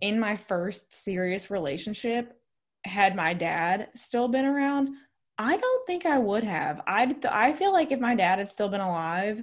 in 0.00 0.18
my 0.18 0.36
first 0.36 0.92
serious 0.92 1.50
relationship 1.50 2.38
had 2.84 3.14
my 3.14 3.34
dad 3.34 3.88
still 3.94 4.28
been 4.28 4.44
around? 4.44 4.90
I 5.42 5.56
don't 5.56 5.86
think 5.86 6.06
I 6.06 6.18
would 6.18 6.44
have. 6.44 6.80
I 6.86 7.14
I 7.28 7.52
feel 7.52 7.72
like 7.72 7.90
if 7.90 7.98
my 7.98 8.14
dad 8.14 8.38
had 8.38 8.48
still 8.48 8.68
been 8.68 8.80
alive, 8.80 9.42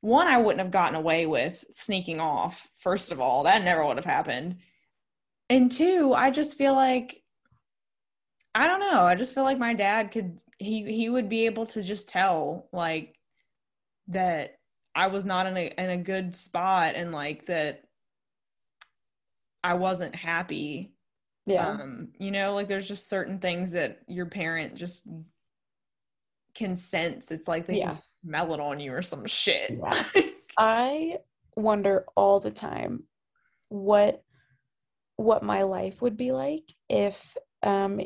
one 0.00 0.26
I 0.26 0.38
wouldn't 0.38 0.60
have 0.60 0.72
gotten 0.72 0.96
away 0.96 1.26
with 1.26 1.64
sneaking 1.70 2.20
off. 2.20 2.68
First 2.78 3.12
of 3.12 3.20
all, 3.20 3.44
that 3.44 3.62
never 3.62 3.86
would 3.86 3.96
have 3.96 4.04
happened. 4.04 4.56
and 5.48 5.70
two, 5.70 6.12
I 6.14 6.30
just 6.30 6.58
feel 6.58 6.74
like 6.74 7.22
I 8.56 8.66
don't 8.66 8.80
know. 8.80 9.02
I 9.02 9.14
just 9.14 9.34
feel 9.34 9.44
like 9.44 9.58
my 9.58 9.74
dad 9.74 10.10
could 10.10 10.40
he 10.58 10.84
he 10.92 11.08
would 11.08 11.28
be 11.28 11.46
able 11.46 11.66
to 11.66 11.82
just 11.82 12.08
tell 12.08 12.68
like 12.72 13.14
that 14.08 14.58
I 14.94 15.08
was 15.08 15.24
not 15.24 15.46
in 15.46 15.56
a 15.56 15.72
in 15.78 15.90
a 15.90 15.96
good 15.96 16.34
spot 16.34 16.94
and 16.96 17.12
like 17.12 17.46
that 17.46 17.82
I 19.62 19.74
wasn't 19.74 20.16
happy. 20.16 20.94
Yeah. 21.46 21.68
Um, 21.68 22.08
you 22.18 22.32
know, 22.32 22.54
like 22.54 22.66
there's 22.66 22.88
just 22.88 23.08
certain 23.08 23.38
things 23.38 23.72
that 23.72 24.00
your 24.08 24.26
parent 24.26 24.74
just 24.74 25.06
can 26.56 26.76
sense. 26.76 27.30
It's 27.30 27.46
like 27.46 27.66
they 27.66 27.78
yeah. 27.78 27.94
can 27.94 27.98
smell 28.24 28.54
it 28.54 28.60
on 28.60 28.80
you 28.80 28.92
or 28.92 29.02
some 29.02 29.26
shit. 29.26 29.78
Yeah. 29.80 30.04
I 30.58 31.18
wonder 31.54 32.04
all 32.16 32.40
the 32.40 32.50
time 32.50 33.04
what 33.68 34.22
what 35.16 35.42
my 35.42 35.62
life 35.62 36.02
would 36.02 36.16
be 36.16 36.30
like 36.32 36.74
if 36.88 37.36
um 37.62 38.00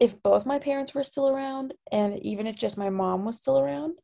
if 0.00 0.22
both 0.22 0.46
my 0.46 0.58
parents 0.58 0.94
were 0.94 1.04
still 1.04 1.28
around 1.28 1.74
and 1.90 2.18
even 2.20 2.46
if 2.46 2.56
just 2.56 2.78
my 2.78 2.88
mom 2.88 3.24
was 3.24 3.36
still 3.36 3.58
around 3.58 3.94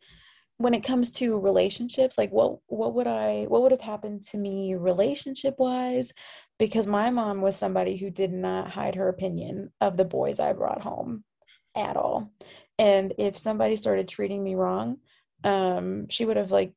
when 0.59 0.75
it 0.75 0.85
comes 0.85 1.11
to 1.11 1.39
relationships 1.39 2.19
like 2.19 2.31
what 2.31 2.59
what 2.67 2.95
would 2.95 3.07
i 3.07 3.45
what 3.49 3.63
would 3.63 3.71
have 3.71 3.81
happened 3.81 4.23
to 4.25 4.37
me 4.37 4.75
relationship 4.75 5.55
wise 5.59 6.13
because 6.59 6.87
my 6.87 7.11
mom 7.11 7.41
was 7.41 7.57
somebody 7.57 7.97
who 7.97 8.11
did 8.11 8.33
not 8.33 8.71
hide 8.71 8.97
her 8.97 9.09
opinion 9.09 9.73
of 9.81 9.97
the 9.97 10.05
boys 10.05 10.41
i 10.41 10.53
brought 10.53 10.83
home 10.83 11.25
at 11.77 11.97
all 11.97 12.33
and 12.81 13.15
if 13.17 13.37
somebody 13.37 13.77
started 13.77 14.09
treating 14.09 14.43
me 14.43 14.57
wrong 14.57 14.97
um 15.45 16.09
she 16.09 16.25
would 16.25 16.37
have 16.37 16.51
like 16.51 16.73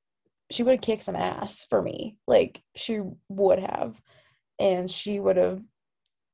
she 0.54 0.62
would 0.64 0.74
have 0.74 0.82
kicked 0.82 1.04
some 1.04 1.16
ass 1.16 1.66
for 1.68 1.82
me. 1.82 2.18
Like 2.28 2.62
she 2.76 3.02
would 3.30 3.60
have. 3.60 4.00
And 4.60 4.90
she 4.90 5.20
would 5.20 5.38
have 5.38 5.62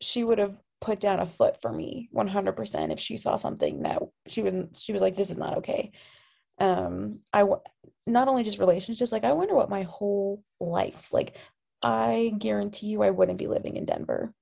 she 0.01 0.23
would 0.23 0.39
have 0.39 0.57
put 0.81 0.99
down 0.99 1.19
a 1.19 1.25
foot 1.25 1.61
for 1.61 1.71
me 1.71 2.09
100% 2.15 2.91
if 2.91 2.99
she 2.99 3.17
saw 3.17 3.35
something 3.35 3.83
that 3.83 4.01
she 4.27 4.41
wasn't, 4.41 4.77
she 4.77 4.93
was 4.93 5.01
like 5.01 5.15
this 5.15 5.31
is 5.31 5.37
not 5.37 5.57
okay. 5.57 5.91
Um 6.59 7.19
i 7.33 7.43
not 8.05 8.27
only 8.27 8.43
just 8.43 8.59
relationships 8.59 9.11
like 9.11 9.23
i 9.23 9.31
wonder 9.31 9.55
what 9.55 9.69
my 9.69 9.83
whole 9.83 10.43
life 10.59 11.13
like 11.13 11.37
i 11.83 12.33
guarantee 12.37 12.87
you 12.87 13.03
i 13.03 13.11
wouldn't 13.11 13.37
be 13.37 13.47
living 13.47 13.77
in 13.77 13.85
denver 13.85 14.33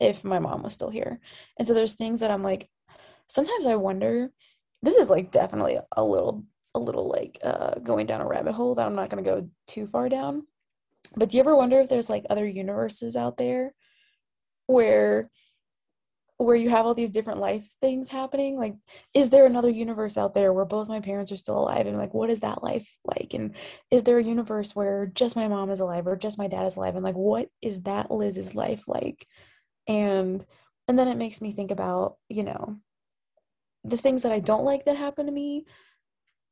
if 0.00 0.24
my 0.24 0.38
mom 0.38 0.62
was 0.62 0.74
still 0.74 0.90
here. 0.90 1.20
And 1.58 1.66
so 1.66 1.74
there's 1.74 1.94
things 1.94 2.20
that 2.20 2.30
i'm 2.30 2.42
like 2.42 2.68
sometimes 3.28 3.66
i 3.66 3.74
wonder 3.74 4.30
this 4.84 4.96
is 4.96 5.10
like 5.10 5.30
definitely 5.30 5.78
a 5.96 6.04
little 6.04 6.44
a 6.74 6.78
little 6.78 7.08
like 7.08 7.38
uh 7.42 7.74
going 7.80 8.06
down 8.06 8.20
a 8.20 8.26
rabbit 8.26 8.52
hole 8.52 8.74
that 8.74 8.86
i'm 8.86 8.96
not 8.96 9.08
going 9.08 9.22
to 9.22 9.30
go 9.30 9.48
too 9.66 9.86
far 9.86 10.08
down. 10.08 10.46
But 11.16 11.28
do 11.28 11.36
you 11.36 11.42
ever 11.42 11.56
wonder 11.56 11.80
if 11.80 11.88
there's 11.88 12.10
like 12.10 12.24
other 12.30 12.46
universes 12.46 13.16
out 13.16 13.36
there 13.36 13.74
where 14.66 15.30
where 16.36 16.56
you 16.56 16.68
have 16.68 16.84
all 16.84 16.94
these 16.94 17.12
different 17.12 17.38
life 17.38 17.64
things 17.80 18.08
happening? 18.08 18.58
Like 18.58 18.74
is 19.12 19.30
there 19.30 19.46
another 19.46 19.70
universe 19.70 20.18
out 20.18 20.34
there 20.34 20.52
where 20.52 20.64
both 20.64 20.88
my 20.88 21.00
parents 21.00 21.30
are 21.30 21.36
still 21.36 21.58
alive? 21.58 21.86
And 21.86 21.98
like 21.98 22.14
what 22.14 22.30
is 22.30 22.40
that 22.40 22.62
life 22.62 22.88
like? 23.04 23.34
And 23.34 23.54
is 23.90 24.02
there 24.02 24.18
a 24.18 24.24
universe 24.24 24.74
where 24.74 25.06
just 25.06 25.36
my 25.36 25.48
mom 25.48 25.70
is 25.70 25.80
alive 25.80 26.06
or 26.06 26.16
just 26.16 26.38
my 26.38 26.48
dad 26.48 26.66
is 26.66 26.76
alive? 26.76 26.96
And 26.96 27.04
like 27.04 27.14
what 27.14 27.48
is 27.62 27.82
that 27.82 28.10
liz's 28.10 28.54
life 28.54 28.84
like? 28.88 29.26
And 29.86 30.44
and 30.88 30.98
then 30.98 31.08
it 31.08 31.16
makes 31.16 31.40
me 31.40 31.52
think 31.52 31.70
about 31.70 32.16
you 32.28 32.42
know 32.42 32.78
the 33.84 33.96
things 33.96 34.22
that 34.22 34.32
i 34.32 34.38
don't 34.38 34.64
like 34.64 34.84
that 34.84 34.96
happen 34.96 35.26
to 35.26 35.32
me 35.32 35.64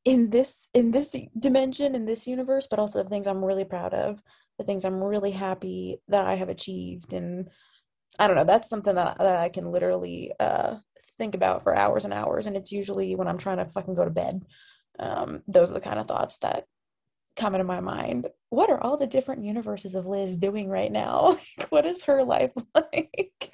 in 0.05 0.29
this 0.29 0.69
in 0.73 0.91
this 0.91 1.15
dimension 1.37 1.95
in 1.95 2.05
this 2.05 2.27
universe 2.27 2.67
but 2.69 2.79
also 2.79 3.01
the 3.01 3.09
things 3.09 3.27
i'm 3.27 3.43
really 3.43 3.65
proud 3.65 3.93
of 3.93 4.21
the 4.57 4.63
things 4.63 4.85
i'm 4.85 5.03
really 5.03 5.31
happy 5.31 5.97
that 6.07 6.25
i 6.25 6.35
have 6.35 6.49
achieved 6.49 7.13
and 7.13 7.49
I 8.19 8.27
don't 8.27 8.35
know. 8.35 8.43
That's 8.43 8.69
something 8.69 8.95
that, 8.95 9.17
that 9.17 9.37
I 9.37 9.49
can 9.49 9.71
literally 9.71 10.31
uh, 10.39 10.75
think 11.17 11.35
about 11.35 11.63
for 11.63 11.75
hours 11.75 12.05
and 12.05 12.13
hours. 12.13 12.45
And 12.45 12.55
it's 12.55 12.71
usually 12.71 13.15
when 13.15 13.27
I'm 13.27 13.37
trying 13.37 13.57
to 13.57 13.65
fucking 13.65 13.95
go 13.95 14.05
to 14.05 14.11
bed. 14.11 14.45
Um, 14.99 15.41
those 15.47 15.71
are 15.71 15.75
the 15.75 15.79
kind 15.79 15.99
of 15.99 16.07
thoughts 16.07 16.37
that 16.39 16.65
come 17.35 17.55
into 17.55 17.65
my 17.65 17.79
mind. 17.79 18.27
What 18.49 18.69
are 18.69 18.81
all 18.81 18.97
the 18.97 19.07
different 19.07 19.43
universes 19.43 19.95
of 19.95 20.05
Liz 20.05 20.37
doing 20.37 20.69
right 20.69 20.91
now? 20.91 21.37
what 21.69 21.85
is 21.85 22.03
her 22.03 22.23
life 22.23 22.51
like? 22.75 23.51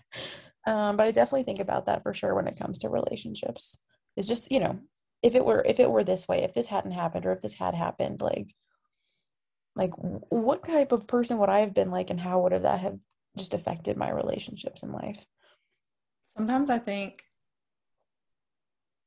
Um, 0.65 0.97
but 0.97 1.07
I 1.07 1.11
definitely 1.11 1.43
think 1.43 1.59
about 1.59 1.85
that 1.85 2.03
for 2.03 2.13
sure 2.13 2.35
when 2.35 2.47
it 2.47 2.59
comes 2.59 2.79
to 2.79 2.89
relationships. 2.89 3.79
It's 4.15 4.27
just, 4.27 4.51
you 4.51 4.59
know, 4.59 4.79
if 5.21 5.35
it 5.35 5.43
were 5.43 5.63
if 5.65 5.79
it 5.79 5.89
were 5.89 6.03
this 6.03 6.27
way, 6.27 6.43
if 6.43 6.53
this 6.53 6.67
hadn't 6.67 6.91
happened 6.91 7.25
or 7.25 7.31
if 7.31 7.41
this 7.41 7.53
had 7.53 7.75
happened, 7.75 8.21
like 8.21 8.53
like 9.75 9.91
what 9.95 10.65
type 10.65 10.91
of 10.91 11.07
person 11.07 11.37
would 11.37 11.49
I 11.49 11.59
have 11.59 11.73
been 11.73 11.91
like 11.91 12.09
and 12.09 12.19
how 12.19 12.41
would 12.41 12.51
have 12.51 12.63
that 12.63 12.81
have 12.81 12.97
just 13.37 13.53
affected 13.53 13.97
my 13.97 14.09
relationships 14.09 14.83
in 14.83 14.91
life. 14.91 15.25
Sometimes 16.37 16.69
I 16.69 16.79
think 16.79 17.23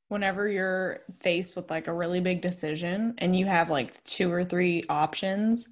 whenever 0.09 0.49
you're 0.49 1.01
faced 1.21 1.57
with 1.57 1.71
like 1.71 1.87
a 1.87 1.93
really 1.93 2.21
big 2.21 2.43
decision 2.43 3.15
and 3.19 3.35
you 3.35 3.47
have 3.47 3.71
like 3.71 4.03
two 4.05 4.31
or 4.31 4.45
three 4.45 4.83
options, 4.89 5.69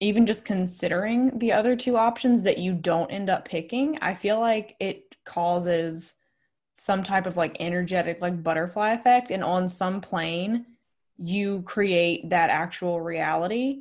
even 0.00 0.26
just 0.26 0.44
considering 0.44 1.38
the 1.38 1.52
other 1.52 1.74
two 1.74 1.96
options 1.96 2.42
that 2.44 2.58
you 2.58 2.72
don't 2.72 3.10
end 3.10 3.28
up 3.28 3.44
picking, 3.44 3.98
I 4.00 4.14
feel 4.14 4.38
like 4.38 4.76
it 4.80 5.14
causes 5.24 6.14
some 6.74 7.02
type 7.02 7.26
of 7.26 7.36
like 7.36 7.56
energetic 7.58 8.20
like 8.20 8.42
butterfly 8.42 8.92
effect 8.92 9.30
and 9.32 9.42
on 9.42 9.68
some 9.68 10.00
plane 10.00 10.64
you 11.18 11.62
create 11.62 12.30
that 12.30 12.50
actual 12.50 13.00
reality 13.00 13.80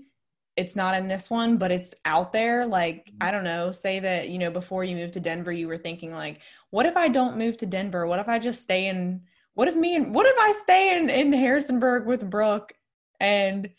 it's 0.58 0.76
not 0.76 0.96
in 0.96 1.08
this 1.08 1.30
one, 1.30 1.58
but 1.58 1.72
it's 1.72 1.94
out 2.04 2.34
there. 2.34 2.66
Like, 2.66 3.06
mm-hmm. 3.06 3.18
I 3.22 3.32
don't 3.32 3.44
know, 3.44 3.72
say 3.72 4.00
that, 4.00 4.30
you 4.30 4.40
know, 4.40 4.50
before 4.50 4.84
you 4.84 4.96
moved 4.96 5.14
to 5.14 5.20
Denver, 5.20 5.52
you 5.52 5.68
were 5.68 5.78
thinking, 5.78 6.12
like, 6.12 6.42
what 6.72 6.88
if 6.88 6.98
I 6.98 7.08
don't 7.08 7.38
move 7.38 7.58
to 7.58 7.66
Denver? 7.66 8.08
What 8.08 8.20
if 8.20 8.28
I 8.28 8.40
just 8.40 8.64
stay 8.64 8.88
in, 8.88 9.22
what 9.54 9.68
if 9.68 9.76
me 9.76 9.96
and, 9.96 10.14
what 10.14 10.26
if 10.26 10.36
I 10.38 10.52
stay 10.52 10.98
in, 10.98 11.10
in 11.10 11.32
Harrisonburg 11.32 12.08
with 12.08 12.28
Brooke 12.30 12.74
and 13.20 13.70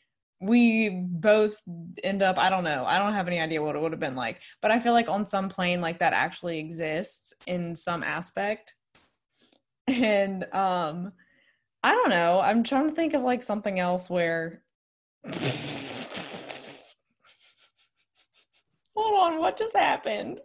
we 0.40 0.90
both 0.90 1.60
end 2.04 2.22
up, 2.22 2.38
I 2.38 2.50
don't 2.50 2.64
know, 2.64 2.84
I 2.86 2.98
don't 2.98 3.14
have 3.14 3.26
any 3.26 3.40
idea 3.40 3.62
what 3.62 3.74
it 3.74 3.82
would 3.82 3.92
have 3.92 4.00
been 4.00 4.16
like, 4.16 4.40
but 4.62 4.70
I 4.70 4.78
feel 4.78 4.92
like 4.92 5.08
on 5.08 5.26
some 5.26 5.48
plane, 5.48 5.80
like 5.80 5.98
that 5.98 6.12
actually 6.12 6.58
exists 6.58 7.32
in 7.46 7.74
some 7.74 8.02
aspect. 8.02 8.74
And, 9.86 10.44
um, 10.54 11.10
I 11.82 11.92
don't 11.92 12.10
know. 12.10 12.40
I'm 12.40 12.64
trying 12.64 12.88
to 12.88 12.94
think 12.94 13.14
of 13.14 13.22
like 13.22 13.42
something 13.42 13.78
else 13.78 14.10
where 14.10 14.62
Hold 18.94 19.32
on, 19.32 19.38
what 19.38 19.56
just 19.56 19.76
happened? 19.76 20.40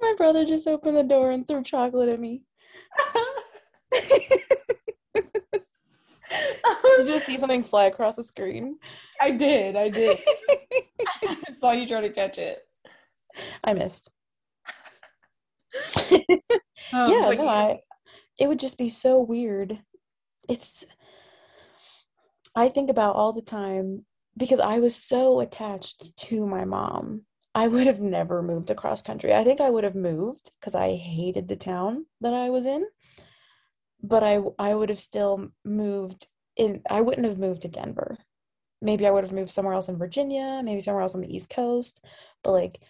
My 0.00 0.14
brother 0.18 0.44
just 0.44 0.68
opened 0.68 0.96
the 0.98 1.02
door 1.02 1.30
and 1.30 1.48
threw 1.48 1.62
chocolate 1.62 2.10
at 2.10 2.20
me. 2.20 2.42
did 5.12 5.24
you 6.84 7.04
just 7.06 7.26
see 7.26 7.38
something 7.38 7.62
fly 7.62 7.84
across 7.84 8.16
the 8.16 8.22
screen? 8.22 8.78
I 9.20 9.30
did, 9.30 9.76
I 9.76 9.88
did. 9.88 10.18
I 11.24 11.52
saw 11.52 11.72
you 11.72 11.86
try 11.86 12.00
to 12.00 12.10
catch 12.10 12.38
it. 12.38 12.58
I 13.64 13.74
missed. 13.74 14.10
um, 16.12 16.20
yeah, 16.92 17.30
no, 17.30 17.48
I, 17.48 17.80
it 18.38 18.48
would 18.48 18.60
just 18.60 18.78
be 18.78 18.88
so 18.88 19.20
weird. 19.20 19.78
It's 20.48 20.84
I 22.54 22.68
think 22.68 22.88
about 22.88 23.16
all 23.16 23.32
the 23.34 23.42
time 23.42 24.06
because 24.36 24.60
I 24.60 24.78
was 24.78 24.96
so 24.96 25.40
attached 25.40 26.16
to 26.16 26.46
my 26.46 26.64
mom. 26.64 27.22
I 27.54 27.68
would 27.68 27.86
have 27.86 28.00
never 28.00 28.42
moved 28.42 28.70
across 28.70 29.02
country. 29.02 29.34
I 29.34 29.44
think 29.44 29.60
I 29.60 29.70
would 29.70 29.84
have 29.84 29.94
moved 29.94 30.50
because 30.58 30.74
I 30.74 30.96
hated 30.96 31.48
the 31.48 31.56
town 31.56 32.06
that 32.20 32.34
I 32.34 32.50
was 32.50 32.66
in. 32.66 32.86
But 34.02 34.22
I 34.22 34.40
I 34.58 34.74
would 34.74 34.88
have 34.88 35.00
still 35.00 35.48
moved 35.64 36.26
I 36.90 37.00
wouldn't 37.00 37.26
have 37.26 37.38
moved 37.38 37.62
to 37.62 37.68
Denver. 37.68 38.18
Maybe 38.80 39.06
I 39.06 39.10
would 39.10 39.24
have 39.24 39.32
moved 39.32 39.50
somewhere 39.50 39.74
else 39.74 39.88
in 39.88 39.98
Virginia, 39.98 40.60
maybe 40.62 40.80
somewhere 40.80 41.02
else 41.02 41.14
on 41.14 41.20
the 41.20 41.34
East 41.34 41.50
Coast. 41.50 42.04
But 42.42 42.52
like 42.52 42.80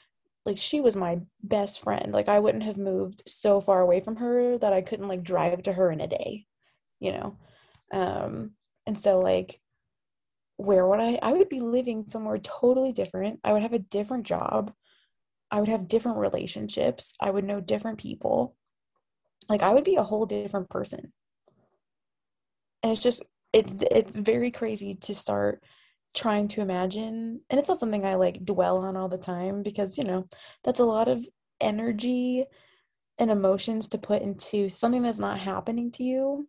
like 0.45 0.59
she 0.59 0.81
was 0.81 0.97
my 0.97 1.21
best 1.43 1.81
friend. 1.81 2.13
Like 2.13 2.29
I 2.29 2.39
wouldn't 2.39 2.65
have 2.65 2.77
moved 2.77 3.23
so 3.27 3.61
far 3.61 3.81
away 3.81 4.01
from 4.01 4.17
her 4.17 4.59
that 4.59 4.73
I 4.73 4.83
couldn't 4.83 5.09
like 5.09 5.23
drive 5.23 5.63
to 5.65 5.73
her 5.73 5.91
in 5.91 6.01
a 6.01 6.07
day, 6.07 6.47
you 7.01 7.13
know. 7.13 7.39
Um 7.93 8.53
and 8.87 8.99
so 8.99 9.21
like 9.21 9.61
where 10.57 10.87
would 10.87 11.01
I 11.01 11.19
I 11.23 11.33
would 11.33 11.49
be 11.49 11.61
living 11.61 12.09
somewhere 12.09 12.39
totally 12.39 12.93
different. 12.93 13.41
I 13.45 13.53
would 13.53 13.63
have 13.63 13.73
a 13.73 13.79
different 13.79 14.27
job. 14.27 14.73
I 15.51 15.61
would 15.61 15.69
have 15.69 15.89
different 15.89 16.19
relationships. 16.19 17.15
I 17.21 17.31
would 17.31 17.45
know 17.45 17.61
different 17.61 17.99
people. 17.99 18.57
Like 19.49 19.63
I 19.63 19.73
would 19.73 19.85
be 19.85 19.97
a 19.97 20.03
whole 20.03 20.27
different 20.27 20.71
person. 20.71 21.13
And 22.83 22.93
it's 22.93 23.03
just 23.03 23.23
it's 23.57 23.75
it's 23.91 24.17
very 24.17 24.51
crazy 24.51 24.95
to 24.95 25.15
start 25.15 25.63
trying 26.15 26.49
to 26.49 26.63
imagine 26.63 27.41
and 27.51 27.61
it's 27.61 27.69
not 27.69 27.79
something 27.79 28.05
I 28.05 28.15
like 28.15 28.45
dwell 28.45 28.79
on 28.79 28.97
all 28.97 29.09
the 29.09 29.19
time 29.19 29.63
because 29.63 29.99
you 29.99 30.05
know 30.05 30.27
that's 30.65 30.81
a 30.81 30.85
lot 30.85 31.09
of 31.09 31.27
energy 31.61 32.45
and 33.19 33.31
emotions 33.31 33.89
to 33.89 33.99
put 33.99 34.23
into 34.23 34.69
something 34.69 35.03
that's 35.03 35.19
not 35.19 35.39
happening 35.39 35.91
to 35.93 36.05
you 36.05 36.49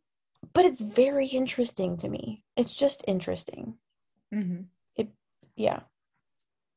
but 0.54 0.66
it's 0.66 0.82
very 0.82 1.28
interesting 1.28 1.98
to 1.98 2.10
me 2.10 2.44
it's 2.56 2.74
just 2.74 3.04
interesting 3.08 3.76
Mm-hmm. 4.34 4.64
It, 4.96 5.10
yeah. 5.56 5.80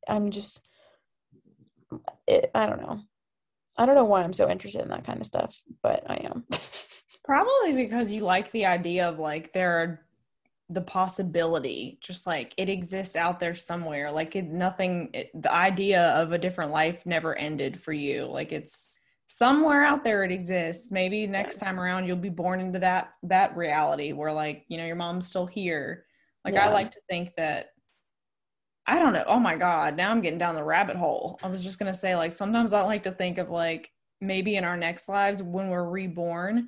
I'm 0.09 0.31
just, 0.31 0.63
it, 2.27 2.51
I 2.55 2.67
don't 2.67 2.83
know. 2.83 3.01
I 3.79 3.87
don't 3.87 3.95
know 3.95 4.05
why 4.05 4.23
I'm 4.23 4.33
so 4.33 4.49
interested 4.51 4.83
in 4.83 4.89
that 4.89 5.05
kind 5.05 5.21
of 5.21 5.27
stuff, 5.27 5.61
but 5.83 6.05
I 6.09 6.17
am. 6.17 6.45
Probably 7.25 7.73
because 7.75 8.11
you 8.11 8.23
like 8.23 8.51
the 8.51 8.67
idea 8.67 9.09
of 9.09 9.19
like 9.19 9.53
there 9.53 9.81
are 9.81 10.01
the 10.71 10.81
possibility, 10.81 11.99
just 12.01 12.27
like 12.27 12.55
it 12.57 12.69
exists 12.69 13.17
out 13.17 13.41
there 13.41 13.55
somewhere. 13.55 14.11
Like 14.11 14.37
it, 14.37 14.47
nothing, 14.47 15.11
it, 15.13 15.31
the 15.35 15.53
idea 15.53 16.11
of 16.11 16.33
a 16.33 16.39
different 16.39 16.71
life 16.71 17.05
never 17.05 17.37
ended 17.37 17.83
for 17.83 17.93
you. 17.93 18.27
Like 18.27 18.53
it's 18.53 18.87
somewhere 19.27 19.85
out 19.85 20.05
there 20.05 20.25
it 20.25 20.33
exists. 20.33 20.91
Maybe 20.91 21.27
next 21.27 21.59
time 21.59 21.79
around 21.79 22.07
you'll 22.07 22.17
be 22.17 22.29
born 22.29 22.61
into 22.61 22.79
that 22.79 23.11
that 23.25 23.57
reality 23.57 24.13
where 24.13 24.33
like 24.33 24.65
you 24.69 24.79
know 24.79 24.87
your 24.87 24.97
mom's 24.97 25.27
still 25.27 25.47
here. 25.47 26.07
Like 26.45 26.55
yeah. 26.55 26.67
I 26.67 26.73
like 26.73 26.93
to 26.93 27.01
think 27.09 27.35
that 27.37 27.71
I 28.87 28.99
don't 28.99 29.13
know. 29.13 29.25
Oh 29.27 29.39
my 29.39 29.57
God. 29.57 29.97
Now 29.97 30.11
I'm 30.11 30.21
getting 30.21 30.39
down 30.39 30.57
the 30.57 30.65
rabbit 30.65 30.97
hole. 30.97 31.39
I 31.45 31.49
was 31.49 31.63
just 31.63 31.79
going 31.79 31.93
to 31.93 31.99
say, 31.99 32.17
like, 32.17 32.33
sometimes 32.33 32.73
I 32.73 32.81
like 32.81 33.05
to 33.05 33.13
think 33.13 33.39
of 33.39 33.49
like 33.49 33.93
maybe 34.21 34.57
in 34.57 34.65
our 34.65 34.77
next 34.77 35.09
lives 35.09 35.43
when 35.43 35.69
we're 35.69 35.89
reborn, 35.89 36.67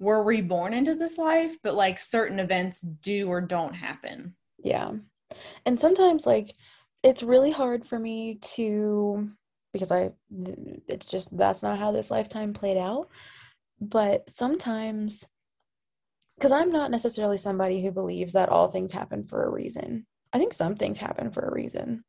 we're 0.00 0.22
reborn 0.22 0.72
into 0.72 0.96
this 0.96 1.18
life, 1.18 1.56
but 1.62 1.74
like 1.74 2.00
certain 2.00 2.40
events 2.40 2.80
do 2.80 3.28
or 3.28 3.40
don't 3.40 3.74
happen. 3.74 4.34
Yeah. 4.64 4.92
And 5.64 5.78
sometimes, 5.78 6.26
like, 6.26 6.52
it's 7.04 7.22
really 7.22 7.50
hard 7.52 7.86
for 7.86 7.98
me 7.98 8.38
to, 8.54 9.30
because 9.72 9.92
I, 9.92 10.10
it's 10.88 11.06
just, 11.06 11.36
that's 11.36 11.62
not 11.62 11.78
how 11.78 11.92
this 11.92 12.10
lifetime 12.10 12.52
played 12.52 12.78
out. 12.78 13.08
But 13.80 14.28
sometimes, 14.28 15.26
because 16.36 16.52
I'm 16.52 16.72
not 16.72 16.90
necessarily 16.90 17.38
somebody 17.38 17.82
who 17.82 17.92
believes 17.92 18.32
that 18.32 18.48
all 18.48 18.68
things 18.68 18.92
happen 18.92 19.22
for 19.22 19.44
a 19.44 19.50
reason. 19.50 20.06
I 20.32 20.38
think 20.38 20.52
some 20.52 20.76
things 20.76 20.98
happen 20.98 21.30
for 21.30 21.42
a 21.42 21.52
reason. 21.52 22.04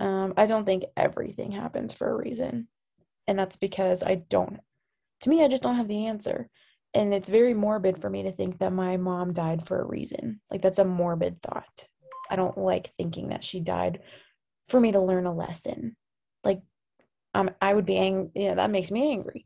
Um, 0.00 0.34
I 0.36 0.46
don't 0.46 0.64
think 0.64 0.84
everything 0.96 1.52
happens 1.52 1.92
for 1.92 2.10
a 2.10 2.16
reason. 2.16 2.68
And 3.26 3.38
that's 3.38 3.56
because 3.56 4.02
I 4.02 4.16
don't, 4.28 4.60
to 5.22 5.30
me, 5.30 5.42
I 5.42 5.48
just 5.48 5.62
don't 5.62 5.76
have 5.76 5.88
the 5.88 6.06
answer. 6.06 6.50
And 6.94 7.12
it's 7.12 7.28
very 7.28 7.54
morbid 7.54 8.00
for 8.00 8.08
me 8.08 8.22
to 8.22 8.32
think 8.32 8.58
that 8.58 8.72
my 8.72 8.96
mom 8.96 9.32
died 9.32 9.66
for 9.66 9.80
a 9.80 9.86
reason. 9.86 10.40
Like, 10.50 10.62
that's 10.62 10.78
a 10.78 10.84
morbid 10.84 11.42
thought. 11.42 11.86
I 12.30 12.36
don't 12.36 12.56
like 12.56 12.92
thinking 12.96 13.28
that 13.28 13.44
she 13.44 13.60
died 13.60 14.00
for 14.68 14.80
me 14.80 14.92
to 14.92 15.00
learn 15.00 15.26
a 15.26 15.34
lesson. 15.34 15.96
Like, 16.44 16.62
um, 17.34 17.50
I 17.60 17.74
would 17.74 17.86
be 17.86 17.96
angry, 17.96 18.30
you 18.34 18.48
know, 18.48 18.54
that 18.56 18.70
makes 18.70 18.90
me 18.90 19.10
angry 19.10 19.44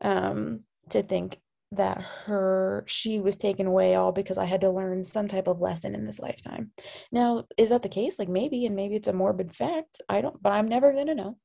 um, 0.00 0.60
to 0.90 1.02
think 1.02 1.38
that 1.72 2.00
her 2.00 2.84
she 2.86 3.20
was 3.20 3.36
taken 3.36 3.66
away 3.66 3.96
all 3.96 4.12
because 4.12 4.38
I 4.38 4.44
had 4.44 4.60
to 4.62 4.70
learn 4.70 5.02
some 5.04 5.28
type 5.28 5.48
of 5.48 5.60
lesson 5.60 5.94
in 5.94 6.04
this 6.04 6.20
lifetime. 6.20 6.70
Now, 7.10 7.44
is 7.58 7.70
that 7.70 7.82
the 7.82 7.88
case? 7.88 8.18
Like 8.18 8.28
maybe, 8.28 8.66
and 8.66 8.76
maybe 8.76 8.94
it's 8.94 9.08
a 9.08 9.12
morbid 9.12 9.54
fact. 9.54 10.00
I 10.08 10.20
don't, 10.20 10.40
but 10.42 10.52
I'm 10.52 10.68
never 10.68 10.92
gonna 10.92 11.14
know. 11.14 11.36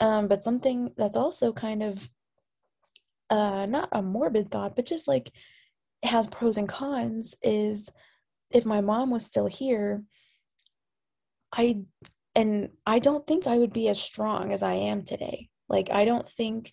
Um, 0.00 0.28
but 0.28 0.42
something 0.42 0.92
that's 0.96 1.16
also 1.16 1.52
kind 1.52 1.82
of 1.82 2.08
uh 3.30 3.66
not 3.66 3.88
a 3.92 4.02
morbid 4.02 4.50
thought, 4.50 4.76
but 4.76 4.86
just 4.86 5.08
like 5.08 5.30
has 6.02 6.26
pros 6.26 6.56
and 6.56 6.68
cons 6.68 7.34
is 7.42 7.90
if 8.50 8.64
my 8.64 8.80
mom 8.80 9.10
was 9.10 9.26
still 9.26 9.46
here, 9.46 10.02
I 11.52 11.82
and 12.34 12.70
I 12.86 12.98
don't 12.98 13.26
think 13.26 13.46
I 13.46 13.58
would 13.58 13.72
be 13.72 13.88
as 13.88 14.00
strong 14.00 14.52
as 14.52 14.62
I 14.62 14.74
am 14.74 15.02
today. 15.04 15.48
Like 15.68 15.90
I 15.90 16.04
don't 16.04 16.28
think 16.28 16.72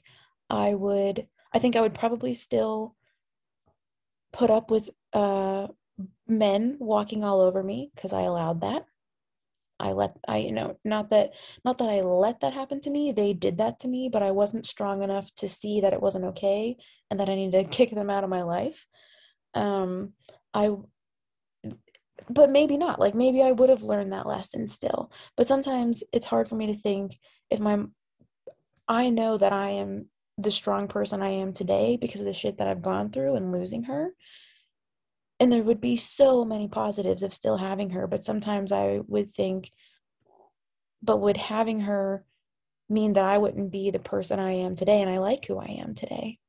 I 0.50 0.74
would 0.74 1.28
I 1.54 1.60
think 1.60 1.76
I 1.76 1.82
would 1.82 1.94
probably 1.94 2.34
still 2.34 2.96
put 4.34 4.50
up 4.50 4.70
with 4.70 4.90
uh, 5.14 5.68
men 6.28 6.76
walking 6.80 7.24
all 7.24 7.40
over 7.40 7.64
me 7.64 7.92
because 7.96 8.12
I 8.14 8.24
allowed 8.24 8.62
that. 8.62 8.86
I 9.80 9.92
let 9.92 10.16
I 10.28 10.38
you 10.38 10.54
know 10.54 10.78
not 10.86 11.10
that 11.10 11.32
not 11.64 11.78
that 11.80 11.90
I 11.90 12.02
let 12.02 12.40
that 12.42 12.54
happen 12.54 12.80
to 12.82 12.90
me. 12.90 13.12
They 13.12 13.34
did 13.34 13.58
that 13.58 13.80
to 13.80 13.88
me, 13.88 14.10
but 14.10 14.24
I 14.24 14.32
wasn't 14.32 14.66
strong 14.66 15.04
enough 15.04 15.34
to 15.36 15.50
see 15.50 15.82
that 15.82 15.94
it 15.94 16.02
wasn't 16.02 16.26
okay 16.26 16.78
and 17.10 17.20
that 17.20 17.30
I 17.30 17.36
needed 17.36 17.64
to 17.64 17.70
kick 17.78 17.92
them 17.92 18.10
out 18.10 18.24
of 18.24 18.30
my 18.30 18.44
life. 18.44 18.86
Um, 19.54 20.14
I 20.54 20.72
but 22.30 22.50
maybe 22.50 22.78
not. 22.78 23.00
Like 23.00 23.16
maybe 23.16 23.44
I 23.44 23.52
would 23.52 23.70
have 23.70 23.84
learned 23.84 24.14
that 24.14 24.28
lesson 24.28 24.68
still. 24.68 25.12
But 25.36 25.48
sometimes 25.48 26.04
it's 26.12 26.26
hard 26.26 26.48
for 26.48 26.56
me 26.56 26.68
to 26.68 26.76
think 26.76 27.20
if 27.50 27.60
my 27.60 27.84
I 28.88 29.10
know 29.10 29.38
that 29.38 29.54
I 29.54 29.70
am 29.70 30.08
the 30.38 30.52
strong 30.52 30.88
person 30.88 31.22
I 31.22 31.30
am 31.30 31.54
today 31.54 31.98
because 32.00 32.22
of 32.22 32.28
the 32.28 32.34
shit 32.34 32.58
that 32.58 32.68
I've 32.68 32.82
gone 32.82 33.10
through 33.10 33.36
and 33.36 33.52
losing 33.52 33.84
her. 33.84 34.12
And 35.46 35.52
there 35.52 35.62
would 35.62 35.80
be 35.80 35.96
so 35.96 36.44
many 36.44 36.68
positives 36.68 37.22
of 37.22 37.32
still 37.32 37.58
having 37.58 37.92
her, 37.92 38.08
but 38.08 38.24
sometimes 38.24 38.72
I 38.72 39.02
would 39.06 39.30
think, 39.30 39.70
but 41.04 41.22
would 41.22 41.38
having 41.38 41.82
her 41.82 42.26
mean 42.90 43.14
that 43.14 43.24
I 43.24 43.38
wouldn't 43.38 43.72
be 43.72 43.92
the 43.92 44.00
person 44.00 44.40
I 44.40 44.54
am 44.54 44.76
today 44.76 45.00
and 45.02 45.08
I 45.08 45.20
like 45.20 45.46
who 45.46 45.60
I 45.60 45.68
am 45.68 45.94
today? 45.94 46.40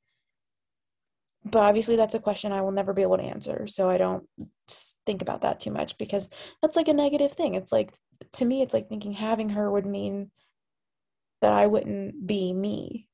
But 1.44 1.58
obviously, 1.58 1.96
that's 1.96 2.14
a 2.14 2.20
question 2.20 2.52
I 2.52 2.62
will 2.62 2.72
never 2.72 2.94
be 2.94 3.02
able 3.02 3.18
to 3.18 3.22
answer. 3.22 3.66
So 3.66 3.90
I 3.90 3.98
don't 3.98 4.26
think 5.04 5.20
about 5.20 5.42
that 5.42 5.60
too 5.60 5.72
much 5.72 5.98
because 5.98 6.30
that's 6.62 6.76
like 6.78 6.88
a 6.88 6.94
negative 6.94 7.32
thing. 7.32 7.54
It's 7.54 7.72
like, 7.72 7.92
to 8.32 8.46
me, 8.46 8.62
it's 8.62 8.72
like 8.72 8.88
thinking 8.88 9.12
having 9.12 9.50
her 9.50 9.70
would 9.70 9.84
mean 9.84 10.30
that 11.42 11.52
I 11.52 11.66
wouldn't 11.66 12.26
be 12.26 12.54
me 12.54 13.08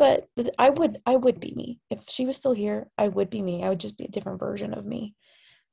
but 0.00 0.28
I 0.58 0.70
would 0.70 0.96
I 1.04 1.14
would 1.14 1.40
be 1.40 1.52
me 1.54 1.78
if 1.90 2.08
she 2.08 2.24
was 2.24 2.38
still 2.38 2.54
here. 2.54 2.90
I 2.96 3.08
would 3.08 3.28
be 3.28 3.42
me. 3.42 3.62
I 3.62 3.68
would 3.68 3.78
just 3.78 3.98
be 3.98 4.06
a 4.06 4.10
different 4.10 4.40
version 4.40 4.72
of 4.72 4.86
me. 4.86 5.14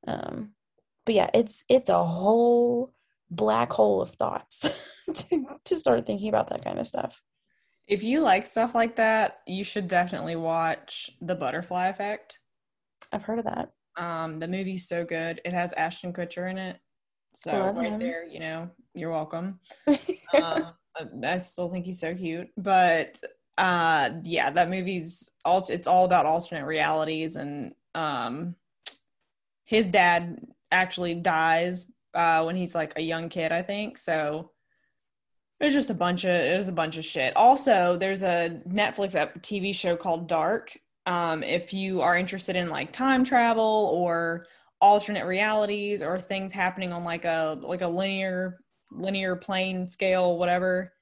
Um, 0.05 0.51
but 1.05 1.15
yeah, 1.15 1.29
it's 1.33 1.63
it's 1.69 1.89
a 1.89 2.03
whole 2.03 2.93
black 3.31 3.71
hole 3.71 4.01
of 4.01 4.09
thoughts 4.09 4.69
to 5.13 5.45
to 5.63 5.75
start 5.77 6.05
thinking 6.05 6.27
about 6.27 6.49
that 6.49 6.65
kind 6.65 6.77
of 6.77 6.89
stuff. 6.89 7.21
If 7.87 8.03
you 8.03 8.19
like 8.19 8.45
stuff 8.45 8.75
like 8.75 8.97
that, 8.97 9.37
you 9.47 9.63
should 9.63 9.87
definitely 9.87 10.35
watch 10.35 11.09
The 11.21 11.35
Butterfly 11.35 11.87
Effect. 11.87 12.39
I've 13.13 13.23
heard 13.23 13.39
of 13.39 13.45
that. 13.45 13.69
Um, 13.95 14.39
the 14.39 14.47
movie's 14.49 14.89
so 14.89 15.05
good. 15.05 15.39
It 15.45 15.53
has 15.53 15.71
Ashton 15.71 16.11
Kutcher 16.11 16.51
in 16.51 16.57
it. 16.57 16.75
So 17.33 17.57
right 17.57 17.93
him. 17.93 17.99
there, 17.99 18.27
you 18.27 18.41
know, 18.41 18.71
you're 18.93 19.11
welcome. 19.11 19.61
uh, 20.33 20.71
I 21.23 21.39
still 21.39 21.69
think 21.69 21.85
he's 21.85 22.01
so 22.01 22.13
cute, 22.13 22.49
but 22.57 23.17
uh 23.57 24.09
yeah 24.23 24.51
that 24.51 24.69
movie's 24.69 25.31
all 25.43 25.65
it's 25.69 25.87
all 25.87 26.05
about 26.05 26.25
alternate 26.25 26.65
realities 26.65 27.35
and 27.35 27.73
um 27.95 28.55
his 29.63 29.87
dad 29.87 30.39
actually 30.71 31.15
dies 31.15 31.91
uh 32.13 32.43
when 32.43 32.55
he's 32.55 32.75
like 32.75 32.93
a 32.95 33.01
young 33.01 33.29
kid 33.29 33.51
i 33.51 33.61
think 33.61 33.97
so 33.97 34.51
it's 35.59 35.73
just 35.73 35.89
a 35.89 35.95
bunch 35.95 36.23
of 36.23 36.31
it 36.31 36.57
was 36.57 36.67
a 36.67 36.73
bunch 36.73 36.97
of 36.97 37.05
shit. 37.05 37.35
Also 37.35 37.97
there's 37.97 38.23
a 38.23 38.61
netflix 38.67 39.13
tv 39.41 39.73
show 39.73 39.95
called 39.95 40.27
dark. 40.27 40.77
Um 41.05 41.43
if 41.43 41.73
you 41.73 42.01
are 42.01 42.17
interested 42.17 42.55
in 42.55 42.69
like 42.69 42.91
time 42.91 43.23
travel 43.23 43.91
or 43.93 44.45
alternate 44.79 45.25
realities 45.25 46.03
or 46.03 46.19
things 46.19 46.53
happening 46.53 46.93
on 46.93 47.03
like 47.03 47.25
a 47.25 47.57
like 47.61 47.81
a 47.81 47.87
linear 47.87 48.59
linear 48.91 49.35
plane 49.35 49.87
scale 49.87 50.37
whatever 50.37 50.93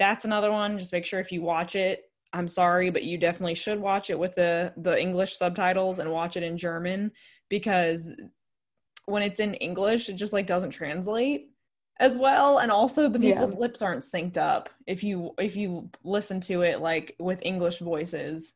that's 0.00 0.24
another 0.24 0.50
one. 0.50 0.78
Just 0.78 0.92
make 0.92 1.06
sure 1.06 1.20
if 1.20 1.30
you 1.30 1.42
watch 1.42 1.76
it, 1.76 2.10
I'm 2.32 2.48
sorry, 2.48 2.90
but 2.90 3.04
you 3.04 3.18
definitely 3.18 3.54
should 3.54 3.78
watch 3.78 4.10
it 4.10 4.18
with 4.18 4.34
the 4.34 4.72
the 4.76 4.98
English 4.98 5.36
subtitles 5.36 6.00
and 6.00 6.10
watch 6.10 6.36
it 6.36 6.42
in 6.42 6.56
German 6.56 7.12
because 7.48 8.08
when 9.04 9.22
it's 9.22 9.40
in 9.40 9.54
English, 9.54 10.08
it 10.08 10.14
just 10.14 10.32
like 10.32 10.46
doesn't 10.46 10.70
translate 10.70 11.50
as 11.98 12.16
well. 12.16 12.58
And 12.58 12.72
also 12.72 13.08
the 13.08 13.18
people's 13.18 13.52
yeah. 13.52 13.58
lips 13.58 13.82
aren't 13.82 14.02
synced 14.02 14.38
up 14.38 14.70
if 14.86 15.04
you 15.04 15.32
if 15.38 15.54
you 15.54 15.90
listen 16.02 16.40
to 16.40 16.62
it 16.62 16.80
like 16.80 17.14
with 17.20 17.38
english 17.42 17.78
voices. 17.78 18.54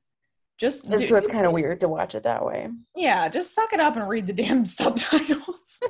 Just 0.57 0.89
do, 0.89 1.07
so 1.07 1.17
it's 1.17 1.29
kind 1.29 1.47
of 1.47 1.53
weird 1.53 1.81
to 1.81 1.89
watch 1.89 2.15
it 2.15 2.23
that 2.23 2.45
way. 2.45 2.69
Yeah 2.97 3.29
just 3.29 3.55
suck 3.55 3.73
it 3.73 3.81
up 3.81 3.97
and 3.97 4.09
read 4.09 4.27
the 4.27 4.33
damn 4.43 4.65
subtitles. 4.65 5.81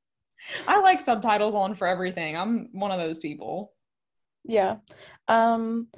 I 0.68 0.80
like 0.80 1.00
subtitles 1.00 1.54
on 1.54 1.74
for 1.74 1.88
everything. 1.88 2.36
I'm 2.36 2.68
one 2.72 2.92
of 2.92 2.98
those 2.98 3.18
people 3.18 3.72
yeah. 4.44 4.76
Um 5.28 5.88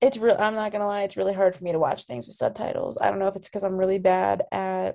it's 0.00 0.18
real 0.18 0.36
I'm 0.38 0.54
not 0.54 0.72
gonna 0.72 0.86
lie, 0.86 1.02
it's 1.02 1.16
really 1.16 1.34
hard 1.34 1.54
for 1.54 1.64
me 1.64 1.72
to 1.72 1.78
watch 1.78 2.04
things 2.04 2.26
with 2.26 2.36
subtitles. 2.36 2.98
I 3.00 3.10
don't 3.10 3.18
know 3.18 3.28
if 3.28 3.36
it's 3.36 3.48
because 3.48 3.64
I'm 3.64 3.78
really 3.78 3.98
bad 3.98 4.42
at 4.52 4.94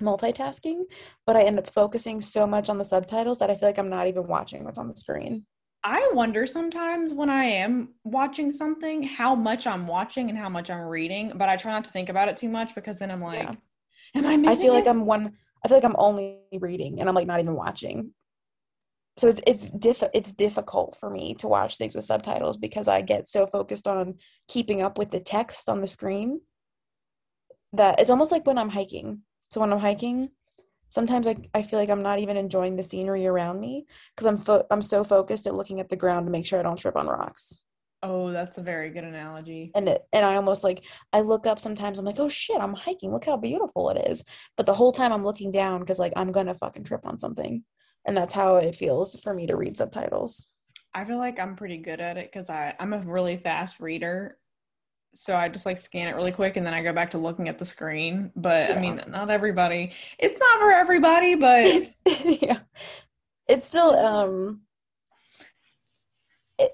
multitasking, 0.00 0.82
but 1.26 1.36
I 1.36 1.42
end 1.42 1.58
up 1.58 1.70
focusing 1.70 2.20
so 2.20 2.46
much 2.46 2.68
on 2.68 2.78
the 2.78 2.84
subtitles 2.84 3.38
that 3.38 3.50
I 3.50 3.54
feel 3.54 3.68
like 3.68 3.78
I'm 3.78 3.90
not 3.90 4.08
even 4.08 4.26
watching 4.26 4.64
what's 4.64 4.78
on 4.78 4.88
the 4.88 4.96
screen. 4.96 5.46
I 5.84 6.10
wonder 6.14 6.46
sometimes 6.46 7.12
when 7.12 7.28
I 7.28 7.44
am 7.44 7.90
watching 8.04 8.50
something 8.50 9.02
how 9.02 9.34
much 9.34 9.66
I'm 9.66 9.86
watching 9.86 10.30
and 10.30 10.38
how 10.38 10.48
much 10.48 10.70
I'm 10.70 10.80
reading, 10.80 11.32
but 11.34 11.50
I 11.50 11.56
try 11.56 11.72
not 11.72 11.84
to 11.84 11.90
think 11.90 12.08
about 12.08 12.28
it 12.28 12.38
too 12.38 12.48
much 12.48 12.74
because 12.74 12.98
then 12.98 13.10
I'm 13.10 13.20
like, 13.22 13.50
yeah. 14.14 14.24
am 14.24 14.46
I 14.46 14.52
I 14.52 14.56
feel 14.56 14.72
it? 14.72 14.76
like 14.76 14.86
I'm 14.86 15.04
one 15.04 15.34
I 15.64 15.68
feel 15.68 15.76
like 15.76 15.84
I'm 15.84 15.96
only 15.98 16.40
reading 16.58 17.00
and 17.00 17.08
I'm 17.08 17.14
like 17.14 17.26
not 17.26 17.40
even 17.40 17.54
watching 17.54 18.12
so 19.16 19.28
it's 19.28 19.40
it's 19.46 19.64
diff 19.66 20.02
it's 20.12 20.32
difficult 20.32 20.96
for 20.98 21.08
me 21.08 21.34
to 21.34 21.48
watch 21.48 21.76
things 21.76 21.94
with 21.94 22.04
subtitles 22.04 22.56
because 22.56 22.88
I 22.88 23.00
get 23.00 23.28
so 23.28 23.46
focused 23.46 23.86
on 23.86 24.14
keeping 24.48 24.82
up 24.82 24.98
with 24.98 25.10
the 25.10 25.20
text 25.20 25.68
on 25.68 25.80
the 25.80 25.86
screen 25.86 26.40
that 27.72 28.00
it's 28.00 28.10
almost 28.10 28.32
like 28.32 28.46
when 28.46 28.58
I'm 28.58 28.70
hiking. 28.70 29.22
So 29.50 29.60
when 29.60 29.72
I'm 29.72 29.78
hiking, 29.78 30.30
sometimes 30.88 31.26
I, 31.26 31.36
I 31.52 31.62
feel 31.62 31.78
like 31.78 31.90
I'm 31.90 32.02
not 32.02 32.18
even 32.18 32.36
enjoying 32.36 32.76
the 32.76 32.82
scenery 32.82 33.26
around 33.26 33.60
me 33.60 33.86
because 34.14 34.26
I'm 34.26 34.38
fo- 34.38 34.66
I'm 34.70 34.82
so 34.82 35.04
focused 35.04 35.46
at 35.46 35.54
looking 35.54 35.80
at 35.80 35.88
the 35.88 35.96
ground 35.96 36.26
to 36.26 36.32
make 36.32 36.46
sure 36.46 36.58
I 36.58 36.62
don't 36.62 36.78
trip 36.78 36.96
on 36.96 37.06
rocks. 37.06 37.60
Oh, 38.02 38.32
that's 38.32 38.58
a 38.58 38.62
very 38.62 38.90
good 38.90 39.04
analogy. 39.04 39.70
And 39.74 39.88
it, 39.88 40.02
and 40.12 40.26
I 40.26 40.36
almost 40.36 40.62
like 40.62 40.82
I 41.12 41.20
look 41.20 41.46
up 41.46 41.58
sometimes 41.58 41.98
I'm 41.98 42.04
like, 42.04 42.20
"Oh 42.20 42.28
shit, 42.28 42.60
I'm 42.60 42.74
hiking. 42.74 43.12
Look 43.12 43.24
how 43.24 43.36
beautiful 43.36 43.90
it 43.90 44.08
is." 44.08 44.24
But 44.56 44.66
the 44.66 44.74
whole 44.74 44.92
time 44.92 45.12
I'm 45.12 45.24
looking 45.24 45.50
down 45.50 45.84
cuz 45.86 45.98
like 45.98 46.12
I'm 46.16 46.32
going 46.32 46.46
to 46.46 46.54
fucking 46.54 46.84
trip 46.84 47.06
on 47.06 47.18
something. 47.18 47.64
And 48.06 48.16
that's 48.16 48.34
how 48.34 48.56
it 48.56 48.76
feels 48.76 49.16
for 49.20 49.32
me 49.32 49.46
to 49.46 49.56
read 49.56 49.76
subtitles. 49.76 50.48
I 50.92 51.04
feel 51.04 51.18
like 51.18 51.40
I'm 51.40 51.56
pretty 51.56 51.78
good 51.78 52.00
at 52.00 52.16
it 52.16 52.30
cuz 52.32 52.50
I 52.50 52.74
I'm 52.78 52.92
a 52.92 52.98
really 52.98 53.36
fast 53.36 53.80
reader. 53.80 54.38
So 55.14 55.36
I 55.36 55.48
just 55.48 55.66
like 55.66 55.78
scan 55.78 56.08
it 56.08 56.16
really 56.16 56.32
quick 56.32 56.56
and 56.56 56.66
then 56.66 56.74
I 56.74 56.82
go 56.82 56.92
back 56.92 57.12
to 57.12 57.18
looking 57.18 57.48
at 57.48 57.58
the 57.58 57.64
screen. 57.64 58.32
But 58.36 58.70
yeah. 58.70 58.76
I 58.76 58.80
mean, 58.80 59.02
not 59.08 59.30
everybody. 59.30 59.92
It's 60.18 60.38
not 60.38 60.58
for 60.60 60.70
everybody, 60.70 61.34
but 61.34 61.64
it's 61.64 62.00
yeah. 62.42 62.60
It's 63.48 63.66
still 63.66 63.94
um 63.94 64.62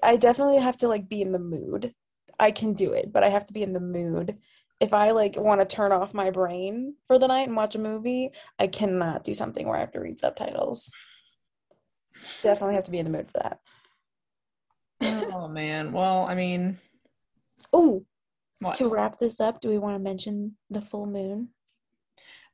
I 0.03 0.17
definitely 0.17 0.59
have 0.59 0.77
to 0.77 0.87
like 0.87 1.09
be 1.09 1.21
in 1.21 1.31
the 1.31 1.39
mood. 1.39 1.93
I 2.39 2.51
can 2.51 2.73
do 2.73 2.93
it, 2.93 3.11
but 3.11 3.23
I 3.23 3.29
have 3.29 3.45
to 3.47 3.53
be 3.53 3.63
in 3.63 3.73
the 3.73 3.79
mood. 3.79 4.37
If 4.79 4.93
I 4.93 5.11
like 5.11 5.35
want 5.37 5.61
to 5.61 5.75
turn 5.75 5.91
off 5.91 6.13
my 6.13 6.31
brain 6.31 6.95
for 7.07 7.19
the 7.19 7.27
night 7.27 7.47
and 7.47 7.55
watch 7.55 7.75
a 7.75 7.79
movie, 7.79 8.31
I 8.59 8.67
cannot 8.67 9.23
do 9.23 9.33
something 9.33 9.67
where 9.67 9.77
I 9.77 9.81
have 9.81 9.91
to 9.91 9.99
read 9.99 10.19
subtitles. 10.19 10.91
Definitely 12.43 12.75
have 12.75 12.85
to 12.85 12.91
be 12.91 12.99
in 12.99 13.05
the 13.05 13.17
mood 13.17 13.29
for 13.31 13.39
that. 13.39 13.59
oh 15.33 15.47
man. 15.47 15.91
Well, 15.91 16.25
I 16.25 16.35
mean, 16.35 16.77
oh, 17.73 18.05
to 18.75 18.87
wrap 18.87 19.17
this 19.17 19.39
up, 19.39 19.61
do 19.61 19.69
we 19.69 19.77
want 19.77 19.95
to 19.95 19.99
mention 19.99 20.55
the 20.69 20.81
full 20.81 21.05
moon? 21.05 21.49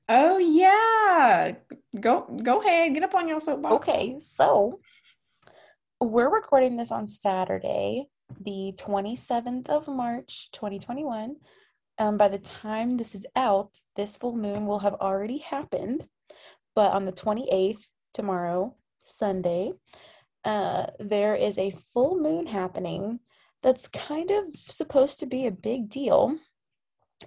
Oh 0.09 0.37
yeah, 0.37 1.55
go 1.99 2.25
go 2.41 2.61
ahead, 2.61 2.93
get 2.93 3.03
up 3.03 3.15
on 3.15 3.27
your 3.27 3.41
soapbox. 3.41 3.75
Okay, 3.75 4.17
so 4.19 4.79
we're 5.99 6.33
recording 6.33 6.77
this 6.77 6.91
on 6.91 7.07
Saturday, 7.07 8.07
the 8.39 8.73
27th 8.77 9.67
of 9.67 9.87
March, 9.89 10.49
2021. 10.53 11.35
Um, 11.99 12.17
by 12.17 12.29
the 12.29 12.37
time 12.37 12.95
this 12.95 13.15
is 13.15 13.25
out, 13.35 13.79
this 13.97 14.15
full 14.15 14.37
moon 14.37 14.65
will 14.65 14.79
have 14.79 14.93
already 14.93 15.39
happened. 15.39 16.07
But 16.73 16.93
on 16.93 17.05
the 17.05 17.11
28th, 17.11 17.83
tomorrow, 18.13 18.76
Sunday, 19.07 19.73
uh, 20.43 20.87
there 20.99 21.35
is 21.35 21.57
a 21.57 21.71
full 21.71 22.17
moon 22.19 22.47
happening 22.47 23.19
that's 23.63 23.87
kind 23.87 24.31
of 24.31 24.55
supposed 24.55 25.19
to 25.19 25.25
be 25.25 25.45
a 25.45 25.51
big 25.51 25.89
deal. 25.89 26.37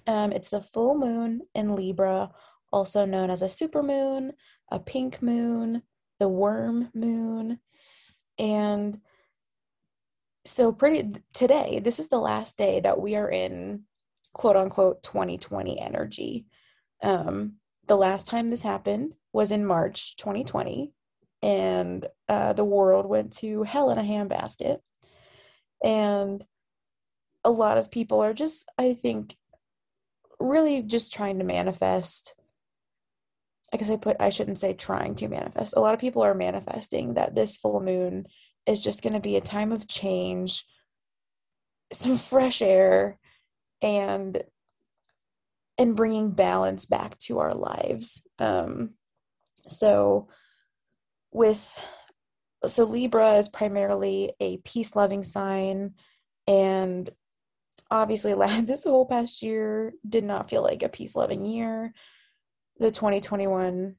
Um, 0.06 0.32
it's 0.32 0.48
the 0.48 0.60
full 0.60 0.96
moon 0.96 1.42
in 1.54 1.74
Libra, 1.74 2.30
also 2.72 3.04
known 3.04 3.30
as 3.30 3.42
a 3.42 3.48
super 3.48 3.82
moon, 3.82 4.32
a 4.70 4.78
pink 4.78 5.20
moon, 5.20 5.82
the 6.18 6.28
worm 6.28 6.88
moon. 6.94 7.58
And 8.38 9.00
so, 10.44 10.72
pretty 10.72 11.12
today, 11.34 11.80
this 11.82 11.98
is 11.98 12.08
the 12.08 12.20
last 12.20 12.56
day 12.56 12.80
that 12.80 13.00
we 13.00 13.16
are 13.16 13.30
in 13.30 13.84
quote 14.32 14.56
unquote 14.56 15.02
2020 15.02 15.78
energy. 15.78 16.46
Um, 17.02 17.54
the 17.86 17.96
last 17.96 18.26
time 18.26 18.50
this 18.50 18.62
happened 18.62 19.14
was 19.32 19.50
in 19.50 19.66
March 19.66 20.16
2020, 20.16 20.92
and 21.42 22.06
uh, 22.28 22.52
the 22.52 22.64
world 22.64 23.06
went 23.06 23.32
to 23.38 23.62
hell 23.62 23.90
in 23.90 23.98
a 23.98 24.02
handbasket. 24.02 24.78
And 25.82 26.44
a 27.44 27.50
lot 27.50 27.78
of 27.78 27.90
people 27.90 28.20
are 28.20 28.34
just, 28.34 28.68
I 28.76 28.94
think, 28.94 29.36
really 30.38 30.82
just 30.82 31.12
trying 31.12 31.38
to 31.38 31.44
manifest 31.44 32.34
I 33.72 33.76
guess 33.76 33.90
I 33.90 33.96
put 33.96 34.16
I 34.18 34.30
shouldn't 34.30 34.58
say 34.58 34.72
trying 34.72 35.14
to 35.16 35.28
manifest. 35.28 35.74
A 35.76 35.80
lot 35.80 35.94
of 35.94 36.00
people 36.00 36.22
are 36.22 36.34
manifesting 36.34 37.14
that 37.14 37.34
this 37.34 37.56
full 37.56 37.80
moon 37.80 38.26
is 38.66 38.80
just 38.80 39.02
going 39.02 39.12
to 39.12 39.20
be 39.20 39.36
a 39.36 39.40
time 39.40 39.72
of 39.72 39.86
change, 39.86 40.64
some 41.92 42.18
fresh 42.18 42.62
air 42.62 43.18
and 43.80 44.42
and 45.78 45.96
bringing 45.96 46.32
balance 46.32 46.84
back 46.86 47.18
to 47.20 47.38
our 47.38 47.54
lives. 47.54 48.22
Um 48.38 48.94
so 49.68 50.28
with 51.32 51.78
so 52.66 52.84
Libra 52.84 53.34
is 53.34 53.48
primarily 53.48 54.34
a 54.40 54.58
peace 54.58 54.94
loving 54.94 55.24
sign. 55.24 55.94
And 56.46 57.08
obviously 57.90 58.34
this 58.62 58.84
whole 58.84 59.06
past 59.06 59.42
year 59.42 59.92
did 60.08 60.24
not 60.24 60.50
feel 60.50 60.62
like 60.62 60.82
a 60.82 60.88
peace 60.88 61.16
loving 61.16 61.46
year. 61.46 61.92
The 62.78 62.90
2021 62.90 63.96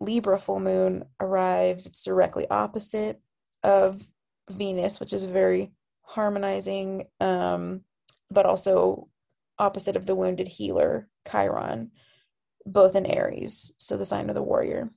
Libra 0.00 0.38
full 0.38 0.60
moon 0.60 1.04
arrives, 1.20 1.86
it's 1.86 2.02
directly 2.02 2.48
opposite 2.48 3.20
of 3.62 4.02
Venus, 4.50 4.98
which 4.98 5.12
is 5.12 5.24
very 5.24 5.72
harmonizing, 6.02 7.06
um, 7.20 7.82
but 8.30 8.44
also 8.44 9.08
opposite 9.58 9.94
of 9.94 10.06
the 10.06 10.14
wounded 10.14 10.48
healer, 10.48 11.08
Chiron, 11.30 11.92
both 12.66 12.96
in 12.96 13.06
Aries, 13.06 13.72
so 13.78 13.96
the 13.96 14.06
sign 14.06 14.28
of 14.28 14.34
the 14.34 14.42
warrior. 14.42 14.90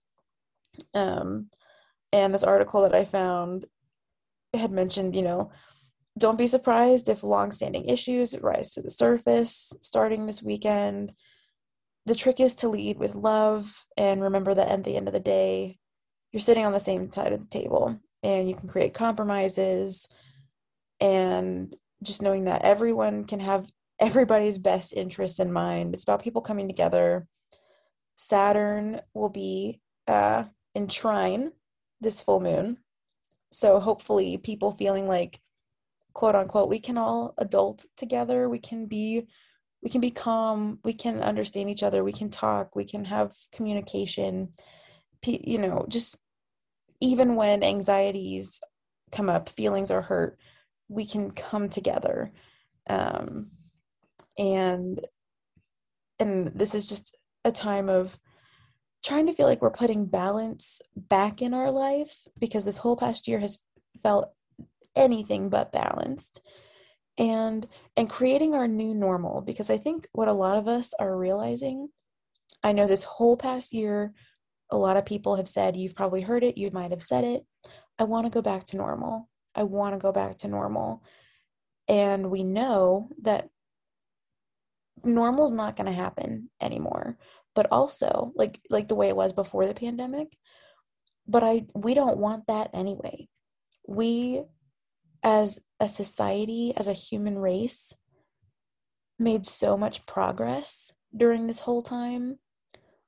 Um, 0.93 1.49
and 2.15 2.33
this 2.33 2.43
article 2.43 2.81
that 2.83 2.95
I 2.95 3.05
found 3.05 3.65
had 4.53 4.71
mentioned, 4.71 5.15
you 5.15 5.21
know, 5.21 5.51
don't 6.17 6.37
be 6.37 6.47
surprised 6.47 7.09
if 7.09 7.23
long-standing 7.23 7.85
issues 7.85 8.37
rise 8.39 8.71
to 8.71 8.81
the 8.81 8.91
surface 8.91 9.73
starting 9.81 10.25
this 10.25 10.41
weekend 10.41 11.11
the 12.05 12.15
trick 12.15 12.39
is 12.39 12.55
to 12.55 12.69
lead 12.69 12.97
with 12.97 13.15
love 13.15 13.85
and 13.97 14.21
remember 14.21 14.53
that 14.53 14.69
at 14.69 14.83
the 14.83 14.95
end 14.95 15.07
of 15.07 15.13
the 15.13 15.19
day, 15.19 15.77
you're 16.31 16.39
sitting 16.39 16.65
on 16.65 16.71
the 16.71 16.79
same 16.79 17.11
side 17.11 17.33
of 17.33 17.41
the 17.41 17.47
table 17.47 17.99
and 18.21 18.47
you 18.47 18.55
can 18.55 18.69
create 18.69 18.93
compromises 18.93 20.07
and 20.99 21.75
just 22.03 22.21
knowing 22.21 22.45
that 22.45 22.61
everyone 22.61 23.25
can 23.25 23.39
have 23.39 23.69
everybody's 23.99 24.57
best 24.57 24.93
interests 24.93 25.39
in 25.39 25.51
mind. 25.51 25.93
It's 25.93 26.03
about 26.03 26.21
people 26.21 26.41
coming 26.41 26.67
together. 26.67 27.27
Saturn 28.15 29.01
will 29.13 29.29
be 29.29 29.81
uh, 30.07 30.43
in 30.75 30.87
trine 30.87 31.51
this 32.06 32.23
full 32.23 32.40
moon. 32.40 32.77
So 33.52 33.80
hopefully, 33.80 34.38
people 34.38 34.72
feeling 34.72 35.07
like, 35.07 35.41
quote 36.14 36.36
unquote, 36.36 36.69
we 36.69 36.80
can 36.80 36.98
all 36.98 37.34
adult 37.38 37.86
together. 37.98 38.48
We 38.48 38.60
can 38.60 38.86
be 38.86 39.27
we 39.84 39.90
can 39.90 40.02
be 40.02 40.11
calm. 40.11 40.80
We 40.84 40.94
can 40.94 41.22
understand 41.22 41.69
each 41.69 41.84
other. 41.84 42.03
We 42.03 42.14
can 42.14 42.32
talk. 42.32 42.76
We 42.76 42.86
can 42.86 43.06
have 43.06 43.34
communication. 43.53 44.49
You 45.26 45.57
know 45.57 45.86
just 45.90 46.15
even 47.02 47.36
when 47.36 47.64
anxieties 47.64 48.61
come 49.11 49.27
up 49.27 49.49
feelings 49.49 49.90
are 49.90 50.03
hurt 50.03 50.38
we 50.88 51.06
can 51.06 51.32
come 51.32 51.69
together. 51.69 52.32
Um, 52.88 53.52
and 54.38 55.06
and 56.19 56.48
this 56.48 56.76
is 56.76 56.88
just 56.88 57.15
a 57.44 57.52
time 57.52 57.90
of 57.90 58.18
trying 59.06 59.27
to 59.27 59.34
feel 59.34 59.45
like 59.45 59.61
we're 59.61 59.72
putting 59.72 60.06
balance 60.06 60.82
back 60.95 61.41
in 61.41 61.53
our 61.53 61.72
life 61.72 62.27
because 62.40 62.65
this 62.65 62.77
whole 62.77 62.98
past 62.98 63.27
year 63.27 63.40
has 63.40 63.60
felt 64.03 64.32
anything 64.95 65.49
but 65.49 65.72
balanced 65.72 66.41
and 67.18 67.68
and 67.95 68.10
creating 68.10 68.53
our 68.53 68.68
new 68.68 68.94
normal 68.94 69.41
because 69.41 69.69
i 69.69 69.77
think 69.77 70.07
what 70.11 70.27
a 70.27 70.34
lot 70.34 70.57
of 70.57 70.68
us 70.68 70.94
are 70.99 71.18
realizing 71.18 71.88
i 72.64 72.72
know 72.72 72.88
this 72.88 73.03
whole 73.03 73.38
past 73.38 73.73
year 73.73 74.14
a 74.72 74.77
lot 74.77 74.98
of 74.98 75.06
people 75.06 75.36
have 75.36 75.48
said 75.48 75.76
you've 75.76 75.95
probably 75.95 76.22
heard 76.22 76.44
it 76.44 76.57
you 76.57 76.72
might 76.72 76.91
have 76.91 77.03
said 77.03 77.23
it. 77.23 77.45
I 77.99 78.03
want 78.03 78.26
to 78.26 78.30
go 78.30 78.41
back 78.41 78.65
to 78.68 78.77
normal. 78.77 79.30
I 79.56 79.64
want 79.64 79.95
to 79.95 79.99
go 79.99 80.11
back 80.11 80.40
to 80.40 80.48
normal. 80.48 81.03
And 81.88 82.32
we 82.32 82.44
know 82.44 83.10
that 83.22 83.49
normal's 85.03 85.52
not 85.52 85.76
going 85.76 85.88
to 85.88 85.94
happen 85.94 86.49
anymore 86.60 87.18
but 87.56 87.68
also 87.72 88.32
like 88.36 88.60
like 88.69 88.88
the 88.88 88.95
way 88.95 89.07
it 89.07 89.15
was 89.15 89.34
before 89.34 89.65
the 89.65 89.73
pandemic 89.73 90.38
but 91.27 91.44
i 91.44 91.65
we 91.73 91.94
don't 91.94 92.18
want 92.18 92.48
that 92.48 92.69
anyway. 92.73 93.27
We 93.88 94.44
as 95.23 95.60
a 95.80 95.88
society, 95.88 96.73
as 96.77 96.88
a 96.88 96.94
human 96.94 97.38
race, 97.40 97.94
made 99.18 99.45
so 99.45 99.76
much 99.76 100.06
progress 100.06 100.94
during 101.15 101.48
this 101.48 101.61
whole 101.61 101.82
time, 101.82 102.38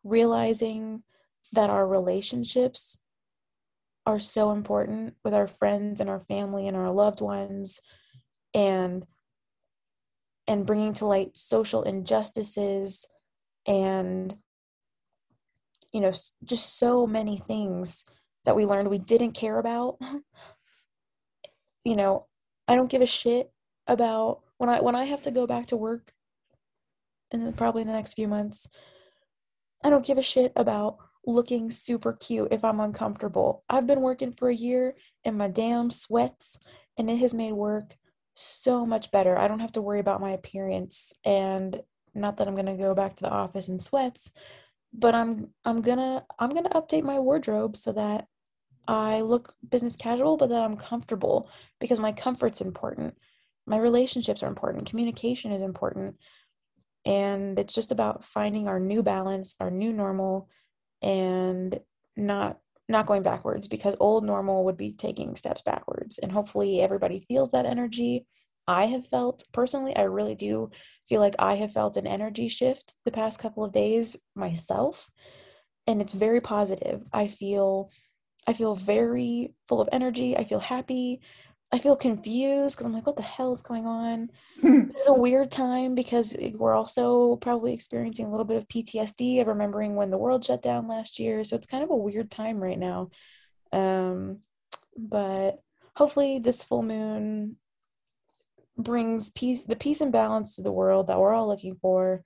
realizing 0.04 1.04
that 1.54 1.70
our 1.70 1.88
relationships 1.88 2.98
are 4.06 4.20
so 4.20 4.52
important 4.52 5.14
with 5.24 5.34
our 5.34 5.48
friends 5.48 6.00
and 6.00 6.10
our 6.10 6.20
family 6.20 6.68
and 6.68 6.76
our 6.76 6.92
loved 6.92 7.22
ones 7.22 7.82
and 8.54 9.06
and 10.48 10.66
bringing 10.66 10.94
to 10.94 11.06
light 11.06 11.36
social 11.36 11.84
injustices 11.84 13.06
and 13.68 14.36
you 15.92 16.02
know 16.02 16.14
just 16.44 16.80
so 16.80 17.06
many 17.06 17.38
things 17.38 18.06
that 18.46 18.56
we 18.56 18.66
learned 18.66 18.90
we 18.90 18.98
didn't 18.98 19.34
care 19.34 19.60
about 19.60 20.00
you 21.88 21.96
know, 21.96 22.26
I 22.68 22.76
don't 22.76 22.92
give 22.92 23.02
a 23.02 23.06
shit 23.06 23.50
about 23.88 24.42
when 24.58 24.70
I 24.70 24.82
when 24.82 24.96
I 24.96 25.06
have 25.06 25.22
to 25.22 25.32
go 25.32 25.48
back 25.48 25.68
to 25.68 25.78
work 25.78 26.12
and 27.32 27.56
probably 27.56 27.82
in 27.82 27.88
the 27.88 27.94
next 27.94 28.16
few 28.16 28.28
months. 28.28 28.68
I 29.84 29.90
don't 29.90 30.06
give 30.06 30.18
a 30.18 30.24
shit 30.24 30.52
about 30.58 30.98
looking 31.26 31.72
super 31.72 32.12
cute 32.12 32.50
if 32.52 32.66
I'm 32.66 32.82
uncomfortable. 32.82 33.64
I've 33.70 33.88
been 33.88 34.02
working 34.02 34.34
for 34.34 34.50
a 34.50 34.56
year 34.56 34.96
in 35.24 35.38
my 35.38 35.48
damn 35.48 35.90
sweats, 35.90 36.60
and 36.98 37.10
it 37.10 37.20
has 37.20 37.34
made 37.34 37.54
work 37.54 37.96
so 38.34 38.86
much 38.86 39.10
better. 39.12 39.38
I 39.38 39.48
don't 39.48 39.62
have 39.62 39.72
to 39.74 39.82
worry 39.82 40.02
about 40.02 40.20
my 40.20 40.32
appearance 40.32 41.14
and 41.24 41.82
not 42.18 42.38
that 42.38 42.48
I'm 42.48 42.56
going 42.56 42.66
to 42.66 42.76
go 42.76 42.94
back 42.94 43.16
to 43.18 43.24
the 43.24 43.30
office 43.30 43.70
in 43.70 43.80
sweats, 43.80 44.32
but 44.94 45.16
I'm 45.16 45.50
I'm 45.64 45.82
to 45.82 46.24
I'm 46.40 46.52
to 46.64 46.70
update 46.72 47.04
my 47.04 47.20
wardrobe 47.20 47.78
so 47.78 47.92
that 47.94 48.28
I 48.88 49.22
look 49.22 49.54
business 49.68 49.96
casual 49.96 50.38
but 50.38 50.50
that 50.50 50.62
I'm 50.62 50.78
comfortable 50.78 51.50
because 51.80 52.00
my 52.00 52.12
comfort's 52.12 52.62
important. 52.62 53.16
My 53.66 53.78
relationships 53.78 54.44
are 54.44 54.48
important. 54.48 54.90
Communication 54.90 55.52
is 55.52 55.62
important. 55.62 56.16
And 57.06 57.58
it's 57.60 57.74
just 57.74 57.92
about 57.92 58.24
finding 58.24 58.68
our 58.68 58.80
new 58.80 59.04
balance, 59.04 59.56
our 59.60 59.72
new 59.72 59.94
normal 59.94 60.50
and 61.02 61.80
not 62.16 62.60
not 62.90 63.06
going 63.06 63.22
backwards 63.24 63.68
because 63.68 63.96
old 64.00 64.24
normal 64.24 64.66
would 64.66 64.78
be 64.78 64.94
taking 64.94 65.36
steps 65.36 65.62
backwards 65.62 66.18
and 66.18 66.32
hopefully 66.32 66.82
everybody 66.82 67.26
feels 67.28 67.52
that 67.52 67.66
energy 67.66 68.26
i 68.68 68.86
have 68.86 69.08
felt 69.08 69.44
personally 69.54 69.96
i 69.96 70.02
really 70.02 70.36
do 70.36 70.70
feel 71.08 71.22
like 71.22 71.36
i 71.40 71.56
have 71.56 71.72
felt 71.72 71.98
an 71.98 72.08
energy 72.08 72.48
shift 72.48 72.94
the 73.06 73.12
past 73.12 73.40
couple 73.40 73.64
of 73.64 73.72
days 73.72 74.18
myself 74.36 75.10
and 75.86 76.02
it's 76.02 76.14
very 76.14 76.42
positive 76.42 77.04
i 77.14 77.28
feel 77.28 77.90
i 78.46 78.54
feel 78.54 78.76
very 78.76 79.54
full 79.68 79.82
of 79.82 79.90
energy 79.92 80.38
i 80.38 80.44
feel 80.44 80.60
happy 80.60 81.22
I 81.72 81.80
feel 81.80 81.98
confused 81.98 82.76
because 82.76 82.86
I'm 82.86 82.94
like, 82.94 83.06
what 83.06 83.18
the 83.18 83.22
hell 83.22 83.52
is 83.52 83.62
going 83.62 83.86
on? 83.86 84.30
it's 84.64 85.08
a 85.08 85.14
weird 85.14 85.52
time 85.52 85.96
because 85.96 86.36
we're 86.54 86.74
also 86.74 87.36
probably 87.38 87.74
experiencing 87.74 88.26
a 88.26 88.32
little 88.32 88.46
bit 88.46 88.58
of 88.58 88.68
PTSD 88.70 89.42
of 89.42 89.48
remembering 89.48 89.96
when 89.96 90.10
the 90.10 90.18
world 90.18 90.46
shut 90.46 90.62
down 90.62 90.88
last 90.88 91.20
year. 91.20 91.44
So 91.44 91.58
it's 91.58 91.68
kind 91.68 91.84
of 91.84 91.90
a 91.90 91.96
weird 91.96 92.32
time 92.32 92.58
right 92.58 92.80
now. 92.80 93.10
Um, 93.74 94.40
but 94.98 95.60
hopefully, 95.96 96.40
this 96.40 96.64
full 96.64 96.84
moon 96.84 97.58
brings 98.78 99.30
peace, 99.32 99.64
the 99.64 99.76
peace 99.76 100.02
and 100.02 100.12
balance 100.12 100.56
to 100.56 100.62
the 100.62 100.72
world 100.72 101.08
that 101.08 101.20
we're 101.20 101.34
all 101.34 101.48
looking 101.48 101.76
for. 101.76 102.24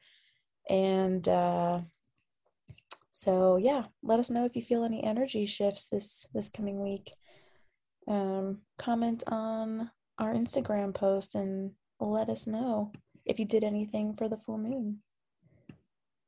And 0.69 1.27
uh, 1.27 1.81
so, 3.09 3.57
yeah, 3.57 3.85
let 4.03 4.19
us 4.19 4.29
know 4.29 4.45
if 4.45 4.55
you 4.55 4.61
feel 4.61 4.83
any 4.83 5.03
energy 5.03 5.45
shifts 5.45 5.87
this 5.87 6.27
this 6.33 6.49
coming 6.49 6.81
week 6.81 7.13
um, 8.07 8.59
comment 8.77 9.23
on 9.27 9.89
our 10.17 10.33
Instagram 10.33 10.93
post 10.93 11.35
and 11.35 11.71
let 11.99 12.29
us 12.29 12.47
know 12.47 12.91
if 13.25 13.39
you 13.39 13.45
did 13.45 13.63
anything 13.63 14.15
for 14.15 14.27
the 14.27 14.37
full 14.37 14.57
moon. 14.57 14.99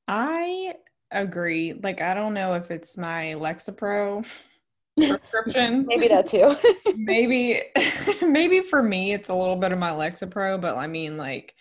I 0.07 0.75
agree. 1.11 1.73
Like, 1.73 2.01
I 2.01 2.13
don't 2.13 2.33
know 2.33 2.53
if 2.53 2.71
it's 2.71 2.97
my 2.97 3.33
Lexapro 3.37 4.25
prescription. 4.97 5.85
maybe 5.87 6.07
that 6.07 6.29
too. 6.29 6.55
maybe, 6.95 7.61
maybe 8.21 8.61
for 8.61 8.81
me, 8.81 9.13
it's 9.13 9.29
a 9.29 9.35
little 9.35 9.55
bit 9.55 9.73
of 9.73 9.79
my 9.79 9.91
Lexapro, 9.91 10.59
but 10.59 10.77
I 10.77 10.87
mean, 10.87 11.17
like, 11.17 11.55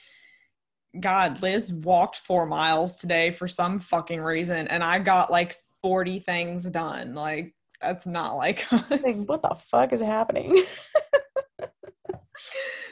God, 0.98 1.40
Liz 1.40 1.72
walked 1.72 2.18
four 2.18 2.44
miles 2.46 2.96
today 2.96 3.30
for 3.30 3.48
some 3.48 3.78
fucking 3.78 4.20
reason, 4.20 4.68
and 4.68 4.84
I 4.84 4.98
got 4.98 5.30
like 5.30 5.56
40 5.82 6.20
things 6.20 6.64
done. 6.64 7.14
Like, 7.14 7.54
that's 7.80 8.06
not 8.06 8.36
like 8.36 8.70
us. 8.72 8.84
Like, 8.90 9.16
what 9.26 9.42
the 9.42 9.54
fuck 9.54 9.92
is 9.92 10.02
happening? 10.02 10.62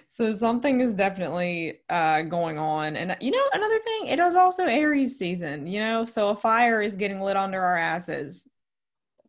so 0.09 0.33
something 0.33 0.81
is 0.81 0.95
definitely 0.95 1.81
uh, 1.89 2.23
going 2.23 2.59
on. 2.59 2.97
And 2.97 3.17
you 3.21 3.31
know, 3.31 3.45
another 3.53 3.79
thing, 3.79 4.07
it 4.07 4.19
is 4.19 4.35
also 4.35 4.65
Aries 4.65 5.19
season, 5.19 5.67
you 5.67 5.81
know, 5.81 6.05
so 6.05 6.31
a 6.31 6.37
fire 6.37 6.83
is 6.83 6.95
getting 6.95 7.21
lit 7.21 7.37
under 7.37 7.63
our 7.63 7.77
asses. 7.77 8.49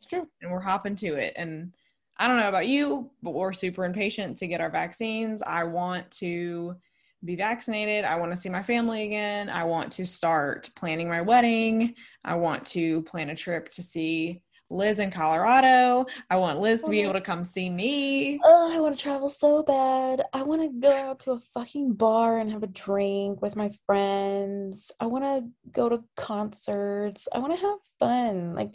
It's 0.02 0.10
true. 0.10 0.28
And 0.42 0.52
we're 0.52 0.60
hopping 0.60 0.96
to 0.98 1.14
it. 1.14 1.34
And 1.36 1.74
I 2.18 2.28
don't 2.28 2.38
know 2.38 2.50
about 2.50 2.68
you, 2.68 3.12
but 3.22 3.36
we're 3.36 3.54
super 3.54 3.86
impatient 3.86 4.38
to 4.38 4.48
get 4.48 4.62
our 4.62 4.72
vaccines. 4.72 5.44
I 5.44 5.64
want 5.64 6.10
to 6.12 6.76
be 7.24 7.36
vaccinated. 7.36 8.04
I 8.04 8.16
want 8.16 8.32
to 8.32 8.36
see 8.36 8.50
my 8.50 8.64
family 8.64 9.04
again. 9.04 9.48
I 9.48 9.64
want 9.64 9.92
to 9.94 10.06
start 10.06 10.72
planning 10.76 11.08
my 11.08 11.22
wedding. 11.22 11.94
I 12.26 12.34
want 12.36 12.66
to 12.68 13.04
plan 13.04 13.30
a 13.30 13.36
trip 13.36 13.70
to 13.74 13.84
see 13.84 14.42
Liz 14.72 15.00
in 15.00 15.12
Colorado. 15.12 16.06
I 16.30 16.38
want 16.38 16.60
Liz 16.60 16.82
to 16.84 16.90
be 16.90 17.02
oh. 17.02 17.04
able 17.04 17.14
to 17.14 17.22
come 17.22 17.46
see 17.46 17.70
me. 17.70 18.40
Oh, 18.44 18.74
I 18.74 18.80
want 18.80 18.96
to 18.96 19.02
travel 19.02 19.30
so 19.30 19.62
bad. 19.62 20.24
I 20.34 20.44
want 20.44 20.62
to 20.62 20.70
go 20.80 20.92
out 20.92 21.20
to 21.22 21.32
a 21.32 21.40
fucking 21.54 21.94
bar 21.94 22.40
and 22.40 22.52
have 22.52 22.64
a 22.64 22.68
drink 22.68 23.42
with 23.42 23.56
my 23.56 23.72
friends. 23.86 24.92
I 25.00 25.06
want 25.08 25.26
to 25.26 25.50
go 25.72 25.90
to 25.90 26.04
concerts. 26.16 27.28
I 27.34 27.40
want 27.40 27.54
to 27.54 27.62
have 27.62 27.80
fun. 28.00 28.56
Like 28.56 28.74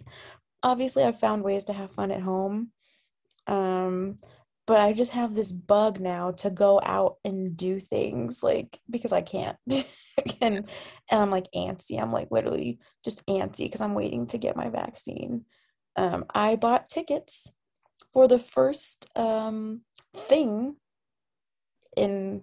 obviously 0.66 1.04
I've 1.04 1.20
found 1.20 1.42
ways 1.44 1.64
to 1.64 1.72
have 1.72 1.92
fun 1.92 2.10
at 2.10 2.22
home. 2.22 2.70
Um 3.46 4.18
but 4.66 4.80
I 4.80 4.92
just 4.92 5.12
have 5.12 5.34
this 5.34 5.52
bug 5.52 6.00
now 6.00 6.32
to 6.32 6.50
go 6.50 6.80
out 6.84 7.18
and 7.24 7.56
do 7.56 7.78
things 7.78 8.42
like 8.42 8.80
because 8.90 9.12
I 9.12 9.22
can't. 9.22 9.56
and, 9.68 9.86
and 10.40 10.66
I'm 11.10 11.30
like 11.30 11.46
antsy. 11.54 12.02
I'm 12.02 12.12
like 12.12 12.32
literally 12.32 12.80
just 13.04 13.24
antsy 13.26 13.66
because 13.66 13.80
I'm 13.80 13.94
waiting 13.94 14.26
to 14.28 14.38
get 14.38 14.56
my 14.56 14.68
vaccine 14.68 15.44
um, 15.96 16.26
I 16.34 16.56
bought 16.56 16.88
tickets 16.88 17.52
for 18.12 18.28
the 18.28 18.38
first 18.38 19.10
um, 19.16 19.80
thing 20.14 20.76
in 21.96 22.42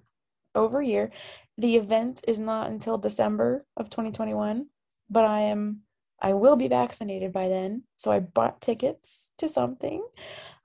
over 0.55 0.81
a 0.81 0.85
year. 0.85 1.11
The 1.57 1.75
event 1.75 2.23
is 2.27 2.39
not 2.39 2.69
until 2.69 2.97
December 2.97 3.65
of 3.77 3.89
2021, 3.89 4.67
but 5.09 5.25
I 5.25 5.41
am 5.41 5.81
I 6.23 6.33
will 6.33 6.55
be 6.55 6.69
vaccinated 6.69 7.33
by 7.33 7.49
then. 7.49 7.83
So 7.97 8.11
I 8.11 8.21
bought 8.21 8.61
tickets 8.61 9.29
to 9.39 9.49
something. 9.49 10.03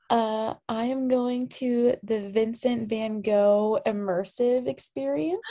Uh, 0.09 0.55
I 0.68 0.85
am 0.85 1.09
going 1.09 1.48
to 1.48 1.97
the 2.02 2.30
Vincent 2.30 2.89
van 2.89 3.20
Gogh 3.20 3.78
immersive 3.85 4.66
experience 4.66 5.43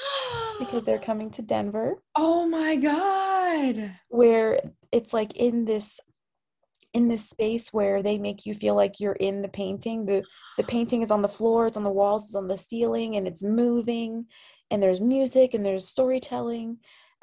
because 0.60 0.84
they're 0.84 0.98
coming 1.12 1.30
to 1.32 1.42
Denver. 1.44 2.02
Oh 2.16 2.48
my 2.48 2.78
God. 2.78 3.96
Where 4.08 4.62
it's 4.92 5.14
like 5.14 5.36
in 5.36 5.66
this 5.66 6.00
in 6.94 7.10
this 7.10 7.30
space 7.30 7.74
where 7.74 8.02
they 8.02 8.18
make 8.18 8.46
you 8.46 8.54
feel 8.54 8.74
like 8.74 9.00
you're 9.00 9.12
in 9.12 9.42
the 9.42 9.50
painting 9.50 10.06
the 10.06 10.24
the 10.58 10.64
painting 10.64 11.02
is 11.02 11.12
on 11.12 11.22
the 11.22 11.28
floor 11.28 11.68
it's 11.68 11.76
on 11.76 11.84
the 11.84 11.92
walls 11.92 12.26
it's 12.26 12.36
on 12.36 12.48
the 12.48 12.58
ceiling 12.58 13.18
and 13.18 13.28
it's 13.28 13.44
moving 13.44 14.26
and 14.72 14.82
there's 14.82 15.02
music 15.02 15.54
and 15.54 15.66
there's 15.66 15.88
storytelling 15.88 16.78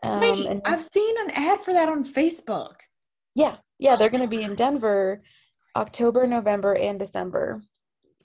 um, 0.05 0.21
Wait, 0.21 0.47
and 0.47 0.63
i've 0.65 0.85
seen 0.85 1.15
an 1.21 1.31
ad 1.31 1.61
for 1.61 1.73
that 1.73 1.89
on 1.89 2.05
facebook. 2.05 2.77
Yeah 3.35 3.57
yeah 3.79 3.97
they're 3.97 4.11
going 4.11 4.23
to 4.23 4.37
be 4.37 4.43
in 4.43 4.55
denver 4.55 5.23
october 5.77 6.27
november 6.27 6.75
and 6.75 6.99
december. 6.99 7.63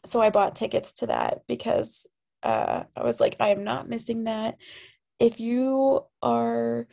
So 0.05 0.21
i 0.21 0.29
bought 0.29 0.55
tickets 0.55 0.91
to 0.93 1.07
that 1.07 1.41
because 1.47 2.05
uh, 2.43 2.83
i 2.95 3.03
was 3.03 3.19
like 3.19 3.35
i 3.39 3.49
am 3.49 3.63
not 3.63 3.89
missing 3.89 4.25
that. 4.25 4.57
If 5.19 5.39
you 5.39 6.05
are 6.21 6.87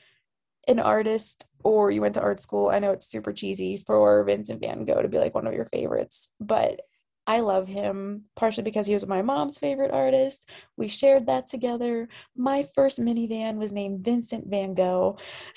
an 0.67 0.81
artist 0.81 1.47
or 1.63 1.91
you 1.91 2.01
went 2.01 2.15
to 2.15 2.21
art 2.23 2.43
school, 2.43 2.71
I 2.71 2.81
know 2.81 2.91
it's 2.91 3.07
super 3.07 3.33
cheesy 3.33 3.77
for 3.77 4.25
Vincent 4.25 4.61
van 4.61 4.85
Gogh 4.85 5.03
to 5.03 5.09
be 5.09 5.19
like 5.19 5.35
one 5.35 5.47
of 5.47 5.55
your 5.55 5.67
favorites, 5.67 6.29
but 6.41 6.81
I 7.27 7.41
love 7.41 7.67
him 7.67 8.25
partially 8.37 8.63
because 8.63 8.87
he 8.87 8.95
was 8.95 9.07
my 9.07 9.23
mom's 9.23 9.59
favorite 9.59 9.91
artist. 9.91 10.49
We 10.77 10.89
shared 10.89 11.27
that 11.27 11.49
together. 11.49 12.09
My 12.37 12.63
first 12.75 13.01
minivan 13.01 13.57
was 13.57 13.73
named 13.73 14.05
Vincent 14.05 14.47
van 14.49 14.75
Gogh. 14.75 15.19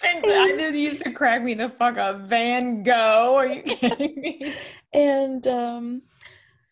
Vincent, 0.00 0.32
I 0.32 0.52
knew 0.52 0.66
you 0.66 0.90
used 0.90 1.02
to 1.04 1.12
crack 1.12 1.42
me 1.42 1.54
the 1.54 1.70
fuck 1.70 1.96
up. 1.96 2.28
Van 2.28 2.82
Gogh. 2.82 3.34
Are 3.36 3.46
you 3.46 3.62
kidding 3.62 4.20
me? 4.20 4.54
and 4.92 5.46
um, 5.48 6.02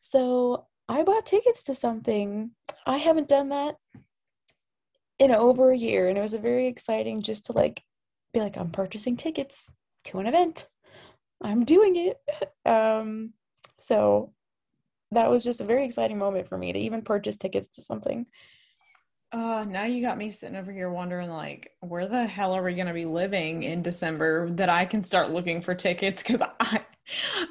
so 0.00 0.66
I 0.88 1.02
bought 1.02 1.26
tickets 1.26 1.64
to 1.64 1.74
something. 1.74 2.50
I 2.86 2.98
haven't 2.98 3.28
done 3.28 3.48
that 3.48 3.76
in 5.18 5.32
over 5.32 5.70
a 5.70 5.76
year 5.76 6.08
and 6.08 6.18
it 6.18 6.22
was 6.22 6.34
a 6.34 6.38
very 6.38 6.66
exciting 6.66 7.22
just 7.22 7.46
to 7.46 7.52
like 7.52 7.82
be 8.32 8.40
like 8.40 8.56
i'm 8.56 8.70
purchasing 8.70 9.16
tickets 9.16 9.72
to 10.04 10.18
an 10.18 10.26
event 10.26 10.68
i'm 11.42 11.64
doing 11.64 11.96
it 11.96 12.20
um 12.66 13.32
so 13.86 14.32
that 15.12 15.30
was 15.30 15.44
just 15.44 15.60
a 15.60 15.64
very 15.64 15.84
exciting 15.84 16.18
moment 16.18 16.48
for 16.48 16.58
me 16.58 16.72
to 16.72 16.78
even 16.78 17.02
purchase 17.02 17.36
tickets 17.36 17.68
to 17.68 17.82
something. 17.82 18.26
Uh 19.30 19.64
now 19.68 19.84
you 19.84 20.02
got 20.02 20.18
me 20.18 20.32
sitting 20.32 20.56
over 20.56 20.72
here 20.72 20.90
wondering 20.90 21.30
like 21.30 21.70
where 21.80 22.08
the 22.08 22.26
hell 22.26 22.52
are 22.52 22.62
we 22.62 22.74
going 22.74 22.86
to 22.86 22.92
be 22.92 23.04
living 23.04 23.64
in 23.64 23.82
december 23.82 24.48
that 24.50 24.68
i 24.68 24.84
can 24.84 25.02
start 25.02 25.30
looking 25.30 25.60
for 25.60 25.74
tickets? 25.74 26.22
Because 26.22 26.42
i 26.60 26.84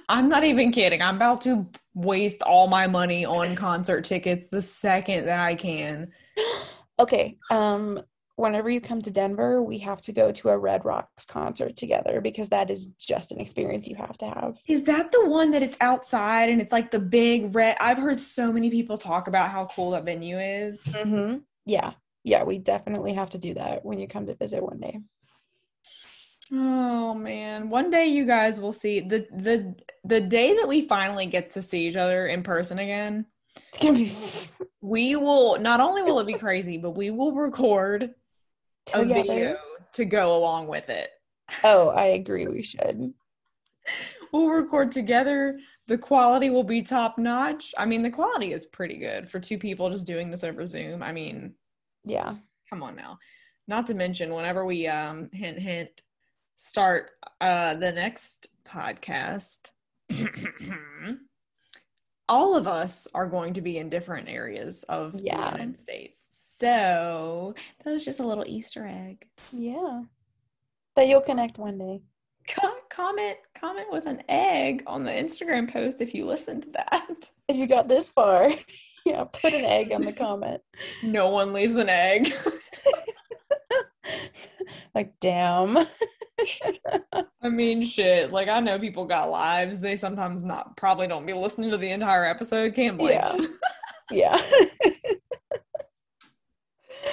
i'm 0.10 0.30
not 0.30 0.44
even 0.44 0.72
kidding. 0.72 1.02
I'm 1.02 1.18
about 1.18 1.42
to 1.42 1.68
waste 1.94 2.42
all 2.44 2.68
my 2.68 2.88
money 2.88 3.26
on 3.26 3.56
concert 3.56 4.04
tickets 4.04 4.48
the 4.50 4.62
second 4.62 5.26
that 5.26 5.40
i 5.40 5.56
can. 5.56 6.12
Okay 6.98 7.38
um 7.52 8.02
whenever 8.36 8.70
you 8.70 8.82
come 8.82 9.02
to 9.02 9.12
denver 9.12 9.62
we 9.62 9.78
have 9.78 10.02
to 10.02 10.12
go 10.12 10.32
to 10.32 10.50
a 10.50 10.58
red 10.58 10.84
rocks 10.86 11.26
concert 11.26 11.76
together 11.76 12.22
because 12.22 12.50
that 12.50 12.70
is 12.70 12.88
just 13.00 13.32
an 13.32 13.40
experience 13.40 13.88
you 13.88 13.96
have 13.96 14.18
to 14.18 14.26
have 14.26 14.58
is 14.68 14.84
that 14.84 15.12
the 15.12 15.26
one 15.26 15.52
that 15.52 15.64
it's 15.64 15.78
outside 15.82 16.50
and 16.50 16.62
it's 16.62 16.72
like 16.72 16.92
the 16.92 17.00
big 17.00 17.54
red 17.56 17.78
i've 17.80 17.98
heard 17.98 18.20
so 18.20 18.52
many 18.52 18.70
people 18.70 18.98
talk 18.98 19.28
about 19.28 19.50
how 19.50 19.68
cool 19.76 19.92
that 19.92 20.06
venue 20.06 20.40
is 20.40 20.82
mm-hmm. 20.84 21.38
yeah 21.66 21.92
yeah 22.24 22.44
we 22.44 22.58
definitely 22.58 23.14
have 23.14 23.30
to 23.30 23.38
do 23.38 23.54
that 23.54 23.86
when 23.86 24.00
you 24.00 24.08
come 24.08 24.26
to 24.26 24.36
visit 24.36 24.62
one 24.62 24.80
day 24.80 25.00
Oh 26.52 27.16
man, 27.16 27.70
one 27.70 27.90
day 27.90 28.06
you 28.06 28.26
guys 28.26 28.60
will 28.60 28.74
see 28.74 29.00
the 29.00 29.28
the 29.32 29.76
the 30.04 30.22
day 30.22 30.56
that 30.56 30.68
we 30.68 30.88
finally 30.88 31.26
get 31.26 31.52
to 31.52 31.62
see 31.62 31.88
each 31.88 31.96
other 31.96 32.28
in 32.28 32.44
person 32.44 32.78
again. 32.78 33.26
It's 33.70 33.80
gonna 33.80 33.98
be. 33.98 34.16
we 34.82 35.16
will 35.16 35.60
not 35.60 35.80
only 35.80 36.04
will 36.04 36.20
it 36.20 36.28
be 36.28 36.36
crazy, 36.36 36.78
but 36.78 36.92
we 36.92 37.10
will 37.10 37.32
record 37.32 38.14
Together. 38.86 39.04
a 39.04 39.24
video 39.24 39.58
to 39.94 40.06
go 40.06 40.36
along 40.36 40.68
with 40.68 40.90
it. 40.90 41.10
Oh, 41.64 41.90
I 41.90 42.06
agree. 42.06 42.48
We 42.48 42.64
should. 42.64 43.14
we'll 44.32 44.50
record 44.50 44.92
together. 44.92 45.60
The 45.88 45.98
quality 45.98 46.50
will 46.50 46.64
be 46.64 46.82
top 46.82 47.18
notch. 47.18 47.74
I 47.78 47.86
mean, 47.86 48.02
the 48.02 48.10
quality 48.10 48.54
is 48.54 48.66
pretty 48.66 48.98
good 48.98 49.30
for 49.30 49.40
two 49.40 49.58
people 49.58 49.90
just 49.90 50.08
doing 50.08 50.32
this 50.32 50.44
over 50.44 50.66
Zoom. 50.66 51.04
I 51.04 51.12
mean, 51.12 51.54
yeah. 52.04 52.36
Come 52.70 52.84
on 52.84 52.96
now. 52.96 53.20
Not 53.68 53.88
to 53.88 53.94
mention, 53.94 54.34
whenever 54.34 54.66
we 54.66 54.88
um 54.88 55.30
hint 55.32 55.60
hint 55.60 56.02
start 56.58 57.12
uh 57.42 57.76
the 57.76 57.92
next 57.92 58.48
podcast. 58.68 59.72
all 62.28 62.56
of 62.56 62.68
us 62.68 63.08
are 63.14 63.28
going 63.28 63.54
to 63.54 63.62
be 63.62 63.78
in 63.78 63.90
different 63.90 64.30
areas 64.30 64.84
of 64.84 65.14
yeah. 65.16 65.36
the 65.36 65.58
United 65.58 65.78
States. 65.78 66.26
So 66.30 67.54
that 67.84 67.92
was 67.92 68.06
just 68.06 68.20
a 68.20 68.26
little 68.26 68.46
Easter 68.48 68.86
egg. 68.88 69.28
Yeah. 69.52 70.04
But 70.96 71.08
you'll 71.08 71.22
connect 71.22 71.58
one 71.58 71.78
day. 71.78 72.02
comment 72.90 73.38
comment 73.60 73.88
with 73.92 74.06
an 74.06 74.24
egg 74.30 74.84
on 74.88 75.04
the 75.04 75.12
Instagram 75.12 75.72
post 75.72 76.00
if 76.02 76.16
you 76.16 76.26
listen 76.26 76.62
to 76.62 76.70
that. 76.72 77.32
If 77.48 77.58
you 77.58 77.68
got 77.68 77.88
this 77.88 78.10
far, 78.10 78.52
yeah, 79.06 79.24
put 79.26 79.54
an 79.54 79.66
egg 79.66 79.92
on 79.92 80.02
the 80.02 80.12
comment. 80.12 80.62
No 81.04 81.30
one 81.30 81.54
leaves 81.54 81.76
an 81.76 81.90
egg. 81.90 82.34
like 84.96 85.14
damn. 85.20 85.78
I 87.42 87.50
mean, 87.50 87.86
shit. 87.86 88.32
Like 88.32 88.48
I 88.48 88.60
know 88.60 88.80
people 88.80 89.06
got 89.06 89.30
lives. 89.30 89.80
They 89.80 89.96
sometimes 89.96 90.44
not 90.44 90.76
probably 90.78 91.08
don't 91.08 91.26
be 91.26 91.34
listening 91.34 91.72
to 91.72 91.78
the 91.78 91.92
entire 91.92 92.26
episode. 92.26 92.76
Can't 92.76 92.98
blame. 92.98 93.50
Yeah. 94.12 94.42
yeah. 94.42 94.42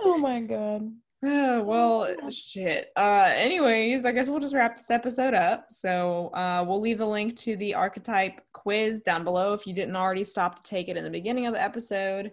oh 0.00 0.18
my 0.18 0.40
god. 0.40 0.92
Uh, 1.22 1.60
well, 1.62 2.16
shit. 2.30 2.90
Uh, 2.96 3.30
anyways, 3.34 4.06
I 4.06 4.12
guess 4.12 4.28
we'll 4.28 4.40
just 4.40 4.54
wrap 4.54 4.76
this 4.76 4.90
episode 4.90 5.34
up. 5.34 5.66
So 5.70 6.28
uh, 6.28 6.64
we'll 6.66 6.80
leave 6.80 6.98
the 6.98 7.06
link 7.06 7.36
to 7.40 7.56
the 7.56 7.74
archetype 7.74 8.40
quiz 8.54 9.02
down 9.02 9.24
below 9.24 9.52
if 9.52 9.66
you 9.66 9.74
didn't 9.74 9.96
already 9.96 10.24
stop 10.24 10.56
to 10.56 10.62
take 10.62 10.88
it 10.88 10.96
in 10.96 11.04
the 11.04 11.10
beginning 11.10 11.46
of 11.46 11.52
the 11.52 11.62
episode. 11.62 12.32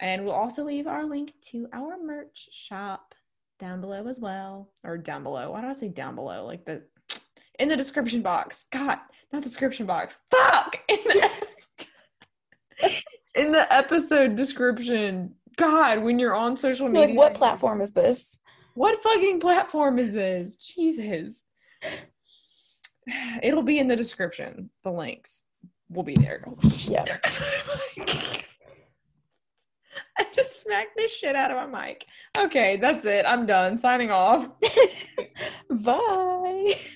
And 0.00 0.24
we'll 0.24 0.34
also 0.34 0.64
leave 0.64 0.86
our 0.86 1.06
link 1.06 1.32
to 1.52 1.66
our 1.72 1.96
merch 2.02 2.50
shop 2.52 3.14
down 3.58 3.80
below 3.80 4.06
as 4.06 4.20
well. 4.20 4.70
Or 4.84 4.98
down 4.98 5.22
below. 5.22 5.52
Why 5.52 5.60
do 5.60 5.68
I 5.68 5.72
say 5.72 5.88
down 5.88 6.14
below? 6.14 6.44
Like 6.44 6.64
the 6.64 6.82
in 7.58 7.68
the 7.68 7.76
description 7.76 8.22
box. 8.22 8.66
God, 8.70 8.98
not 9.32 9.42
description 9.42 9.86
box. 9.86 10.18
Fuck! 10.30 10.78
In 10.88 10.98
the, 11.04 11.30
in 13.34 13.52
the 13.52 13.72
episode 13.72 14.36
description 14.36 15.34
God, 15.56 16.02
when 16.02 16.18
you're 16.18 16.34
on 16.34 16.56
social 16.56 16.88
media. 16.88 17.08
Like, 17.08 17.16
what 17.16 17.34
platform 17.34 17.80
is 17.80 17.92
this? 17.92 18.38
What 18.74 19.02
fucking 19.02 19.40
platform 19.40 19.98
is 19.98 20.12
this? 20.12 20.56
Jesus. 20.56 21.42
It'll 23.42 23.62
be 23.62 23.78
in 23.78 23.88
the 23.88 23.96
description. 23.96 24.70
The 24.84 24.90
links 24.92 25.44
will 25.88 26.02
be 26.02 26.14
there. 26.14 26.44
Yeah. 26.62 27.04
I 30.18 30.26
just 30.34 30.62
smacked 30.62 30.96
this 30.96 31.12
shit 31.12 31.36
out 31.36 31.50
of 31.50 31.70
my 31.70 31.86
mic. 31.86 32.06
Okay, 32.36 32.76
that's 32.76 33.04
it. 33.04 33.24
I'm 33.26 33.46
done. 33.46 33.78
Signing 33.78 34.10
off. 34.10 34.48
Bye. 35.70 36.78